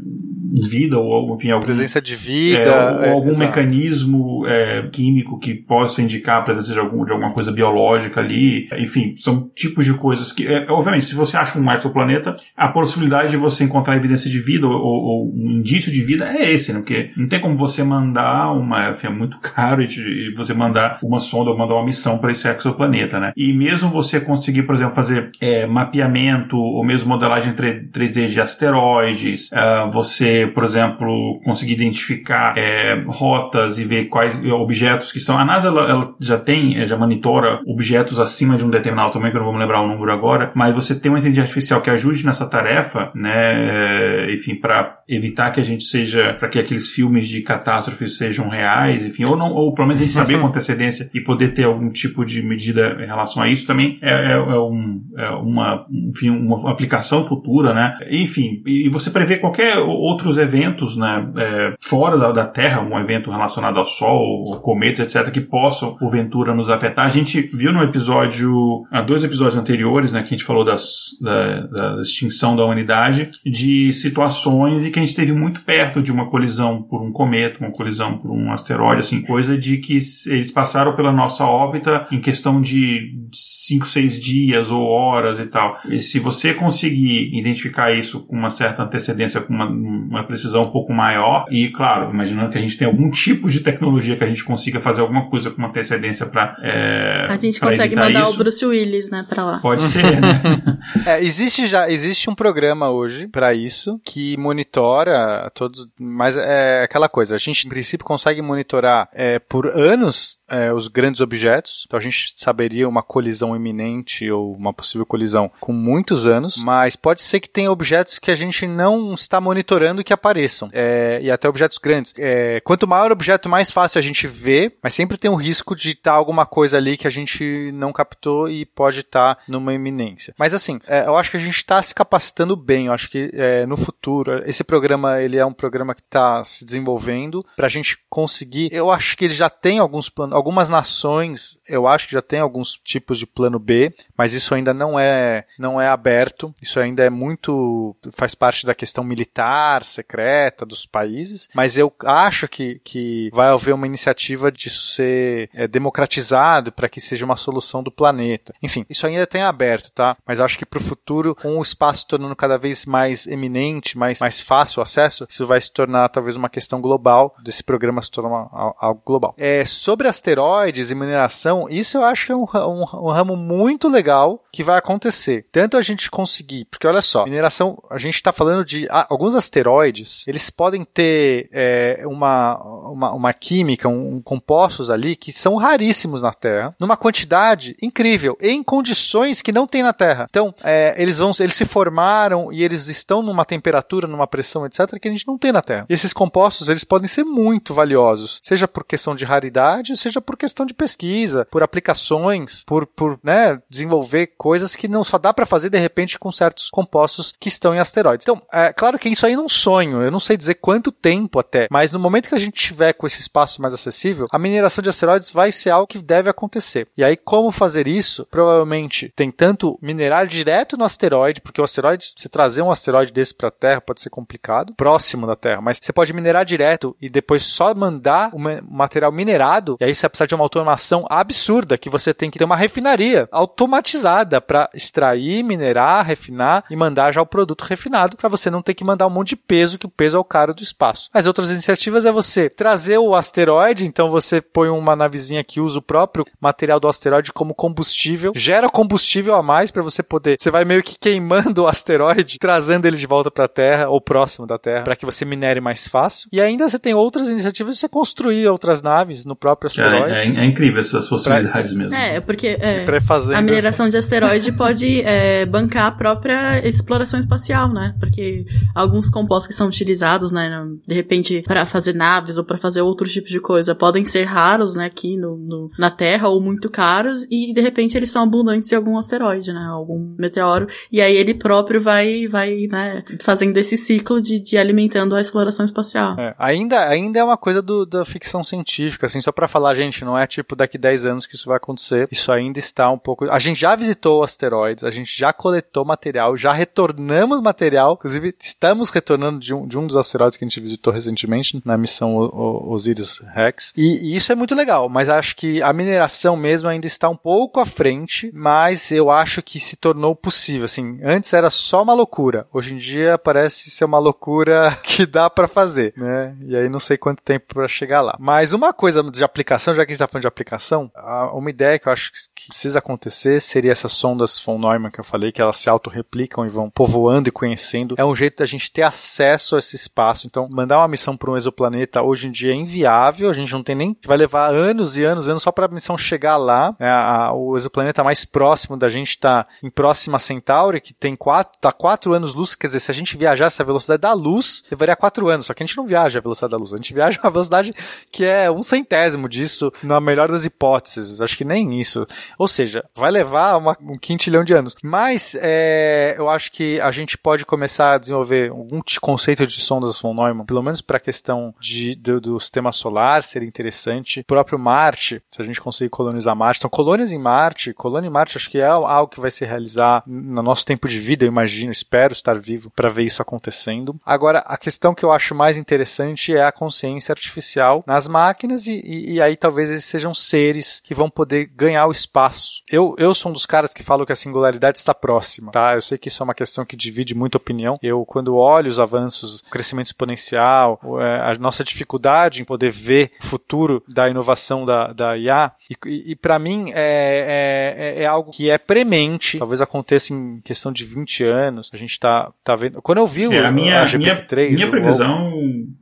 vida 0.52 0.98
ou 0.98 1.34
enfim 1.34 1.51
algum, 1.51 1.64
presença 1.64 2.01
de 2.01 2.14
vida 2.14 2.59
é, 2.59 2.90
ou, 2.90 3.02
é, 3.02 3.10
algum 3.10 3.39
mecanismo 3.39 4.47
é, 4.47 4.89
químico 4.93 5.39
que 5.39 5.55
possa 5.55 6.02
indicar 6.02 6.39
a 6.39 6.43
presença 6.43 6.72
de, 6.72 6.78
algum, 6.78 7.05
de 7.05 7.12
alguma 7.12 7.32
coisa 7.32 7.51
biológica 7.51 8.20
ali. 8.20 8.68
Enfim 8.78 9.14
são 9.16 9.51
tipos 9.55 9.84
de 9.84 9.94
coisas 9.94 10.32
que 10.32 10.47
é, 10.47 10.66
obviamente 10.70 11.06
se 11.06 11.14
você 11.14 11.36
acha 11.36 11.59
um 11.59 11.72
exoplaneta 11.72 12.36
a 12.56 12.68
possibilidade 12.68 13.30
de 13.30 13.36
você 13.36 13.64
encontrar 13.64 13.97
evidência 13.97 14.30
de 14.30 14.39
vida 14.39 14.66
ou, 14.66 14.74
ou 14.74 15.32
um 15.34 15.51
indício 15.51 15.90
de 15.90 16.02
vida 16.02 16.30
é 16.36 16.52
esse 16.52 16.72
né? 16.72 16.80
Porque 16.80 17.10
não 17.16 17.28
tem 17.28 17.40
como 17.40 17.56
você 17.56 17.82
mandar 17.82 18.52
uma 18.52 18.90
enfim, 18.90 19.06
é 19.06 19.10
muito 19.10 19.39
caro 19.40 19.82
e, 19.82 20.34
você 20.34 20.52
mandar 20.52 20.98
uma 21.02 21.18
sonda 21.18 21.51
ou 21.51 21.56
mandar 21.56 21.74
uma 21.74 21.84
missão 21.84 22.18
para 22.18 22.32
esse 22.32 22.47
exoplaneta 22.60 23.18
né 23.18 23.32
e 23.36 23.52
mesmo 23.52 23.88
você 23.88 24.20
conseguir 24.20 24.62
por 24.62 24.74
exemplo 24.74 24.94
fazer 24.94 25.30
é, 25.40 25.66
mapeamento 25.66 26.56
ou 26.56 26.84
mesmo 26.84 27.08
modelagem 27.08 27.52
3D 27.52 28.28
de 28.28 28.40
asteroides 28.40 29.50
uh, 29.52 29.90
você 29.90 30.46
por 30.52 30.64
exemplo, 30.64 31.40
conseguir 31.44 31.74
identificar 31.74 32.56
é, 32.56 33.02
rotas 33.06 33.78
e 33.78 33.84
ver 33.84 34.06
quais 34.06 34.36
objetos 34.52 35.12
que 35.12 35.20
são. 35.20 35.38
A 35.38 35.44
NASA 35.44 35.68
ela, 35.68 35.90
ela 35.90 36.14
já 36.20 36.38
tem, 36.38 36.78
é, 36.78 36.86
já 36.86 36.96
monitora 36.96 37.60
objetos 37.66 38.18
acima 38.18 38.56
de 38.56 38.64
um 38.64 38.70
determinado 38.70 39.12
tamanho, 39.12 39.32
que 39.32 39.36
eu 39.36 39.40
não 39.40 39.46
vou 39.46 39.54
me 39.54 39.60
lembrar 39.60 39.80
o 39.80 39.88
número 39.88 40.12
agora, 40.12 40.52
mas 40.54 40.74
você 40.74 40.94
tem 40.94 41.10
uma 41.10 41.18
inteligência 41.18 41.42
artificial 41.42 41.80
que 41.80 41.90
ajude 41.90 42.24
nessa 42.24 42.46
tarefa, 42.46 43.10
né, 43.14 44.28
é, 44.28 44.32
enfim, 44.32 44.54
para 44.54 44.98
evitar 45.08 45.50
que 45.50 45.60
a 45.60 45.64
gente 45.64 45.84
seja, 45.84 46.34
para 46.34 46.48
que 46.48 46.58
aqueles 46.58 46.90
filmes 46.90 47.28
de 47.28 47.40
catástrofes 47.42 48.16
sejam 48.16 48.48
reais, 48.48 49.04
enfim, 49.04 49.24
ou 49.24 49.36
não, 49.36 49.52
ou 49.52 49.74
pelo 49.74 49.88
menos 49.88 50.00
a 50.00 50.04
gente 50.04 50.14
saber 50.14 50.38
com 50.38 50.46
antecedência 50.48 51.10
e 51.14 51.20
poder 51.20 51.54
ter 51.54 51.64
algum 51.64 51.88
tipo 51.88 52.24
de 52.24 52.41
medida 52.44 52.97
em 53.01 53.06
relação 53.06 53.43
a 53.43 53.48
isso 53.48 53.66
também 53.66 53.98
é, 54.01 54.10
é, 54.10 54.32
é 54.32 54.59
um, 54.59 55.02
é 55.16 55.31
uma, 55.31 55.86
enfim, 55.90 56.31
uma 56.31 56.70
aplicação 56.70 57.23
futura, 57.23 57.73
né? 57.73 57.98
Enfim, 58.10 58.62
e 58.66 58.89
você 58.89 59.10
prevê 59.10 59.36
qualquer 59.36 59.78
outro 59.78 60.23
outros 60.23 60.39
eventos, 60.39 60.97
né, 60.97 61.28
é, 61.36 61.74
fora 61.81 62.16
da, 62.16 62.32
da, 62.32 62.47
Terra, 62.47 62.81
um 62.81 62.98
evento 62.98 63.31
relacionado 63.31 63.78
ao 63.78 63.85
Sol, 63.85 64.44
ou 64.47 64.60
cometas, 64.60 65.14
etc., 65.14 65.32
que 65.32 65.40
possam, 65.40 65.97
porventura, 65.97 66.55
nos 66.55 66.69
afetar. 66.70 67.06
A 67.06 67.10
gente 67.10 67.43
viu 67.52 67.73
no 67.73 67.82
episódio, 67.82 68.85
há 68.90 69.02
dois 69.02 69.24
episódios 69.24 69.56
anteriores, 69.56 70.12
né, 70.12 70.20
que 70.20 70.27
a 70.27 70.36
gente 70.36 70.44
falou 70.44 70.64
das, 70.64 71.19
da, 71.20 71.60
da 71.66 72.01
extinção 72.01 72.55
da 72.55 72.64
humanidade, 72.64 73.31
de 73.44 73.93
situações 73.93 74.85
em 74.85 74.90
que 74.90 74.98
a 74.98 75.02
gente 75.02 75.10
esteve 75.10 75.32
muito 75.32 75.62
perto 75.62 76.02
de 76.02 76.12
uma 76.12 76.28
colisão 76.28 76.82
por 76.82 77.02
um 77.02 77.12
cometa, 77.12 77.60
uma 77.60 77.73
colisão 77.73 78.19
por 78.19 78.31
um 78.31 78.52
asteroide, 78.52 79.01
assim, 79.01 79.23
coisa 79.23 79.56
de 79.56 79.78
que 79.78 79.98
eles 80.27 80.51
passaram 80.51 80.94
pela 80.94 81.12
nossa 81.12 81.44
órbita 81.44 82.06
em 82.12 82.20
questão 82.32 82.62
de 82.62 83.12
5, 83.30 83.86
6 83.86 84.18
dias 84.18 84.70
ou 84.70 84.82
horas 84.82 85.38
e 85.38 85.44
tal. 85.44 85.78
E 85.86 86.00
se 86.00 86.18
você 86.18 86.54
conseguir 86.54 87.30
identificar 87.38 87.92
isso 87.92 88.26
com 88.26 88.34
uma 88.34 88.48
certa 88.48 88.82
antecedência, 88.82 89.42
com 89.42 89.52
uma, 89.52 89.66
uma 89.66 90.24
precisão 90.26 90.64
um 90.64 90.70
pouco 90.70 90.94
maior, 90.94 91.44
e 91.50 91.68
claro, 91.68 92.10
imaginando 92.10 92.50
que 92.50 92.56
a 92.56 92.60
gente 92.60 92.78
tem 92.78 92.86
algum 92.86 93.10
tipo 93.10 93.50
de 93.50 93.60
tecnologia 93.60 94.16
que 94.16 94.24
a 94.24 94.26
gente 94.26 94.42
consiga 94.42 94.80
fazer 94.80 95.02
alguma 95.02 95.28
coisa 95.28 95.50
com 95.50 95.59
uma 95.59 95.68
antecedência 95.68 96.24
para. 96.24 96.56
É, 96.62 97.26
a 97.28 97.36
gente 97.36 97.60
consegue 97.60 97.94
mandar 97.94 98.22
isso. 98.22 98.32
o 98.32 98.36
Bruce 98.38 98.64
Willis, 98.64 99.10
né, 99.10 99.26
para 99.28 99.44
lá. 99.44 99.59
Pode 99.59 99.82
ser, 99.82 100.02
né? 100.18 100.78
é, 101.04 101.22
existe 101.22 101.66
já 101.66 101.90
existe 101.90 102.30
um 102.30 102.34
programa 102.34 102.90
hoje 102.90 103.28
para 103.28 103.52
isso 103.52 104.00
que 104.02 104.38
monitora 104.38 105.50
todos, 105.54 105.86
mas 106.00 106.38
é 106.38 106.82
aquela 106.82 107.10
coisa. 107.10 107.34
A 107.34 107.38
gente, 107.38 107.66
em 107.66 107.68
princípio, 107.68 108.06
consegue 108.06 108.40
monitorar 108.40 109.10
é, 109.12 109.38
por 109.38 109.66
anos 109.66 110.40
é, 110.52 110.72
os 110.72 110.86
grandes 110.86 111.20
objetos. 111.20 111.84
Então 111.86 111.98
a 111.98 112.02
gente 112.02 112.34
saberia 112.36 112.88
uma 112.88 113.02
colisão 113.02 113.56
iminente 113.56 114.30
ou 114.30 114.54
uma 114.54 114.72
possível 114.72 115.06
colisão 115.06 115.50
com 115.58 115.72
muitos 115.72 116.26
anos, 116.26 116.62
mas 116.62 116.94
pode 116.94 117.22
ser 117.22 117.40
que 117.40 117.48
tenha 117.48 117.72
objetos 117.72 118.18
que 118.18 118.30
a 118.30 118.34
gente 118.34 118.66
não 118.66 119.14
está 119.14 119.40
monitorando 119.40 120.04
que 120.04 120.12
apareçam. 120.12 120.68
É, 120.72 121.18
e 121.22 121.30
até 121.30 121.48
objetos 121.48 121.78
grandes. 121.78 122.12
É, 122.18 122.60
quanto 122.60 122.86
maior 122.86 123.10
o 123.10 123.12
objeto, 123.12 123.48
mais 123.48 123.70
fácil 123.70 123.98
a 123.98 124.02
gente 124.02 124.26
vê, 124.26 124.72
mas 124.82 124.94
sempre 124.94 125.16
tem 125.16 125.30
o 125.30 125.34
risco 125.34 125.74
de 125.74 125.90
estar 125.90 126.12
alguma 126.12 126.44
coisa 126.44 126.76
ali 126.76 126.96
que 126.96 127.06
a 127.06 127.10
gente 127.10 127.70
não 127.72 127.92
captou 127.92 128.48
e 128.48 128.66
pode 128.66 129.00
estar 129.00 129.38
numa 129.48 129.72
iminência. 129.72 130.34
Mas 130.38 130.52
assim, 130.52 130.78
é, 130.86 131.06
eu 131.06 131.16
acho 131.16 131.30
que 131.30 131.36
a 131.36 131.40
gente 131.40 131.56
está 131.56 131.82
se 131.82 131.94
capacitando 131.94 132.54
bem. 132.54 132.86
Eu 132.86 132.92
acho 132.92 133.08
que 133.08 133.30
é, 133.32 133.64
no 133.64 133.76
futuro, 133.76 134.42
esse 134.46 134.62
programa 134.62 135.20
ele 135.20 135.38
é 135.38 135.46
um 135.46 135.52
programa 135.52 135.94
que 135.94 136.02
está 136.02 136.44
se 136.44 136.64
desenvolvendo 136.64 137.44
para 137.56 137.66
a 137.66 137.70
gente 137.70 137.98
conseguir. 138.10 138.68
Eu 138.72 138.90
acho 138.90 139.16
que 139.16 139.24
ele 139.24 139.34
já 139.34 139.48
tem 139.48 139.78
alguns 139.78 140.08
planos, 140.08 140.34
algumas 140.43 140.69
nações, 140.69 141.56
eu 141.69 141.86
acho 141.86 142.09
que 142.09 142.14
já 142.14 142.20
tem 142.20 142.40
alguns 142.40 142.73
tipos 142.82 143.16
de 143.16 143.27
plano 143.27 143.60
B, 143.60 143.94
mas 144.19 144.32
isso 144.32 144.55
ainda 144.55 144.74
não 144.74 144.98
é 144.98 145.44
não 145.56 145.81
é 145.81 145.86
aberto. 145.86 146.52
Isso 146.60 146.81
ainda 146.81 147.05
é 147.05 147.10
muito 147.10 147.97
faz 148.12 148.35
parte 148.35 148.66
da 148.66 148.74
questão 148.74 149.05
militar 149.05 149.85
secreta 149.85 150.66
dos 150.66 150.85
países. 150.85 151.48
Mas 151.55 151.78
eu 151.78 151.93
acho 152.05 152.48
que, 152.48 152.81
que 152.82 153.31
vai 153.32 153.48
haver 153.48 153.73
uma 153.73 153.86
iniciativa 153.86 154.51
disso 154.51 154.93
ser 154.93 155.48
é, 155.55 155.69
democratizado 155.69 156.73
para 156.73 156.89
que 156.89 157.01
seja 157.01 157.24
uma 157.24 157.36
solução 157.36 157.82
do 157.82 157.93
planeta. 157.93 158.52
Enfim, 158.60 158.85
isso 158.90 159.06
ainda 159.06 159.27
tem 159.27 159.43
aberto, 159.43 159.93
tá? 159.93 160.16
Mas 160.27 160.40
acho 160.40 160.59
que 160.59 160.66
para 160.66 160.78
o 160.81 160.82
futuro, 160.82 161.36
com 161.36 161.59
o 161.59 161.62
espaço 161.62 162.06
tornando 162.09 162.35
cada 162.35 162.59
vez 162.59 162.85
mais 162.85 163.28
eminente, 163.28 163.97
mais, 163.97 164.19
mais 164.19 164.40
fácil 164.40 164.81
o 164.81 164.82
acesso, 164.82 165.27
isso 165.31 165.47
vai 165.47 165.60
se 165.60 165.73
tornar 165.73 166.09
talvez 166.09 166.35
uma 166.35 166.48
questão 166.48 166.81
global, 166.81 167.32
desse 167.44 167.62
programa 167.62 168.02
se 168.02 168.10
tornar 168.10 168.48
algo 168.52 169.02
global. 169.05 169.35
É, 169.39 169.64
sobre 169.64 170.09
asteroides 170.32 170.90
e 170.90 170.94
mineração, 170.94 171.66
isso 171.68 171.98
eu 171.98 172.04
acho 172.04 172.26
que 172.26 172.32
é 172.32 172.36
um, 172.36 172.44
um, 172.44 172.80
um 172.80 173.10
ramo 173.10 173.36
muito 173.36 173.88
legal 173.88 174.42
que 174.50 174.62
vai 174.62 174.78
acontecer. 174.78 175.46
Tanto 175.52 175.76
a 175.76 175.82
gente 175.82 176.10
conseguir, 176.10 176.64
porque 176.66 176.86
olha 176.86 177.02
só, 177.02 177.24
mineração, 177.24 177.82
a 177.90 177.98
gente 177.98 178.14
está 178.14 178.32
falando 178.32 178.64
de 178.64 178.86
ah, 178.90 179.06
alguns 179.09 179.34
asteroides, 179.34 180.26
eles 180.26 180.50
podem 180.50 180.84
ter 180.84 181.48
é, 181.52 182.02
uma, 182.06 182.56
uma, 182.88 183.12
uma, 183.12 183.32
química, 183.32 183.88
um, 183.88 184.16
um, 184.16 184.22
compostos 184.22 184.90
ali 184.90 185.16
que 185.16 185.32
são 185.32 185.56
raríssimos 185.56 186.22
na 186.22 186.32
Terra, 186.32 186.74
numa 186.78 186.96
quantidade 186.96 187.76
incrível, 187.82 188.36
em 188.40 188.62
condições 188.62 189.42
que 189.42 189.52
não 189.52 189.66
tem 189.66 189.82
na 189.82 189.92
Terra. 189.92 190.26
Então, 190.28 190.54
é, 190.62 190.94
eles 190.98 191.18
vão, 191.18 191.32
eles 191.40 191.54
se 191.54 191.64
formaram 191.64 192.52
e 192.52 192.62
eles 192.62 192.88
estão 192.88 193.22
numa 193.22 193.44
temperatura, 193.44 194.06
numa 194.06 194.26
pressão, 194.26 194.64
etc., 194.66 194.98
que 195.00 195.09
a 195.09 195.10
gente 195.10 195.26
não 195.26 195.36
tem 195.36 195.52
na 195.52 195.62
Terra. 195.62 195.86
E 195.88 195.94
esses 195.94 196.12
compostos, 196.12 196.68
eles 196.68 196.84
podem 196.84 197.09
ser 197.09 197.24
muito 197.24 197.74
valiosos, 197.74 198.40
seja 198.42 198.68
por 198.68 198.84
questão 198.84 199.14
de 199.14 199.24
raridade, 199.24 199.96
seja 199.96 200.20
por 200.23 200.36
questão 200.36 200.65
de 200.65 200.74
pesquisa, 200.74 201.47
por 201.51 201.62
aplicações, 201.62 202.65
por, 202.65 202.86
por 202.86 203.19
né, 203.23 203.61
desenvolver 203.69 204.28
coisas 204.39 204.77
que 204.77 204.89
não 204.89 205.05
só 205.05 205.19
dá 205.19 205.32
para 205.32 205.47
fazer 205.47 205.70
de 205.70 205.78
repente 205.78 206.19
com 206.19 206.31
certos 206.31 206.70
compostos 206.70 207.35
que 207.39 207.49
estão 207.49 207.74
em 207.74 207.78
asteroides. 207.78 208.24
Então, 208.24 208.43
é 208.53 208.73
claro 208.73 208.99
que 208.99 209.09
isso 209.09 209.27
aí 209.27 209.35
é 209.35 209.39
um 209.39 209.49
sonho, 209.49 210.03
eu 210.03 210.11
não 210.11 210.20
sei 210.20 210.36
dizer 210.36 210.55
quanto 210.55 210.93
tempo 210.93 211.39
até, 211.39 211.66
mas 211.70 211.93
no 211.93 211.99
momento 211.99 212.28
que 212.28 212.35
a 212.35 212.39
gente 212.39 212.53
tiver 212.53 212.93
com 212.93 213.07
esse 213.07 213.20
espaço 213.20 213.61
mais 213.61 213.74
acessível, 213.74 214.27
a 214.31 214.39
mineração 214.39 214.82
de 214.82 214.89
asteroides 214.89 215.31
vai 215.31 215.51
ser 215.53 215.70
algo 215.70 215.86
que 215.86 215.99
deve 215.99 216.31
acontecer. 216.31 216.89
E 216.97 217.05
aí, 217.05 217.16
como 217.16 217.51
fazer 217.51 217.86
isso? 217.86 218.27
Provavelmente 218.31 219.12
tem 219.15 219.31
tanto 219.31 219.78
minerar 219.81 220.27
direto 220.27 220.77
no 220.77 220.85
asteroide, 220.85 221.40
porque 221.40 221.61
o 221.61 221.65
asteroide, 221.65 222.12
se 222.16 222.28
trazer 222.28 222.62
um 222.62 222.70
asteroide 222.70 223.12
desse 223.12 223.35
para 223.35 223.49
a 223.49 223.53
Terra 223.53 223.81
pode 223.81 224.01
ser 224.01 224.11
complicado, 224.11 224.74
próximo 224.77 225.27
da 225.27 225.36
Terra, 225.36 225.61
mas 225.61 225.78
você 225.81 225.93
pode 225.93 226.12
minerar 226.12 226.44
direto 226.44 226.97
e 227.01 227.09
depois 227.09 227.44
só 227.44 227.74
mandar 227.74 228.31
o 228.35 228.39
material 228.39 229.12
minerado, 229.12 229.77
e 229.81 229.85
aí 229.85 229.94
você 230.02 230.06
vai 230.06 230.10
precisar 230.10 230.26
de 230.26 230.34
uma 230.34 230.44
automação 230.44 231.06
absurda, 231.08 231.78
que 231.78 231.88
você 231.88 232.12
tem 232.12 232.30
que 232.30 232.38
ter 232.38 232.44
uma 232.44 232.56
refinaria 232.56 233.28
automatizada 233.30 234.40
para 234.40 234.68
extrair, 234.74 235.42
minerar, 235.42 236.04
refinar 236.04 236.64
e 236.70 236.76
mandar 236.76 237.12
já 237.12 237.22
o 237.22 237.26
produto 237.26 237.62
refinado, 237.62 238.16
para 238.16 238.28
você 238.28 238.50
não 238.50 238.62
ter 238.62 238.74
que 238.74 238.84
mandar 238.84 239.06
um 239.06 239.10
monte 239.10 239.30
de 239.30 239.36
peso, 239.36 239.78
que 239.78 239.86
o 239.86 239.90
peso 239.90 240.16
é 240.16 240.20
o 240.20 240.24
caro 240.24 240.54
do 240.54 240.62
espaço. 240.62 241.08
As 241.12 241.26
outras 241.26 241.50
iniciativas 241.50 242.04
é 242.04 242.12
você 242.12 242.48
trazer 242.48 242.98
o 242.98 243.14
asteroide, 243.14 243.86
então 243.86 244.10
você 244.10 244.40
põe 244.40 244.68
uma 244.68 244.96
navezinha 244.96 245.44
que 245.44 245.60
usa 245.60 245.78
o 245.78 245.82
próprio 245.82 246.24
material 246.40 246.80
do 246.80 246.88
asteroide 246.88 247.32
como 247.32 247.54
combustível, 247.54 248.32
gera 248.34 248.68
combustível 248.68 249.34
a 249.34 249.42
mais 249.42 249.70
para 249.70 249.82
você 249.82 250.02
poder, 250.02 250.36
você 250.38 250.50
vai 250.50 250.64
meio 250.64 250.82
que 250.82 250.98
queimando 250.98 251.62
o 251.62 251.66
asteroide, 251.66 252.38
trazendo 252.38 252.86
ele 252.86 252.96
de 252.96 253.06
volta 253.06 253.30
para 253.30 253.44
a 253.44 253.48
Terra 253.48 253.88
ou 253.88 254.00
próximo 254.00 254.46
da 254.46 254.58
Terra, 254.58 254.82
para 254.82 254.96
que 254.96 255.06
você 255.06 255.24
minere 255.24 255.60
mais 255.60 255.86
fácil. 255.86 256.28
E 256.32 256.40
ainda 256.40 256.68
você 256.68 256.78
tem 256.78 256.94
outras 256.94 257.28
iniciativas 257.28 257.74
de 257.74 257.80
você 257.80 257.88
construir 257.88 258.48
outras 258.48 258.82
naves 258.82 259.24
no 259.24 259.36
próprio 259.36 259.68
asteroide. 259.68 259.91
É, 259.94 260.24
é, 260.24 260.27
é 260.27 260.44
incrível 260.44 260.81
essas 260.81 261.09
possibilidades 261.09 261.73
pra... 261.73 261.82
mesmo. 261.82 261.94
É, 261.94 262.20
porque 262.20 262.59
é, 262.60 262.86
a 263.35 263.43
mineração 263.43 263.89
de 263.89 263.97
asteroide 263.97 264.52
pode 264.52 265.02
é, 265.02 265.44
bancar 265.47 265.86
a 265.86 265.90
própria 265.90 266.66
exploração 266.66 267.19
espacial, 267.19 267.69
né? 267.69 267.94
Porque 267.98 268.44
alguns 268.74 269.10
compostos 269.10 269.48
que 269.48 269.55
são 269.55 269.69
utilizados, 269.69 270.32
né, 270.32 270.51
de 270.86 270.94
repente 270.94 271.43
para 271.47 271.66
fazer 271.66 271.94
naves 271.94 272.39
ou 272.39 272.44
para 272.44 272.56
fazer 272.56 272.82
outros 272.82 273.12
tipos 273.12 273.31
de 273.31 273.40
coisa, 273.40 273.74
podem 273.74 274.05
ser 274.05 274.24
raros, 274.24 274.74
né, 274.74 274.86
aqui 274.86 275.16
no, 275.16 275.36
no, 275.36 275.70
na 275.78 275.90
Terra 275.90 276.28
ou 276.28 276.40
muito 276.40 276.70
caros 276.70 277.27
e 277.31 277.52
de 277.52 277.60
repente 277.60 277.97
eles 277.97 278.10
são 278.10 278.23
abundantes 278.23 278.70
em 278.73 278.77
algum 278.77 278.97
asteroide, 278.98 279.52
né, 279.52 279.66
algum 279.70 280.14
meteoro 280.19 280.66
e 280.90 281.01
aí 281.01 281.16
ele 281.16 281.35
próprio 281.35 281.81
vai, 281.81 282.27
vai, 282.27 282.66
né, 282.70 283.02
fazendo 283.23 283.56
esse 283.56 283.77
ciclo 283.77 284.20
de, 284.20 284.40
de 284.40 284.56
alimentando 284.56 285.14
a 285.14 285.20
exploração 285.20 285.64
espacial. 285.64 286.19
É, 286.19 286.35
ainda, 286.39 286.89
ainda 286.89 287.20
é 287.20 287.24
uma 287.24 287.36
coisa 287.36 287.60
do, 287.60 287.85
da 287.85 288.05
ficção 288.05 288.43
científica, 288.44 289.06
assim, 289.06 289.20
só 289.20 289.32
para 289.32 289.48
falar, 289.48 289.74
gente, 289.82 290.04
não 290.04 290.18
é 290.18 290.26
tipo 290.26 290.56
daqui 290.56 290.78
10 290.78 291.06
anos 291.06 291.26
que 291.26 291.34
isso 291.34 291.48
vai 291.48 291.56
acontecer. 291.56 292.09
Isso 292.10 292.30
ainda 292.32 292.59
está 292.59 292.90
um 292.90 292.98
pouco. 292.98 293.30
A 293.30 293.38
gente 293.38 293.60
já 293.60 293.74
visitou 293.74 294.22
asteroides, 294.22 294.84
a 294.84 294.90
gente 294.90 295.16
já 295.16 295.32
coletou 295.32 295.84
material, 295.84 296.36
já 296.36 296.52
retornamos 296.52 297.40
material, 297.40 297.94
inclusive 297.94 298.34
estamos 298.40 298.90
retornando 298.90 299.38
de 299.38 299.54
um, 299.54 299.66
de 299.66 299.78
um 299.78 299.86
dos 299.86 299.96
asteroides 299.96 300.36
que 300.36 300.44
a 300.44 300.48
gente 300.48 300.60
visitou 300.60 300.92
recentemente 300.92 301.60
na 301.64 301.76
missão 301.76 302.16
Osiris 302.16 303.20
Rex. 303.34 303.72
E, 303.76 304.12
e 304.12 304.16
isso 304.16 304.32
é 304.32 304.34
muito 304.34 304.54
legal, 304.54 304.88
mas 304.88 305.09
acho 305.09 305.36
que 305.36 305.62
a 305.62 305.72
mineração 305.72 306.36
mesmo 306.36 306.68
ainda 306.68 306.86
está 306.86 307.09
um 307.09 307.16
pouco 307.16 307.60
à 307.60 307.66
frente, 307.66 308.30
mas 308.34 308.90
eu 308.90 309.10
acho 309.10 309.42
que 309.42 309.59
se 309.59 309.76
tornou 309.76 310.14
possível. 310.14 310.64
Assim, 310.64 310.98
antes 311.02 311.32
era 311.32 311.50
só 311.50 311.82
uma 311.82 311.94
loucura, 311.94 312.46
hoje 312.52 312.74
em 312.74 312.78
dia 312.78 313.18
parece 313.18 313.70
ser 313.70 313.84
uma 313.84 313.98
loucura 313.98 314.78
que 314.82 315.06
dá 315.06 315.28
para 315.28 315.48
fazer, 315.48 315.92
né? 315.96 316.34
E 316.46 316.56
aí 316.56 316.68
não 316.68 316.80
sei 316.80 316.96
quanto 316.96 317.22
tempo 317.22 317.54
para 317.54 317.68
chegar 317.68 318.00
lá. 318.00 318.16
Mas 318.18 318.52
uma 318.52 318.72
coisa 318.72 319.02
de 319.02 319.24
aplicação, 319.24 319.72
já 319.74 319.85
que 319.85 319.93
a 319.93 319.94
gente 319.94 319.99
tá 319.99 320.07
falando 320.07 320.23
de 320.23 320.28
aplicação, 320.28 320.90
uma 321.32 321.51
ideia 321.51 321.78
que 321.78 321.89
eu 321.89 321.93
acho 321.93 322.12
que 322.35 322.49
precisa 322.49 322.78
acontecer 322.78 323.40
seria 323.40 323.73
essas 323.73 323.93
sondas 323.93 324.39
von 324.39 324.59
Neumann 324.59 324.90
que 324.90 325.01
eu 325.01 325.05
falei, 325.05 325.32
que 325.32 325.40
elas 325.40 325.57
se 325.57 325.69
auto-replicam 325.69 326.44
e 326.47 326.49
vão 326.49 326.70
povoando 326.70 327.28
e 327.28 327.32
conhecendo. 327.32 327.94
É 327.99 328.05
um 328.05 328.15
jeito 328.15 328.39
da 328.39 328.47
gente 328.47 328.73
ter 328.73 328.82
acesso 328.82 329.57
a 329.57 329.59
esse 329.59 329.77
espaço. 329.77 330.27
Então, 330.27 330.49
mandar 330.51 330.78
uma 330.78 330.89
missão 330.89 331.16
para 331.16 331.31
um 331.31 331.36
exoplaneta 331.36 332.03
hoje 332.03 332.28
em 332.28 332.31
dia 332.31 332.53
é 332.53 332.55
inviável, 332.55 333.31
a 333.31 333.32
gente 333.32 333.53
não 333.53 333.62
tem 333.62 333.74
nem. 333.74 333.97
Vai 334.05 334.16
levar 334.16 334.53
anos 334.53 334.97
e 334.97 335.05
anos 335.05 335.28
e 335.28 335.31
anos 335.31 335.43
só 335.43 335.53
para 335.53 335.66
a 335.66 335.69
missão 335.69 335.97
chegar 335.97 336.36
lá. 336.36 336.74
É, 336.78 336.89
a, 336.89 337.32
o 337.32 337.57
exoplaneta 337.57 338.03
mais 338.03 338.24
próximo 338.24 338.77
da 338.77 338.89
gente 338.89 339.11
está 339.11 339.47
em 339.62 339.70
próxima 339.70 340.19
Centauri, 340.19 340.81
que 340.81 340.94
tem 340.94 341.15
quatro, 341.15 341.59
tá 341.61 341.70
quatro 341.70 342.12
anos 342.12 342.35
luz. 342.35 342.55
Quer 342.55 342.69
dizer, 342.69 342.81
se 342.81 342.90
a 342.90 342.94
gente 342.94 343.16
viajasse 343.16 343.61
a 343.61 343.65
velocidade 343.65 344.01
da 344.01 344.12
luz, 344.12 344.65
levaria 344.70 344.97
quatro 344.97 345.28
anos. 345.28 345.47
Só 345.47 345.55
que 345.55 345.62
a 345.62 345.66
gente 345.66 345.77
não 345.77 345.86
viaja 345.86 346.19
a 346.19 346.23
velocidade 346.23 346.51
da 346.51 346.57
luz, 346.57 346.73
a 346.73 346.77
gente 346.77 346.94
viaja 346.94 347.20
a 347.23 347.31
velocidade 347.31 347.74
que 348.11 348.24
é 348.24 348.51
um 348.51 348.62
centésimo 348.62 349.28
disso, 349.28 349.61
na 349.82 350.01
melhor 350.01 350.30
das 350.30 350.44
hipóteses. 350.44 351.20
Acho 351.20 351.36
que 351.36 351.44
nem 351.44 351.78
isso. 351.78 352.06
Ou 352.39 352.48
seja, 352.48 352.84
vai 352.94 353.10
levar 353.10 353.56
uma, 353.56 353.76
um 353.80 353.98
quintilhão 353.98 354.44
de 354.44 354.55
anos. 354.55 354.74
Mas 354.82 355.36
é, 355.40 356.14
eu 356.16 356.28
acho 356.28 356.51
que 356.51 356.80
a 356.80 356.90
gente 356.90 357.18
pode 357.18 357.44
começar 357.44 357.94
a 357.94 357.98
desenvolver 357.98 358.51
algum 358.51 358.80
conceito 359.01 359.47
de 359.47 359.60
sondas 359.60 360.01
von 360.01 360.14
Neumann, 360.14 360.44
pelo 360.47 360.62
menos 360.62 360.80
para 360.80 360.97
a 360.97 361.01
questão 361.01 361.55
de, 361.60 361.94
do, 361.94 362.20
do, 362.20 362.40
sistema 362.40 362.72
solar 362.72 363.22
ser 363.22 363.43
interessante. 363.43 364.20
O 364.20 364.24
próprio 364.24 364.59
Marte, 364.59 365.22
se 365.30 365.40
a 365.40 365.44
gente 365.44 365.60
conseguir 365.60 365.90
colonizar 365.90 366.34
Marte. 366.34 366.59
Então, 366.59 366.70
colônias 366.70 367.12
em 367.12 367.18
Marte, 367.18 367.72
colônia 367.72 368.09
em 368.09 368.12
Marte, 368.12 368.36
acho 368.36 368.51
que 368.51 368.59
é 368.59 368.66
algo 368.66 369.09
que 369.09 369.20
vai 369.20 369.30
se 369.30 369.44
realizar 369.44 370.02
no 370.06 370.43
nosso 370.43 370.64
tempo 370.64 370.89
de 370.89 370.98
vida, 370.98 371.24
eu 371.24 371.28
imagino, 371.28 371.70
espero 371.70 372.12
estar 372.12 372.39
vivo 372.39 372.70
para 372.70 372.89
ver 372.89 373.05
isso 373.05 373.22
acontecendo. 373.22 373.98
Agora, 374.05 374.40
a 374.40 374.56
questão 374.56 374.94
que 374.94 375.05
eu 375.05 375.12
acho 375.12 375.34
mais 375.34 375.56
interessante 375.56 376.34
é 376.34 376.44
a 376.44 376.52
consciência 376.52 377.12
artificial 377.12 377.84
nas 377.86 378.09
máquinas 378.09 378.66
e, 378.66 378.80
e, 378.84 379.12
e 379.14 379.22
aí 379.22 379.36
talvez 379.36 379.51
eles 379.58 379.84
sejam 379.84 380.14
seres 380.14 380.80
que 380.80 380.94
vão 380.94 381.08
poder 381.08 381.46
ganhar 381.46 381.86
o 381.86 381.92
espaço. 381.92 382.62
Eu, 382.70 382.94
eu 382.98 383.14
sou 383.14 383.30
um 383.30 383.32
dos 383.32 383.46
caras 383.46 383.72
que 383.72 383.82
falam 383.82 384.06
que 384.06 384.12
a 384.12 384.16
singularidade 384.16 384.78
está 384.78 384.94
próxima, 384.94 385.52
tá? 385.52 385.74
Eu 385.74 385.82
sei 385.82 385.98
que 385.98 386.08
isso 386.08 386.22
é 386.22 386.24
uma 386.24 386.34
questão 386.34 386.64
que 386.64 386.76
divide 386.76 387.14
muita 387.14 387.36
opinião. 387.36 387.78
Eu, 387.82 388.04
quando 388.04 388.36
olho 388.36 388.70
os 388.70 388.80
avanços, 388.80 389.40
o 389.40 389.50
crescimento 389.50 389.86
exponencial, 389.86 390.80
é, 391.00 391.32
a 391.32 391.34
nossa 391.38 391.64
dificuldade 391.64 392.42
em 392.42 392.44
poder 392.44 392.70
ver 392.70 393.12
o 393.22 393.26
futuro 393.26 393.82
da 393.88 394.08
inovação 394.08 394.64
da, 394.64 394.92
da 394.92 395.16
IA, 395.16 395.52
e, 395.70 396.12
e, 396.12 396.16
para 396.16 396.38
mim 396.38 396.70
é, 396.74 397.74
é, 397.96 398.02
é, 398.02 398.06
algo 398.06 398.30
que 398.30 398.50
é 398.50 398.58
premente, 398.58 399.38
talvez 399.38 399.60
aconteça 399.60 400.12
em 400.12 400.40
questão 400.40 400.72
de 400.72 400.84
20 400.84 401.24
anos, 401.24 401.70
a 401.72 401.76
gente 401.76 401.98
tá, 401.98 402.32
tá 402.42 402.54
vendo. 402.54 402.80
Quando 402.82 402.98
eu 402.98 403.06
vi 403.06 403.24
é, 403.24 403.42
o, 403.42 403.46
a 403.46 403.50
minha, 403.50 403.82
a 403.82 403.86
GPT-3... 403.86 404.36
Minha, 404.36 404.50
minha 404.50 404.70
previsão 404.70 405.32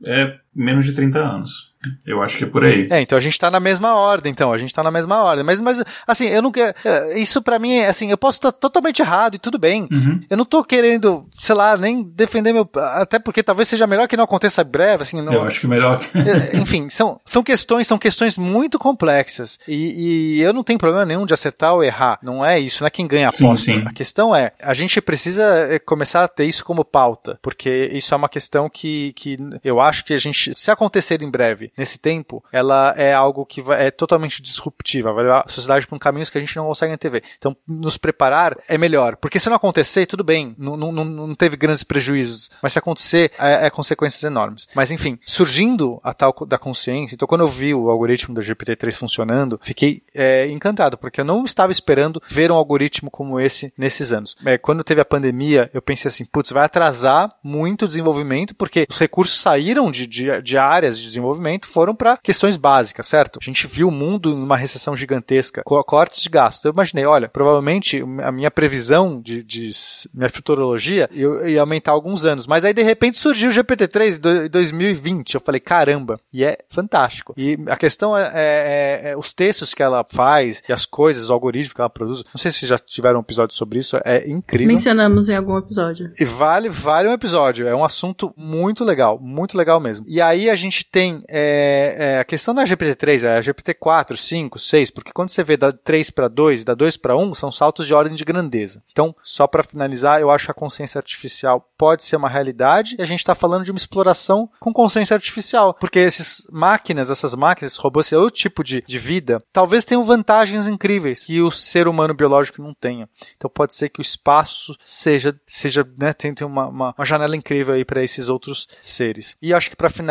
é 0.05 0.40
menos 0.53 0.85
de 0.85 0.93
30 0.93 1.19
anos. 1.19 1.71
Eu 2.05 2.21
acho 2.21 2.37
que 2.37 2.43
é 2.43 2.47
por 2.47 2.63
aí. 2.63 2.87
É, 2.91 3.01
então 3.01 3.17
a 3.17 3.21
gente 3.21 3.39
tá 3.39 3.49
na 3.49 3.59
mesma 3.59 3.95
ordem, 3.95 4.31
então. 4.31 4.53
A 4.53 4.57
gente 4.57 4.73
tá 4.73 4.83
na 4.83 4.91
mesma 4.91 5.23
ordem. 5.23 5.43
Mas, 5.43 5.59
mas 5.59 5.83
assim, 6.05 6.27
eu 6.27 6.41
não 6.41 6.51
quero. 6.51 6.75
É, 6.85 7.19
isso 7.19 7.41
para 7.41 7.57
mim 7.57 7.73
é 7.73 7.87
assim, 7.87 8.11
eu 8.11 8.17
posso 8.17 8.37
estar 8.37 8.51
totalmente 8.51 9.01
errado 9.01 9.35
e 9.35 9.39
tudo 9.39 9.57
bem. 9.57 9.87
Uhum. 9.91 10.21
Eu 10.29 10.37
não 10.37 10.45
tô 10.45 10.63
querendo, 10.63 11.25
sei 11.39 11.55
lá, 11.55 11.75
nem 11.75 12.03
defender 12.03 12.53
meu. 12.53 12.69
Até 12.75 13.17
porque 13.17 13.41
talvez 13.41 13.67
seja 13.67 13.87
melhor 13.87 14.07
que 14.07 14.15
não 14.15 14.23
aconteça 14.23 14.63
breve, 14.63 15.01
assim. 15.01 15.21
Não... 15.21 15.33
Eu 15.33 15.43
acho 15.43 15.61
que 15.61 15.67
melhor. 15.67 16.01
É, 16.13 16.55
enfim, 16.57 16.87
são, 16.89 17.19
são 17.25 17.41
questões, 17.41 17.87
são 17.87 17.97
questões 17.97 18.37
muito 18.37 18.77
complexas. 18.77 19.57
E, 19.67 20.37
e, 20.37 20.41
eu 20.41 20.53
não 20.53 20.63
tenho 20.63 20.77
problema 20.77 21.05
nenhum 21.05 21.25
de 21.25 21.33
acertar 21.33 21.73
ou 21.73 21.83
errar. 21.83 22.19
Não 22.21 22.45
é 22.45 22.59
isso, 22.59 22.83
não 22.83 22.87
é 22.87 22.91
quem 22.91 23.07
ganha 23.07 23.27
a 23.27 23.29
aposta. 23.29 23.65
Sim, 23.71 23.79
sim. 23.79 23.87
A 23.87 23.91
questão 23.91 24.35
é, 24.35 24.51
a 24.61 24.73
gente 24.73 25.01
precisa 25.01 25.43
é, 25.69 25.79
começar 25.79 26.23
a 26.23 26.27
ter 26.27 26.45
isso 26.45 26.63
como 26.63 26.85
pauta. 26.85 27.39
Porque 27.41 27.89
isso 27.91 28.13
é 28.13 28.17
uma 28.17 28.29
questão 28.29 28.69
que, 28.69 29.13
que 29.13 29.37
eu 29.63 29.81
acho 29.81 30.05
que 30.05 30.13
a 30.13 30.17
gente, 30.17 30.40
se 30.55 30.71
acontecer 30.71 31.21
em 31.21 31.29
breve, 31.29 31.71
nesse 31.77 31.99
tempo, 31.99 32.43
ela 32.51 32.93
é 32.97 33.13
algo 33.13 33.45
que 33.45 33.61
vai, 33.61 33.87
é 33.87 33.91
totalmente 33.91 34.41
disruptiva, 34.41 35.13
vai 35.13 35.23
levar 35.23 35.43
a 35.45 35.49
sociedade 35.49 35.87
para 35.87 35.95
um 35.95 35.99
caminho 35.99 36.25
que 36.31 36.37
a 36.37 36.41
gente 36.41 36.55
não 36.55 36.67
consegue 36.67 36.93
antever. 36.93 37.23
Então, 37.37 37.55
nos 37.67 37.97
preparar 37.97 38.57
é 38.67 38.77
melhor. 38.77 39.15
Porque 39.15 39.39
se 39.39 39.49
não 39.49 39.55
acontecer, 39.55 40.05
tudo 40.05 40.23
bem, 40.23 40.55
não, 40.57 40.77
não, 40.77 40.91
não 40.91 41.35
teve 41.35 41.57
grandes 41.57 41.83
prejuízos. 41.83 42.49
Mas 42.61 42.73
se 42.73 42.79
acontecer, 42.79 43.31
é, 43.39 43.67
é 43.67 43.69
consequências 43.69 44.23
enormes. 44.23 44.67
Mas 44.73 44.91
enfim, 44.91 45.19
surgindo 45.25 45.99
a 46.03 46.13
tal 46.13 46.33
da 46.47 46.57
consciência, 46.57 47.15
então 47.15 47.27
quando 47.27 47.41
eu 47.41 47.47
vi 47.47 47.73
o 47.73 47.89
algoritmo 47.89 48.33
do 48.33 48.41
GPT-3 48.41 48.93
funcionando, 48.93 49.59
fiquei 49.61 50.03
é, 50.13 50.47
encantado, 50.47 50.97
porque 50.97 51.21
eu 51.21 51.25
não 51.25 51.43
estava 51.43 51.71
esperando 51.71 52.21
ver 52.27 52.51
um 52.51 52.55
algoritmo 52.55 53.09
como 53.11 53.39
esse 53.39 53.73
nesses 53.77 54.13
anos. 54.13 54.35
É, 54.45 54.57
quando 54.57 54.83
teve 54.83 55.01
a 55.01 55.05
pandemia, 55.05 55.69
eu 55.73 55.81
pensei 55.81 56.07
assim, 56.07 56.25
putz, 56.25 56.51
vai 56.51 56.65
atrasar 56.65 57.33
muito 57.43 57.85
o 57.85 57.87
desenvolvimento, 57.87 58.55
porque 58.55 58.85
os 58.89 58.97
recursos 58.97 59.39
saíram 59.39 59.91
de, 59.91 60.05
de, 60.05 60.30
de 60.39 60.57
áreas 60.57 60.97
de 60.97 61.05
desenvolvimento, 61.05 61.67
foram 61.67 61.95
para 61.95 62.17
questões 62.17 62.55
básicas, 62.55 63.07
certo? 63.07 63.39
A 63.41 63.43
gente 63.43 63.67
viu 63.67 63.87
o 63.87 63.91
mundo 63.91 64.35
numa 64.35 64.55
recessão 64.55 64.95
gigantesca, 64.95 65.63
cortes 65.63 66.21
de 66.21 66.29
gastos. 66.29 66.63
Eu 66.63 66.71
imaginei, 66.71 67.05
olha, 67.05 67.27
provavelmente 67.27 68.03
a 68.23 68.31
minha 68.31 68.51
previsão 68.51 69.19
de, 69.19 69.43
de 69.43 69.69
minha 70.13 70.29
futurologia 70.29 71.09
eu, 71.13 71.47
ia 71.47 71.61
aumentar 71.61 71.91
alguns 71.91 72.25
anos, 72.25 72.47
mas 72.47 72.63
aí 72.63 72.73
de 72.73 72.83
repente 72.83 73.17
surgiu 73.17 73.49
o 73.49 73.53
GPT-3 73.53 74.45
em 74.45 74.49
2020. 74.49 75.35
Eu 75.35 75.41
falei, 75.41 75.59
caramba, 75.59 76.19
e 76.31 76.43
é 76.43 76.57
fantástico. 76.69 77.33
E 77.37 77.57
a 77.67 77.75
questão 77.75 78.17
é, 78.17 78.31
é, 78.33 79.01
é, 79.11 79.17
os 79.17 79.33
textos 79.33 79.73
que 79.73 79.83
ela 79.83 80.05
faz 80.07 80.63
e 80.67 80.73
as 80.73 80.85
coisas, 80.85 81.29
o 81.29 81.33
algoritmo 81.33 81.75
que 81.75 81.81
ela 81.81 81.89
produz. 81.89 82.23
Não 82.33 82.39
sei 82.39 82.51
se 82.51 82.65
já 82.65 82.77
tiveram 82.77 83.19
um 83.19 83.21
episódio 83.21 83.55
sobre 83.55 83.79
isso, 83.79 83.97
é 84.05 84.29
incrível. 84.29 84.67
Mencionamos 84.67 85.29
em 85.29 85.35
algum 85.35 85.57
episódio. 85.57 86.11
E 86.19 86.25
vale, 86.25 86.69
vale 86.69 87.09
um 87.09 87.13
episódio. 87.13 87.67
É 87.67 87.75
um 87.75 87.83
assunto 87.83 88.33
muito 88.37 88.83
legal, 88.83 89.19
muito 89.19 89.57
legal 89.57 89.79
mesmo. 89.79 90.05
E 90.07 90.20
aí 90.21 90.49
a 90.49 90.55
gente 90.55 90.85
tem 90.85 91.23
é, 91.27 91.95
é, 91.97 92.19
a 92.19 92.23
questão 92.23 92.53
da 92.53 92.63
GPT-3 92.63 93.23
é 93.23 93.37
a 93.37 93.41
GPT-4, 93.41 94.15
5, 94.15 94.59
6, 94.59 94.89
porque 94.91 95.11
quando 95.11 95.29
você 95.29 95.43
vê 95.43 95.57
da 95.57 95.71
3 95.71 96.09
para 96.09 96.27
2 96.27 96.61
e 96.61 96.65
da 96.65 96.73
2 96.73 96.97
para 96.97 97.15
1, 97.15 97.33
são 97.33 97.51
saltos 97.51 97.87
de 97.87 97.93
ordem 97.93 98.15
de 98.15 98.23
grandeza. 98.23 98.83
Então, 98.91 99.15
só 99.23 99.47
para 99.47 99.63
finalizar, 99.63 100.21
eu 100.21 100.29
acho 100.29 100.45
que 100.45 100.51
a 100.51 100.55
consciência 100.55 100.99
artificial 100.99 101.67
pode 101.77 102.03
ser 102.03 102.15
uma 102.15 102.29
realidade 102.29 102.95
e 102.97 103.01
a 103.01 103.05
gente 103.05 103.19
está 103.19 103.35
falando 103.35 103.63
de 103.63 103.71
uma 103.71 103.77
exploração 103.77 104.49
com 104.59 104.73
consciência 104.73 105.15
artificial, 105.15 105.73
porque 105.73 105.99
essas 105.99 106.47
máquinas, 106.51 107.09
essas 107.09 107.35
máquinas, 107.35 107.71
esses 107.71 107.83
robôs, 107.83 108.07
esse 108.07 108.15
outro 108.15 108.35
tipo 108.35 108.63
de, 108.63 108.83
de 108.85 108.99
vida, 108.99 109.43
talvez 109.51 109.85
tenham 109.85 110.03
vantagens 110.03 110.67
incríveis 110.67 111.25
que 111.25 111.41
o 111.41 111.51
ser 111.51 111.87
humano 111.87 112.13
biológico 112.13 112.61
não 112.61 112.73
tenha. 112.73 113.09
Então, 113.35 113.49
pode 113.49 113.73
ser 113.75 113.89
que 113.89 113.99
o 113.99 114.01
espaço 114.01 114.75
seja, 114.83 115.35
seja 115.47 115.87
né, 115.97 116.13
tem 116.13 116.33
uma, 116.41 116.67
uma, 116.67 116.93
uma 116.97 117.05
janela 117.05 117.35
incrível 117.35 117.75
aí 117.75 117.85
para 117.85 118.03
esses 118.03 118.29
outros 118.29 118.67
seres. 118.81 119.35
E 119.41 119.53
acho 119.53 119.69
que 119.69 119.75
para 119.75 119.89
finalizar 119.89 120.10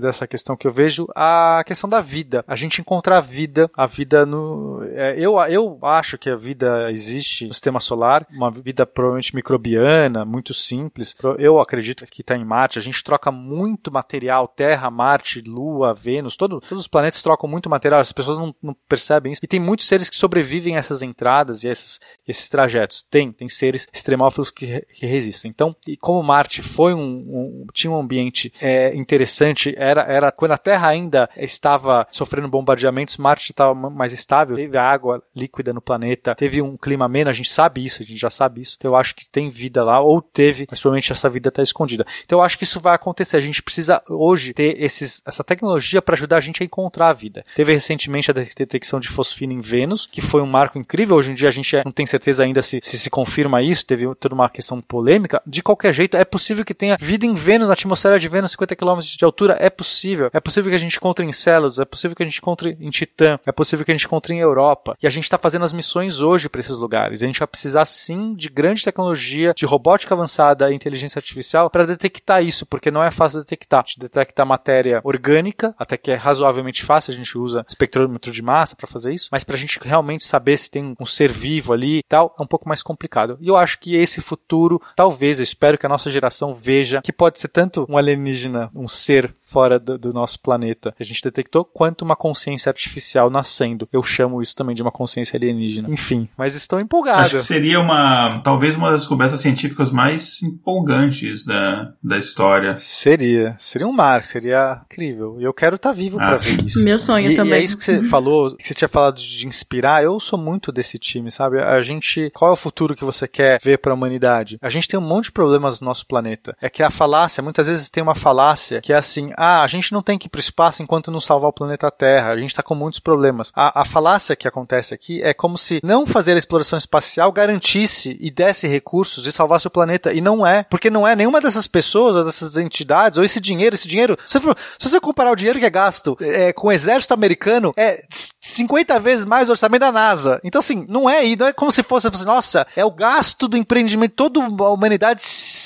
dessa 0.00 0.26
questão 0.26 0.56
que 0.56 0.66
eu 0.66 0.70
vejo, 0.70 1.06
a 1.14 1.62
questão 1.66 1.88
da 1.88 2.00
vida. 2.00 2.44
A 2.46 2.56
gente 2.56 2.80
encontrar 2.80 3.20
vida, 3.20 3.70
a 3.74 3.86
vida 3.86 4.26
no. 4.26 4.82
É, 4.90 5.18
eu, 5.18 5.38
eu 5.40 5.78
acho 5.82 6.18
que 6.18 6.30
a 6.30 6.36
vida 6.36 6.90
existe 6.90 7.46
no 7.46 7.52
sistema 7.52 7.80
solar, 7.80 8.26
uma 8.30 8.50
vida 8.50 8.86
provavelmente 8.86 9.34
microbiana, 9.34 10.24
muito 10.24 10.52
simples. 10.52 11.16
Eu 11.38 11.60
acredito 11.60 12.04
que 12.06 12.20
está 12.20 12.36
em 12.36 12.44
Marte. 12.44 12.78
A 12.78 12.82
gente 12.82 13.02
troca 13.02 13.30
muito 13.30 13.90
material, 13.90 14.48
Terra, 14.48 14.90
Marte, 14.90 15.40
Lua, 15.40 15.94
Vênus, 15.94 16.36
todo, 16.36 16.60
todos 16.60 16.82
os 16.82 16.88
planetas 16.88 17.22
trocam 17.22 17.48
muito 17.48 17.68
material, 17.68 18.00
as 18.00 18.12
pessoas 18.12 18.38
não, 18.38 18.54
não, 18.62 18.76
percebem 18.88 19.32
isso. 19.32 19.40
E 19.42 19.48
tem 19.48 19.60
muitos 19.60 19.86
seres 19.86 20.10
que 20.10 20.16
sobrevivem 20.16 20.76
a 20.76 20.78
essas 20.78 21.02
entradas 21.02 21.64
e 21.64 21.68
a 21.68 21.72
esses, 21.72 22.00
esses 22.26 22.48
trajetos. 22.48 23.02
Tem, 23.02 23.32
tem 23.32 23.48
seres 23.48 23.88
extremófilos 23.92 24.50
que, 24.50 24.80
que 24.94 25.06
resistem. 25.06 25.50
Então, 25.50 25.74
e 25.86 25.96
como 25.96 26.22
Marte 26.22 26.62
foi 26.62 26.94
um, 26.94 27.00
um 27.00 27.66
tinha 27.72 27.90
um 27.90 27.98
ambiente 27.98 28.52
é, 28.64 28.94
interessante, 28.94 29.74
era, 29.76 30.02
era 30.02 30.30
quando 30.30 30.52
a 30.52 30.58
Terra 30.58 30.88
ainda 30.88 31.28
estava 31.36 32.06
sofrendo 32.10 32.48
bombardeamentos, 32.48 33.16
Marte 33.16 33.50
estava 33.50 33.74
mais 33.74 34.12
estável, 34.12 34.56
teve 34.56 34.78
água 34.78 35.22
líquida 35.34 35.72
no 35.72 35.80
planeta, 35.80 36.34
teve 36.34 36.62
um 36.62 36.76
clima 36.76 37.04
ameno, 37.04 37.30
a 37.30 37.32
gente 37.32 37.52
sabe 37.52 37.84
isso, 37.84 38.02
a 38.02 38.06
gente 38.06 38.18
já 38.18 38.30
sabe 38.30 38.60
isso. 38.60 38.76
Então 38.78 38.92
eu 38.92 38.96
acho 38.96 39.14
que 39.14 39.28
tem 39.28 39.48
vida 39.48 39.84
lá, 39.84 40.00
ou 40.00 40.22
teve, 40.22 40.66
mas 40.70 40.80
provavelmente 40.80 41.12
essa 41.12 41.28
vida 41.28 41.48
está 41.48 41.62
escondida. 41.62 42.06
Então 42.24 42.38
eu 42.38 42.42
acho 42.42 42.56
que 42.56 42.64
isso 42.64 42.80
vai 42.80 42.94
acontecer. 42.94 43.36
A 43.36 43.40
gente 43.40 43.62
precisa 43.62 44.02
hoje 44.08 44.54
ter 44.54 44.80
esses, 44.80 45.20
essa 45.26 45.42
tecnologia 45.42 46.00
para 46.00 46.14
ajudar 46.14 46.36
a 46.36 46.40
gente 46.40 46.62
a 46.62 46.66
encontrar 46.66 47.08
a 47.08 47.12
vida. 47.12 47.44
Teve 47.54 47.72
recentemente 47.72 48.30
a 48.30 48.34
detecção 48.34 49.00
de 49.00 49.08
fosfina 49.08 49.52
em 49.52 49.60
Vênus, 49.60 50.06
que 50.10 50.20
foi 50.20 50.40
um 50.40 50.46
marco 50.46 50.78
incrível. 50.78 51.16
Hoje 51.16 51.32
em 51.32 51.34
dia 51.34 51.48
a 51.48 51.52
gente 51.52 51.76
não 51.84 51.92
tem 51.92 52.06
certeza 52.06 52.44
ainda 52.44 52.62
se 52.62 52.74
se, 52.84 52.98
se 52.98 53.10
confirma 53.10 53.62
isso, 53.62 53.86
teve 53.86 54.14
toda 54.16 54.34
uma 54.34 54.48
questão 54.48 54.80
polêmica. 54.80 55.42
De 55.46 55.62
qualquer 55.62 55.92
jeito, 55.92 56.16
é 56.16 56.24
possível 56.24 56.64
que 56.64 56.74
tenha 56.74 56.96
vida 57.00 57.26
em 57.26 57.34
Vênus, 57.34 57.68
na 57.68 57.74
atmosfera 57.74 58.18
de 58.18 58.28
Vênus, 58.28 58.53
50 58.54 58.76
km 58.76 58.98
de 59.00 59.24
altura. 59.24 59.56
É 59.60 59.70
possível. 59.70 60.30
É 60.32 60.40
possível 60.40 60.70
que 60.70 60.76
a 60.76 60.80
gente 60.80 60.96
encontre 60.96 61.24
em 61.24 61.32
Células, 61.32 61.78
é 61.78 61.84
possível 61.84 62.16
que 62.16 62.22
a 62.22 62.26
gente 62.26 62.38
encontre 62.38 62.76
em 62.80 62.90
Titã, 62.90 63.38
é 63.46 63.52
possível 63.52 63.84
que 63.84 63.92
a 63.92 63.94
gente 63.94 64.06
encontre 64.06 64.34
em 64.34 64.38
Europa. 64.38 64.96
E 65.02 65.06
a 65.06 65.10
gente 65.10 65.24
está 65.24 65.38
fazendo 65.38 65.64
as 65.64 65.72
missões 65.72 66.20
hoje 66.20 66.48
para 66.48 66.60
esses 66.60 66.78
lugares. 66.78 67.22
A 67.22 67.26
gente 67.26 67.38
vai 67.38 67.48
precisar 67.48 67.84
sim 67.84 68.34
de 68.34 68.48
grande 68.48 68.84
tecnologia, 68.84 69.52
de 69.54 69.66
robótica 69.66 70.14
avançada 70.14 70.70
e 70.70 70.74
inteligência 70.74 71.18
artificial 71.18 71.70
para 71.70 71.86
detectar 71.86 72.42
isso, 72.42 72.66
porque 72.66 72.90
não 72.90 73.02
é 73.02 73.10
fácil 73.10 73.40
detectar. 73.40 73.80
A 73.80 73.86
gente 73.86 73.98
detecta 73.98 74.44
matéria 74.44 75.00
orgânica, 75.04 75.74
até 75.78 75.96
que 75.96 76.10
é 76.10 76.14
razoavelmente 76.14 76.84
fácil, 76.84 77.12
a 77.12 77.16
gente 77.16 77.36
usa 77.36 77.64
espectrômetro 77.68 78.30
de 78.30 78.42
massa 78.42 78.76
para 78.76 78.86
fazer 78.86 79.12
isso, 79.12 79.28
mas 79.32 79.44
para 79.44 79.56
a 79.56 79.58
gente 79.58 79.78
realmente 79.82 80.24
saber 80.24 80.56
se 80.56 80.70
tem 80.70 80.94
um 81.00 81.06
ser 81.06 81.30
vivo 81.32 81.72
ali 81.72 81.98
e 81.98 82.02
tal, 82.02 82.34
é 82.38 82.42
um 82.42 82.46
pouco 82.46 82.68
mais 82.68 82.82
complicado. 82.82 83.36
E 83.40 83.48
eu 83.48 83.56
acho 83.56 83.78
que 83.78 83.94
esse 83.96 84.20
futuro, 84.20 84.80
talvez, 84.94 85.38
eu 85.38 85.44
espero 85.44 85.78
que 85.78 85.86
a 85.86 85.88
nossa 85.88 86.10
geração 86.10 86.52
veja 86.52 87.00
que 87.02 87.12
pode 87.12 87.38
ser 87.38 87.48
tanto 87.48 87.86
um 87.88 87.96
alienígena 87.96 88.33
alienígena, 88.34 88.70
um 88.74 88.88
ser 88.88 89.34
fora 89.54 89.78
do, 89.78 89.96
do, 89.96 90.12
nosso 90.12 90.40
planeta. 90.40 90.94
A 90.98 91.04
gente 91.04 91.22
detectou 91.22 91.64
quanto 91.64 92.02
uma 92.02 92.16
consciência 92.16 92.68
artificial 92.68 93.30
nascendo. 93.30 93.88
Eu 93.92 94.02
chamo 94.02 94.42
isso 94.42 94.56
também 94.56 94.74
de 94.74 94.82
uma 94.82 94.90
consciência 94.90 95.36
alienígena. 95.36 95.88
Enfim, 95.88 96.28
mas 96.36 96.56
estou 96.56 96.80
empolgado. 96.80 97.20
Acho 97.20 97.36
que 97.36 97.42
seria 97.42 97.78
uma, 97.78 98.40
talvez 98.42 98.74
uma 98.74 98.90
das 98.90 99.02
descobertas 99.02 99.40
científicas 99.40 99.90
mais 99.90 100.42
empolgantes 100.42 101.44
da, 101.44 101.92
da 102.02 102.18
história. 102.18 102.76
Seria. 102.78 103.56
Seria 103.60 103.86
um 103.86 103.92
mar, 103.92 104.24
seria 104.24 104.82
incrível. 104.86 105.36
E 105.38 105.44
eu 105.44 105.54
quero 105.54 105.76
estar 105.76 105.90
tá 105.90 105.94
vivo 105.94 106.16
ah, 106.20 106.26
para 106.26 106.36
ver 106.36 106.56
isso. 106.64 106.82
Meu 106.82 106.98
sonho 106.98 107.30
e, 107.30 107.36
também. 107.36 107.60
E 107.60 107.62
é 107.62 107.64
isso 107.64 107.78
que 107.78 107.84
você 107.84 108.02
falou, 108.02 108.56
que 108.56 108.66
você 108.66 108.74
tinha 108.74 108.88
falado 108.88 109.20
de 109.20 109.46
inspirar. 109.46 110.02
Eu 110.02 110.18
sou 110.18 110.38
muito 110.38 110.72
desse 110.72 110.98
time, 110.98 111.30
sabe? 111.30 111.60
A 111.60 111.80
gente, 111.80 112.30
qual 112.34 112.50
é 112.50 112.54
o 112.54 112.56
futuro 112.56 112.96
que 112.96 113.04
você 113.04 113.28
quer 113.28 113.60
ver 113.62 113.78
para 113.78 113.92
a 113.92 113.94
humanidade? 113.94 114.58
A 114.60 114.70
gente 114.70 114.88
tem 114.88 114.98
um 114.98 115.02
monte 115.02 115.26
de 115.26 115.32
problemas 115.32 115.80
no 115.80 115.86
nosso 115.86 116.06
planeta. 116.06 116.56
É 116.60 116.68
que 116.68 116.82
a 116.82 116.90
falácia, 116.90 117.42
muitas 117.42 117.68
vezes 117.68 117.88
tem 117.88 118.02
uma 118.02 118.14
falácia 118.24 118.80
que 118.80 118.90
é 118.90 118.96
assim: 118.96 119.30
ah, 119.36 119.62
a 119.62 119.66
gente 119.66 119.92
não 119.92 120.00
tem 120.00 120.16
que 120.16 120.26
ir 120.26 120.30
para 120.30 120.38
o 120.38 120.40
espaço 120.40 120.82
enquanto 120.82 121.10
não 121.10 121.20
salvar 121.20 121.50
o 121.50 121.52
planeta 121.52 121.90
Terra, 121.90 122.30
a 122.30 122.38
gente 122.38 122.50
está 122.50 122.62
com 122.62 122.74
muitos 122.74 122.98
problemas. 122.98 123.52
A, 123.54 123.82
a 123.82 123.84
falácia 123.84 124.34
que 124.34 124.48
acontece 124.48 124.94
aqui 124.94 125.22
é 125.22 125.34
como 125.34 125.58
se 125.58 125.80
não 125.84 126.06
fazer 126.06 126.32
a 126.32 126.38
exploração 126.38 126.78
espacial 126.78 127.30
garantisse 127.30 128.16
e 128.18 128.30
desse 128.30 128.66
recursos 128.66 129.26
e 129.26 129.32
salvasse 129.32 129.66
o 129.66 129.70
planeta, 129.70 130.12
e 130.14 130.22
não 130.22 130.46
é, 130.46 130.62
porque 130.62 130.88
não 130.88 131.06
é 131.06 131.14
nenhuma 131.14 131.40
dessas 131.40 131.66
pessoas 131.66 132.16
ou 132.16 132.24
dessas 132.24 132.56
entidades, 132.56 133.18
ou 133.18 133.24
esse 133.24 133.38
dinheiro, 133.38 133.74
esse 133.74 133.86
dinheiro, 133.86 134.16
se 134.26 134.38
você, 134.38 134.54
se 134.78 134.88
você 134.88 135.00
comparar 135.00 135.30
o 135.30 135.36
dinheiro 135.36 135.58
que 135.58 135.66
é 135.66 135.70
gasto 135.70 136.16
é, 136.20 136.52
com 136.52 136.68
o 136.68 136.72
exército 136.72 137.12
americano, 137.12 137.72
é 137.76 138.04
50 138.40 138.98
vezes 139.00 139.24
mais 139.26 139.48
o 139.48 139.52
orçamento 139.52 139.80
da 139.80 139.92
NASA. 139.92 140.40
Então, 140.42 140.60
assim, 140.60 140.86
não 140.88 141.10
é, 141.10 141.36
não 141.36 141.46
é 141.46 141.52
como 141.52 141.72
se 141.72 141.82
fosse, 141.82 142.06
assim, 142.06 142.24
nossa, 142.24 142.66
é 142.74 142.84
o 142.84 142.90
gasto 142.90 143.48
do 143.48 143.56
empreendimento, 143.56 144.14
toda 144.14 144.40
a 144.40 144.70
humanidade 144.70 145.22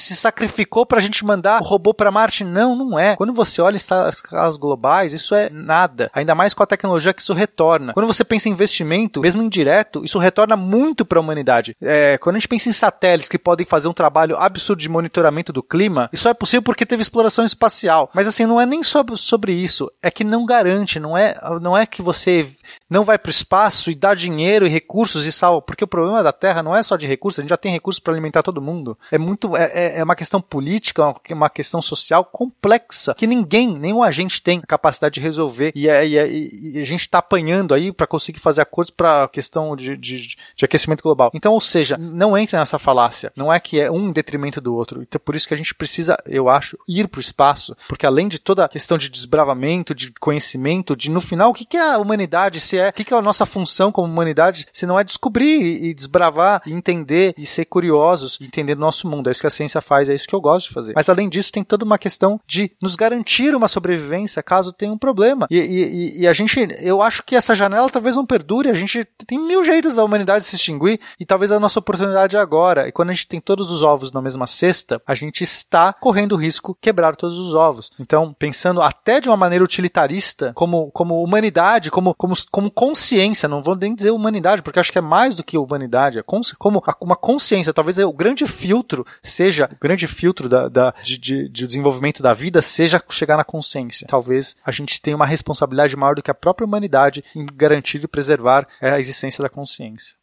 se 0.09 0.17
sacrificou 0.17 0.87
pra 0.87 1.01
gente 1.01 1.25
mandar 1.25 1.61
o 1.61 1.65
robô 1.65 1.93
para 1.93 2.11
Marte. 2.11 2.45
Não, 2.45 2.75
não 2.75 2.99
é. 2.99 3.17
Quando 3.17 3.33
você 3.33 3.61
olha 3.61 3.75
em 3.75 3.77
escalas 3.77 4.57
globais, 4.57 5.13
isso 5.13 5.35
é 5.35 5.51
nada. 5.51 6.11
Ainda 6.15 6.35
mais 6.35 6.55
com 6.55 6.63
a 6.63 6.67
tecnologia 6.67 7.13
que 7.13 7.23
isso 7.23 7.35
retorna. 7.35 7.93
Quando 7.93 8.07
você 8.07 8.25
pensa 8.25 8.49
em 8.49 8.53
investimento, 8.53 9.21
mesmo 9.21 9.43
indireto, 9.43 10.05
isso 10.05 10.19
retorna 10.19 10.57
muito 10.57 11.05
para 11.05 11.19
a 11.19 11.23
humanidade. 11.23 11.77
É, 11.81 12.19
quando 12.19 12.37
a 12.37 12.39
gente 12.39 12.49
pensa 12.49 12.69
em 12.69 12.73
satélites 12.73 13.29
que 13.29 13.39
podem 13.39 13.67
fazer 13.67 13.89
um 13.89 13.93
trabalho 13.93 14.37
absurdo 14.37 14.81
de 14.81 14.89
monitoramento 14.89 15.53
do 15.53 15.63
clima, 15.63 16.09
isso 16.13 16.29
é 16.29 16.35
possível 16.35 16.63
porque 16.63 16.87
teve 16.87 17.03
exploração 17.03 17.45
espacial. 17.45 18.11
Mas 18.15 18.27
assim, 18.27 18.47
não 18.47 18.61
é 18.61 18.67
nem 18.67 18.83
sobre, 18.83 19.17
sobre 19.17 19.53
isso. 19.53 19.91
É 20.03 20.11
que 20.11 20.25
não 20.25 20.47
garante, 20.47 20.99
não 20.99 21.17
é, 21.17 21.35
não 21.61 21.77
é 21.77 21.87
que 21.87 22.03
você 22.03 22.49
não 22.89 23.05
vai 23.05 23.19
para 23.19 23.29
o 23.29 23.33
espaço 23.33 23.91
e 23.91 23.95
dá 23.95 24.15
dinheiro 24.15 24.67
e 24.67 24.71
recursos 24.71 25.27
e 25.27 25.33
salva. 25.33 25.63
Porque 25.63 25.85
o 25.85 25.89
problema 25.89 26.23
da 26.23 26.33
Terra 26.33 26.63
não 26.63 26.75
é 26.75 26.83
só 26.83 26.97
de 26.97 27.07
recursos, 27.07 27.39
a 27.39 27.43
gente 27.43 27.51
já 27.51 27.57
tem 27.57 27.73
recursos 27.73 28.01
para 28.01 28.13
alimentar 28.13 28.43
todo 28.43 28.63
mundo. 28.63 28.99
É 29.11 29.19
muito. 29.19 29.57
É, 29.57 29.71
é, 29.75 29.98
é 29.99 30.05
uma 30.05 30.17
questão 30.17 30.41
política, 30.41 31.15
uma 31.31 31.51
questão 31.51 31.83
social 31.83 32.25
complexa 32.25 33.15
que 33.15 33.27
ninguém, 33.27 33.77
nenhum 33.77 34.03
agente 34.03 34.43
tem 34.43 34.61
capacidade 34.61 35.15
de 35.15 35.21
resolver. 35.21 35.73
E, 35.75 35.89
é, 35.89 36.07
e, 36.07 36.19
é, 36.19 36.31
e 36.31 36.79
a 36.79 36.85
gente 36.85 37.01
está 37.01 37.19
apanhando 37.19 37.75
aí 37.75 37.93
para 37.93 38.07
conseguir 38.07 38.39
fazer 38.39 38.63
acordos 38.63 38.91
para 38.91 39.25
a 39.25 39.29
questão 39.29 39.75
de, 39.75 39.97
de, 39.97 40.37
de, 40.57 40.65
aquecimento 40.65 41.03
global. 41.03 41.31
Então, 41.35 41.53
ou 41.53 41.61
seja, 41.61 41.97
não 41.99 42.37
entre 42.37 42.57
nessa 42.57 42.79
falácia. 42.79 43.33
Não 43.37 43.53
é 43.53 43.59
que 43.59 43.81
é 43.81 43.91
um 43.91 44.09
em 44.09 44.13
detrimento 44.13 44.61
do 44.61 44.75
outro. 44.75 45.03
Então, 45.03 45.21
por 45.23 45.35
isso 45.35 45.49
que 45.49 45.55
a 45.55 45.57
gente 45.57 45.75
precisa, 45.75 46.17
eu 46.27 46.49
acho, 46.49 46.79
ir 46.89 47.09
para 47.09 47.19
o 47.19 47.21
espaço, 47.21 47.77
porque 47.89 48.07
além 48.07 48.29
de 48.29 48.39
toda 48.39 48.65
a 48.65 48.69
questão 48.69 48.97
de 48.97 49.09
desbravamento, 49.09 49.95
de 49.95 50.13
conhecimento, 50.13 50.97
de 50.97 51.11
no 51.11 51.21
final, 51.21 51.51
o 51.51 51.55
que, 51.55 51.65
que 51.65 51.77
é 51.77 51.95
a 51.95 51.99
humanidade 51.99 52.61
ser 52.61 52.79
é, 52.79 52.89
o 52.89 52.93
que, 52.93 53.05
que 53.05 53.15
é 53.15 53.17
a 53.17 53.23
nossa 53.23 53.45
função 53.45 53.91
como 53.91 54.07
humanidade, 54.13 54.67
se 54.73 54.87
não 54.87 54.99
é 54.99 55.05
descobrir 55.05 55.85
e 55.85 55.93
desbravar, 55.93 56.63
e 56.65 56.73
entender 56.73 57.35
e 57.37 57.45
ser 57.45 57.65
curiosos, 57.65 58.39
e 58.41 58.45
entender 58.45 58.75
o 58.75 58.81
nosso 58.81 59.09
mundo. 59.09 59.29
É 59.29 59.33
isso 59.33 59.41
que 59.41 59.47
a 59.47 59.51
ciência 59.51 59.81
faz, 59.89 60.09
é 60.09 60.15
isso 60.15 60.29
que 60.29 60.35
eu 60.35 60.41
gosto 60.41 60.69
de 60.69 60.75
fazer. 60.75 60.93
Mas 60.95 61.09
além 61.09 61.29
disso, 61.29 61.51
tem 61.51 61.65
toda 61.65 61.85
uma 61.85 61.99
questão 61.99 62.39
de 62.47 62.71
nos 62.81 62.95
garantir 62.95 63.55
uma 63.55 63.67
sobrevivência 63.67 64.43
caso 64.43 64.73
tenha 64.73 64.93
um 64.93 64.99
problema. 64.99 65.47
E, 65.51 65.59
e, 65.59 66.21
e 66.21 66.29
a 66.29 66.33
gente, 66.33 66.69
eu 66.81 67.01
acho 67.01 67.23
que 67.23 67.35
essa 67.35 67.55
janela 67.55 67.89
talvez 67.89 68.15
não 68.15 68.27
perdure. 68.27 68.69
A 68.69 68.75
gente 68.75 69.05
tem 69.27 69.39
mil 69.39 69.65
jeitos 69.65 69.95
da 69.95 70.05
humanidade 70.05 70.45
se 70.45 70.57
extinguir 70.57 71.01
e 71.19 71.25
talvez 71.25 71.51
a 71.51 71.59
nossa 71.59 71.79
oportunidade 71.79 72.37
é 72.37 72.41
agora. 72.41 72.87
E 72.87 72.93
quando 72.93 73.11
a 73.11 73.13
gente 73.13 73.27
tem 73.27 73.41
todos 73.41 73.71
os 73.71 73.83
ovos 73.83 74.13
na 74.13 74.21
mesma 74.21 74.47
cesta, 74.47 75.01
a 75.07 75.15
gente 75.15 75.43
está 75.43 75.93
correndo 75.93 76.33
o 76.33 76.37
risco 76.37 76.73
de 76.73 76.81
quebrar 76.83 77.17
todos 77.17 77.39
os 77.39 77.55
ovos. 77.55 77.91
Então, 77.99 78.35
pensando 78.39 78.83
até 78.83 79.21
de 79.21 79.29
uma 79.29 79.37
maneira 79.37 79.65
utilitarista, 79.65 80.53
como, 80.55 80.91
como 80.91 81.23
humanidade, 81.23 81.91
como, 81.91 82.15
como, 82.15 82.35
como 82.51 82.71
consciência, 82.71 83.49
não 83.49 83.63
vou 83.63 83.77
nem 83.77 83.95
dizer 83.95 84.11
humanidade, 84.11 84.63
porque 84.63 84.79
acho 84.79 84.93
que 84.93 84.99
é 84.99 85.03
mais 85.03 85.35
do 85.35 85.45
que 85.45 85.57
humanidade, 85.57 86.19
é 86.19 86.23
como 86.23 86.83
uma 87.01 87.17
consciência, 87.17 87.73
talvez 87.73 87.99
o 87.99 88.13
grande 88.13 88.47
filtro 88.47 89.07
seja, 89.23 89.69
grande 89.81 90.07
filtro 90.07 90.49
da, 90.49 90.69
da 90.69 90.95
de, 91.03 91.19
de, 91.19 91.49
de, 91.49 91.67
desenvolvimento 91.67 92.23
da 92.23 92.35
vida 92.35 92.61
seja 92.63 93.03
chegar 93.11 93.37
na 93.37 93.45
consciência. 93.45 94.07
Talvez 94.09 94.57
a 94.65 94.71
gente 94.71 95.01
tenha 95.01 95.17
uma 95.17 95.27
responsabilidade 95.27 95.97
maior 95.97 96.15
do 96.15 96.23
que 96.23 96.31
a 96.31 96.35
própria 96.35 96.67
humanidade 96.67 97.25
em 97.35 97.47
garantir 97.47 98.03
e 98.03 98.09
preservar 98.09 98.67
a 98.81 98.99
existência 98.99 99.43
da 99.43 99.49
consciência. 99.49 100.18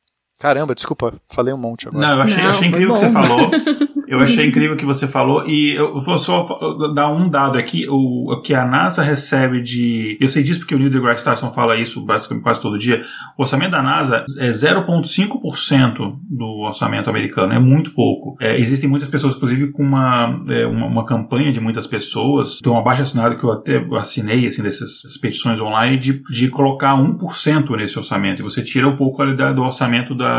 Caramba, 0.45 0.76
desculpa, 0.76 1.11
falei 1.27 1.51
um 1.51 1.57
monte 1.57 1.88
agora. 1.88 2.07
Não, 2.07 2.17
eu 2.17 2.22
achei, 2.22 2.43
Não, 2.43 2.51
achei 2.51 2.67
incrível 2.67 2.91
o 2.91 2.93
que 2.93 2.99
você 2.99 3.09
falou. 3.09 3.49
Eu 4.07 4.19
achei 4.19 4.47
incrível 4.47 4.76
o 4.76 4.77
que 4.77 4.85
você 4.85 5.07
falou 5.07 5.47
e 5.47 5.76
eu 5.76 5.99
vou 5.99 6.17
só 6.17 6.45
dar 6.93 7.11
um 7.11 7.27
dado 7.27 7.57
aqui, 7.57 7.88
o 7.89 8.39
que 8.43 8.53
a 8.53 8.63
NASA 8.63 9.01
recebe 9.01 9.61
de, 9.61 10.17
eu 10.22 10.27
sei 10.27 10.43
disso 10.43 10.59
porque 10.59 10.76
o 10.76 10.77
Neil 10.77 10.91
deGrasse 10.91 11.23
Tyson 11.23 11.49
fala 11.49 11.76
isso 11.76 12.05
basicamente 12.05 12.43
quase 12.43 12.61
todo 12.61 12.77
dia, 12.77 13.03
o 13.38 13.41
orçamento 13.41 13.72
da 13.72 13.81
NASA 13.81 14.23
é 14.38 14.49
0,5% 14.49 16.19
do 16.30 16.45
orçamento 16.65 17.09
americano, 17.09 17.53
é 17.53 17.59
muito 17.59 17.93
pouco. 17.93 18.35
É, 18.39 18.59
existem 18.59 18.89
muitas 18.89 19.09
pessoas, 19.09 19.35
inclusive 19.35 19.72
com 19.72 19.84
uma, 19.84 20.39
é, 20.49 20.65
uma, 20.67 20.85
uma, 20.85 21.05
campanha 21.05 21.51
de 21.51 21.59
muitas 21.59 21.88
pessoas, 21.88 22.59
tem 22.59 22.72
uma 22.72 22.84
baixa 22.84 23.03
assinada 23.03 23.35
que 23.35 23.43
eu 23.43 23.51
até 23.51 23.84
assinei, 23.97 24.47
assim, 24.47 24.61
dessas 24.61 25.17
petições 25.19 25.59
online, 25.59 25.97
de, 25.97 26.22
de 26.30 26.49
colocar 26.49 26.95
1% 26.95 27.76
nesse 27.76 27.97
orçamento, 27.97 28.41
e 28.41 28.43
você 28.43 28.61
tira 28.61 28.88
um 28.88 28.95
pouco 28.95 29.26
do 29.26 29.63
orçamento 29.63 30.13
da, 30.13 30.35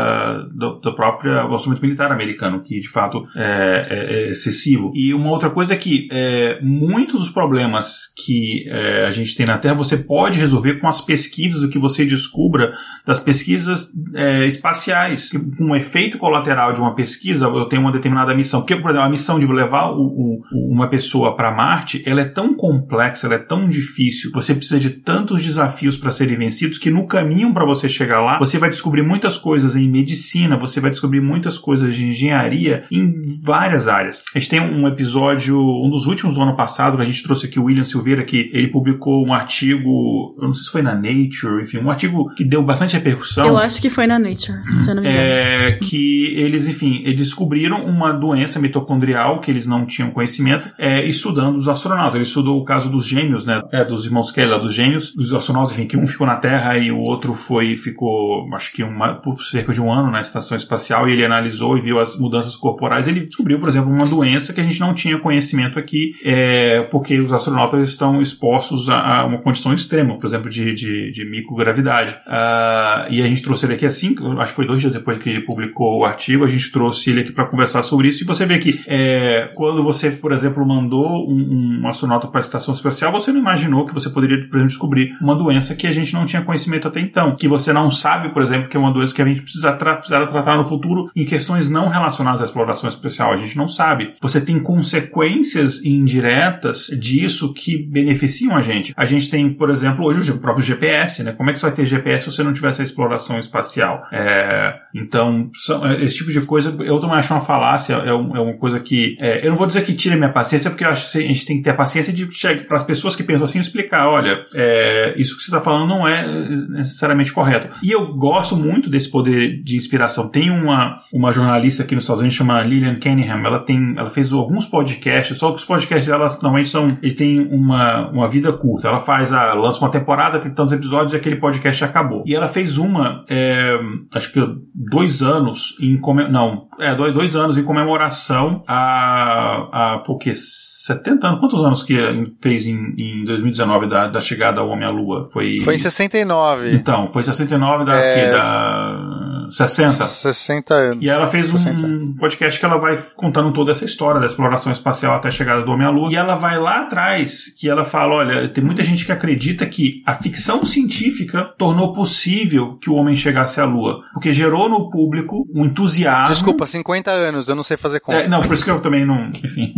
do, 0.53 0.79
do 0.79 0.95
próprio 0.95 1.31
orçamento 1.51 1.81
militar 1.81 2.11
americano, 2.11 2.61
que 2.61 2.79
de 2.79 2.89
fato 2.89 3.25
é, 3.35 3.87
é, 3.89 4.13
é, 4.13 4.31
excessivo. 4.31 4.91
E 4.95 5.13
uma 5.13 5.29
outra 5.29 5.49
coisa 5.49 5.73
é 5.73 5.77
que 5.77 6.07
é, 6.11 6.59
muitos 6.61 7.19
dos 7.19 7.29
problemas 7.29 8.07
que 8.25 8.65
é, 8.69 9.05
a 9.05 9.11
gente 9.11 9.35
tem 9.35 9.45
na 9.45 9.57
Terra 9.57 9.75
você 9.75 9.97
pode 9.97 10.39
resolver 10.39 10.75
com 10.75 10.87
as 10.87 11.01
pesquisas, 11.01 11.63
o 11.63 11.69
que 11.69 11.79
você 11.79 12.05
descubra 12.05 12.73
das 13.05 13.19
pesquisas 13.19 13.89
é, 14.13 14.45
espaciais. 14.45 15.29
Com 15.57 15.71
um 15.71 15.75
efeito 15.75 16.17
colateral 16.17 16.73
de 16.73 16.79
uma 16.79 16.95
pesquisa, 16.95 17.45
eu 17.45 17.65
tenho 17.65 17.81
uma 17.81 17.91
determinada 17.91 18.35
missão. 18.35 18.61
Porque, 18.61 18.75
por 18.75 18.89
exemplo, 18.89 19.07
a 19.07 19.09
missão 19.09 19.39
de 19.39 19.45
levar 19.45 19.91
o, 19.91 20.01
o, 20.01 20.41
uma 20.73 20.89
pessoa 20.89 21.35
para 21.35 21.51
Marte, 21.51 22.03
ela 22.05 22.21
é 22.21 22.25
tão 22.25 22.53
complexa, 22.53 23.27
ela 23.27 23.35
é 23.35 23.39
tão 23.39 23.69
difícil, 23.69 24.31
você 24.33 24.53
precisa 24.53 24.79
de 24.79 24.89
tantos 24.89 25.41
desafios 25.41 25.97
para 25.97 26.11
serem 26.11 26.37
vencidos 26.37 26.77
que 26.77 26.89
no 26.89 27.07
caminho 27.07 27.53
para 27.53 27.65
você 27.65 27.87
chegar 27.87 28.21
lá, 28.21 28.37
você 28.39 28.57
vai 28.57 28.69
descobrir 28.69 29.03
muitas 29.03 29.37
coisas 29.37 29.75
em 29.77 29.89
medicina, 29.89 30.57
você 30.57 30.79
vai 30.79 30.91
descobrir 30.91 31.21
muitas 31.21 31.57
coisas 31.57 31.95
de 31.95 32.05
engenharia 32.05 32.85
em 32.91 33.21
várias 33.43 33.87
áreas. 33.87 34.21
A 34.33 34.39
gente 34.39 34.49
tem 34.49 34.59
um 34.59 34.87
episódio, 34.87 35.59
um 35.59 35.89
dos 35.89 36.05
últimos 36.05 36.35
do 36.35 36.41
ano 36.41 36.55
passado, 36.55 36.97
que 36.97 37.03
a 37.03 37.05
gente 37.05 37.23
trouxe 37.23 37.47
aqui 37.47 37.59
o 37.59 37.65
William 37.65 37.83
Silveira, 37.83 38.23
que 38.23 38.49
ele 38.53 38.67
publicou 38.67 39.25
um 39.25 39.33
artigo, 39.33 40.35
eu 40.37 40.47
não 40.47 40.53
sei 40.53 40.63
se 40.63 40.71
foi 40.71 40.81
na 40.81 40.95
Nature, 40.95 41.61
enfim, 41.61 41.79
um 41.79 41.89
artigo 41.89 42.33
que 42.35 42.43
deu 42.43 42.63
bastante 42.63 42.93
repercussão. 42.93 43.47
Eu 43.47 43.57
acho 43.57 43.81
que 43.81 43.89
foi 43.89 44.07
na 44.07 44.19
Nature, 44.19 44.57
se 44.81 44.89
eu 44.89 44.95
não 44.95 45.03
me 45.03 45.09
engano. 45.09 45.27
É, 45.27 45.71
que 45.81 46.33
eles, 46.35 46.67
enfim, 46.67 47.01
eles 47.03 47.27
descobriram 47.27 47.85
uma 47.85 48.11
doença 48.11 48.59
mitocondrial 48.59 49.39
que 49.41 49.51
eles 49.51 49.65
não 49.65 49.85
tinham 49.85 50.11
conhecimento, 50.11 50.69
é, 50.77 51.05
estudando 51.05 51.57
os 51.57 51.67
astronautas. 51.67 52.15
Ele 52.15 52.23
estudou 52.23 52.59
o 52.59 52.65
caso 52.65 52.89
dos 52.89 53.05
gêmeos, 53.05 53.45
né, 53.45 53.61
é, 53.71 53.83
dos 53.83 54.05
irmãos 54.05 54.31
Kelly, 54.31 54.59
dos 54.59 54.73
gêmeos, 54.73 55.13
dos 55.13 55.33
astronautas, 55.33 55.73
enfim, 55.73 55.87
que 55.87 55.97
um 55.97 56.07
ficou 56.07 56.25
na 56.25 56.37
Terra 56.37 56.77
e 56.77 56.91
o 56.91 56.99
outro 56.99 57.33
foi, 57.33 57.75
ficou, 57.75 58.47
acho 58.53 58.71
que 58.71 58.83
uma, 58.83 59.15
por 59.15 59.37
cerca 59.67 59.73
de 59.73 59.81
um 59.81 59.91
ano 59.91 60.09
na 60.09 60.21
estação 60.21 60.55
espacial 60.55 61.07
e 61.07 61.13
ele 61.13 61.25
analisou 61.25 61.77
e 61.77 61.81
viu 61.81 61.99
as 61.99 62.17
mudanças 62.17 62.55
corporais. 62.55 63.07
Ele 63.07 63.21
descobriu, 63.21 63.59
por 63.59 63.69
exemplo, 63.69 63.91
uma 63.91 64.05
doença 64.05 64.53
que 64.53 64.61
a 64.61 64.63
gente 64.63 64.79
não 64.79 64.93
tinha 64.93 65.19
conhecimento 65.19 65.77
aqui, 65.77 66.13
é, 66.23 66.81
porque 66.83 67.19
os 67.19 67.33
astronautas 67.33 67.89
estão 67.89 68.21
expostos 68.21 68.89
a, 68.89 69.21
a 69.21 69.25
uma 69.25 69.39
condição 69.39 69.73
extrema, 69.73 70.17
por 70.17 70.25
exemplo, 70.25 70.49
de, 70.49 70.73
de, 70.73 71.11
de 71.11 71.25
microgravidade. 71.25 72.13
Uh, 72.27 73.11
e 73.11 73.21
a 73.21 73.27
gente 73.27 73.43
trouxe 73.43 73.65
ele 73.65 73.73
aqui 73.73 73.85
assim, 73.85 74.15
acho 74.39 74.51
que 74.51 74.55
foi 74.55 74.65
dois 74.65 74.81
dias 74.81 74.93
depois 74.93 75.17
que 75.19 75.29
ele 75.29 75.41
publicou 75.41 75.99
o 75.99 76.05
artigo, 76.05 76.45
a 76.45 76.47
gente 76.47 76.71
trouxe 76.71 77.09
ele 77.09 77.21
aqui 77.21 77.31
para 77.31 77.45
conversar 77.45 77.83
sobre 77.83 78.07
isso. 78.07 78.23
E 78.23 78.27
você 78.27 78.45
vê 78.45 78.57
que 78.57 78.81
é, 78.87 79.51
quando 79.55 79.83
você, 79.83 80.11
por 80.11 80.31
exemplo, 80.31 80.65
mandou 80.65 81.29
um, 81.29 81.81
um 81.81 81.87
astronauta 81.87 82.27
para 82.27 82.39
a 82.39 82.41
estação 82.41 82.73
espacial, 82.73 83.11
você 83.11 83.31
não 83.31 83.39
imaginou 83.39 83.85
que 83.85 83.93
você 83.93 84.09
poderia, 84.09 84.37
por 84.37 84.57
exemplo, 84.57 84.67
descobrir 84.67 85.15
uma 85.21 85.35
doença 85.35 85.75
que 85.75 85.87
a 85.87 85.91
gente 85.91 86.13
não 86.13 86.25
tinha 86.25 86.41
conhecimento 86.41 86.87
até 86.87 86.99
então. 86.99 87.35
Que 87.35 87.47
você 87.47 87.73
não 87.73 87.89
sabe, 87.91 88.29
por 88.29 88.41
exemplo, 88.41 88.69
que 88.69 88.77
é 88.77 88.79
uma 88.79 88.91
doença 88.91 89.13
que 89.13 89.21
a 89.21 89.25
gente 89.25 89.41
precisa 89.41 89.56
tra 89.61 89.95
precisar 89.95 90.25
tratar 90.27 90.57
no 90.57 90.63
futuro 90.63 91.09
em 91.15 91.25
questões 91.25 91.69
não 91.69 91.89
relacionadas 91.89 92.41
à 92.41 92.45
exploração 92.45 92.89
espacial 92.89 93.31
a 93.31 93.37
gente 93.37 93.57
não 93.57 93.67
sabe. 93.67 94.13
Você 94.21 94.41
tem 94.41 94.59
consequências 94.59 95.83
indiretas 95.83 96.87
disso 96.87 97.53
que 97.53 97.77
beneficiam 97.77 98.55
a 98.55 98.61
gente. 98.61 98.93
A 98.95 99.05
gente 99.05 99.29
tem, 99.29 99.51
por 99.51 99.69
exemplo, 99.69 100.05
hoje 100.05 100.31
o 100.31 100.39
próprio 100.39 100.65
GPS, 100.65 101.23
né? 101.23 101.31
Como 101.31 101.49
é 101.49 101.53
que 101.53 101.59
você 101.59 101.65
vai 101.65 101.75
ter 101.75 101.85
GPS 101.85 102.25
se 102.25 102.31
você 102.31 102.43
não 102.43 102.53
tiver 102.53 102.69
essa 102.69 102.83
exploração 102.83 103.39
espacial? 103.39 104.03
É, 104.11 104.75
então, 104.93 105.49
são, 105.53 105.85
é, 105.85 106.03
esse 106.03 106.17
tipo 106.17 106.31
de 106.31 106.41
coisa 106.41 106.75
eu 106.83 106.99
também 106.99 107.17
acho 107.17 107.33
uma 107.33 107.41
falácia, 107.41 107.93
é, 107.93 108.13
um, 108.13 108.35
é 108.35 108.39
uma 108.39 108.57
coisa 108.57 108.79
que. 108.79 109.17
É, 109.19 109.45
eu 109.45 109.49
não 109.49 109.57
vou 109.57 109.67
dizer 109.67 109.83
que 109.83 109.93
tira 109.93 110.15
minha 110.15 110.31
paciência, 110.31 110.69
porque 110.69 110.83
eu 110.83 110.89
acho 110.89 111.11
que 111.11 111.17
a 111.19 111.21
gente 111.21 111.45
tem 111.45 111.57
que 111.57 111.63
ter 111.63 111.71
a 111.71 111.75
paciência 111.75 112.11
de 112.11 112.29
chegar 112.31 112.63
para 112.65 112.77
as 112.77 112.83
pessoas 112.83 113.15
que 113.15 113.23
pensam 113.23 113.45
assim 113.45 113.59
explicar: 113.59 114.07
olha, 114.07 114.45
é, 114.53 115.13
isso 115.17 115.35
que 115.35 115.43
você 115.43 115.51
está 115.51 115.61
falando 115.61 115.87
não 115.87 116.07
é 116.07 116.27
necessariamente 116.69 117.31
correto. 117.31 117.75
E 117.83 117.91
eu 117.91 118.13
gosto 118.15 118.55
muito 118.55 118.89
desse 118.89 119.09
poder 119.09 119.46
de 119.49 119.75
inspiração. 119.75 120.27
Tem 120.27 120.49
uma, 120.49 120.99
uma 121.13 121.31
jornalista 121.31 121.83
aqui 121.83 121.95
nos 121.95 122.03
Estados 122.03 122.21
Unidos 122.21 122.37
chama 122.37 122.61
Lillian 122.61 122.95
Cunningham, 122.99 123.45
ela 123.45 123.59
tem, 123.59 123.95
ela 123.97 124.09
fez 124.09 124.31
alguns 124.31 124.65
podcasts, 124.65 125.37
só 125.37 125.51
que 125.51 125.57
os 125.57 125.65
podcasts 125.65 126.07
dela 126.07 126.27
normalmente 126.41 126.69
são, 126.69 126.97
ele 127.01 127.13
tem 127.13 127.47
uma, 127.51 128.09
uma 128.11 128.27
vida 128.27 128.51
curta. 128.53 128.87
Ela 128.87 128.99
faz 128.99 129.33
a, 129.33 129.53
lança 129.53 129.79
uma 129.79 129.91
temporada, 129.91 130.39
tem 130.39 130.51
tantos 130.51 130.73
episódios 130.73 131.13
e 131.13 131.15
aquele 131.15 131.37
podcast 131.37 131.83
acabou. 131.83 132.23
E 132.25 132.35
ela 132.35 132.47
fez 132.47 132.77
uma, 132.77 133.23
é, 133.29 133.77
acho 134.13 134.31
que 134.31 134.39
dois 134.73 135.21
anos 135.21 135.75
em 135.81 135.99
não, 136.29 136.67
é 136.79 136.95
dois, 136.95 137.13
dois 137.13 137.35
anos 137.35 137.57
em 137.57 137.63
comemoração 137.63 138.63
a, 138.67 139.95
a 139.95 139.99
foi 140.05 140.15
o 140.15 140.17
quê? 140.17 140.33
70 140.33 141.27
anos? 141.27 141.39
Quantos 141.39 141.61
anos 141.61 141.83
que 141.83 141.95
fez 142.41 142.65
em, 142.65 142.95
em 142.97 143.25
2019 143.25 143.87
da, 143.87 144.07
da 144.07 144.21
chegada 144.21 144.61
ao 144.61 144.69
Homem 144.69 144.87
à 144.87 144.91
Lua? 144.91 145.25
Foi, 145.25 145.59
foi 145.59 145.75
em 145.75 145.77
69. 145.77 146.73
Então, 146.73 147.07
foi 147.07 147.23
69 147.23 147.85
da, 147.85 147.95
é... 147.95 148.13
que, 148.13 148.31
da 148.31 149.36
60. 149.51 149.91
60 149.91 150.73
anos. 150.73 151.05
E 151.05 151.09
ela 151.09 151.27
fez 151.27 151.53
um 151.53 152.13
podcast 152.15 152.59
que 152.59 152.65
ela 152.65 152.77
vai 152.77 152.97
contando 153.15 153.51
toda 153.53 153.71
essa 153.71 153.85
história 153.85 154.19
da 154.19 154.25
exploração 154.25 154.71
espacial 154.71 155.15
até 155.15 155.27
a 155.29 155.31
chegada 155.31 155.63
do 155.63 155.71
Homem 155.71 155.87
à 155.87 155.89
Lua. 155.89 156.11
E 156.11 156.15
ela 156.15 156.35
vai 156.35 156.59
lá 156.59 156.81
atrás, 156.81 157.53
que 157.57 157.69
ela 157.69 157.83
fala: 157.83 158.15
olha, 158.15 158.49
tem 158.49 158.63
muita 158.63 158.83
gente 158.83 159.05
que 159.05 159.11
acredita 159.11 159.65
que 159.65 160.01
a 160.05 160.13
ficção 160.13 160.63
científica 160.65 161.53
tornou 161.57 161.93
possível 161.93 162.77
que 162.79 162.89
o 162.89 162.95
homem 162.95 163.15
chegasse 163.15 163.59
à 163.59 163.65
Lua. 163.65 164.01
Porque 164.13 164.31
gerou 164.31 164.69
no 164.69 164.89
público 164.89 165.47
um 165.53 165.65
entusiasmo. 165.65 166.33
Desculpa, 166.33 166.65
50 166.65 167.11
anos, 167.11 167.47
eu 167.47 167.55
não 167.55 167.63
sei 167.63 167.77
fazer 167.77 167.99
conta. 167.99 168.19
É, 168.19 168.27
não, 168.27 168.41
por 168.41 168.53
isso 168.53 168.63
que 168.63 168.71
eu 168.71 168.79
também 168.79 169.05
não. 169.05 169.29
Enfim. 169.29 169.73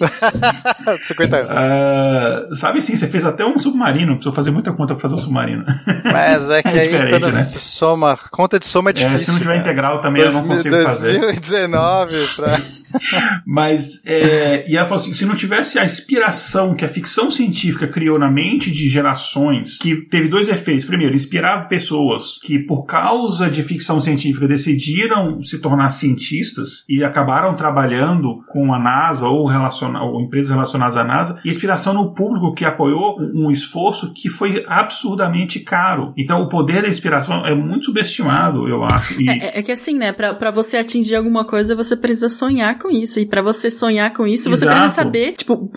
50 1.06 1.36
anos. 1.36 1.50
Uh, 1.50 2.54
sabe 2.54 2.80
sim, 2.80 2.96
você 2.96 3.06
fez 3.06 3.24
até 3.24 3.44
um 3.44 3.58
submarino, 3.58 4.12
precisou 4.14 4.32
fazer 4.32 4.50
muita 4.50 4.72
conta 4.72 4.94
pra 4.94 5.02
fazer 5.02 5.14
um 5.14 5.18
submarino. 5.18 5.64
Mas 6.04 6.50
é 6.50 6.62
que 6.62 6.68
é 6.68 6.80
diferente, 6.80 7.30
né? 7.30 7.52
Soma, 7.58 8.16
conta 8.30 8.58
de 8.58 8.66
soma 8.66 8.81
é 8.88 8.92
difícil. 8.92 9.16
É, 9.16 9.18
se 9.20 9.30
não 9.32 9.38
tiver 9.38 9.56
integral 9.56 10.00
também 10.00 10.22
2000, 10.22 10.40
eu 10.40 10.46
não 10.46 10.56
consigo 10.56 10.76
2019 10.76 11.00
fazer. 11.00 11.20
2019 11.20 12.26
pra... 12.36 12.81
Mas, 13.46 14.04
é, 14.06 14.64
e 14.68 14.76
ela 14.76 14.86
falou 14.86 15.02
assim: 15.02 15.12
se 15.12 15.24
não 15.24 15.34
tivesse 15.34 15.78
a 15.78 15.84
inspiração 15.84 16.74
que 16.74 16.84
a 16.84 16.88
ficção 16.88 17.30
científica 17.30 17.86
criou 17.86 18.18
na 18.18 18.30
mente 18.30 18.70
de 18.70 18.88
gerações, 18.88 19.78
que 19.78 20.02
teve 20.08 20.28
dois 20.28 20.48
efeitos. 20.48 20.84
Primeiro, 20.84 21.14
inspirar 21.14 21.68
pessoas 21.68 22.38
que, 22.42 22.58
por 22.58 22.84
causa 22.84 23.50
de 23.50 23.62
ficção 23.62 24.00
científica, 24.00 24.46
decidiram 24.46 25.42
se 25.42 25.58
tornar 25.58 25.90
cientistas 25.90 26.84
e 26.88 27.02
acabaram 27.04 27.54
trabalhando 27.54 28.42
com 28.48 28.72
a 28.72 28.78
NASA 28.78 29.26
ou, 29.26 29.46
relaciona, 29.46 30.02
ou 30.02 30.20
empresas 30.20 30.50
relacionadas 30.50 30.96
à 30.96 31.04
NASA, 31.04 31.40
e 31.44 31.50
inspiração 31.50 31.94
no 31.94 32.14
público 32.14 32.54
que 32.54 32.64
apoiou 32.64 33.16
um 33.34 33.50
esforço 33.50 34.12
que 34.12 34.28
foi 34.28 34.64
absurdamente 34.66 35.60
caro. 35.60 36.12
Então, 36.16 36.42
o 36.42 36.48
poder 36.48 36.82
da 36.82 36.88
inspiração 36.88 37.46
é 37.46 37.54
muito 37.54 37.86
subestimado, 37.86 38.68
eu 38.68 38.84
acho. 38.84 39.20
E... 39.20 39.28
É, 39.28 39.58
é, 39.58 39.62
que 39.62 39.72
assim, 39.72 39.94
né, 39.94 40.12
para 40.12 40.50
você 40.50 40.76
atingir 40.76 41.14
alguma 41.14 41.44
coisa, 41.44 41.74
você 41.74 41.96
precisa 41.96 42.28
sonhar 42.28 42.78
com 42.82 42.90
isso. 42.90 43.20
E 43.20 43.26
para 43.26 43.40
você 43.40 43.70
sonhar 43.70 44.12
com 44.12 44.26
isso, 44.26 44.50
você 44.50 44.64
Exato. 44.64 44.72
precisa 44.72 44.94
saber, 44.94 45.32
tipo, 45.32 45.70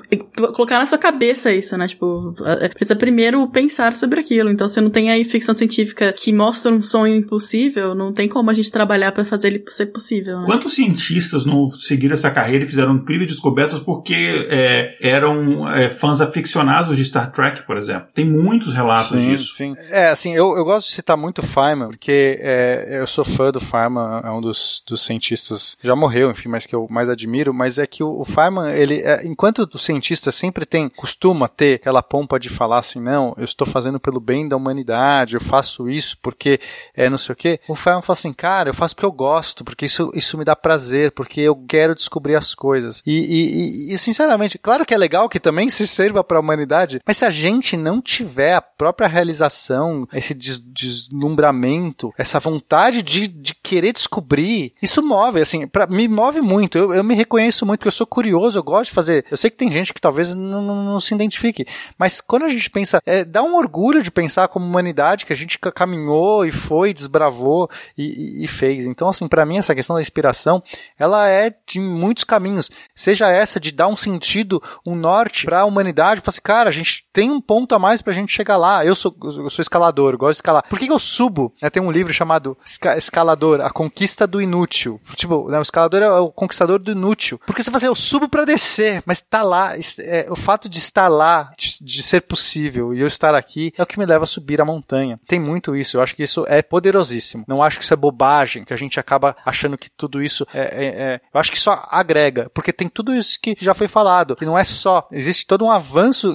colocar 0.54 0.80
na 0.80 0.86
sua 0.86 0.98
cabeça 0.98 1.54
isso, 1.54 1.78
né? 1.78 1.88
Tipo, 1.88 2.34
é, 2.62 2.70
precisa 2.70 2.96
primeiro 2.96 3.48
pensar 3.50 3.96
sobre 3.96 4.20
aquilo. 4.20 4.50
Então, 4.50 4.68
se 4.68 4.82
não 4.82 4.90
tem 4.90 5.12
aí 5.12 5.24
ficção 5.24 5.54
científica 5.54 6.12
que 6.12 6.34
mostra 6.34 6.72
um 6.72 6.82
sonho 6.82 7.16
impossível, 7.16 7.94
não 7.94 8.12
tem 8.12 8.28
como 8.28 8.50
a 8.50 8.54
gente 8.54 8.72
trabalhar 8.72 9.12
para 9.12 9.24
fazer 9.24 9.50
ele 9.50 9.64
ser 9.68 9.88
possível. 9.88 10.40
Né? 10.40 10.46
Quantos 10.46 10.74
cientistas 10.74 11.46
não 11.46 11.68
seguiram 11.70 12.14
essa 12.14 12.32
carreira 12.32 12.66
e 12.66 12.68
fizeram 12.68 12.96
incríveis 12.96 13.32
descobertas 13.32 13.80
porque 13.80 14.48
é, 14.50 14.98
eram 15.02 15.70
é, 15.70 15.90
fãs 15.90 16.22
aficionados 16.22 16.98
de 16.98 17.06
Star 17.06 17.32
Trek, 17.32 17.64
por 17.64 17.78
exemplo? 17.78 18.08
Tem 18.14 18.26
muitos 18.26 18.74
relatos 18.74 19.20
sim, 19.20 19.30
disso. 19.30 19.56
Sim. 19.56 19.76
É, 19.90 20.10
assim, 20.10 20.36
eu, 20.36 20.58
eu 20.58 20.66
gosto 20.66 20.88
de 20.88 20.94
citar 20.94 21.18
muito 21.18 21.40
o 21.40 21.46
Feynman, 21.46 21.90
porque 21.90 22.38
é, 22.42 23.00
eu 23.00 23.08
sou 23.08 23.24
fã 23.24 23.52
do 23.52 23.60
Feynman, 23.60 24.22
é 24.24 24.32
um 24.32 24.42
dos, 24.42 24.84
dos 24.88 25.02
cientistas, 25.02 25.78
já 25.84 25.96
morreu, 25.96 26.32
enfim, 26.32 26.50
mas 26.50 26.66
que 26.66 26.76
eu 26.76 26.88
mais 26.96 27.10
admiro, 27.10 27.54
mas 27.54 27.78
é 27.78 27.86
que 27.86 28.04
o, 28.04 28.22
o 28.22 28.26
Feynman, 28.26 28.72
ele, 28.72 29.02
é, 29.02 29.26
enquanto 29.26 29.70
o 29.72 29.78
cientista 29.78 30.32
sempre 30.32 30.66
tem, 30.66 30.90
costuma 30.90 31.48
ter 31.48 31.76
aquela 31.76 32.02
pompa 32.02 32.40
de 32.40 32.50
falar 32.50 32.80
assim, 32.80 33.00
não, 33.02 33.34
eu 33.38 33.44
estou 33.44 33.68
fazendo 33.68 34.00
pelo 34.00 34.20
bem 34.20 34.48
da 34.48 34.56
humanidade, 34.56 35.36
eu 35.36 35.42
faço 35.42 35.90
isso 35.90 36.18
porque 36.22 36.60
é 36.96 37.10
não 37.10 37.18
sei 37.18 37.34
o 37.34 37.36
quê, 37.36 37.60
o 37.68 37.76
Feynman 37.76 38.02
fala 38.02 38.14
assim, 38.14 38.34
cara, 38.34 38.70
eu 38.70 38.74
faço 38.74 38.96
porque 38.96 39.06
eu 39.06 39.12
gosto, 39.12 39.64
porque 39.64 39.86
isso, 39.86 40.10
isso 40.16 40.38
me 40.38 40.46
dá 40.46 40.56
prazer, 40.56 41.12
porque 41.12 41.42
eu 41.42 41.56
quero 41.68 41.94
descobrir 41.94 42.36
as 42.36 42.56
coisas. 42.56 43.04
E, 43.06 43.90
e, 43.90 43.94
e 43.94 43.98
sinceramente, 43.98 44.58
claro 44.58 44.86
que 44.86 44.94
é 44.94 44.98
legal 44.98 45.28
que 45.28 45.40
também 45.40 45.70
se 45.70 45.88
sirva 45.88 46.24
para 46.24 46.38
a 46.38 46.42
humanidade, 46.42 47.02
mas 47.06 47.18
se 47.18 47.26
a 47.26 47.30
gente 47.30 47.76
não 47.76 48.02
tiver 48.02 48.56
a 48.56 48.62
própria 48.62 49.08
realização, 49.08 50.08
esse 50.14 50.34
des 50.34 50.60
deslumbramento, 50.60 52.14
essa 52.18 52.40
vontade 52.40 53.02
de, 53.02 53.28
de 53.28 53.56
querer 53.56 53.94
descobrir, 53.94 54.74
isso 54.82 55.02
move, 55.02 55.40
assim, 55.40 55.68
pra, 55.68 55.88
me 55.88 56.08
move 56.08 56.42
muito. 56.42 56.78
Eu, 56.78 56.85
eu 56.94 57.04
me 57.04 57.16
reconheço 57.16 57.66
muito, 57.66 57.80
porque 57.80 57.88
eu 57.88 57.92
sou 57.92 58.08
curioso, 58.08 58.58
eu 58.58 58.64
gosto 58.64 58.90
de 58.90 58.96
fazer. 58.96 59.26
Eu 59.30 59.38
sei 59.38 59.50
que 59.50 59.58
tem 59.58 59.72
gente 59.72 59.94
que 59.94 60.02
talvez 60.02 60.34
não, 60.34 60.62
não, 60.62 60.84
não 60.84 61.00
se 61.00 61.14
identifique, 61.14 61.66
mas 61.98 62.22
quando 62.22 62.44
a 62.44 62.50
gente 62.50 62.70
pensa, 62.70 63.02
é, 63.06 63.24
dá 63.24 63.44
um 63.44 63.56
orgulho 63.56 64.02
de 64.02 64.12
pensar 64.12 64.48
como 64.48 64.66
humanidade 64.66 65.26
que 65.26 65.34
a 65.34 65.36
gente 65.36 65.58
caminhou 65.58 66.46
e 66.46 66.52
foi, 66.52 66.94
desbravou 66.94 67.70
e, 67.98 68.42
e, 68.42 68.46
e 68.46 68.48
fez. 68.48 68.86
Então, 68.86 69.10
assim, 69.10 69.28
para 69.28 69.46
mim, 69.46 69.58
essa 69.58 69.76
questão 69.76 69.96
da 69.96 70.02
inspiração, 70.02 70.62
ela 70.98 71.28
é 71.28 71.54
de 71.68 71.80
muitos 71.80 72.24
caminhos. 72.24 72.70
Seja 72.94 73.30
essa 73.30 73.60
de 73.60 73.72
dar 73.72 73.88
um 73.88 73.96
sentido, 73.96 74.62
um 74.86 74.96
norte 74.96 75.46
para 75.46 75.62
a 75.62 75.66
humanidade, 75.66 76.22
falar 76.22 76.34
assim, 76.34 76.42
cara, 76.42 76.70
a 76.70 76.74
gente 76.74 77.06
tem 77.12 77.30
um 77.32 77.42
ponto 77.42 77.74
a 77.74 77.80
mais 77.80 78.02
pra 78.02 78.14
gente 78.14 78.34
chegar 78.34 78.58
lá. 78.58 78.86
Eu 78.86 78.96
sou, 78.96 79.16
eu 79.24 79.50
sou 79.50 79.62
escalador, 79.62 80.14
eu 80.14 80.18
gosto 80.18 80.34
de 80.34 80.38
escalar. 80.38 80.68
Por 80.68 80.80
que, 80.80 80.88
que 80.88 80.92
eu 80.92 81.00
subo? 81.00 81.54
É, 81.62 81.70
tem 81.70 81.82
um 81.82 81.92
livro 81.92 82.14
chamado 82.14 82.58
Escalador, 82.98 83.62
A 83.62 83.70
Conquista 83.70 84.26
do 84.28 84.42
Inútil. 84.42 85.00
Tipo, 85.16 85.50
né, 85.50 85.60
o 85.60 85.62
escalador 85.62 86.02
é 86.02 86.10
o 86.20 86.32
conquistador 86.32 86.75
do 86.80 86.92
inútil. 86.92 87.40
Porque 87.46 87.64
você 87.64 87.70
fala 87.70 87.78
assim, 87.78 87.86
eu 87.88 87.96
subo 87.96 88.28
para 88.28 88.46
descer, 88.46 89.02
mas 89.06 89.22
tá 89.22 89.44
lá. 89.44 89.74
É, 90.00 90.28
o 90.30 90.36
fato 90.36 90.70
de 90.70 90.78
estar 90.78 91.08
lá, 91.08 91.52
de, 91.58 91.78
de, 91.82 92.04
ser 92.04 92.22
possível 92.22 92.94
e 92.94 93.00
eu 93.00 93.08
estar 93.08 93.34
aqui, 93.36 93.74
é 93.78 93.84
o 93.84 93.86
que 93.86 94.00
me 94.00 94.06
leva 94.06 94.24
a 94.24 94.28
subir 94.28 94.62
a 94.62 94.66
montanha. 94.66 95.20
Tem 95.28 95.40
muito 95.40 95.76
isso. 95.76 95.98
Eu 95.98 96.02
acho 96.02 96.16
que 96.16 96.24
isso 96.24 96.46
é 96.48 96.62
poderosíssimo. 96.62 97.46
Não 97.48 97.64
acho 97.64 97.80
que 97.80 97.84
isso 97.84 97.94
é 97.94 97.98
bobagem, 97.98 98.66
que 98.66 98.74
a 98.74 98.78
gente 98.78 99.00
acaba 99.00 99.36
achando 99.46 99.78
que 99.78 99.90
tudo 99.90 100.22
isso 100.22 100.46
é. 100.54 100.62
é, 100.62 100.86
é 100.86 101.22
eu 101.34 101.40
acho 101.40 101.52
que 101.52 101.60
só 101.60 101.88
agrega, 101.90 102.50
porque 102.54 102.72
tem 102.72 102.88
tudo 102.88 103.16
isso 103.16 103.40
que 103.42 103.56
já 103.60 103.74
foi 103.74 103.88
falado, 103.88 104.36
que 104.36 104.46
não 104.46 104.58
é 104.58 104.64
só. 104.64 105.08
Existe 105.12 105.46
todo 105.46 105.66
um 105.66 105.72
avanço 105.72 106.34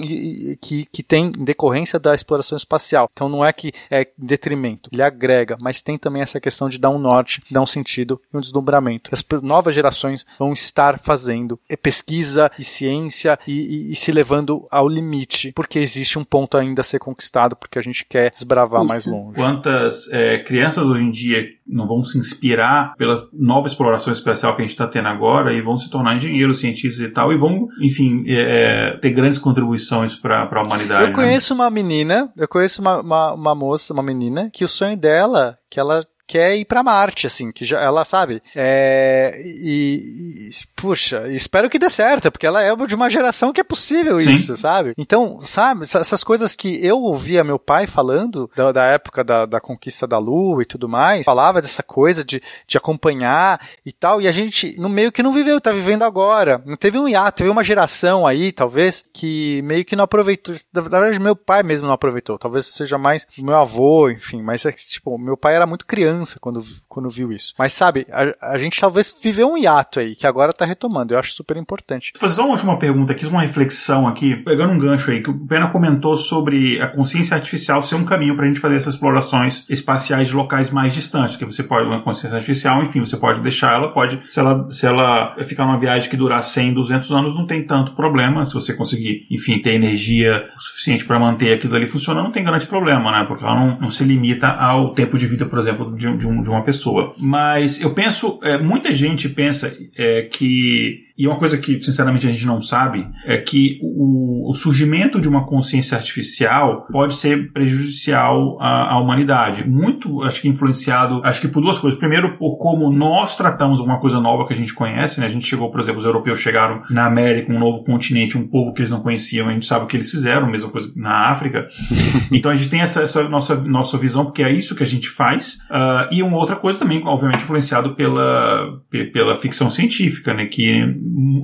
que 0.61 0.81
que, 0.91 1.03
tem 1.03 1.25
em 1.25 1.43
decorrência 1.43 1.99
da 1.99 2.15
exploração 2.15 2.55
espacial. 2.55 3.09
Então 3.11 3.29
não 3.29 3.45
é 3.45 3.51
que 3.51 3.71
é 3.89 4.07
detrimento, 4.17 4.89
ele 4.91 5.01
agrega, 5.01 5.57
mas 5.59 5.81
tem 5.81 5.97
também 5.97 6.21
essa 6.21 6.39
questão 6.39 6.69
de 6.69 6.77
dar 6.77 6.89
um 6.89 6.99
norte, 6.99 7.41
dar 7.49 7.61
um 7.61 7.65
sentido 7.65 8.21
e 8.33 8.37
um 8.37 8.41
deslumbramento. 8.41 9.11
As 9.13 9.23
novas 9.41 9.75
gerações 9.75 10.20
vão 10.37 10.53
estar 10.53 10.99
fazendo 10.99 11.59
pesquisa 11.81 12.51
e 12.57 12.63
ciência 12.63 13.37
e, 13.47 13.51
e, 13.51 13.91
e, 13.91 13.95
se 13.95 14.11
levando 14.11 14.67
ao 14.71 14.87
limite, 14.87 15.51
porque 15.53 15.79
existe 15.79 16.17
um 16.17 16.23
ponto 16.23 16.57
ainda 16.57 16.81
a 16.81 16.83
ser 16.83 16.99
conquistado, 16.99 17.55
porque 17.55 17.79
a 17.79 17.81
gente 17.81 18.05
quer 18.07 18.29
desbravar 18.29 18.81
Isso. 18.81 18.89
mais 18.89 19.05
longe. 19.05 19.35
Quantas 19.35 20.11
é, 20.11 20.39
crianças 20.39 20.83
hoje 20.83 21.03
em 21.03 21.11
dia 21.11 21.45
não 21.67 21.87
vão 21.87 22.03
se 22.03 22.17
inspirar 22.17 22.95
pela 22.97 23.27
nova 23.33 23.67
exploração 23.67 24.11
espacial 24.11 24.55
que 24.55 24.61
a 24.61 24.65
gente 24.65 24.71
está 24.71 24.87
tendo 24.87 25.07
agora 25.07 25.53
e 25.53 25.61
vão 25.61 25.77
se 25.77 25.89
tornar 25.89 26.15
engenheiros, 26.15 26.59
cientistas 26.59 26.99
e 26.99 27.09
tal, 27.09 27.31
e 27.31 27.37
vão, 27.37 27.67
enfim, 27.81 28.23
é, 28.27 28.91
é 28.93 28.97
ter 28.97 29.11
grandes 29.11 29.39
contribuições 29.39 30.15
para 30.15 30.49
a 30.51 30.63
humanidade. 30.63 31.03
Eu 31.03 31.09
né? 31.09 31.15
conheço 31.15 31.53
né? 31.53 31.61
uma 31.61 31.69
menina, 31.69 32.31
eu 32.37 32.47
conheço 32.47 32.81
uma, 32.81 33.01
uma, 33.01 33.33
uma 33.33 33.55
moça, 33.55 33.93
uma 33.93 34.03
menina, 34.03 34.49
que 34.51 34.65
o 34.65 34.67
sonho 34.67 34.97
dela, 34.97 35.57
que 35.69 35.79
ela 35.79 36.03
quer 36.31 36.55
ir 36.55 36.63
para 36.63 36.81
Marte, 36.81 37.27
assim, 37.27 37.51
que 37.51 37.65
já, 37.65 37.81
ela 37.81 38.05
sabe. 38.05 38.41
É, 38.55 39.41
e, 39.43 40.47
e, 40.47 40.49
puxa, 40.77 41.27
espero 41.27 41.69
que 41.69 41.77
dê 41.77 41.89
certo, 41.89 42.31
porque 42.31 42.47
ela 42.47 42.63
é 42.63 42.73
de 42.73 42.95
uma 42.95 43.09
geração 43.09 43.51
que 43.51 43.59
é 43.59 43.63
possível 43.65 44.17
Sim. 44.17 44.31
isso, 44.31 44.55
sabe? 44.55 44.93
Então, 44.97 45.41
sabe, 45.41 45.83
essas 45.83 46.23
coisas 46.23 46.55
que 46.55 46.83
eu 46.85 47.01
ouvia 47.01 47.43
meu 47.43 47.59
pai 47.59 47.85
falando 47.85 48.49
da, 48.55 48.71
da 48.71 48.85
época 48.85 49.25
da, 49.25 49.45
da, 49.45 49.59
conquista 49.59 50.07
da 50.07 50.17
Lua 50.17 50.61
e 50.61 50.65
tudo 50.65 50.87
mais, 50.87 51.25
falava 51.25 51.61
dessa 51.61 51.83
coisa 51.83 52.23
de, 52.23 52.41
de 52.65 52.77
acompanhar 52.77 53.59
e 53.85 53.91
tal, 53.91 54.21
e 54.21 54.27
a 54.27 54.31
gente 54.31 54.79
no 54.79 54.87
meio 54.87 55.11
que 55.11 55.21
não 55.21 55.33
viveu, 55.33 55.59
tá 55.59 55.73
vivendo 55.73 56.03
agora. 56.03 56.63
Não 56.65 56.77
teve 56.77 56.97
um 56.97 57.09
hiato, 57.09 57.39
teve 57.39 57.49
uma 57.49 57.63
geração 57.63 58.25
aí, 58.25 58.53
talvez, 58.53 59.05
que 59.13 59.61
meio 59.63 59.83
que 59.83 59.97
não 59.97 60.05
aproveitou. 60.05 60.55
Na 60.71 60.79
verdade, 60.79 61.19
meu 61.19 61.35
pai 61.35 61.61
mesmo 61.61 61.87
não 61.87 61.93
aproveitou. 61.93 62.39
Talvez 62.39 62.67
seja 62.67 62.97
mais 62.97 63.27
meu 63.37 63.57
avô, 63.57 64.09
enfim, 64.09 64.41
mas 64.41 64.65
é 64.65 64.71
tipo, 64.71 65.17
meu 65.17 65.35
pai 65.35 65.55
era 65.55 65.65
muito 65.65 65.85
criança 65.85 66.20
criança 66.21 66.39
quando, 66.39 66.63
quando 66.87 67.09
viu 67.09 67.31
isso. 67.31 67.53
Mas 67.57 67.73
sabe, 67.73 68.05
a, 68.11 68.53
a 68.53 68.57
gente 68.57 68.79
talvez 68.79 69.15
viveu 69.21 69.51
um 69.51 69.57
hiato 69.57 69.99
aí, 69.99 70.15
que 70.15 70.27
agora 70.27 70.53
tá 70.53 70.65
retomando. 70.65 71.13
Eu 71.13 71.19
acho 71.19 71.33
super 71.33 71.57
importante. 71.57 72.11
Vou 72.13 72.21
fazer 72.21 72.35
só 72.35 72.43
uma 72.43 72.51
última 72.51 72.77
pergunta 72.77 73.11
aqui, 73.11 73.25
uma 73.25 73.41
reflexão 73.41 74.07
aqui, 74.07 74.35
pegando 74.35 74.73
um 74.73 74.79
gancho 74.79 75.11
aí, 75.11 75.21
que 75.21 75.29
o 75.29 75.47
Pena 75.47 75.67
comentou 75.67 76.15
sobre 76.15 76.79
a 76.81 76.87
consciência 76.87 77.35
artificial 77.35 77.81
ser 77.81 77.95
um 77.95 78.05
caminho 78.05 78.35
pra 78.35 78.47
gente 78.47 78.59
fazer 78.59 78.75
essas 78.75 78.93
explorações 78.93 79.65
espaciais 79.69 80.27
de 80.27 80.35
locais 80.35 80.69
mais 80.69 80.93
distantes, 80.93 81.35
que 81.35 81.45
você 81.45 81.63
pode, 81.63 81.87
uma 81.87 82.01
consciência 82.01 82.37
artificial, 82.37 82.81
enfim, 82.81 82.99
você 82.99 83.17
pode 83.17 83.41
deixar 83.41 83.73
ela, 83.73 83.91
pode, 83.91 84.21
se 84.29 84.39
ela, 84.39 84.69
se 84.69 84.85
ela 84.85 85.33
ficar 85.45 85.65
numa 85.65 85.79
viagem 85.79 86.09
que 86.09 86.17
durar 86.17 86.43
100, 86.43 86.73
200 86.73 87.11
anos, 87.11 87.35
não 87.35 87.45
tem 87.45 87.65
tanto 87.65 87.93
problema, 87.93 88.45
se 88.45 88.53
você 88.53 88.73
conseguir, 88.73 89.25
enfim, 89.29 89.59
ter 89.59 89.73
energia 89.73 90.49
suficiente 90.57 91.05
para 91.05 91.19
manter 91.19 91.53
aquilo 91.53 91.75
ali 91.75 91.85
funcionando, 91.85 92.25
não 92.25 92.31
tem 92.31 92.43
grande 92.43 92.67
problema, 92.67 93.11
né? 93.11 93.25
Porque 93.25 93.43
ela 93.43 93.55
não, 93.55 93.79
não 93.79 93.91
se 93.91 94.03
limita 94.03 94.47
ao 94.47 94.93
tempo 94.93 95.17
de 95.17 95.27
vida, 95.27 95.45
por 95.45 95.59
exemplo, 95.59 95.95
de, 95.95 96.10
de, 96.17 96.27
um, 96.27 96.41
de 96.41 96.49
uma 96.49 96.63
pessoa. 96.63 97.13
Mas 97.17 97.79
eu 97.79 97.93
penso, 97.93 98.39
é, 98.43 98.57
muita 98.57 98.93
gente 98.93 99.29
pensa 99.29 99.75
é, 99.97 100.23
que 100.23 101.11
e 101.21 101.27
uma 101.27 101.35
coisa 101.35 101.55
que, 101.55 101.79
sinceramente, 101.79 102.25
a 102.25 102.31
gente 102.31 102.47
não 102.47 102.59
sabe 102.59 103.07
é 103.27 103.37
que 103.37 103.77
o, 103.79 104.49
o 104.49 104.55
surgimento 104.55 105.21
de 105.21 105.29
uma 105.29 105.45
consciência 105.45 105.95
artificial 105.95 106.87
pode 106.91 107.13
ser 107.13 107.51
prejudicial 107.51 108.57
à, 108.59 108.93
à, 108.93 108.99
humanidade. 108.99 109.63
Muito, 109.69 110.23
acho 110.23 110.41
que 110.41 110.47
influenciado, 110.47 111.21
acho 111.23 111.39
que 111.39 111.47
por 111.47 111.61
duas 111.61 111.77
coisas. 111.77 111.99
Primeiro, 111.99 112.39
por 112.39 112.57
como 112.57 112.91
nós 112.91 113.37
tratamos 113.37 113.79
uma 113.79 113.99
coisa 113.99 114.19
nova 114.19 114.47
que 114.47 114.53
a 114.53 114.57
gente 114.57 114.73
conhece, 114.73 115.19
né? 115.19 115.27
A 115.27 115.29
gente 115.29 115.45
chegou, 115.45 115.69
por 115.69 115.79
exemplo, 115.79 115.99
os 115.99 116.05
europeus 116.05 116.39
chegaram 116.39 116.81
na 116.89 117.05
América, 117.05 117.53
um 117.53 117.59
novo 117.59 117.83
continente, 117.83 118.35
um 118.35 118.47
povo 118.47 118.73
que 118.73 118.81
eles 118.81 118.89
não 118.89 119.01
conheciam, 119.01 119.47
a 119.47 119.53
gente 119.53 119.67
sabe 119.67 119.85
o 119.85 119.87
que 119.87 119.97
eles 119.97 120.09
fizeram, 120.09 120.49
mesma 120.49 120.69
coisa 120.69 120.91
na 120.95 121.29
África. 121.29 121.67
então 122.31 122.51
a 122.51 122.55
gente 122.55 122.69
tem 122.69 122.81
essa, 122.81 123.03
essa 123.03 123.29
nossa, 123.29 123.55
nossa 123.57 123.95
visão, 123.95 124.25
porque 124.25 124.41
é 124.41 124.51
isso 124.51 124.75
que 124.75 124.81
a 124.81 124.87
gente 124.87 125.07
faz. 125.07 125.59
Uh, 125.69 126.00
e 126.11 126.23
uma 126.23 126.37
outra 126.37 126.55
coisa 126.55 126.79
também, 126.79 127.01
obviamente, 127.03 127.43
influenciado 127.43 127.95
pela, 127.95 128.79
pela 129.13 129.35
ficção 129.35 129.69
científica, 129.69 130.33
né? 130.33 130.45
Que 130.45 130.81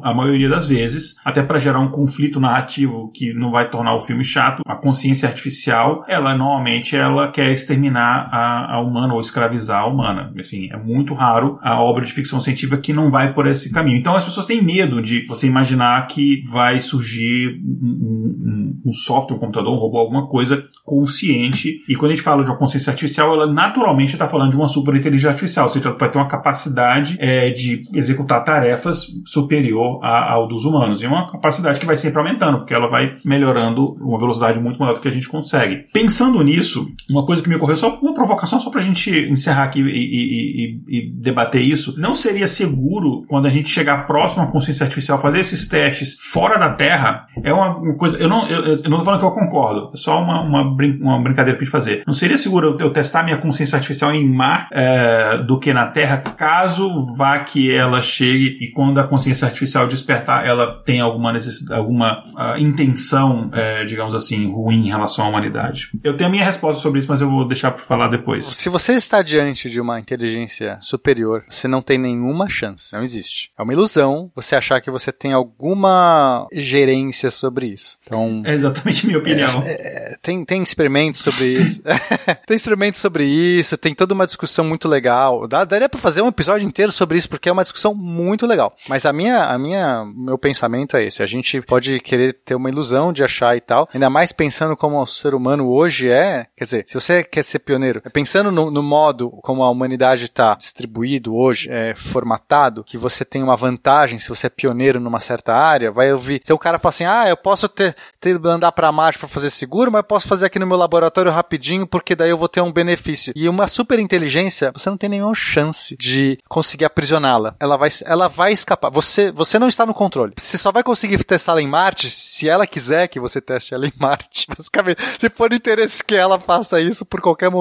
a 0.03 0.13
maioria 0.13 0.49
das 0.49 0.69
vezes, 0.69 1.15
até 1.23 1.43
para 1.43 1.59
gerar 1.59 1.79
um 1.79 1.89
conflito 1.89 2.39
narrativo 2.39 3.11
que 3.13 3.33
não 3.33 3.51
vai 3.51 3.69
tornar 3.69 3.95
o 3.95 3.99
filme 3.99 4.23
chato, 4.23 4.61
a 4.65 4.75
consciência 4.75 5.27
artificial, 5.27 6.05
ela 6.07 6.35
normalmente 6.35 6.95
ela 6.95 7.29
quer 7.29 7.51
exterminar 7.51 8.29
a, 8.31 8.75
a 8.75 8.81
humana 8.81 9.13
ou 9.13 9.21
escravizar 9.21 9.81
a 9.81 9.87
humana. 9.87 10.31
Enfim, 10.37 10.69
é 10.71 10.77
muito 10.77 11.13
raro 11.13 11.59
a 11.61 11.81
obra 11.81 12.05
de 12.05 12.13
ficção 12.13 12.39
científica 12.39 12.77
que 12.77 12.93
não 12.93 13.11
vai 13.11 13.33
por 13.33 13.47
esse 13.47 13.71
caminho. 13.71 13.97
Então 13.97 14.15
as 14.15 14.23
pessoas 14.23 14.45
têm 14.45 14.61
medo 14.61 15.01
de 15.01 15.25
você 15.25 15.47
imaginar 15.47 16.07
que 16.07 16.43
vai 16.47 16.79
surgir 16.79 17.59
um, 17.65 17.87
um, 17.87 18.81
um 18.85 18.91
software, 18.91 19.35
um 19.35 19.39
computador, 19.39 19.73
um 19.73 19.79
robô, 19.79 19.97
alguma 19.97 20.27
coisa 20.27 20.63
consciente. 20.85 21.81
E 21.89 21.95
quando 21.95 22.11
a 22.11 22.15
gente 22.15 22.23
fala 22.23 22.43
de 22.43 22.49
uma 22.49 22.57
consciência 22.57 22.91
artificial, 22.91 23.33
ela 23.33 23.51
naturalmente 23.51 24.13
está 24.13 24.27
falando 24.27 24.36
de 24.49 24.55
uma 24.55 24.67
superinteligência 24.67 25.29
artificial, 25.29 25.65
ou 25.65 25.71
seja, 25.71 25.91
vai 25.97 26.09
ter 26.09 26.17
uma 26.17 26.27
capacidade 26.27 27.17
é, 27.19 27.49
de 27.49 27.85
executar 27.93 28.43
tarefas 28.43 29.07
superior 29.25 29.99
ao 30.03 30.47
dos 30.47 30.65
humanos. 30.65 31.01
E 31.01 31.07
uma 31.07 31.31
capacidade 31.31 31.79
que 31.79 31.85
vai 31.85 31.97
sempre 31.97 32.19
aumentando, 32.19 32.59
porque 32.59 32.73
ela 32.73 32.87
vai 32.87 33.15
melhorando 33.25 33.93
uma 34.01 34.19
velocidade 34.19 34.59
muito 34.59 34.79
maior 34.79 34.93
do 34.93 35.01
que 35.01 35.07
a 35.07 35.11
gente 35.11 35.27
consegue. 35.27 35.85
Pensando 35.91 36.41
nisso, 36.43 36.89
uma 37.09 37.25
coisa 37.25 37.41
que 37.41 37.49
me 37.49 37.55
ocorreu, 37.55 37.75
só 37.75 37.95
uma 38.01 38.13
provocação, 38.13 38.59
só 38.59 38.69
para 38.69 38.81
a 38.81 38.83
gente 38.83 39.09
encerrar 39.29 39.63
aqui 39.63 39.81
e, 39.81 39.85
e, 39.85 40.81
e, 40.87 40.97
e, 40.97 41.11
debater 41.11 41.61
isso, 41.61 41.99
não 41.99 42.15
seria 42.15 42.47
seguro 42.47 43.23
quando 43.27 43.45
a 43.47 43.49
gente 43.49 43.69
chegar 43.69 44.05
próximo 44.05 44.43
à 44.43 44.47
consciência 44.47 44.83
artificial, 44.83 45.19
fazer 45.19 45.39
esses 45.39 45.67
testes 45.67 46.17
fora 46.19 46.57
da 46.57 46.69
Terra? 46.73 47.27
É 47.43 47.53
uma, 47.53 47.77
uma 47.77 47.95
coisa. 47.95 48.17
Eu 48.17 48.27
não, 48.27 48.47
eu, 48.47 48.77
eu 48.77 49.05
falando 49.07 49.19
que 49.19 49.25
eu 49.25 49.31
concordo, 49.31 49.91
é 49.93 49.97
só 49.97 50.21
uma, 50.21 50.41
uma, 50.43 50.75
brin 50.75 50.97
uma 50.99 51.21
brincadeira 51.21 51.57
para 51.57 51.67
fazer. 51.67 52.03
Não 52.05 52.13
seria 52.13 52.37
seguro 52.37 52.75
eu, 52.79 52.87
eu, 52.87 52.89
testar 52.91 53.23
minha 53.23 53.37
consciência 53.37 53.75
artificial 53.75 54.13
em 54.13 54.26
mar 54.27 54.67
é, 54.71 55.37
do 55.39 55.59
que 55.59 55.73
na 55.73 55.87
Terra, 55.87 56.17
caso 56.17 57.15
vá 57.15 57.39
que 57.39 57.73
ela 57.73 58.01
chegue 58.01 58.57
e 58.61 58.71
quando 58.71 58.99
a 58.99 59.03
consciência 59.03 59.45
artificial 59.45 59.87
despertar, 59.87 60.45
ela 60.45 60.81
tem 60.83 60.99
alguma 60.99 61.33
necessidade, 61.33 61.79
alguma 61.79 62.23
uh, 62.27 62.57
intenção, 62.59 63.49
é, 63.53 63.83
digamos 63.85 64.13
assim, 64.13 64.51
ruim 64.51 64.87
em 64.87 64.89
relação 64.89 65.25
à 65.25 65.29
humanidade? 65.29 65.89
Eu 66.03 66.15
tenho 66.15 66.29
a 66.29 66.31
minha 66.31 66.45
resposta 66.45 66.81
sobre 66.81 66.99
isso, 66.99 67.09
mas 67.09 67.21
eu 67.21 67.29
vou 67.29 67.47
deixar 67.47 67.71
para 67.71 67.83
falar 67.83 68.07
depois. 68.07 68.45
Se 68.45 68.69
você 68.69 68.93
está 68.93 69.21
diante 69.21 69.69
de 69.69 69.79
uma 69.79 69.99
inteligência 69.99 70.77
superior, 70.81 71.43
você 71.49 71.67
não 71.67 71.81
tem 71.81 71.97
nenhuma 71.97 72.49
chance. 72.49 72.93
Não 72.93 73.03
existe. 73.03 73.51
É 73.57 73.63
uma 73.63 73.73
ilusão 73.73 74.31
você 74.35 74.55
achar 74.55 74.81
que 74.81 74.91
você 74.91 75.11
tem 75.11 75.33
alguma 75.33 76.47
gerência 76.51 77.31
sobre 77.31 77.67
isso. 77.67 77.97
Então, 78.03 78.43
é 78.45 78.53
exatamente 78.53 79.05
a 79.05 79.07
minha 79.07 79.19
opinião. 79.19 79.47
É, 79.65 80.13
é, 80.13 80.17
tem, 80.21 80.43
tem 80.45 80.61
experimentos 80.61 81.21
sobre 81.21 81.45
isso. 81.45 81.81
tem 82.45 82.55
experimentos 82.55 82.99
sobre 82.99 83.25
isso, 83.25 83.77
tem 83.77 83.93
toda 83.93 84.13
uma 84.17 84.25
discussão 84.25 84.65
muito 84.65 84.87
legal. 84.87 85.47
Dá, 85.47 85.63
daria 85.63 85.87
para 85.87 85.99
fazer 85.99 86.21
um 86.21 86.27
episódio 86.27 86.67
inteiro 86.67 86.91
sobre 86.91 87.17
isso, 87.17 87.29
porque 87.29 87.49
é 87.49 87.51
uma 87.51 87.63
discussão 87.63 87.93
muito 87.93 88.45
legal. 88.45 88.75
Mas 88.87 89.05
a 89.05 89.13
minha 89.13 89.45
a 89.45 89.57
minha, 89.57 90.05
meu 90.05 90.37
pensamento 90.37 90.97
é 90.97 91.05
esse. 91.05 91.23
A 91.23 91.25
gente 91.25 91.61
pode 91.61 91.99
querer 91.99 92.33
ter 92.33 92.55
uma 92.55 92.69
ilusão 92.69 93.13
de 93.13 93.23
achar 93.23 93.55
e 93.55 93.61
tal, 93.61 93.87
ainda 93.93 94.09
mais 94.09 94.31
pensando 94.31 94.75
como 94.75 95.01
o 95.01 95.05
ser 95.05 95.33
humano 95.33 95.69
hoje 95.69 96.09
é. 96.09 96.47
Quer 96.55 96.63
dizer, 96.63 96.85
se 96.87 96.93
você 96.93 97.23
quer 97.23 97.43
ser 97.43 97.59
pioneiro, 97.59 98.01
pensando 98.11 98.51
no, 98.51 98.69
no 98.71 98.83
modo 98.83 99.29
como 99.43 99.63
a 99.63 99.69
humanidade 99.69 100.25
está 100.25 100.55
distribuído 100.55 101.35
hoje, 101.35 101.69
é, 101.71 101.93
formatado, 101.95 102.83
que 102.83 102.97
você 102.97 103.23
tem 103.23 103.43
uma 103.43 103.55
vantagem 103.55 104.19
se 104.19 104.29
você 104.29 104.47
é 104.47 104.49
pioneiro 104.49 104.99
numa 104.99 105.19
certa 105.19 105.53
área, 105.53 105.91
vai 105.91 106.11
ouvir. 106.11 106.41
Então 106.43 106.55
o 106.55 106.59
cara 106.59 106.79
fala 106.79 106.89
assim: 106.89 107.05
ah, 107.05 107.27
eu 107.27 107.37
posso 107.37 107.69
ter, 107.69 107.95
ter 108.19 108.37
andar 108.45 108.71
para 108.71 108.91
Marte 108.91 109.19
para 109.19 109.27
fazer 109.27 109.49
seguro, 109.49 109.91
mas 109.91 109.99
eu 109.99 110.03
posso 110.03 110.27
fazer 110.27 110.45
aqui 110.45 110.59
no 110.59 110.67
meu 110.67 110.77
laboratório 110.77 111.31
rapidinho, 111.31 111.85
porque 111.85 112.15
daí 112.15 112.29
eu 112.29 112.37
vou 112.37 112.49
ter 112.49 112.61
um 112.61 112.71
benefício. 112.71 113.33
E 113.35 113.47
uma 113.47 113.67
super 113.67 113.99
inteligência, 114.07 114.71
você 114.73 114.89
não 114.89 114.97
tem 114.97 115.09
nenhuma 115.09 115.35
chance 115.35 115.95
de 115.97 116.39
conseguir 116.47 116.85
aprisioná-la. 116.85 117.55
Ela 117.59 117.77
vai, 117.77 117.89
ela 118.05 118.27
vai 118.27 118.53
escapar. 118.53 118.89
Você, 118.91 119.31
você 119.31 119.59
não 119.59 119.67
está 119.67 119.85
no 119.85 119.93
controle. 119.93 120.33
Você 120.37 120.57
só 120.57 120.71
vai 120.71 120.83
conseguir 120.83 121.23
testá-la 121.23 121.61
em 121.61 121.67
Marte 121.67 122.09
se 122.09 122.47
ela 122.47 122.65
quiser 122.65 123.07
que 123.07 123.19
você 123.19 123.41
teste 123.41 123.73
ela 123.73 123.85
em 123.85 123.93
Marte. 123.99 124.47
Basicamente, 124.55 125.01
se 125.17 125.29
for 125.29 125.51
interesse 125.51 126.03
que 126.03 126.15
ela 126.15 126.39
faça 126.39 126.79
isso 126.79 127.05
por 127.05 127.21
qualquer 127.21 127.51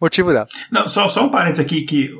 motivo 0.00 0.32
dela. 0.32 0.46
Não, 0.70 0.86
só, 0.86 1.08
só 1.08 1.24
um 1.24 1.30
parênteses 1.30 1.64
aqui 1.64 1.82
que 1.82 2.10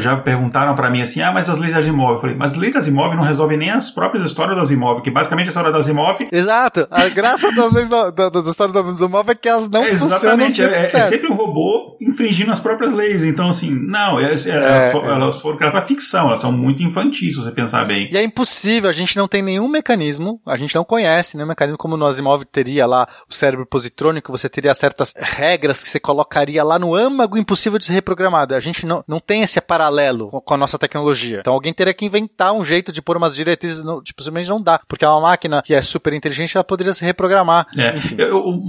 já 0.00 0.16
perguntaram 0.16 0.74
para 0.74 0.90
mim 0.90 1.02
assim: 1.02 1.20
ah, 1.20 1.32
mas 1.32 1.48
as 1.48 1.58
leis 1.58 1.74
das 1.74 1.86
imóveis. 1.86 2.16
Eu 2.16 2.20
falei, 2.20 2.36
mas 2.36 2.56
leis 2.56 2.74
das 2.74 2.86
imóveis 2.86 3.16
não 3.16 3.24
resolvem 3.24 3.58
nem 3.58 3.70
as 3.70 3.90
próprias 3.90 4.24
histórias 4.24 4.56
das 4.56 4.70
imóveis, 4.70 5.04
que 5.04 5.10
basicamente 5.10 5.46
a 5.46 5.48
história 5.48 5.72
das 5.72 5.88
imóveis. 5.88 6.28
Exato. 6.32 6.86
A 6.90 7.08
graça 7.08 7.50
das 7.54 7.72
leis 7.72 7.88
da, 7.88 8.10
da, 8.10 8.28
das 8.28 8.46
histórias 8.46 8.74
das 8.74 9.00
imóveis 9.00 9.36
é 9.36 9.40
que 9.40 9.48
elas 9.48 9.68
não 9.68 9.82
é, 9.82 9.90
Exatamente. 9.90 10.62
funcionam. 10.62 10.74
É, 10.74 10.82
é, 10.82 11.02
sempre 11.02 11.28
um 11.28 11.34
robô 11.34 11.96
infringindo 12.00 12.52
as 12.52 12.60
próprias 12.60 12.92
leis. 12.92 13.22
Então, 13.28 13.48
assim, 13.48 13.70
não, 13.70 14.18
é, 14.18 14.24
é, 14.24 14.50
elas, 14.50 14.94
elas 14.94 15.40
foram 15.40 15.56
criadas 15.56 15.78
pra 15.78 15.88
ficção, 15.88 16.28
elas 16.28 16.40
são 16.40 16.52
muito 16.52 16.82
infantis, 16.82 17.34
se 17.34 17.40
você 17.42 17.50
pensar 17.50 17.84
bem. 17.84 18.08
E 18.12 18.16
é 18.16 18.22
impossível, 18.22 18.88
a 18.88 18.92
gente 18.92 19.16
não 19.16 19.28
tem 19.28 19.42
nenhum 19.42 19.68
mecanismo, 19.68 20.40
a 20.46 20.56
gente 20.56 20.74
não 20.74 20.84
conhece 20.84 21.36
nenhum 21.36 21.48
mecanismo 21.48 21.78
como 21.78 21.96
no 21.96 22.06
Asimov 22.06 22.44
teria 22.44 22.86
lá 22.86 23.06
o 23.28 23.34
cérebro 23.34 23.66
positrônico, 23.66 24.32
você 24.32 24.48
teria 24.48 24.74
certas 24.74 25.12
regras 25.16 25.82
que 25.82 25.88
você 25.88 26.00
colocaria 26.00 26.62
lá 26.64 26.78
no 26.78 26.94
âmago 26.94 27.36
impossível 27.36 27.78
de 27.78 27.84
ser 27.84 27.92
reprogramado. 27.92 28.54
A 28.54 28.60
gente 28.60 28.86
não, 28.86 29.04
não 29.06 29.20
tem 29.20 29.42
esse 29.42 29.60
paralelo 29.60 30.30
com 30.30 30.54
a 30.54 30.56
nossa 30.56 30.78
tecnologia. 30.78 31.38
Então 31.40 31.52
alguém 31.52 31.72
teria 31.72 31.94
que 31.94 32.04
inventar 32.04 32.52
um 32.52 32.64
jeito 32.64 32.92
de 32.92 33.02
pôr 33.02 33.16
umas 33.16 33.34
diretrizes, 33.34 33.82
no, 33.82 34.02
tipo, 34.02 34.22
simplesmente 34.22 34.48
não 34.48 34.62
dá, 34.62 34.80
porque 34.88 35.04
é 35.04 35.08
uma 35.08 35.20
máquina 35.20 35.62
que 35.62 35.74
é 35.74 35.82
super 35.82 36.12
inteligente, 36.12 36.56
ela 36.56 36.64
poderia 36.64 36.92
se 36.92 37.04
reprogramar. 37.04 37.66
É. 37.76 37.94
Eu, 38.16 38.60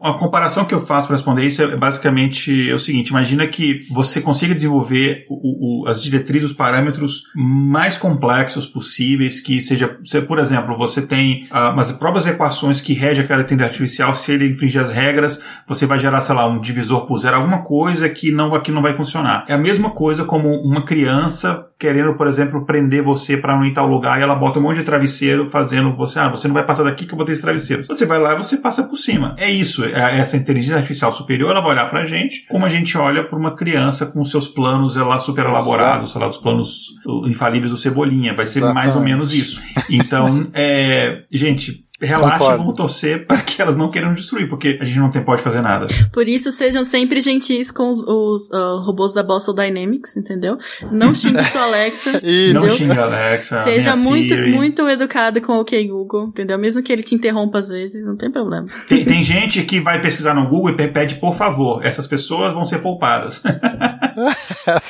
a 0.00 0.14
comparação 0.14 0.64
que 0.64 0.74
eu 0.74 0.80
faço 0.80 1.06
para 1.06 1.16
responder 1.16 1.44
isso 1.44 1.62
é 1.62 1.76
basicamente 1.76 2.72
o 2.72 2.78
seguinte: 2.78 3.08
imagina 3.08 3.46
que 3.46 3.80
você 3.96 4.20
consiga 4.20 4.54
desenvolver 4.54 5.24
o, 5.26 5.84
o, 5.84 5.88
as 5.88 6.02
diretrizes, 6.02 6.50
os 6.50 6.56
parâmetros 6.56 7.22
mais 7.34 7.96
complexos 7.96 8.66
possíveis, 8.66 9.40
que 9.40 9.58
seja 9.58 9.98
você, 10.04 10.20
por 10.20 10.38
exemplo, 10.38 10.76
você 10.76 11.00
tem 11.00 11.44
uh, 11.44 11.80
as 11.80 11.92
próprias 11.92 12.26
equações 12.26 12.78
que 12.78 12.92
regem 12.92 13.24
aquela 13.24 13.40
inteligência 13.40 13.66
artificial, 13.66 14.14
se 14.14 14.32
ele 14.32 14.50
infringir 14.50 14.82
as 14.82 14.90
regras, 14.90 15.42
você 15.66 15.86
vai 15.86 15.98
gerar, 15.98 16.20
sei 16.20 16.34
lá, 16.34 16.46
um 16.46 16.60
divisor 16.60 17.06
por 17.06 17.16
zero, 17.16 17.36
alguma 17.36 17.62
coisa 17.62 18.06
que 18.10 18.30
não, 18.30 18.54
aqui 18.54 18.70
não 18.70 18.82
vai 18.82 18.92
funcionar. 18.92 19.46
É 19.48 19.54
a 19.54 19.58
mesma 19.58 19.90
coisa 19.90 20.24
como 20.24 20.50
uma 20.60 20.84
criança 20.84 21.66
querendo, 21.78 22.14
por 22.14 22.26
exemplo, 22.26 22.64
prender 22.64 23.02
você 23.02 23.36
para 23.36 23.54
não 23.54 23.64
ir 23.64 23.72
tal 23.72 23.86
lugar 23.86 24.18
e 24.18 24.22
ela 24.22 24.34
bota 24.34 24.58
um 24.58 24.62
monte 24.62 24.78
de 24.78 24.84
travesseiro 24.84 25.48
fazendo 25.50 25.94
você, 25.94 26.18
ah, 26.18 26.28
você 26.28 26.48
não 26.48 26.54
vai 26.54 26.64
passar 26.64 26.84
daqui 26.84 27.06
que 27.06 27.12
eu 27.12 27.18
botei 27.18 27.34
esse 27.34 27.42
travesseiro. 27.42 27.84
Você 27.86 28.06
vai 28.06 28.18
lá 28.18 28.32
e 28.32 28.36
você 28.36 28.56
passa 28.56 28.82
por 28.82 28.96
cima. 28.96 29.34
É 29.38 29.50
isso. 29.50 29.84
É 29.84 30.18
essa 30.18 30.36
inteligência 30.36 30.76
artificial 30.76 31.12
superior, 31.12 31.50
ela 31.50 31.60
vai 31.60 31.72
olhar 31.72 31.90
pra 31.90 32.06
gente 32.06 32.46
como 32.48 32.64
a 32.64 32.68
gente 32.68 32.96
olha 32.96 33.24
para 33.24 33.38
uma 33.38 33.54
criança 33.54 34.06
com 34.06 34.24
seus 34.24 34.48
planos 34.48 34.96
lá 34.96 35.18
super 35.18 35.44
elaborados, 35.44 36.12
sei 36.12 36.20
lá, 36.20 36.28
os 36.28 36.38
planos 36.38 36.94
infalíveis 37.26 37.70
do 37.70 37.78
Cebolinha. 37.78 38.34
Vai 38.34 38.46
ser 38.46 38.60
Exatamente. 38.60 38.84
mais 38.84 38.96
ou 38.96 39.02
menos 39.02 39.34
isso. 39.34 39.62
Então, 39.90 40.46
é, 40.54 41.22
gente, 41.30 41.85
Relaxa 42.00 42.38
Concordo. 42.38 42.54
e 42.54 42.58
vamos 42.58 42.76
torcer 42.76 43.26
para 43.26 43.40
que 43.40 43.60
elas 43.60 43.74
não 43.74 43.90
queiram 43.90 44.12
destruir, 44.12 44.48
porque 44.48 44.78
a 44.80 44.84
gente 44.84 44.98
não 44.98 45.10
tem, 45.10 45.22
pode 45.22 45.40
fazer 45.40 45.62
nada. 45.62 45.86
Por 46.12 46.28
isso, 46.28 46.52
sejam 46.52 46.84
sempre 46.84 47.20
gentis 47.20 47.70
com 47.70 47.90
os, 47.90 48.02
os 48.02 48.50
uh, 48.50 48.80
robôs 48.82 49.14
da 49.14 49.22
Boston 49.22 49.54
Dynamics, 49.54 50.16
entendeu? 50.16 50.58
Não 50.92 51.14
xingue 51.14 51.42
sua 51.44 51.62
Alexa. 51.62 52.20
não 52.52 52.68
xingue 52.68 52.98
a 52.98 53.02
Alexa. 53.02 53.62
Seja 53.62 53.96
muito, 53.96 54.34
Siri. 54.34 54.52
muito 54.52 54.86
educado 54.88 55.40
com 55.40 55.52
o 55.52 55.60
OK 55.60 55.88
Google, 55.88 56.26
entendeu? 56.26 56.58
Mesmo 56.58 56.82
que 56.82 56.92
ele 56.92 57.02
te 57.02 57.14
interrompa 57.14 57.58
às 57.60 57.70
vezes, 57.70 58.04
não 58.04 58.16
tem 58.16 58.30
problema. 58.30 58.66
Tem, 58.88 59.04
tem 59.04 59.22
gente 59.22 59.62
que 59.62 59.80
vai 59.80 60.00
pesquisar 60.00 60.34
no 60.34 60.48
Google 60.48 60.70
e 60.70 60.88
pede 60.88 61.14
por 61.14 61.34
favor. 61.34 61.84
Essas 61.84 62.06
pessoas 62.06 62.52
vão 62.52 62.66
ser 62.66 62.80
poupadas. 62.80 63.42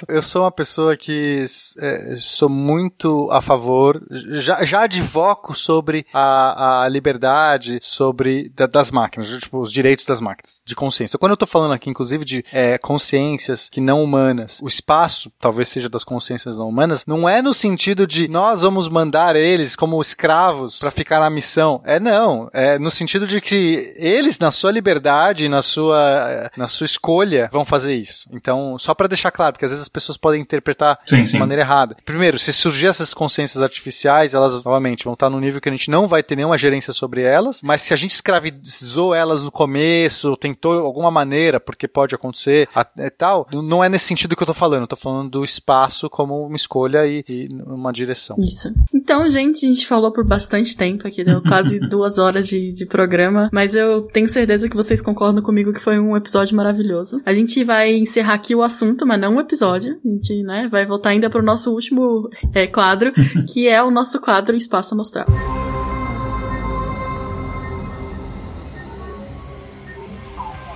Eu 0.09 0.23
sou 0.23 0.43
uma 0.43 0.53
pessoa 0.53 0.97
que 0.97 1.45
é, 1.79 2.17
sou 2.19 2.49
muito 2.49 3.29
a 3.31 3.41
favor, 3.41 4.01
já, 4.11 4.65
já 4.65 4.83
advoco 4.83 5.55
sobre 5.55 6.07
a, 6.13 6.85
a 6.85 6.89
liberdade, 6.97 7.79
sobre 7.83 8.51
da, 8.55 8.67
das 8.67 8.91
máquinas, 8.91 9.29
tipo, 9.29 9.61
os 9.61 9.73
direitos 9.73 10.05
das 10.05 10.21
máquinas, 10.21 10.61
de 10.65 10.75
consciência. 10.75 11.19
Quando 11.19 11.33
eu 11.33 11.37
tô 11.37 11.47
falando 11.47 11.73
aqui, 11.73 11.89
inclusive, 11.91 12.25
de 12.25 12.45
é, 12.53 12.79
consciências 12.79 13.69
que 13.69 13.81
não 13.81 14.03
humanas, 14.03 14.61
o 14.63 14.67
espaço 14.67 15.31
talvez 15.41 15.69
seja 15.69 15.89
das 15.89 16.05
consciências 16.05 16.57
não 16.57 16.69
humanas, 16.69 17.05
não 17.07 17.29
é 17.29 17.41
no 17.41 17.55
sentido 17.55 18.07
de 18.07 18.29
nós 18.29 18.63
vamos 18.63 18.89
mandar 18.89 19.37
eles 19.37 19.77
como 19.77 20.01
escravos 20.01 20.79
para 20.79 20.91
ficar 20.91 21.21
na 21.21 21.31
missão. 21.31 21.81
É 21.85 22.01
não, 22.01 22.51
é 22.53 22.79
no 22.79 22.91
sentido 22.91 23.27
de 23.27 23.41
que 23.41 23.93
eles, 23.97 24.39
na 24.39 24.51
sua 24.51 24.71
liberdade, 24.71 25.49
na 25.49 25.63
sua, 25.63 26.51
na 26.57 26.67
sua 26.67 26.85
escolha, 26.85 27.49
vão 27.53 27.65
fazer 27.65 27.95
isso. 27.95 28.29
Então, 28.33 28.79
só 28.79 28.95
para 28.95 29.09
deixar 29.09 29.31
claro, 29.31 29.53
porque 29.53 29.65
às 29.65 29.71
vezes 29.71 29.83
as 29.83 29.89
pessoas 29.89 30.17
podem 30.17 30.41
interpretar 30.41 30.99
sim, 31.05 31.23
de 31.23 31.29
sim. 31.31 31.39
maneira 31.39 31.63
errada. 31.63 31.97
Primeiro, 32.05 32.39
se 32.39 32.53
surgir 32.53 32.87
essas 32.87 33.13
consciências 33.13 33.63
artificiais, 33.63 34.35
elas, 34.35 34.63
novamente, 34.63 35.05
vão 35.05 35.15
estar 35.15 35.31
no 35.31 35.41
nível 35.41 35.61
que 35.61 35.69
a 35.69 35.73
gente 35.73 35.91
não 35.91 36.07
vai 36.07 36.23
ter 36.23 36.37
nenhuma 36.37 36.59
gerência 36.59 36.86
sobre 36.93 37.23
elas, 37.23 37.61
mas 37.63 37.83
se 37.83 37.95
a 37.95 37.97
gente 37.97 38.13
escravizou 38.13 39.15
elas 39.15 39.43
no 39.43 39.51
começo, 39.51 40.37
tentou 40.37 40.85
alguma 40.85 41.11
maneira, 41.11 41.61
porque 41.61 41.89
pode 41.89 42.15
acontecer, 42.15 42.69
e 42.99 43.11
tal, 43.11 43.47
não 43.53 43.83
é 43.83 43.89
nesse 43.89 44.07
sentido 44.07 44.37
que 44.37 44.43
eu 44.43 44.47
tô 44.47 44.55
falando, 44.55 44.83
eu 44.83 44.89
tô 44.89 44.97
falando 44.97 45.31
do 45.31 45.45
espaço 45.45 46.09
como 46.09 46.47
uma 46.47 46.57
escolha 46.57 47.07
e, 47.07 47.25
e 47.29 47.49
uma 47.67 47.93
direção. 47.93 48.37
Isso. 48.39 48.69
Então, 48.95 49.29
gente, 49.31 49.67
a 49.67 49.69
gente 49.69 49.87
falou 49.87 50.13
por 50.13 50.25
bastante 50.25 50.77
tempo 50.77 51.07
aqui, 51.07 51.25
deu 51.25 51.43
quase 51.43 51.79
duas 51.89 52.19
horas 52.19 52.47
de, 52.47 52.73
de 52.73 52.87
programa, 52.87 53.49
mas 53.53 53.75
eu 53.75 54.03
tenho 54.03 54.29
certeza 54.29 54.69
que 54.69 54.77
vocês 54.77 55.01
concordam 55.01 55.43
comigo 55.43 55.73
que 55.73 55.81
foi 55.81 55.99
um 55.99 56.17
episódio 56.17 56.57
maravilhoso. 56.57 57.21
A 57.25 57.35
gente 57.35 57.63
vai 57.65 57.95
encerrar 57.95 58.35
aqui 58.35 58.55
o 58.55 58.63
assunto, 58.63 59.07
mas 59.07 59.21
não 59.21 59.37
o 59.37 59.41
episódio. 59.41 59.99
A 60.05 60.09
gente, 60.09 60.43
né, 60.43 60.69
vai 60.71 60.85
voltar 60.85 61.11
ainda 61.11 61.31
pro 61.31 61.43
nosso 61.43 61.73
último 61.73 62.29
é, 62.55 62.67
quadro, 62.67 63.13
que 63.53 63.69
é 63.69 63.83
o 63.83 63.91
nosso 63.91 64.21
quadro 64.21 64.57
Espaço 64.57 64.95
Amostral. 64.95 65.27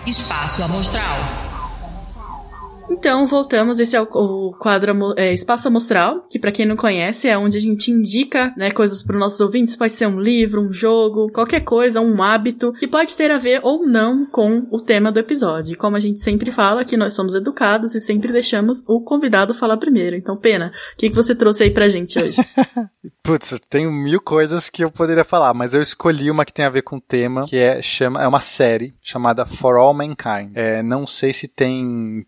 Espaço 0.06 0.62
Amostral. 0.62 1.49
Então, 2.90 3.26
voltamos. 3.26 3.78
Esse 3.78 3.94
é 3.94 4.02
o, 4.02 4.08
o 4.12 4.52
quadro 4.58 5.14
é, 5.16 5.32
Espaço 5.32 5.68
Amostral, 5.68 6.26
que 6.28 6.38
para 6.38 6.50
quem 6.50 6.66
não 6.66 6.76
conhece 6.76 7.28
é 7.28 7.38
onde 7.38 7.56
a 7.56 7.60
gente 7.60 7.90
indica 7.90 8.52
né, 8.56 8.70
coisas 8.70 9.02
para 9.02 9.14
os 9.14 9.20
nossos 9.20 9.40
ouvintes. 9.40 9.76
Pode 9.76 9.92
ser 9.92 10.06
um 10.06 10.20
livro, 10.20 10.60
um 10.60 10.72
jogo, 10.72 11.30
qualquer 11.32 11.60
coisa, 11.60 12.00
um 12.00 12.20
hábito, 12.22 12.72
que 12.72 12.88
pode 12.88 13.16
ter 13.16 13.30
a 13.30 13.38
ver 13.38 13.60
ou 13.62 13.86
não 13.86 14.26
com 14.26 14.66
o 14.70 14.80
tema 14.80 15.12
do 15.12 15.20
episódio. 15.20 15.72
E 15.72 15.76
como 15.76 15.96
a 15.96 16.00
gente 16.00 16.20
sempre 16.20 16.50
fala, 16.50 16.84
que 16.84 16.96
nós 16.96 17.14
somos 17.14 17.34
educados 17.34 17.94
e 17.94 18.00
sempre 18.00 18.32
deixamos 18.32 18.82
o 18.88 19.00
convidado 19.00 19.54
falar 19.54 19.76
primeiro. 19.76 20.16
Então, 20.16 20.36
Pena, 20.36 20.72
o 20.94 20.96
que, 20.96 21.08
que 21.08 21.16
você 21.16 21.34
trouxe 21.34 21.62
aí 21.62 21.70
pra 21.70 21.88
gente 21.88 22.18
hoje? 22.18 22.38
Putz, 23.22 23.60
tenho 23.68 23.92
mil 23.92 24.20
coisas 24.20 24.68
que 24.68 24.82
eu 24.82 24.90
poderia 24.90 25.24
falar, 25.24 25.54
mas 25.54 25.74
eu 25.74 25.82
escolhi 25.82 26.30
uma 26.30 26.44
que 26.44 26.52
tem 26.52 26.64
a 26.64 26.70
ver 26.70 26.82
com 26.82 26.96
o 26.96 27.00
tema, 27.00 27.44
que 27.46 27.56
é, 27.56 27.80
chama, 27.80 28.22
é 28.22 28.26
uma 28.26 28.40
série 28.40 28.94
chamada 29.02 29.46
For 29.46 29.76
All 29.76 29.94
Mankind. 29.94 30.52
É, 30.54 30.82
não 30.82 31.06
sei 31.06 31.32
se 31.32 31.46
tem. 31.46 32.26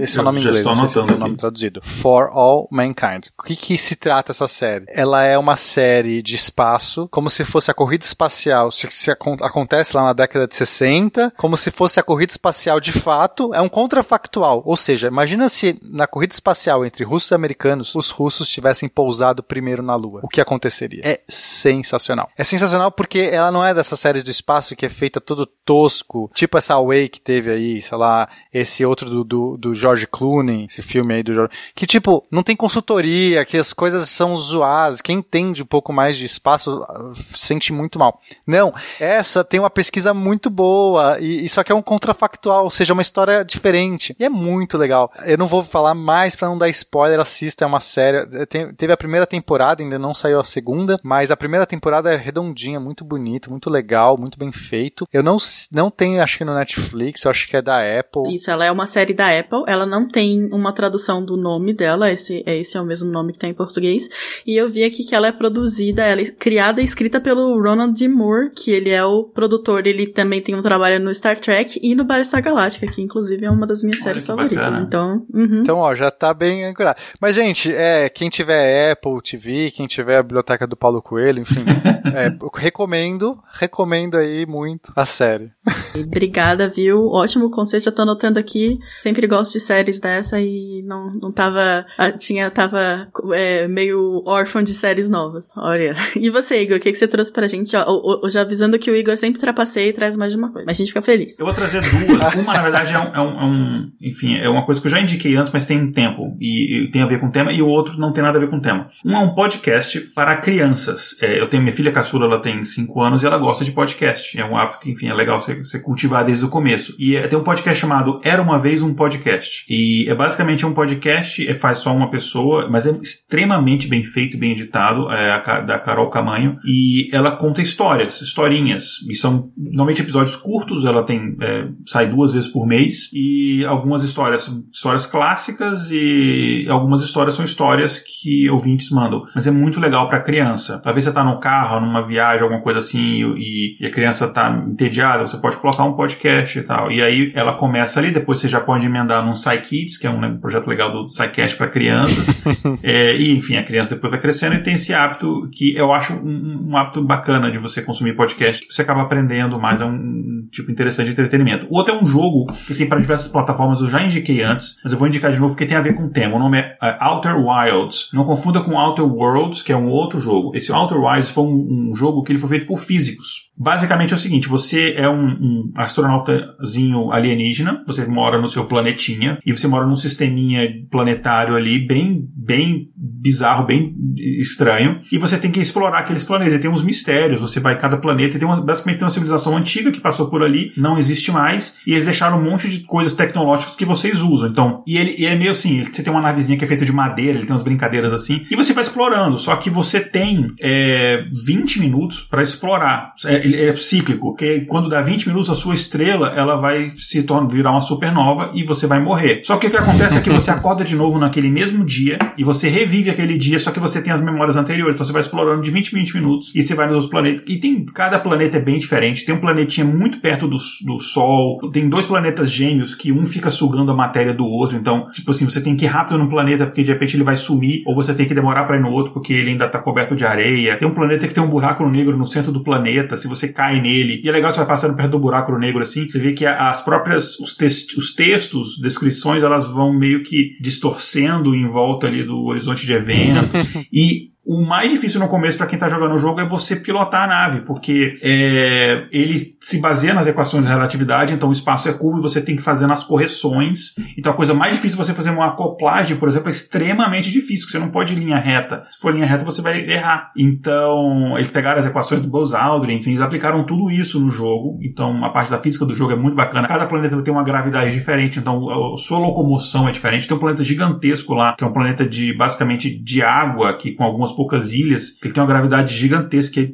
Esse 0.00 0.18
é 0.18 0.22
o 0.22 0.24
nome 0.24 0.40
inglês, 0.40 0.64
não 0.64 0.74
sei 0.74 0.88
se 0.88 1.06
tem 1.06 1.16
o 1.16 1.18
nome 1.18 1.36
traduzido. 1.36 1.80
For 1.82 2.30
All 2.32 2.68
Mankind. 2.70 3.26
O 3.38 3.42
que, 3.42 3.56
que 3.56 3.78
se 3.78 3.96
trata 3.96 4.32
essa 4.32 4.46
série? 4.46 4.84
Ela 4.88 5.24
é 5.24 5.36
uma 5.38 5.56
série 5.56 6.22
de 6.22 6.36
espaço, 6.36 7.08
como 7.10 7.30
se 7.30 7.44
fosse 7.44 7.70
a 7.70 7.74
corrida 7.74 8.04
espacial, 8.04 8.70
se, 8.70 8.86
se 8.90 9.10
acontece 9.10 9.96
lá 9.96 10.04
na 10.04 10.12
década 10.12 10.46
de 10.46 10.54
60, 10.54 11.32
como 11.36 11.56
se 11.56 11.70
fosse 11.70 11.98
a 11.98 12.02
corrida 12.02 12.32
espacial 12.32 12.80
de 12.80 12.92
fato, 12.92 13.52
é 13.54 13.60
um 13.60 13.68
contrafactual. 13.68 14.62
Ou 14.64 14.76
seja, 14.76 15.08
imagina 15.08 15.48
se 15.48 15.78
na 15.82 16.06
corrida 16.06 16.34
espacial 16.34 16.84
entre 16.84 17.04
russos 17.04 17.30
e 17.30 17.34
americanos, 17.34 17.94
os 17.94 18.10
russos 18.10 18.48
tivessem 18.48 18.88
pousado 18.88 19.42
primeiro 19.42 19.82
na 19.82 19.94
Lua. 19.96 20.20
O 20.22 20.28
que 20.28 20.40
aconteceria? 20.40 21.00
É 21.04 21.20
sensacional. 21.28 22.28
É 22.36 22.44
sensacional 22.44 22.90
porque 22.90 23.18
ela 23.18 23.50
não 23.50 23.64
é 23.64 23.74
dessas 23.74 23.98
séries 23.98 24.24
do 24.24 24.30
espaço 24.30 24.76
que 24.76 24.86
é 24.86 24.88
feita 24.88 25.20
todo 25.20 25.46
tosco, 25.46 26.30
tipo 26.34 26.58
essa 26.58 26.74
Away 26.74 27.08
que 27.08 27.20
teve 27.20 27.50
aí, 27.50 27.82
sei 27.82 27.96
lá, 27.96 28.28
esse 28.52 28.84
outro 28.84 29.08
do, 29.08 29.24
do, 29.24 29.56
do 29.56 29.69
do 29.70 29.74
George 29.74 30.06
Clooney, 30.06 30.66
esse 30.68 30.82
filme 30.82 31.14
aí 31.14 31.22
do 31.22 31.32
George, 31.32 31.52
que 31.74 31.86
tipo, 31.86 32.24
não 32.30 32.42
tem 32.42 32.56
consultoria, 32.56 33.44
que 33.44 33.56
as 33.56 33.72
coisas 33.72 34.08
são 34.08 34.36
zoadas, 34.36 35.00
quem 35.00 35.18
entende 35.18 35.62
um 35.62 35.66
pouco 35.66 35.92
mais 35.92 36.16
de 36.16 36.26
espaço 36.26 36.84
ah, 36.88 37.10
sente 37.34 37.72
muito 37.72 37.98
mal. 37.98 38.20
Não, 38.46 38.74
essa 38.98 39.44
tem 39.44 39.60
uma 39.60 39.70
pesquisa 39.70 40.12
muito 40.12 40.50
boa 40.50 41.18
e 41.20 41.44
isso 41.44 41.60
aqui 41.60 41.72
é 41.72 41.74
um 41.74 41.82
contrafactual, 41.82 42.64
ou 42.64 42.70
seja, 42.70 42.92
uma 42.92 43.02
história 43.02 43.44
diferente. 43.44 44.14
E 44.18 44.24
é 44.24 44.28
muito 44.28 44.76
legal. 44.76 45.12
Eu 45.24 45.38
não 45.38 45.46
vou 45.46 45.62
falar 45.62 45.94
mais 45.94 46.34
para 46.34 46.48
não 46.48 46.58
dar 46.58 46.68
spoiler, 46.68 47.20
assista, 47.20 47.64
é 47.64 47.66
uma 47.66 47.80
série, 47.80 48.18
é, 48.18 48.46
teve 48.46 48.92
a 48.92 48.96
primeira 48.96 49.26
temporada, 49.26 49.82
ainda 49.82 49.98
não 49.98 50.12
saiu 50.12 50.40
a 50.40 50.44
segunda, 50.44 50.98
mas 51.02 51.30
a 51.30 51.36
primeira 51.36 51.66
temporada 51.66 52.12
é 52.12 52.16
redondinha, 52.16 52.80
muito 52.80 53.04
bonito, 53.04 53.50
muito 53.50 53.70
legal, 53.70 54.18
muito 54.18 54.38
bem 54.38 54.50
feito. 54.52 55.06
Eu 55.12 55.22
não, 55.22 55.36
não 55.72 55.90
tenho, 55.90 56.22
acho 56.22 56.38
que 56.38 56.44
no 56.44 56.54
Netflix, 56.54 57.24
eu 57.24 57.30
acho 57.30 57.48
que 57.48 57.56
é 57.56 57.62
da 57.62 57.78
Apple. 57.78 58.34
Isso, 58.34 58.50
ela 58.50 58.64
é 58.64 58.72
uma 58.72 58.86
série 58.86 59.14
da 59.14 59.38
Apple, 59.38 59.59
ela 59.66 59.86
não 59.86 60.06
tem 60.06 60.48
uma 60.52 60.72
tradução 60.72 61.24
do 61.24 61.36
nome 61.36 61.72
dela, 61.72 62.10
esse, 62.10 62.42
esse 62.46 62.76
é 62.76 62.80
o 62.80 62.84
mesmo 62.84 63.10
nome 63.10 63.32
que 63.32 63.38
tem 63.38 63.50
em 63.50 63.54
português. 63.54 64.08
E 64.46 64.56
eu 64.56 64.68
vi 64.68 64.84
aqui 64.84 65.04
que 65.04 65.14
ela 65.14 65.28
é 65.28 65.32
produzida, 65.32 66.04
ela 66.04 66.20
é 66.20 66.26
criada 66.26 66.80
e 66.80 66.84
escrita 66.84 67.20
pelo 67.20 67.60
Ronald 67.60 67.98
D. 67.98 68.08
Moore, 68.08 68.50
que 68.50 68.70
ele 68.70 68.90
é 68.90 69.04
o 69.04 69.24
produtor, 69.24 69.86
ele 69.86 70.06
também 70.06 70.40
tem 70.40 70.54
um 70.54 70.62
trabalho 70.62 71.00
no 71.00 71.14
Star 71.14 71.38
Trek 71.38 71.78
e 71.82 71.94
no 71.94 72.04
Battlestar 72.04 72.42
Galactica, 72.42 72.86
que 72.86 73.02
inclusive 73.02 73.44
é 73.44 73.50
uma 73.50 73.66
das 73.66 73.82
minhas 73.82 73.98
Olha 73.98 74.04
séries 74.04 74.26
favoritas. 74.26 74.58
Bacana. 74.58 74.80
Então, 74.80 75.26
uhum. 75.32 75.60
então, 75.62 75.78
ó, 75.78 75.94
já 75.94 76.10
tá 76.10 76.32
bem 76.32 76.64
ancorado. 76.64 77.00
Mas, 77.20 77.34
gente, 77.34 77.72
é, 77.72 78.08
quem 78.08 78.28
tiver 78.28 78.92
Apple 78.92 79.20
TV, 79.22 79.70
quem 79.70 79.86
tiver 79.86 80.18
a 80.18 80.22
biblioteca 80.22 80.66
do 80.66 80.76
Paulo 80.76 81.02
Coelho, 81.02 81.42
enfim, 81.42 81.64
é, 82.14 82.32
recomendo, 82.54 83.38
recomendo 83.52 84.16
aí 84.16 84.46
muito 84.46 84.92
a 84.94 85.06
série. 85.06 85.50
Obrigada, 85.94 86.68
viu? 86.68 87.06
Ótimo 87.08 87.50
conceito, 87.50 87.84
já 87.84 87.92
tô 87.92 88.02
anotando 88.02 88.38
aqui. 88.38 88.78
Sempre 89.00 89.26
gosto 89.26 89.49
de 89.52 89.60
séries 89.60 89.98
dessa 89.98 90.40
e 90.40 90.82
não, 90.86 91.12
não 91.14 91.32
tava. 91.32 91.86
Ah, 91.96 92.10
tinha, 92.10 92.50
tava 92.50 93.08
é, 93.32 93.68
meio 93.68 94.22
órfão 94.26 94.62
de 94.62 94.74
séries 94.74 95.08
novas. 95.08 95.50
Olha. 95.56 95.94
E 96.16 96.28
você, 96.28 96.62
Igor, 96.62 96.76
o 96.76 96.80
que, 96.80 96.92
que 96.92 96.98
você 96.98 97.08
trouxe 97.08 97.32
pra 97.32 97.46
gente? 97.46 97.74
Ó, 97.76 98.28
já 98.28 98.42
avisando 98.42 98.78
que 98.78 98.90
o 98.90 98.96
Igor 98.96 99.16
sempre 99.16 99.40
trapaceia 99.40 99.88
e 99.88 99.92
traz 99.92 100.16
mais 100.16 100.32
de 100.32 100.38
uma 100.38 100.50
coisa. 100.50 100.66
Mas 100.66 100.76
a 100.76 100.78
gente 100.78 100.88
fica 100.88 101.02
feliz. 101.02 101.38
Eu 101.38 101.46
vou 101.46 101.54
trazer 101.54 101.80
duas. 101.80 102.34
Uma, 102.34 102.52
na 102.52 102.62
verdade, 102.62 102.92
é 102.92 102.98
um, 102.98 103.14
é 103.14 103.20
um, 103.20 103.40
é 103.40 103.44
um, 103.44 103.92
Enfim, 104.00 104.36
é 104.36 104.48
uma 104.48 104.64
coisa 104.64 104.80
que 104.80 104.86
eu 104.86 104.90
já 104.90 105.00
indiquei 105.00 105.34
antes, 105.36 105.52
mas 105.52 105.66
tem 105.66 105.90
tempo. 105.92 106.36
E, 106.40 106.84
e, 106.84 106.90
tem 106.90 107.02
a 107.02 107.06
ver 107.06 107.20
com 107.20 107.26
o 107.26 107.32
tema, 107.32 107.52
e 107.52 107.62
o 107.62 107.68
outro 107.68 107.98
não 107.98 108.12
tem 108.12 108.22
nada 108.22 108.38
a 108.38 108.40
ver 108.40 108.50
com 108.50 108.56
o 108.56 108.62
tema. 108.62 108.88
Um 109.04 109.14
é 109.14 109.18
um 109.18 109.34
podcast 109.34 110.00
para 110.14 110.36
crianças. 110.36 111.16
É, 111.20 111.40
eu 111.40 111.48
tenho 111.48 111.62
minha 111.62 111.74
filha 111.74 111.92
caçula, 111.92 112.26
ela 112.26 112.40
tem 112.40 112.64
5 112.64 113.00
anos 113.00 113.22
e 113.22 113.26
ela 113.26 113.38
gosta 113.38 113.64
de 113.64 113.72
podcast. 113.72 114.38
É 114.38 114.44
um 114.44 114.56
hábito 114.56 114.80
que, 114.80 114.90
enfim, 114.90 115.08
é 115.08 115.14
legal 115.14 115.40
você, 115.40 115.54
você 115.54 115.78
cultivar 115.78 116.24
desde 116.24 116.44
o 116.44 116.48
começo. 116.48 116.94
E 116.98 117.16
é, 117.16 117.26
tem 117.26 117.38
um 117.38 117.44
podcast 117.44 117.80
chamado 117.80 118.20
Era 118.22 118.42
uma 118.42 118.58
Vez 118.58 118.82
um 118.82 118.94
Podcast 118.94 119.29
podcast. 119.30 119.64
E 119.68 120.08
é 120.08 120.14
basicamente 120.14 120.66
um 120.66 120.72
podcast, 120.72 121.46
é, 121.46 121.54
faz 121.54 121.78
só 121.78 121.94
uma 121.94 122.10
pessoa, 122.10 122.68
mas 122.68 122.86
é 122.86 122.90
extremamente 123.02 123.86
bem 123.86 124.02
feito, 124.02 124.38
bem 124.38 124.52
editado, 124.52 125.10
é 125.10 125.30
a, 125.32 125.60
da 125.60 125.78
Carol 125.78 126.10
Camanho. 126.10 126.58
E 126.64 127.08
ela 127.12 127.36
conta 127.36 127.62
histórias, 127.62 128.20
historinhas. 128.20 128.98
E 129.08 129.14
são 129.14 129.50
normalmente 129.56 130.02
episódios 130.02 130.36
curtos, 130.36 130.84
ela 130.84 131.04
tem 131.04 131.36
é, 131.40 131.68
sai 131.86 132.06
duas 132.06 132.32
vezes 132.32 132.50
por 132.50 132.66
mês. 132.66 133.10
E 133.12 133.64
algumas 133.66 134.02
histórias 134.02 134.42
são 134.42 134.64
histórias 134.72 135.06
clássicas 135.06 135.88
e 135.90 136.66
algumas 136.68 137.02
histórias 137.02 137.34
são 137.34 137.44
histórias 137.44 137.98
que 137.98 138.48
ouvintes 138.50 138.90
mandam. 138.90 139.22
Mas 139.34 139.46
é 139.46 139.50
muito 139.50 139.80
legal 139.80 140.08
para 140.08 140.20
criança. 140.20 140.80
Às 140.84 140.94
vezes 140.94 141.08
você 141.08 141.14
tá 141.14 141.24
no 141.24 141.38
carro, 141.38 141.80
numa 141.80 142.06
viagem, 142.06 142.42
alguma 142.42 142.62
coisa 142.62 142.78
assim, 142.78 143.34
e, 143.36 143.76
e 143.80 143.86
a 143.86 143.90
criança 143.90 144.28
tá 144.28 144.64
entediada, 144.68 145.26
você 145.26 145.36
pode 145.36 145.56
colocar 145.56 145.84
um 145.84 145.92
podcast 145.92 146.58
e 146.58 146.62
tal. 146.62 146.90
E 146.90 147.02
aí 147.02 147.32
ela 147.34 147.54
começa 147.54 148.00
ali, 148.00 148.10
depois 148.10 148.38
você 148.38 148.48
já 148.48 148.60
pode 148.60 148.86
emendar 148.86 149.19
num 149.22 149.32
PsyKids, 149.32 149.96
que 149.96 150.06
é 150.06 150.10
um 150.10 150.20
né, 150.20 150.36
projeto 150.40 150.66
legal 150.66 150.90
do 150.90 151.06
PsyCast 151.06 151.56
para 151.56 151.68
crianças. 151.68 152.28
é, 152.82 153.16
e, 153.16 153.36
enfim, 153.36 153.56
a 153.56 153.62
criança 153.62 153.94
depois 153.94 154.10
vai 154.10 154.20
crescendo 154.20 154.54
e 154.54 154.62
tem 154.62 154.74
esse 154.74 154.92
hábito 154.92 155.48
que 155.52 155.74
eu 155.76 155.92
acho 155.92 156.14
um, 156.14 156.70
um 156.70 156.76
hábito 156.76 157.02
bacana 157.02 157.50
de 157.50 157.58
você 157.58 157.82
consumir 157.82 158.14
podcast, 158.14 158.66
que 158.66 158.72
você 158.72 158.82
acaba 158.82 159.02
aprendendo 159.02 159.58
mais, 159.58 159.80
é 159.80 159.84
um, 159.84 159.94
um, 159.94 160.48
tipo 160.50 160.70
interessante 160.70 161.06
de 161.06 161.12
entretenimento. 161.12 161.66
O 161.70 161.76
outro 161.76 161.94
é 161.94 162.02
um 162.02 162.06
jogo 162.06 162.46
que 162.66 162.74
tem 162.74 162.88
para 162.88 163.00
diversas 163.00 163.28
plataformas, 163.28 163.80
eu 163.80 163.88
já 163.88 164.02
indiquei 164.02 164.42
antes, 164.42 164.76
mas 164.82 164.92
eu 164.92 164.98
vou 164.98 165.08
indicar 165.08 165.32
de 165.32 165.38
novo 165.38 165.54
porque 165.54 165.66
tem 165.66 165.76
a 165.76 165.82
ver 165.82 165.94
com 165.94 166.04
o 166.04 166.10
tema. 166.10 166.36
O 166.36 166.38
nome 166.38 166.58
é 166.58 166.76
uh, 166.82 167.10
Outer 167.10 167.36
Wilds. 167.36 168.10
Não 168.12 168.24
confunda 168.24 168.60
com 168.60 168.76
Outer 168.76 169.04
Worlds, 169.04 169.62
que 169.62 169.72
é 169.72 169.76
um 169.76 169.88
outro 169.88 170.20
jogo. 170.20 170.54
Esse 170.54 170.72
Outer 170.72 170.98
Wilds 170.98 171.30
foi 171.30 171.44
um, 171.44 171.90
um 171.90 171.96
jogo 171.96 172.22
que 172.22 172.32
ele 172.32 172.38
foi 172.38 172.48
feito 172.48 172.66
por 172.66 172.78
físicos. 172.78 173.49
Basicamente 173.60 174.14
é 174.14 174.16
o 174.16 174.18
seguinte: 174.18 174.48
você 174.48 174.94
é 174.96 175.06
um, 175.06 175.26
um 175.28 175.72
astronautazinho 175.76 177.12
alienígena, 177.12 177.84
você 177.86 178.06
mora 178.06 178.40
no 178.40 178.48
seu 178.48 178.64
planetinha 178.64 179.38
e 179.44 179.52
você 179.52 179.68
mora 179.68 179.86
num 179.86 179.96
sisteminha 179.96 180.66
planetário 180.90 181.54
ali 181.54 181.86
bem, 181.86 182.26
bem 182.34 182.88
bizarro, 182.96 183.66
bem 183.66 183.94
estranho, 184.40 184.98
e 185.12 185.18
você 185.18 185.36
tem 185.36 185.50
que 185.50 185.60
explorar 185.60 185.98
aqueles 185.98 186.24
planetas. 186.24 186.54
E 186.54 186.58
tem 186.58 186.70
uns 186.70 186.82
mistérios, 186.82 187.42
você 187.42 187.60
vai 187.60 187.78
cada 187.78 187.98
planeta, 187.98 188.36
e 188.36 188.40
tem 188.40 188.48
uma, 188.48 188.58
basicamente 188.62 188.98
tem 188.98 189.04
uma 189.04 189.12
civilização 189.12 189.54
antiga 189.54 189.92
que 189.92 190.00
passou 190.00 190.30
por 190.30 190.42
ali, 190.42 190.72
não 190.74 190.98
existe 190.98 191.30
mais, 191.30 191.76
e 191.86 191.92
eles 191.92 192.04
deixaram 192.04 192.38
um 192.38 192.42
monte 192.42 192.66
de 192.70 192.80
coisas 192.80 193.12
tecnológicas 193.12 193.76
que 193.76 193.84
vocês 193.84 194.22
usam. 194.22 194.48
Então, 194.48 194.82
e 194.86 194.96
ele, 194.96 195.16
e 195.18 195.26
é 195.26 195.34
meio 195.36 195.50
assim, 195.50 195.84
você 195.84 196.02
tem 196.02 196.10
uma 196.10 196.22
navezinha 196.22 196.56
que 196.56 196.64
é 196.64 196.68
feita 196.68 196.86
de 196.86 196.92
madeira, 196.92 197.36
ele 197.36 197.46
tem 197.46 197.54
umas 197.54 197.62
brincadeiras 197.62 198.10
assim, 198.10 198.46
e 198.50 198.56
você 198.56 198.72
vai 198.72 198.84
explorando, 198.84 199.36
só 199.36 199.54
que 199.56 199.68
você 199.68 200.00
tem 200.00 200.46
é, 200.58 201.24
20 201.44 201.78
minutos 201.80 202.22
para 202.22 202.42
explorar. 202.42 203.12
É, 203.26 203.49
ele 203.50 203.68
é 203.68 203.74
cíclico, 203.74 204.34
que 204.34 204.60
quando 204.62 204.88
dá 204.88 205.00
20 205.00 205.28
minutos, 205.28 205.50
a 205.50 205.54
sua 205.54 205.74
estrela, 205.74 206.32
ela 206.36 206.56
vai 206.56 206.90
se 206.96 207.22
tornar, 207.22 207.48
virar 207.48 207.70
uma 207.70 207.80
supernova 207.80 208.50
e 208.54 208.64
você 208.64 208.86
vai 208.86 209.00
morrer. 209.00 209.40
Só 209.44 209.56
que 209.56 209.66
o 209.66 209.70
que 209.70 209.76
acontece 209.76 210.18
é 210.18 210.20
que 210.20 210.30
você 210.30 210.50
acorda 210.50 210.84
de 210.84 210.96
novo 210.96 211.18
naquele 211.18 211.50
mesmo 211.50 211.84
dia, 211.84 212.18
e 212.36 212.44
você 212.44 212.68
revive 212.68 213.10
aquele 213.10 213.36
dia, 213.36 213.58
só 213.58 213.70
que 213.70 213.80
você 213.80 214.00
tem 214.00 214.12
as 214.12 214.20
memórias 214.20 214.56
anteriores, 214.56 214.94
então 214.94 215.06
você 215.06 215.12
vai 215.12 215.22
explorando 215.22 215.62
de 215.62 215.70
20 215.70 215.92
em 215.92 215.98
20 216.00 216.14
minutos, 216.14 216.52
e 216.54 216.62
você 216.62 216.74
vai 216.74 216.86
nos 216.86 216.94
outros 216.94 217.10
planetas, 217.10 217.44
e 217.46 217.56
tem, 217.56 217.84
cada 217.84 218.18
planeta 218.18 218.58
é 218.58 218.60
bem 218.60 218.78
diferente, 218.78 219.24
tem 219.24 219.34
um 219.34 219.40
planetinha 219.40 219.86
muito 219.86 220.20
perto 220.20 220.46
do, 220.46 220.56
do 220.84 220.98
Sol, 220.98 221.58
tem 221.72 221.88
dois 221.88 222.06
planetas 222.06 222.50
gêmeos 222.50 222.94
que 222.94 223.12
um 223.12 223.26
fica 223.26 223.50
sugando 223.50 223.90
a 223.90 223.94
matéria 223.94 224.32
do 224.32 224.44
outro, 224.44 224.76
então, 224.76 225.08
tipo 225.12 225.30
assim, 225.30 225.44
você 225.44 225.60
tem 225.60 225.76
que 225.76 225.84
ir 225.84 225.88
rápido 225.88 226.18
num 226.18 226.28
planeta 226.28 226.66
porque 226.66 226.82
de 226.82 226.92
repente 226.92 227.16
ele 227.16 227.24
vai 227.24 227.36
sumir, 227.36 227.82
ou 227.86 227.94
você 227.94 228.14
tem 228.14 228.26
que 228.26 228.34
demorar 228.34 228.64
para 228.64 228.76
ir 228.76 228.80
no 228.80 228.90
outro 228.90 229.12
porque 229.12 229.32
ele 229.32 229.50
ainda 229.50 229.68
tá 229.68 229.78
coberto 229.78 230.14
de 230.14 230.24
areia. 230.24 230.76
Tem 230.76 230.88
um 230.88 230.94
planeta 230.94 231.26
que 231.26 231.34
tem 231.34 231.42
um 231.42 231.48
buraco 231.48 231.86
negro 231.88 232.16
no 232.16 232.26
centro 232.26 232.52
do 232.52 232.62
planeta, 232.62 233.16
se 233.16 233.28
você 233.28 233.39
cai 233.48 233.80
nele, 233.80 234.20
e 234.22 234.28
é 234.28 234.32
legal 234.32 234.52
você 234.52 234.58
vai 234.58 234.66
passando 234.66 234.96
perto 234.96 235.12
do 235.12 235.18
buraco 235.18 235.56
negro 235.58 235.82
assim, 235.82 236.08
você 236.08 236.18
vê 236.18 236.32
que 236.32 236.46
as 236.46 236.82
próprias, 236.82 237.38
os, 237.38 237.56
text, 237.56 237.96
os 237.96 238.14
textos, 238.14 238.78
descrições, 238.80 239.42
elas 239.42 239.66
vão 239.66 239.92
meio 239.92 240.22
que 240.22 240.56
distorcendo 240.60 241.54
em 241.54 241.66
volta 241.66 242.06
ali 242.06 242.24
do 242.24 242.44
horizonte 242.44 242.86
de 242.86 242.92
eventos, 242.92 243.66
e 243.92 244.30
o 244.50 244.66
mais 244.66 244.90
difícil 244.90 245.20
no 245.20 245.28
começo 245.28 245.56
para 245.56 245.68
quem 245.68 245.76
está 245.76 245.88
jogando 245.88 246.12
o 246.12 246.18
jogo 246.18 246.40
é 246.40 246.44
você 246.44 246.74
pilotar 246.74 247.22
a 247.22 247.26
nave, 247.28 247.60
porque 247.60 248.18
é, 248.20 249.06
ele 249.12 249.38
se 249.60 249.78
baseia 249.78 250.12
nas 250.12 250.26
equações 250.26 250.64
da 250.64 250.70
relatividade, 250.70 251.32
então 251.32 251.50
o 251.50 251.52
espaço 251.52 251.88
é 251.88 251.92
curvo 251.92 252.18
e 252.18 252.22
você 252.22 252.40
tem 252.40 252.56
que 252.56 252.62
fazer 252.62 252.90
as 252.90 253.04
correções. 253.04 253.94
Então 254.18 254.32
a 254.32 254.34
coisa 254.34 254.52
mais 254.52 254.74
difícil 254.74 254.98
você 254.98 255.14
fazer 255.14 255.30
uma 255.30 255.46
acoplagem, 255.46 256.16
por 256.16 256.28
exemplo, 256.28 256.48
é 256.48 256.50
extremamente 256.50 257.30
difícil, 257.30 257.68
você 257.68 257.78
não 257.78 257.90
pode 257.90 258.12
ir 258.12 258.16
linha 258.16 258.38
reta. 258.38 258.82
Se 258.90 258.98
for 258.98 259.14
linha 259.14 259.24
reta, 259.24 259.44
você 259.44 259.62
vai 259.62 259.88
errar. 259.88 260.32
Então, 260.36 261.38
eles 261.38 261.52
pegaram 261.52 261.78
as 261.78 261.86
equações 261.86 262.20
do 262.20 262.26
Buzz 262.26 262.52
Aldrin, 262.52 262.96
enfim, 262.96 263.10
eles 263.10 263.22
aplicaram 263.22 263.62
tudo 263.62 263.88
isso 263.88 264.18
no 264.18 264.32
jogo. 264.32 264.80
Então, 264.82 265.24
a 265.24 265.30
parte 265.30 265.52
da 265.52 265.60
física 265.60 265.86
do 265.86 265.94
jogo 265.94 266.10
é 266.10 266.16
muito 266.16 266.34
bacana. 266.34 266.66
Cada 266.66 266.86
planeta 266.86 267.14
vai 267.14 267.22
ter 267.22 267.30
uma 267.30 267.44
gravidade 267.44 267.92
diferente, 267.92 268.40
então 268.40 268.94
a 268.94 268.96
sua 268.96 269.20
locomoção 269.20 269.88
é 269.88 269.92
diferente. 269.92 270.26
Tem 270.26 270.36
um 270.36 270.40
planeta 270.40 270.64
gigantesco 270.64 271.34
lá, 271.34 271.54
que 271.56 271.62
é 271.62 271.66
um 271.68 271.72
planeta 271.72 272.04
de 272.04 272.36
basicamente 272.36 273.00
de 273.00 273.22
água, 273.22 273.76
que 273.76 273.92
com 273.92 274.02
algumas 274.02 274.39
poucas 274.40 274.72
ilhas, 274.72 275.18
ele 275.22 275.34
tem 275.34 275.42
uma 275.42 275.46
gravidade 275.46 275.94
gigantesca, 275.94 276.58
é 276.62 276.70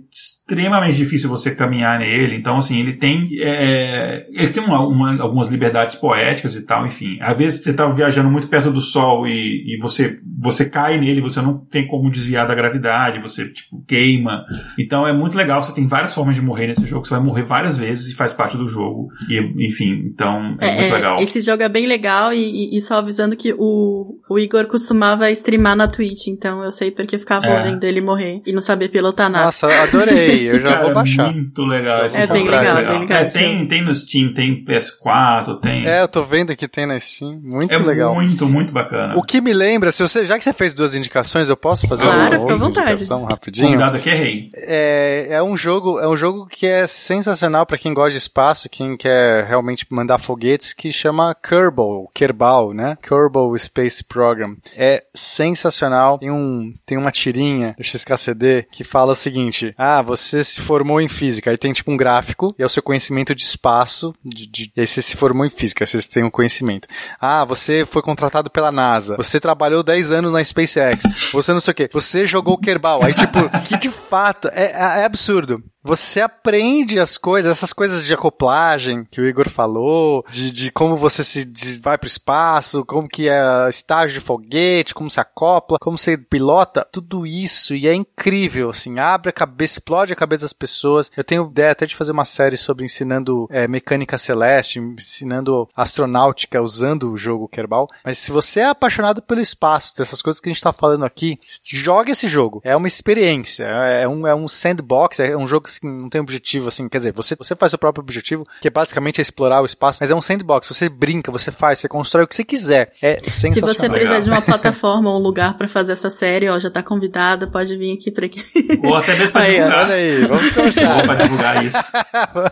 extremamente 0.48 0.97
difícil 0.97 1.28
você 1.28 1.51
caminhar 1.51 1.98
nele. 1.98 2.36
Então, 2.36 2.59
assim, 2.59 2.78
ele 2.78 2.93
tem. 2.93 3.31
É, 3.40 4.27
ele 4.31 4.48
tem 4.48 4.62
uma, 4.62 4.81
uma, 4.86 5.20
algumas 5.20 5.48
liberdades 5.48 5.97
poéticas 5.97 6.55
e 6.55 6.62
tal, 6.62 6.86
enfim. 6.86 7.18
Às 7.20 7.36
vezes 7.36 7.62
você 7.62 7.70
está 7.70 7.86
viajando 7.86 8.31
muito 8.31 8.47
perto 8.47 8.70
do 8.70 8.81
Sol 8.81 9.27
e, 9.27 9.74
e 9.74 9.78
você, 9.81 10.20
você 10.40 10.64
cai 10.66 10.98
nele, 10.98 11.20
você 11.20 11.43
não 11.43 11.59
tem 11.59 11.86
como 11.89 12.10
desviar 12.10 12.47
da 12.47 12.55
gravidade, 12.55 13.20
você, 13.20 13.48
tipo, 13.48 13.82
queima. 13.89 14.44
Então 14.78 15.06
é 15.06 15.12
muito 15.12 15.36
legal, 15.36 15.60
você 15.60 15.74
tem 15.74 15.86
várias 15.86 16.14
formas 16.14 16.36
de 16.36 16.43
morrer 16.43 16.68
nesse 16.68 16.86
jogo, 16.86 17.05
você 17.05 17.14
vai 17.14 17.23
morrer 17.23 17.43
várias 17.43 17.77
vezes 17.77 18.12
e 18.12 18.14
faz 18.14 18.32
parte 18.32 18.56
do 18.56 18.68
jogo. 18.68 19.09
E, 19.28 19.66
enfim, 19.66 20.05
então 20.06 20.56
é, 20.60 20.68
é 20.68 20.81
muito 20.81 20.94
legal. 20.94 21.20
Esse 21.20 21.40
jogo 21.40 21.64
é 21.64 21.68
bem 21.68 21.86
legal 21.86 22.32
e, 22.32 22.77
e, 22.77 22.81
só 22.81 22.98
avisando 22.98 23.36
que 23.36 23.52
o, 23.52 24.20
o 24.31 24.39
Igor 24.39 24.66
costumava 24.66 25.28
streamar 25.32 25.74
na 25.74 25.89
Twitch, 25.89 26.28
então 26.28 26.62
eu 26.62 26.70
sei 26.70 26.93
porque 26.93 27.18
ficava 27.18 27.47
é. 27.47 27.62
vendo 27.64 27.82
ele 27.82 28.01
morrer 28.01 28.43
e 28.47 28.52
não 28.52 28.62
sabia 28.62 28.89
pilotar 28.89 29.28
nada. 29.28 29.47
Nossa, 29.47 29.66
adorei 29.82 30.36
eu 30.45 30.61
já 30.61 30.69
Cara, 30.69 30.85
vou 30.85 30.95
baixar. 30.95 31.33
Muito 31.33 31.65
legal 31.65 32.07
esse 32.07 32.17
É 32.17 32.27
bem 32.27 32.45
legal, 32.45 32.77
legal, 32.77 32.93
bem 32.93 33.01
legal. 33.01 33.19
É, 33.19 33.25
tem, 33.27 33.67
tem 33.67 33.83
no 33.83 33.95
Steam, 33.95 34.33
tem 34.33 34.65
PS4, 34.65 35.61
tem. 35.61 35.87
É, 35.87 36.03
eu 36.03 36.09
tô 36.09 36.23
vendo 36.23 36.55
que 36.57 36.69
tem 36.69 36.87
na 36.87 36.99
Steam. 36.99 37.41
Muito 37.43 37.73
é 37.73 37.79
legal. 37.79 38.15
Muito, 38.15 38.47
muito 38.47 38.73
bacana. 38.73 39.17
O 39.17 39.23
que 39.23 39.41
me 39.41 39.53
lembra, 39.53 39.93
se 39.93 40.03
você, 40.03 40.25
já 40.25 40.39
que 40.39 40.45
você 40.45 40.53
fez 40.53 40.75
duas 40.75 40.95
indicações, 40.95 41.49
eu 41.49 41.57
posso 41.57 41.87
fazer 41.87 42.03
claro, 42.03 42.41
uma 42.43 42.53
outra 42.53 42.67
indicação 42.67 43.25
rapidinho? 43.25 43.69
O 43.69 43.71
convidado 43.71 43.97
aqui 43.97 44.11
é 44.11 44.15
rei. 44.15 44.51
É, 44.55 45.27
é 45.31 45.43
um 45.43 45.57
jogo, 45.57 45.99
é 45.99 46.09
um 46.09 46.17
jogo 46.17 46.47
que 46.47 46.67
é 46.67 46.87
sensacional 46.87 47.67
para 47.67 47.79
quem 47.79 47.95
gosta 47.95 48.13
de 48.13 48.19
espaço, 48.19 48.69
quem 48.69 48.97
quer 48.97 49.45
realmente 49.45 49.87
mandar 49.91 50.19
foguetes, 50.19 50.73
que 50.73 50.91
chama 50.91 51.35
Kerbal, 51.35 52.11
Kerbal, 52.13 52.73
né? 52.73 52.99
Kerbal 53.03 53.57
Space 53.59 54.03
Program. 54.03 54.57
É 54.77 55.05
sensacional. 55.15 56.19
Tem 56.19 56.31
um, 56.31 56.75
tem 56.85 56.99
uma 56.99 57.11
tirinha 57.11 57.75
do 57.77 57.85
XKCD 57.85 58.67
que 58.71 58.85
fala 58.85 59.13
o 59.13 59.15
seguinte: 59.15 59.75
"Ah, 59.77 60.03
você 60.03 60.26
se 60.27 60.61
formou 60.61 61.01
em 61.01 61.09
física. 61.09 61.51
Aí 61.51 61.57
tem 61.57 61.73
tipo 61.73 61.90
um 61.90 61.97
gráfico 61.97 62.55
e 62.59 62.62
é 62.62 62.66
o 62.66 62.69
seu 62.69 62.82
conhecimento 62.82 63.35
de 63.35 63.43
espaço. 63.43 64.15
De, 64.24 64.47
de, 64.47 64.73
e 64.77 64.81
aí 64.81 64.86
você 64.86 65.03
se 65.03 65.16
formou 65.16 65.47
em 65.47 65.51
física, 65.51 65.85
aí 65.85 65.86
você 65.86 66.03
tem 66.09 66.24
um 66.24 66.31
conhecimento. 66.31 66.89
Ah, 67.20 67.44
você 67.44 67.85
foi 67.85 68.03
contratado 68.03 68.51
pela 68.51 68.73
NASA. 68.73 69.16
Você 69.16 69.39
trabalhou 69.39 69.82
10 69.82 70.12
anos 70.12 70.32
na 70.32 70.43
SpaceX. 70.43 71.05
Você 71.32 71.53
não 71.53 71.61
sei 71.61 71.73
o 71.73 71.74
quê. 71.74 71.90
Você 71.93 72.27
jogou 72.27 72.59
Kerbal. 72.59 73.03
Aí, 73.03 73.15
tipo, 73.15 73.39
que 73.66 73.77
de 73.77 73.90
fato 73.90 74.48
é, 74.48 74.73
é 74.73 75.05
absurdo 75.05 75.62
você 75.87 76.21
aprende 76.21 76.99
as 76.99 77.17
coisas, 77.17 77.53
essas 77.53 77.73
coisas 77.73 78.05
de 78.05 78.13
acoplagem 78.13 79.07
que 79.11 79.21
o 79.21 79.27
Igor 79.27 79.49
falou, 79.49 80.25
de, 80.29 80.51
de 80.51 80.71
como 80.71 80.97
você 80.97 81.23
se 81.23 81.45
de, 81.45 81.79
vai 81.79 81.97
o 81.97 82.07
espaço, 82.07 82.85
como 82.85 83.09
que 83.09 83.29
é 83.29 83.69
estágio 83.69 84.19
de 84.19 84.25
foguete, 84.25 84.95
como 84.95 85.09
se 85.09 85.21
acopla, 85.21 85.79
como 85.79 85.97
você 85.97 86.17
pilota, 86.17 86.87
tudo 86.91 87.27
isso 87.27 87.75
e 87.75 87.87
é 87.87 87.95
incrível, 87.95 88.71
assim, 88.71 88.99
abre 88.99 89.31
a 89.31 89.33
cabeça, 89.33 89.75
explode 89.75 90.13
a 90.13 90.17
cabeça 90.17 90.43
das 90.43 90.53
pessoas. 90.53 91.11
Eu 91.17 91.25
tenho 91.25 91.49
ideia 91.49 91.71
até 91.71 91.87
de 91.87 91.95
fazer 91.95 92.13
uma 92.13 92.25
série 92.25 92.57
sobre 92.57 92.85
ensinando 92.85 93.47
é, 93.51 93.69
mecânica 93.69 94.19
celeste, 94.19 94.81
ensinando 94.81 95.69
astronáutica 95.77 96.61
usando 96.61 97.13
o 97.13 97.17
jogo 97.17 97.49
Kerbal. 97.49 97.89
Mas 98.05 98.19
se 98.19 98.33
você 98.33 98.61
é 98.61 98.67
apaixonado 98.67 99.23
pelo 99.23 99.41
espaço, 99.41 99.97
dessas 99.97 100.21
coisas 100.21 100.41
que 100.41 100.49
a 100.49 100.53
gente 100.53 100.59
está 100.59 100.73
falando 100.73 101.05
aqui, 101.05 101.39
jogue 101.65 102.13
esse 102.13 102.27
jogo. 102.27 102.61
É 102.65 102.75
uma 102.75 102.87
experiência, 102.87 103.65
é 103.65 104.09
um, 104.09 104.27
é 104.27 104.35
um 104.35 104.49
sandbox, 104.49 105.21
é 105.21 105.37
um 105.37 105.47
jogo 105.47 105.69
assim, 105.77 105.89
não 105.89 106.09
tem 106.09 106.20
objetivo, 106.20 106.69
assim, 106.69 106.89
quer 106.89 106.98
dizer, 106.98 107.12
você, 107.12 107.35
você 107.36 107.55
faz 107.55 107.73
o 107.73 107.78
próprio 107.78 108.03
objetivo, 108.03 108.47
que 108.61 108.69
é 108.69 108.70
basicamente 108.70 109.20
explorar 109.20 109.62
o 109.62 109.66
espaço, 109.66 109.98
mas 110.01 110.11
é 110.11 110.15
um 110.15 110.23
sandbox, 110.23 110.69
você 110.69 110.89
brinca, 110.89 111.31
você 111.31 111.51
faz, 111.51 111.78
você 111.78 111.89
constrói 111.89 112.24
o 112.24 112.28
que 112.28 112.35
você 112.35 112.44
quiser. 112.44 112.93
É 113.01 113.19
sensacional. 113.20 113.74
Se 113.74 113.81
você 113.81 113.89
precisar 113.89 114.20
de 114.20 114.31
uma 114.31 114.43
plataforma 114.43 115.11
ou 115.11 115.19
um 115.19 115.23
lugar 115.23 115.57
para 115.57 115.69
fazer 115.69 115.93
essa 115.93 116.11
série, 116.11 116.48
ó, 116.48 116.59
já 116.59 116.70
tá 116.70 116.82
convidada, 116.82 117.47
pode 117.47 117.77
vir 117.77 117.94
aqui 117.94 118.11
pra 118.11 118.27
aqui. 118.27 118.43
Ou 118.82 118.94
até 118.94 119.15
mesmo 119.16 119.32
pra 119.32 119.43
aí, 119.43 119.55
divulgar. 119.55 119.85
Olha 119.85 119.94
aí, 119.94 120.27
vamos 120.27 120.51
conversar. 120.51 120.97
Ou 120.97 121.03
pra 121.03 121.15
divulgar 121.15 121.65
isso. 121.65 121.78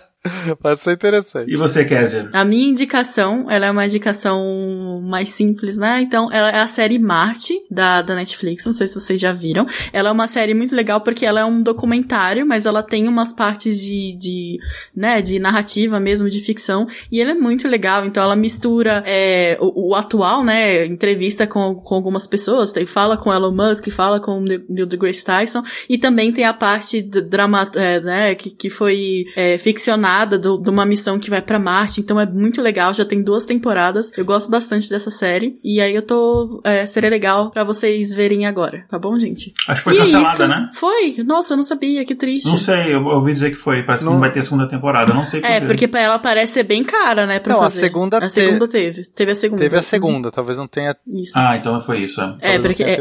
Pode 0.60 0.80
ser 0.80 0.92
interessante. 0.92 1.52
E 1.52 1.56
você, 1.56 1.84
Kézia? 1.84 2.30
A 2.32 2.44
minha 2.44 2.68
indicação, 2.68 3.50
ela 3.50 3.66
é 3.66 3.70
uma 3.70 3.84
indicação 3.84 5.02
mais 5.02 5.28
simples, 5.28 5.76
né? 5.76 6.00
Então, 6.00 6.32
ela 6.32 6.50
é 6.50 6.60
a 6.60 6.66
série 6.66 6.98
Marte, 6.98 7.54
da, 7.70 8.00
da 8.00 8.14
Netflix, 8.14 8.64
não 8.64 8.72
sei 8.72 8.86
se 8.86 8.94
vocês 8.94 9.20
já 9.20 9.32
viram. 9.32 9.66
Ela 9.92 10.08
é 10.08 10.12
uma 10.12 10.26
série 10.26 10.54
muito 10.54 10.74
legal 10.74 11.00
porque 11.02 11.26
ela 11.26 11.40
é 11.40 11.44
um 11.44 11.62
documentário, 11.62 12.46
mas 12.46 12.64
ela 12.64 12.82
tem 12.82 13.06
umas 13.06 13.32
partes 13.32 13.82
de, 13.82 14.16
de 14.16 14.58
né, 14.96 15.20
de 15.20 15.38
narrativa 15.38 16.00
mesmo, 16.00 16.30
de 16.30 16.40
ficção, 16.40 16.86
e 17.12 17.20
ela 17.20 17.32
é 17.32 17.34
muito 17.34 17.68
legal. 17.68 18.06
Então, 18.06 18.22
ela 18.22 18.36
mistura 18.36 19.02
é, 19.06 19.58
o, 19.60 19.90
o, 19.90 19.94
atual, 19.94 20.42
né, 20.42 20.86
entrevista 20.86 21.46
com, 21.46 21.74
com 21.74 21.94
algumas 21.94 22.26
pessoas, 22.26 22.72
tem, 22.72 22.86
fala 22.86 23.16
com 23.16 23.32
Elon 23.32 23.52
Musk, 23.52 23.88
fala 23.90 24.18
com 24.18 24.38
o 24.38 24.40
Neil 24.40 24.86
deGrasse 24.86 25.24
Tyson, 25.24 25.62
e 25.86 25.98
também 25.98 26.32
tem 26.32 26.44
a 26.44 26.54
parte 26.54 27.02
drama, 27.02 27.70
é, 27.76 28.00
né, 28.00 28.34
que, 28.34 28.50
que 28.50 28.70
foi 28.70 29.26
é, 29.36 29.58
ficcionada 29.58 30.13
do, 30.24 30.58
de 30.58 30.70
uma 30.70 30.86
missão 30.86 31.18
que 31.18 31.30
vai 31.30 31.42
para 31.42 31.58
Marte, 31.58 32.00
então 32.00 32.20
é 32.20 32.26
muito 32.26 32.62
legal, 32.62 32.94
já 32.94 33.04
tem 33.04 33.22
duas 33.22 33.44
temporadas. 33.44 34.12
Eu 34.16 34.24
gosto 34.24 34.50
bastante 34.50 34.88
dessa 34.88 35.10
série. 35.10 35.58
E 35.64 35.80
aí 35.80 35.94
eu 35.94 36.02
tô. 36.02 36.60
É, 36.64 36.86
seria 36.86 37.10
legal 37.10 37.50
para 37.50 37.64
vocês 37.64 38.14
verem 38.14 38.46
agora, 38.46 38.84
tá 38.88 38.98
bom, 38.98 39.18
gente? 39.18 39.52
Acho 39.68 39.80
que 39.80 39.84
foi 39.84 39.94
e 39.94 39.98
cancelada, 39.98 40.32
isso, 40.32 40.46
né? 40.46 40.70
Foi! 40.74 41.16
Nossa, 41.24 41.54
eu 41.54 41.56
não 41.56 41.64
sabia, 41.64 42.04
que 42.04 42.14
triste. 42.14 42.48
Não 42.48 42.56
sei, 42.56 42.94
eu 42.94 43.04
ouvi 43.04 43.32
dizer 43.32 43.50
que 43.50 43.56
foi. 43.56 43.82
Parece 43.82 44.04
não. 44.04 44.12
que 44.12 44.14
não 44.14 44.20
vai 44.20 44.32
ter 44.32 44.44
segunda 44.44 44.68
temporada, 44.68 45.12
não 45.12 45.26
sei 45.26 45.40
por 45.40 45.50
É, 45.50 45.60
porque 45.60 45.88
pra 45.88 46.00
ela 46.00 46.18
parece 46.18 46.54
ser 46.54 46.62
bem 46.62 46.84
cara, 46.84 47.26
né? 47.26 47.40
Pra 47.40 47.54
não, 47.54 47.60
fazer. 47.60 47.78
a 47.78 47.80
segunda 47.80 48.18
A 48.18 48.28
segunda 48.28 48.68
teve. 48.68 49.02
Teve 49.10 49.32
a 49.32 49.36
segunda. 49.36 49.62
Teve 49.62 49.76
a 49.76 49.82
segunda, 49.82 50.30
talvez 50.30 50.58
não 50.58 50.68
tenha. 50.68 50.96
Isso. 51.06 51.32
Ah, 51.36 51.56
então 51.56 51.80
foi 51.80 52.00
isso. 52.00 52.20
É, 52.40 52.54
é 52.54 52.58
porque. 52.58 52.82
É... 52.82 52.96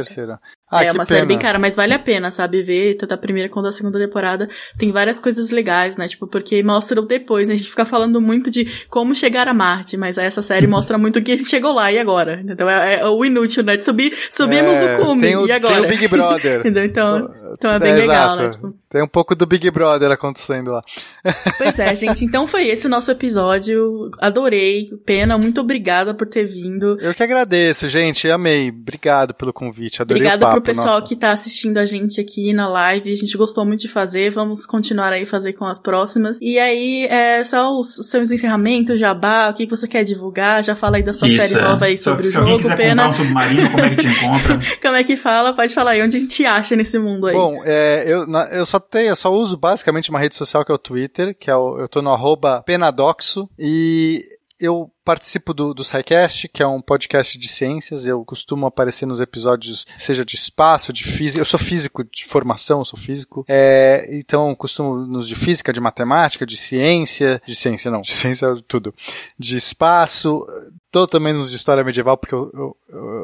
Ah, 0.73 0.83
é 0.85 0.91
uma 0.91 1.05
série 1.05 1.19
pena. 1.21 1.27
bem 1.27 1.39
cara, 1.39 1.59
mas 1.59 1.75
vale 1.75 1.93
a 1.93 1.99
pena, 1.99 2.31
sabe? 2.31 2.61
Ver 2.63 2.95
tanto 2.95 3.13
a 3.13 3.17
primeira 3.17 3.49
quanto 3.49 3.67
a 3.67 3.71
segunda 3.71 3.99
temporada. 3.99 4.47
Tem 4.77 4.91
várias 4.91 5.19
coisas 5.19 5.49
legais, 5.51 5.97
né? 5.97 6.07
Tipo, 6.07 6.27
porque 6.27 6.61
mostra 6.63 6.99
o 6.99 7.05
depois, 7.05 7.47
né? 7.47 7.53
A 7.55 7.57
gente 7.57 7.69
fica 7.69 7.85
falando 7.85 8.19
muito 8.21 8.49
de 8.51 8.65
como 8.89 9.13
chegar 9.15 9.47
a 9.47 9.53
Marte, 9.53 9.95
mas 9.97 10.17
aí 10.17 10.25
essa 10.25 10.41
série 10.41 10.67
mostra 10.67 10.97
muito 10.97 11.21
que 11.21 11.31
a 11.31 11.35
gente 11.35 11.49
chegou 11.49 11.73
lá 11.73 11.91
e 11.91 11.97
agora. 11.99 12.41
Então 12.45 12.69
é, 12.69 12.95
é 13.01 13.05
o 13.07 13.23
inútil, 13.25 13.63
né? 13.63 13.77
De 13.77 13.85
subir, 13.85 14.13
subimos 14.31 14.73
É, 14.77 14.95
o 14.97 15.05
cume, 15.05 15.35
o- 15.35 15.47
e 15.47 15.51
agora? 15.51 15.73
tem 15.75 15.83
o 15.85 15.87
Big 15.89 16.07
Brother. 16.07 16.61
Então, 16.83 17.29
então 17.53 17.71
é 17.71 17.79
bem 17.79 17.91
É, 17.91 17.95
legal, 17.95 18.25
exato. 18.35 18.43
né? 18.43 18.49
Tipo, 18.51 18.73
Tem 18.89 19.03
um 19.03 19.07
pouco 19.07 19.35
do 19.35 19.45
Big 19.45 19.69
Brother 19.71 20.11
acontecendo 20.11 20.71
lá. 20.71 20.81
Pois 21.57 21.79
é, 21.79 21.93
gente. 21.95 22.25
Então 22.25 22.45
foi 22.47 22.67
esse 22.67 22.87
o 22.87 22.89
nosso 22.89 23.11
episódio. 23.11 24.09
Adorei. 24.19 24.89
Pena, 25.05 25.37
muito 25.37 25.61
obrigada 25.61 26.13
por 26.13 26.27
ter 26.27 26.45
vindo. 26.45 26.97
Eu 26.99 27.13
que 27.13 27.23
agradeço, 27.23 27.87
gente. 27.87 28.29
Amei. 28.29 28.69
Obrigado 28.69 29.33
pelo 29.33 29.53
convite. 29.53 30.01
Adorei 30.01 30.21
Obrigada 30.21 30.45
o 30.45 30.49
papo. 30.49 30.61
Pessoal 30.63 30.95
nossa. 30.95 31.01
que 31.07 31.15
tá 31.15 31.31
assistindo 31.31 31.77
a 31.77 31.85
gente 31.85 32.19
aqui 32.19 32.53
na 32.53 32.67
live. 32.67 33.11
A 33.11 33.15
gente 33.15 33.37
gostou 33.37 33.65
muito 33.65 33.81
de 33.81 33.87
fazer. 33.89 34.29
Vamos 34.31 34.65
continuar 34.65 35.11
aí 35.13 35.25
fazer 35.25 35.53
com 35.53 35.65
as 35.65 35.79
próximas. 35.79 36.37
E 36.41 36.57
aí, 36.57 37.05
é 37.07 37.43
só 37.43 37.77
os 37.77 37.95
seus 38.09 38.31
encerramentos, 38.31 38.99
jabá, 38.99 39.49
o 39.49 39.53
que 39.53 39.65
que 39.65 39.71
você 39.75 39.87
quer 39.87 40.03
divulgar. 40.03 40.63
Já 40.63 40.75
fala 40.75 40.97
aí 40.97 41.03
da 41.03 41.13
sua 41.13 41.27
Isso, 41.27 41.41
série 41.41 41.55
é. 41.55 41.61
nova 41.61 41.85
aí 41.85 41.97
Se- 41.97 42.03
sobre 42.05 42.25
se 42.27 42.35
o 42.35 42.39
alguém 42.39 42.53
jogo, 42.53 42.63
quiser 42.63 42.77
Pena. 42.77 43.07
comprar 43.07 43.21
um 43.21 43.25
submarino, 43.25 43.69
como 43.71 43.83
é 43.83 43.89
que 43.89 43.95
te 43.97 44.07
encontra? 44.07 44.59
Como 44.81 44.95
é 44.95 45.03
que 45.03 45.17
fala? 45.17 45.53
Pode 45.53 45.73
falar 45.73 45.91
aí 45.91 46.01
onde 46.01 46.17
a 46.17 46.19
gente 46.19 46.45
acha 46.45 46.75
nesse 46.75 46.97
mundo 46.99 47.27
aí. 47.27 47.35
Bom, 47.35 47.61
é, 47.65 48.03
eu, 48.07 48.27
na- 48.27 48.47
eu 48.51 48.65
só 48.65 48.79
tenho, 48.79 49.09
eu 49.09 49.15
só 49.15 49.33
uso 49.33 49.57
basicamente 49.57 50.09
uma 50.09 50.19
rede 50.19 50.35
social 50.35 50.63
que 50.65 50.71
é 50.71 50.75
o 50.75 50.77
Twitter, 50.77 51.35
que 51.39 51.49
é 51.49 51.55
o, 51.55 51.79
eu 51.79 51.87
tô 51.87 52.01
no 52.01 52.11
arroba 52.11 52.61
penadoxo, 52.65 53.49
e 53.57 54.21
eu 54.63 54.89
participo 55.03 55.53
do, 55.53 55.73
do 55.73 55.83
SciCast, 55.83 56.47
que 56.47 56.63
é 56.63 56.67
um 56.67 56.81
podcast 56.81 57.37
de 57.37 57.49
ciências, 57.49 58.07
eu 58.07 58.23
costumo 58.23 58.65
aparecer 58.65 59.05
nos 59.05 59.19
episódios, 59.19 59.85
seja 59.97 60.23
de 60.23 60.35
espaço, 60.35 60.93
de 60.93 61.03
física, 61.03 61.41
eu 61.41 61.45
sou 61.45 61.59
físico 61.59 62.03
de 62.03 62.23
formação, 62.25 62.85
sou 62.85 62.97
físico, 62.97 63.43
é, 63.47 64.07
então 64.11 64.55
costumo 64.55 64.95
nos 65.05 65.27
de 65.27 65.35
física, 65.35 65.73
de 65.73 65.81
matemática, 65.81 66.45
de 66.45 66.55
ciência, 66.55 67.41
de 67.45 67.55
ciência 67.55 67.91
não, 67.91 68.01
de 68.01 68.13
ciência 68.13 68.45
é 68.45 68.55
tudo, 68.65 68.95
de 69.37 69.57
espaço, 69.57 70.45
tô 70.93 71.07
também 71.07 71.33
nos 71.33 71.49
de 71.49 71.55
história 71.57 71.83
medieval, 71.83 72.15
porque 72.15 72.35
eu, 72.35 72.51
eu, 72.53 72.77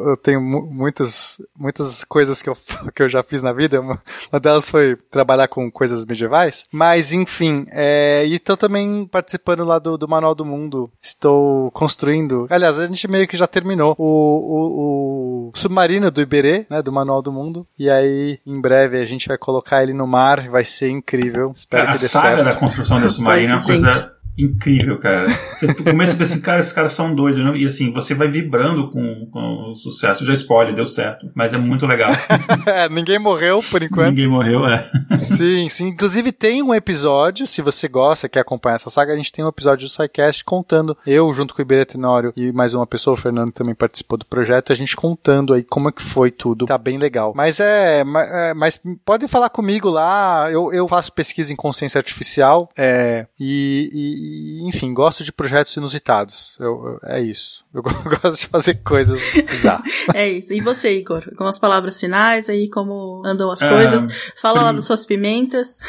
eu 0.10 0.18
tenho 0.18 0.42
mu- 0.42 0.66
muitas, 0.66 1.38
muitas 1.56 2.04
coisas 2.04 2.42
que 2.42 2.50
eu, 2.50 2.58
que 2.96 3.04
eu 3.04 3.08
já 3.08 3.22
fiz 3.22 3.44
na 3.44 3.54
vida. 3.54 3.80
Uma, 3.80 4.00
uma 4.34 4.40
delas 4.40 4.70
foi 4.70 4.96
trabalhar 5.12 5.48
com 5.48 5.70
coisas 5.72 6.04
medievais. 6.04 6.66
Mas, 6.72 7.14
enfim, 7.14 7.66
é, 7.72 8.26
e 8.26 8.36
estou 8.36 8.58
também 8.58 9.06
participando 9.06 9.64
lá 9.64 9.78
do, 9.78 9.98
do 10.00 10.08
Manual 10.08 10.34
do 10.34 10.44
Mundo. 10.44 10.90
Estou 11.02 11.70
construindo. 11.72 12.48
Aliás, 12.50 12.80
a 12.80 12.88
gente 12.88 13.08
meio 13.08 13.28
que 13.28 13.38
já 13.38 13.46
terminou 13.46 13.94
o, 14.00 14.04
o, 14.04 15.50
o 15.50 15.52
submarino 15.54 16.10
do 16.10 16.22
Iberê, 16.22 16.66
né? 16.70 16.82
Do 16.82 16.92
Manual 16.92 17.22
do 17.22 17.32
Mundo. 17.32 17.68
E 17.78 17.88
aí, 17.90 18.40
em 18.48 18.60
breve, 18.60 19.00
a 19.00 19.06
gente 19.06 19.28
vai 19.28 19.38
colocar 19.38 19.84
ele 19.84 19.94
no 19.94 20.08
mar. 20.08 20.50
Vai 20.50 20.66
ser 20.66 20.90
incrível. 20.90 21.52
Espero 21.56 21.84
Cara, 21.86 21.94
a 21.94 21.96
que 21.96 22.02
dê 22.02 22.08
saga 22.10 22.28
certo. 22.30 22.44
da 22.46 22.56
construção 22.56 23.00
desse 23.00 23.16
submarino 23.16 23.54
é 23.54 23.56
uma 23.58 23.66
coisa 23.66 24.19
incrível, 24.44 24.98
cara. 25.00 25.28
Você 25.58 25.74
começa 25.84 26.14
a 26.14 26.18
pensar 26.18 26.34
assim, 26.34 26.42
cara, 26.42 26.62
esses 26.62 26.74
caras 26.74 26.94
são 26.94 27.14
doidos, 27.14 27.44
né? 27.44 27.58
E 27.58 27.66
assim, 27.66 27.92
você 27.92 28.14
vai 28.14 28.28
vibrando 28.28 28.90
com, 28.90 29.28
com 29.32 29.72
o 29.72 29.76
sucesso. 29.76 30.26
Já 30.26 30.34
spoiler, 30.34 30.74
deu 30.74 30.86
certo. 30.86 31.30
Mas 31.36 31.54
é 31.54 31.58
muito 31.58 31.86
legal. 31.86 32.12
É, 32.66 32.88
ninguém 32.90 33.18
morreu 33.18 33.62
por 33.64 33.82
enquanto. 33.82 34.10
Ninguém 34.10 34.28
morreu, 34.28 34.66
é. 34.66 34.88
Sim, 35.18 35.68
sim. 35.70 35.88
Inclusive 35.88 36.32
tem 36.32 36.62
um 36.62 36.74
episódio, 36.74 37.48
se 37.48 37.62
você 37.62 37.88
gosta, 37.88 38.30
quer 38.30 38.42
acompanhar 38.42 38.76
essa 38.76 38.90
saga, 38.90 39.14
a 39.14 39.16
gente 39.16 39.32
tem 39.32 39.44
um 39.44 39.48
episódio 39.48 39.88
do 39.88 39.90
SciCast 39.92 40.44
contando, 40.44 40.96
eu 41.06 41.32
junto 41.34 41.54
com 41.54 41.62
o 41.62 41.64
Iberê 41.64 41.86
Tenório 41.86 42.32
e 42.36 42.52
mais 42.52 42.74
uma 42.74 42.86
pessoa, 42.86 43.14
o 43.14 43.18
Fernando 43.18 43.52
também 43.52 43.74
participou 43.74 44.18
do 44.18 44.26
projeto, 44.26 44.72
a 44.72 44.76
gente 44.76 44.96
contando 44.96 45.54
aí 45.54 45.64
como 45.64 45.90
é 45.90 45.92
que 45.92 46.02
foi 46.02 46.32
tudo. 46.32 46.66
Tá 46.66 46.78
bem 46.78 46.98
legal. 46.98 47.34
Mas 47.36 47.60
é, 47.60 48.02
é, 48.02 48.54
mas 48.54 48.80
podem 49.06 49.28
falar 49.28 49.50
comigo 49.50 49.90
lá, 49.90 50.50
eu, 50.52 50.72
eu 50.72 50.88
faço 50.88 51.12
pesquisa 51.12 51.52
em 51.52 51.56
consciência 51.56 51.98
artificial, 51.98 52.70
é, 52.78 53.26
e, 53.40 53.90
e- 53.94 54.29
e, 54.30 54.68
enfim, 54.68 54.94
gosto 54.94 55.24
de 55.24 55.32
projetos 55.32 55.76
inusitados. 55.76 56.56
Eu, 56.60 56.66
eu- 56.68 57.00
é 57.04 57.22
isso. 57.22 57.64
Eu 57.74 57.82
gosto 58.22 58.40
de 58.42 58.48
fazer 58.48 58.76
coisas 58.84 59.20
bizarras. 59.48 59.90
É 60.14 60.28
isso. 60.28 60.54
E 60.54 60.60
você, 60.62 60.98
Igor? 60.98 61.24
Com 61.36 61.46
as 61.46 61.60
palavras 61.60 62.00
finais 62.00 62.50
aí, 62.50 62.70
como 62.70 63.22
andam 63.26 63.52
as 63.52 63.62
Ah, 63.62 63.70
coisas? 63.70 64.32
Fala 64.42 64.62
lá 64.62 64.72
das 64.72 64.86
suas 64.86 65.06
pimentas. 65.06 65.80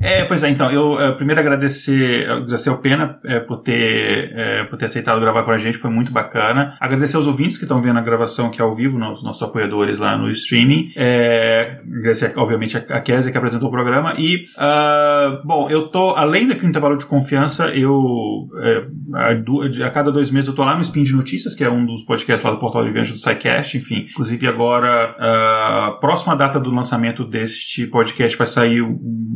É, 0.00 0.24
pois 0.24 0.42
é, 0.42 0.50
então, 0.50 0.70
eu 0.70 0.98
eh, 1.00 1.12
primeiro 1.12 1.40
agradecer, 1.40 2.28
agradecer 2.28 2.68
ao 2.68 2.78
Pena 2.78 3.18
eh, 3.24 3.40
por, 3.40 3.58
ter, 3.62 4.32
eh, 4.34 4.64
por 4.64 4.76
ter 4.76 4.86
aceitado 4.86 5.20
gravar 5.20 5.44
com 5.44 5.50
a 5.52 5.58
gente, 5.58 5.78
foi 5.78 5.90
muito 5.90 6.12
bacana. 6.12 6.76
Agradecer 6.80 7.16
aos 7.16 7.26
ouvintes 7.26 7.56
que 7.56 7.64
estão 7.64 7.80
vendo 7.80 7.98
a 7.98 8.02
gravação 8.02 8.46
aqui 8.46 8.60
ao 8.60 8.72
vivo, 8.74 8.98
nos 8.98 9.22
nossos 9.22 9.42
apoiadores 9.42 9.98
lá 9.98 10.16
no 10.18 10.28
streaming. 10.30 10.92
É, 10.96 11.80
agradecer, 11.86 12.32
obviamente, 12.36 12.76
a, 12.76 12.80
a 12.80 13.00
Kézia 13.00 13.30
que 13.32 13.38
apresentou 13.38 13.68
o 13.68 13.72
programa. 13.72 14.14
E, 14.18 14.44
ah, 14.58 15.40
bom, 15.44 15.70
eu 15.70 15.88
tô, 15.88 16.10
além 16.10 16.46
do 16.48 16.54
intervalo 16.66 16.96
de 16.98 17.06
confiança, 17.06 17.63
eu, 17.68 18.48
eh, 18.62 18.86
a, 19.14 19.86
a 19.86 19.90
cada 19.90 20.10
dois 20.10 20.30
meses 20.30 20.48
eu 20.48 20.54
tô 20.54 20.64
lá 20.64 20.74
no 20.76 20.82
Spin 20.82 21.04
de 21.04 21.12
Notícias, 21.12 21.54
que 21.54 21.62
é 21.64 21.70
um 21.70 21.84
dos 21.86 22.02
podcasts 22.04 22.44
lá 22.44 22.50
do 22.52 22.58
Portal 22.58 22.84
de 22.84 22.90
Vendas 22.90 23.10
do 23.12 23.18
SciCast, 23.18 23.76
enfim. 23.76 24.06
Inclusive 24.10 24.46
agora, 24.46 25.14
ah, 25.18 25.96
próxima 26.00 26.34
data 26.36 26.58
do 26.60 26.70
lançamento 26.70 27.24
deste 27.24 27.86
podcast 27.86 28.36
vai 28.36 28.46
sair 28.46 28.82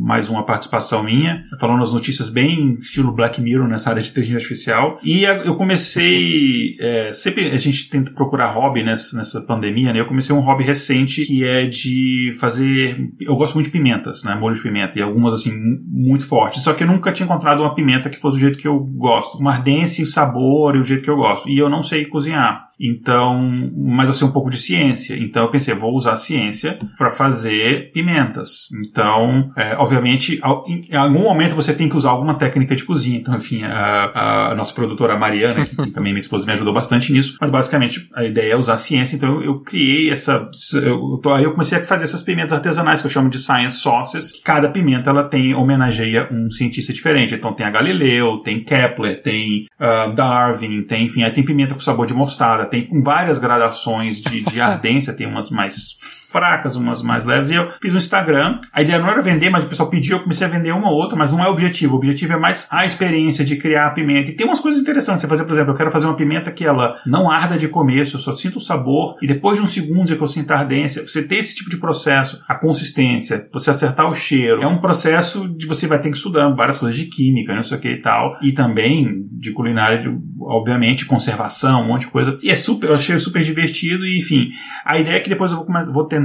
mais 0.01 0.29
uma 0.29 0.45
participação 0.45 1.03
minha, 1.03 1.43
falando 1.59 1.83
as 1.83 1.93
notícias 1.93 2.29
bem 2.29 2.75
estilo 2.79 3.11
Black 3.11 3.41
Mirror 3.41 3.67
nessa 3.67 3.89
área 3.89 4.01
de 4.01 4.09
inteligência 4.09 4.37
artificial. 4.37 4.97
E 5.03 5.25
a- 5.25 5.37
eu 5.45 5.55
comecei, 5.55 6.75
é, 6.79 7.13
sempre 7.13 7.51
a 7.51 7.57
gente 7.57 7.89
tenta 7.89 8.11
procurar 8.11 8.51
hobby 8.51 8.83
nessa, 8.83 9.15
nessa 9.17 9.41
pandemia, 9.41 9.93
né? 9.93 9.99
Eu 9.99 10.05
comecei 10.05 10.35
um 10.35 10.39
hobby 10.39 10.63
recente 10.63 11.25
que 11.25 11.43
é 11.45 11.65
de 11.67 12.31
fazer, 12.39 12.97
eu 13.19 13.35
gosto 13.35 13.53
muito 13.55 13.67
de 13.67 13.71
pimentas, 13.71 14.23
né? 14.23 14.35
Molho 14.35 14.55
de 14.55 14.61
pimenta 14.61 14.97
e 14.97 15.01
algumas 15.01 15.33
assim 15.33 15.51
mu- 15.51 15.77
muito 15.89 16.25
fortes. 16.25 16.63
Só 16.63 16.73
que 16.73 16.83
eu 16.83 16.87
nunca 16.87 17.11
tinha 17.11 17.25
encontrado 17.25 17.61
uma 17.61 17.75
pimenta 17.75 18.08
que 18.09 18.19
fosse 18.19 18.37
do 18.37 18.41
jeito 18.41 18.57
que 18.57 18.67
eu 18.67 18.79
gosto, 18.79 19.37
uma 19.37 19.53
ardência, 19.53 20.05
sabor 20.05 20.75
e 20.75 20.79
o 20.79 20.83
jeito 20.83 21.03
que 21.03 21.09
eu 21.09 21.17
gosto. 21.17 21.49
E 21.49 21.57
eu 21.57 21.69
não 21.69 21.83
sei 21.83 22.05
cozinhar. 22.05 22.68
Então, 22.79 23.69
mas 23.75 24.07
eu 24.07 24.13
sei 24.13 24.27
um 24.27 24.31
pouco 24.31 24.49
de 24.49 24.57
ciência. 24.57 25.15
Então 25.17 25.43
eu 25.43 25.51
pensei, 25.51 25.73
vou 25.73 25.93
usar 25.93 26.13
a 26.13 26.17
ciência 26.17 26.77
para 26.97 27.11
fazer 27.11 27.91
pimentas. 27.91 28.67
Então, 28.85 29.51
é, 29.55 29.75
obviamente, 29.75 30.39
em, 30.67 30.95
algum 30.95 31.23
momento 31.23 31.55
você 31.55 31.73
tem 31.73 31.89
que 31.89 31.97
usar 31.97 32.11
alguma 32.11 32.35
técnica 32.35 32.75
de 32.75 32.83
cozinha. 32.83 33.17
Então, 33.17 33.35
enfim, 33.35 33.63
a, 33.63 34.51
a 34.51 34.55
nossa 34.55 34.73
produtora 34.73 35.17
Mariana, 35.17 35.65
que 35.65 35.91
também 35.91 36.13
minha 36.13 36.19
esposa 36.19 36.45
me 36.45 36.53
ajudou 36.53 36.73
bastante 36.73 37.11
nisso. 37.11 37.37
Mas 37.41 37.49
basicamente 37.49 38.07
a 38.15 38.23
ideia 38.23 38.53
é 38.53 38.55
usar 38.55 38.75
a 38.75 38.77
ciência. 38.77 39.15
Então 39.15 39.41
eu, 39.41 39.59
criei 39.59 40.09
essa. 40.09 40.49
Eu, 40.73 41.19
aí 41.33 41.43
eu 41.43 41.51
comecei 41.51 41.77
a 41.77 41.85
fazer 41.85 42.05
essas 42.05 42.21
pimentas 42.21 42.53
artesanais 42.53 43.01
que 43.01 43.07
eu 43.07 43.11
chamo 43.11 43.29
de 43.29 43.39
science 43.39 43.81
sauces. 43.81 44.31
Cada 44.43 44.69
pimenta 44.69 45.09
ela 45.09 45.23
tem 45.23 45.53
homenageia 45.53 46.29
um 46.31 46.49
cientista 46.49 46.93
diferente. 46.93 47.35
Então 47.35 47.53
tem 47.53 47.65
a 47.65 47.71
Galileu, 47.71 48.37
tem 48.37 48.63
Kepler, 48.63 49.21
tem 49.21 49.65
ah, 49.79 50.13
Darwin, 50.15 50.83
tem 50.83 51.05
enfim, 51.05 51.23
aí 51.23 51.31
tem 51.31 51.43
pimenta 51.43 51.73
com 51.73 51.79
sabor 51.79 52.05
de 52.05 52.13
mostarda, 52.13 52.65
tem 52.69 52.85
com 52.85 53.03
várias 53.03 53.39
gradações 53.39 54.21
de, 54.21 54.41
de 54.41 54.61
ardência, 54.61 55.13
tem 55.13 55.27
umas 55.27 55.49
mais 55.49 55.97
fracas, 56.31 56.75
umas 56.75 57.01
mais 57.01 57.25
leves. 57.25 57.49
E 57.49 57.55
eu 57.55 57.71
fiz 57.81 57.93
um 57.93 57.97
Instagram. 57.97 58.57
A 58.71 58.81
ideia 58.81 58.99
não 58.99 59.09
era 59.09 59.21
vender, 59.21 59.49
mas 59.49 59.63
o 59.63 59.67
pessoal 59.67 59.89
pediu, 59.89 60.17
eu 60.17 60.23
comecei 60.23 60.45
a 60.45 60.49
vender 60.49 60.71
uma 60.71 60.89
ou 60.89 60.95
outra, 60.95 61.17
mas 61.17 61.31
não 61.31 61.43
é 61.43 61.47
o 61.47 61.51
objetivo. 61.51 61.93
O 61.93 61.97
objetivo 61.97 62.33
é 62.33 62.37
mais 62.37 62.67
a 62.69 62.85
experiência 62.85 63.43
de 63.43 63.55
criar 63.57 63.87
a 63.87 63.91
pimenta. 63.91 64.31
E 64.31 64.35
tem 64.35 64.45
umas 64.45 64.59
coisas 64.59 64.81
interessantes. 64.81 65.21
Você 65.21 65.27
fazer, 65.27 65.45
por 65.45 65.53
exemplo, 65.53 65.71
eu 65.71 65.77
quero 65.77 65.91
fazer 65.91 66.05
uma 66.05 66.15
pimenta 66.15 66.51
que 66.51 66.65
ela 66.65 66.95
não 67.05 67.29
arda 67.29 67.57
de 67.57 67.67
começo, 67.67 68.15
eu 68.15 68.19
só 68.19 68.35
sinto 68.35 68.57
o 68.57 68.61
sabor, 68.61 69.17
e 69.21 69.27
depois 69.27 69.57
de 69.57 69.63
uns 69.63 69.73
segundos 69.73 70.11
é 70.11 70.15
que 70.15 70.21
eu 70.21 70.27
sinto 70.27 70.51
a 70.51 70.59
ardência. 70.59 71.05
Você 71.05 71.23
ter 71.23 71.37
esse 71.37 71.55
tipo 71.55 71.69
de 71.69 71.77
processo, 71.77 72.41
a 72.47 72.55
consistência, 72.55 73.47
você 73.51 73.69
acertar 73.69 74.09
o 74.09 74.13
cheiro, 74.13 74.61
é 74.61 74.67
um 74.67 74.79
processo 74.79 75.47
de 75.47 75.65
você 75.65 75.87
vai 75.87 75.99
ter 75.99 76.09
que 76.09 76.17
estudar 76.17 76.47
várias 76.49 76.79
coisas 76.79 76.97
de 76.97 77.05
química, 77.05 77.55
não 77.55 77.63
sei 77.63 77.77
o 77.77 77.81
que 77.81 77.89
e 77.89 78.01
tal, 78.01 78.37
e 78.41 78.51
também 78.51 79.27
de 79.31 79.51
culinária, 79.51 79.99
de, 79.99 80.09
obviamente, 80.41 81.05
conservação, 81.05 81.81
um 81.81 81.87
monte 81.87 82.01
de 82.01 82.07
coisa. 82.07 82.37
E 82.41 82.49
é 82.49 82.55
super, 82.55 82.89
eu 82.89 82.95
achei 82.95 83.17
super 83.19 83.41
divertido, 83.41 84.05
e 84.05 84.17
enfim. 84.17 84.51
A 84.85 84.99
ideia 84.99 85.17
é 85.17 85.19
que 85.19 85.29
depois 85.29 85.51
eu 85.51 85.57
vou, 85.57 85.67
vou 85.93 86.05
tentar 86.05 86.18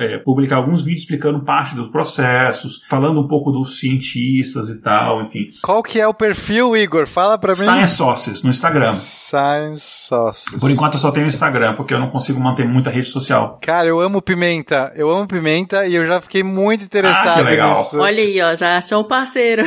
é, 0.00 0.18
publicar 0.18 0.56
alguns 0.56 0.82
vídeos 0.82 1.02
explicando 1.02 1.40
parte 1.40 1.74
dos 1.74 1.88
processos, 1.88 2.82
falando 2.88 3.20
um 3.20 3.28
pouco 3.28 3.50
dos 3.50 3.78
cientistas 3.80 4.68
e 4.68 4.80
tal, 4.80 5.22
enfim. 5.22 5.48
Qual 5.62 5.82
que 5.82 6.00
é 6.00 6.06
o 6.06 6.14
perfil, 6.14 6.76
Igor? 6.76 7.06
Fala 7.06 7.36
pra 7.38 7.50
mim. 7.52 7.56
Science 7.56 7.96
Sauces 7.96 8.42
no 8.42 8.50
Instagram. 8.50 8.92
Science 8.94 9.82
Sauces. 10.08 10.58
Por 10.60 10.70
enquanto 10.70 10.94
eu 10.94 11.00
só 11.00 11.10
tenho 11.10 11.26
o 11.26 11.28
Instagram, 11.28 11.74
porque 11.74 11.92
eu 11.92 11.98
não 11.98 12.08
consigo 12.10 12.40
manter 12.40 12.66
muita 12.66 12.90
rede 12.90 13.08
social. 13.08 13.58
Cara, 13.62 13.86
eu 13.88 14.00
amo 14.00 14.22
pimenta. 14.22 14.92
Eu 14.94 15.10
amo 15.10 15.26
pimenta 15.26 15.86
e 15.86 15.94
eu 15.94 16.06
já 16.06 16.20
fiquei 16.20 16.42
muito 16.42 16.84
interessado 16.84 17.28
Ah, 17.28 17.34
que 17.34 17.42
legal. 17.42 17.76
nisso. 17.78 17.98
Olha 17.98 18.22
aí, 18.22 18.40
ó, 18.40 18.54
já 18.54 18.78
achou 18.78 19.00
um 19.00 19.04
parceiro. 19.04 19.64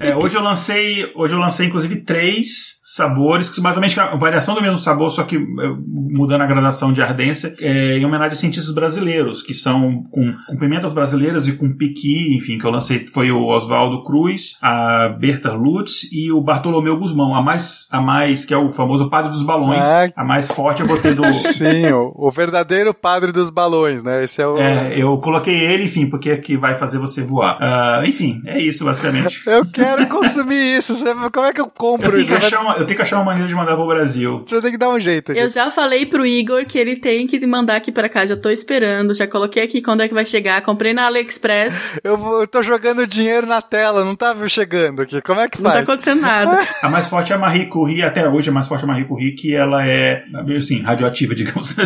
É, 0.00 0.16
hoje 0.16 0.36
eu 0.36 0.42
lancei, 0.42 1.10
hoje 1.14 1.34
eu 1.34 1.38
lancei 1.38 1.66
inclusive 1.66 1.96
três 2.02 2.80
sabores, 2.92 3.48
que 3.48 3.58
basicamente 3.58 3.98
é 3.98 4.02
a 4.02 4.16
variação 4.16 4.54
do 4.54 4.60
mesmo 4.60 4.76
sabor, 4.76 5.10
só 5.10 5.22
que 5.22 5.36
é, 5.36 5.40
mudando 5.86 6.42
a 6.42 6.46
gradação 6.46 6.92
de 6.92 7.00
ardência, 7.00 7.54
é, 7.58 7.96
em 7.96 8.04
homenagem 8.04 8.32
a 8.32 8.36
cientistas 8.36 8.74
brasileiros, 8.74 9.40
que 9.40 9.54
são 9.54 10.02
com, 10.10 10.34
com 10.46 10.58
pimentas 10.58 10.92
brasileiras 10.92 11.48
e 11.48 11.52
com 11.52 11.74
piqui, 11.74 12.34
enfim, 12.36 12.58
que 12.58 12.66
eu 12.66 12.70
lancei 12.70 13.06
foi 13.06 13.30
o 13.30 13.46
Oswaldo 13.46 14.02
Cruz, 14.02 14.56
a 14.60 15.08
Berta 15.08 15.52
Lutz 15.52 16.06
e 16.12 16.30
o 16.30 16.42
Bartolomeu 16.42 16.98
Guzmão. 16.98 17.34
A 17.34 17.40
mais, 17.40 17.86
a 17.90 18.00
mais 18.00 18.44
que 18.44 18.52
é 18.52 18.56
o 18.56 18.68
famoso 18.68 19.08
padre 19.08 19.30
dos 19.30 19.42
balões, 19.42 19.84
ah, 19.84 20.10
a 20.14 20.24
mais 20.24 20.48
forte 20.48 20.82
eu 20.82 20.86
botei 20.86 21.14
do. 21.14 21.24
Sim, 21.32 21.86
o, 21.92 22.12
o, 22.14 22.30
verdadeiro 22.30 22.92
padre 22.92 23.32
dos 23.32 23.48
balões, 23.48 24.02
né? 24.02 24.22
Esse 24.24 24.42
é 24.42 24.46
o. 24.46 24.58
É, 24.58 24.92
eu 25.00 25.16
coloquei 25.18 25.54
ele, 25.54 25.84
enfim, 25.84 26.08
porque 26.08 26.30
é 26.30 26.36
que 26.36 26.56
vai 26.56 26.74
fazer 26.74 26.98
você 26.98 27.22
voar. 27.22 27.58
Uh, 27.58 28.06
enfim, 28.06 28.42
é 28.46 28.60
isso, 28.60 28.84
basicamente. 28.84 29.42
eu 29.46 29.64
quero 29.66 30.06
consumir 30.08 30.76
isso. 30.76 30.94
Como 31.32 31.46
é 31.46 31.52
que 31.52 31.60
eu 31.60 31.68
compro 31.68 32.16
eu 32.16 32.20
isso? 32.20 32.28
Que 32.28 32.34
achar 32.34 32.60
uma, 32.60 32.81
eu 32.82 32.86
tenho 32.86 32.96
que 32.96 33.02
achar 33.02 33.16
uma 33.16 33.24
maneira 33.24 33.48
de 33.48 33.54
mandar 33.54 33.74
pro 33.74 33.86
Brasil. 33.86 34.44
Você 34.46 34.60
tem 34.60 34.72
que 34.72 34.78
dar 34.78 34.90
um 34.90 35.00
jeito. 35.00 35.32
Aqui. 35.32 35.40
Eu 35.40 35.48
já 35.48 35.70
falei 35.70 36.06
pro 36.06 36.26
Igor 36.26 36.64
que 36.66 36.78
ele 36.78 36.96
tem 36.96 37.26
que 37.26 37.44
mandar 37.46 37.76
aqui 37.76 37.90
pra 37.90 38.08
cá. 38.08 38.26
Já 38.26 38.36
tô 38.36 38.50
esperando. 38.50 39.14
Já 39.14 39.26
coloquei 39.26 39.62
aqui 39.62 39.80
quando 39.80 40.02
é 40.02 40.08
que 40.08 40.14
vai 40.14 40.26
chegar. 40.26 40.60
Comprei 40.62 40.92
na 40.92 41.06
AliExpress. 41.06 41.72
eu, 42.04 42.40
eu 42.40 42.46
tô 42.46 42.62
jogando 42.62 43.06
dinheiro 43.06 43.46
na 43.46 43.62
tela, 43.62 44.04
não 44.04 44.14
tá 44.14 44.34
chegando 44.48 45.02
aqui. 45.02 45.20
Como 45.22 45.40
é 45.40 45.48
que 45.48 45.58
faz? 45.58 45.64
Não 45.64 45.84
tá 45.84 45.92
acontecendo 45.92 46.20
nada. 46.20 46.60
a 46.82 46.88
mais 46.88 47.06
forte 47.06 47.32
é 47.32 47.36
a 47.36 47.38
Marie 47.38 47.66
Curie, 47.66 48.02
até 48.02 48.28
hoje 48.28 48.50
a 48.50 48.52
mais 48.52 48.68
forte 48.68 48.82
é 48.82 48.84
a 48.84 48.88
Marie 48.88 49.04
Curie, 49.04 49.34
que 49.34 49.54
ela 49.54 49.86
é, 49.86 50.24
assim, 50.56 50.82
radioativa, 50.82 51.34
digamos. 51.34 51.76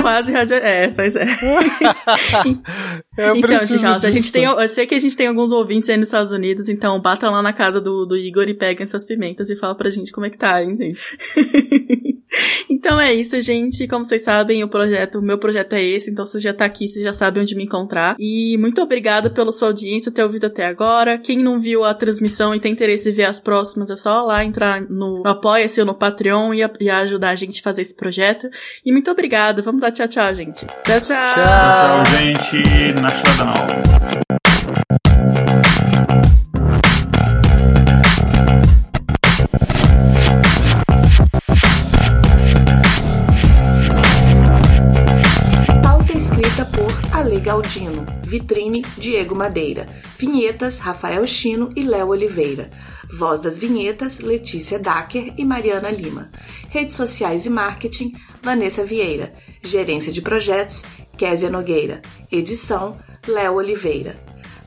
Quase 0.00 0.32
radioativa. 0.32 0.68
É, 0.68 0.88
pois 0.88 1.16
é. 1.16 1.26
então, 3.18 3.66
gente, 3.66 4.06
a 4.06 4.10
gente 4.10 4.30
tem, 4.30 4.44
eu 4.44 4.68
sei 4.68 4.86
que 4.86 4.94
a 4.94 5.00
gente 5.00 5.16
tem 5.16 5.26
alguns 5.26 5.50
ouvintes 5.50 5.88
aí 5.88 5.96
nos 5.96 6.08
Estados 6.08 6.32
Unidos, 6.32 6.68
então 6.68 7.00
batam 7.00 7.32
lá 7.32 7.42
na 7.42 7.52
casa 7.52 7.80
do, 7.80 8.04
do 8.04 8.16
Igor 8.16 8.48
e 8.48 8.54
pegam 8.54 8.84
essas 8.84 9.06
pimentas 9.06 9.48
e 9.48 9.56
fala 9.56 9.74
pra 9.74 9.90
gente 9.90 10.12
como 10.12 10.26
é 10.26 10.30
que 10.30 10.38
tá, 10.38 10.62
hein, 10.62 10.76
gente. 10.76 11.00
então 12.70 13.00
é 13.00 13.14
isso, 13.14 13.40
gente. 13.40 13.86
Como 13.86 14.04
vocês 14.04 14.22
sabem, 14.22 14.62
o 14.62 14.68
projeto, 14.68 15.18
o 15.18 15.22
meu 15.22 15.38
projeto 15.38 15.74
é 15.74 15.82
esse, 15.82 16.10
então 16.10 16.26
você 16.26 16.40
já 16.40 16.52
tá 16.52 16.64
aqui, 16.64 16.88
você 16.88 17.00
já 17.00 17.12
sabe 17.12 17.40
onde 17.40 17.54
me 17.54 17.64
encontrar. 17.64 18.16
E 18.18 18.56
muito 18.58 18.80
obrigada 18.80 19.30
pela 19.30 19.52
sua 19.52 19.68
audiência, 19.68 20.12
ter 20.12 20.22
ouvido 20.22 20.46
até 20.46 20.66
agora. 20.66 21.18
Quem 21.18 21.38
não 21.38 21.58
viu 21.58 21.84
a 21.84 21.94
transmissão 21.94 22.54
e 22.54 22.60
tem 22.60 22.72
interesse 22.72 23.08
em 23.10 23.12
ver 23.12 23.24
as 23.24 23.40
próximas, 23.40 23.90
é 23.90 23.96
só 23.96 24.22
lá 24.22 24.44
entrar 24.44 24.82
no 24.82 25.22
Apoia-se 25.26 25.80
ou 25.80 25.86
no 25.86 25.94
Patreon 25.94 26.54
e, 26.54 26.60
e 26.80 26.90
ajudar 26.90 27.30
a 27.30 27.34
gente 27.34 27.60
a 27.60 27.62
fazer 27.62 27.82
esse 27.82 27.94
projeto. 27.94 28.48
E 28.84 28.92
muito 28.92 29.10
obrigada. 29.10 29.62
Vamos 29.62 29.80
dar 29.80 29.90
tchau, 29.90 30.08
tchau, 30.08 30.34
gente. 30.34 30.66
Tchau, 30.66 31.00
tchau. 31.00 31.34
Tchau, 31.34 32.04
tchau 32.04 32.16
gente. 32.18 32.92
Na 33.00 33.10
não. 33.44 34.25
Galdino, 47.46 48.04
vitrine 48.24 48.82
Diego 48.98 49.36
Madeira, 49.36 49.86
vinhetas 50.18 50.80
Rafael 50.80 51.24
Chino 51.28 51.72
e 51.76 51.84
Léo 51.84 52.08
Oliveira, 52.08 52.68
voz 53.16 53.40
das 53.40 53.56
vinhetas 53.56 54.18
Letícia 54.18 54.80
Dacker 54.80 55.32
e 55.38 55.44
Mariana 55.44 55.88
Lima, 55.88 56.28
redes 56.70 56.96
sociais 56.96 57.46
e 57.46 57.50
marketing 57.50 58.12
Vanessa 58.42 58.84
Vieira, 58.84 59.32
gerência 59.62 60.12
de 60.12 60.20
projetos 60.20 60.82
Késia 61.16 61.48
Nogueira, 61.48 62.02
edição 62.32 62.96
Léo 63.28 63.54
Oliveira. 63.54 64.16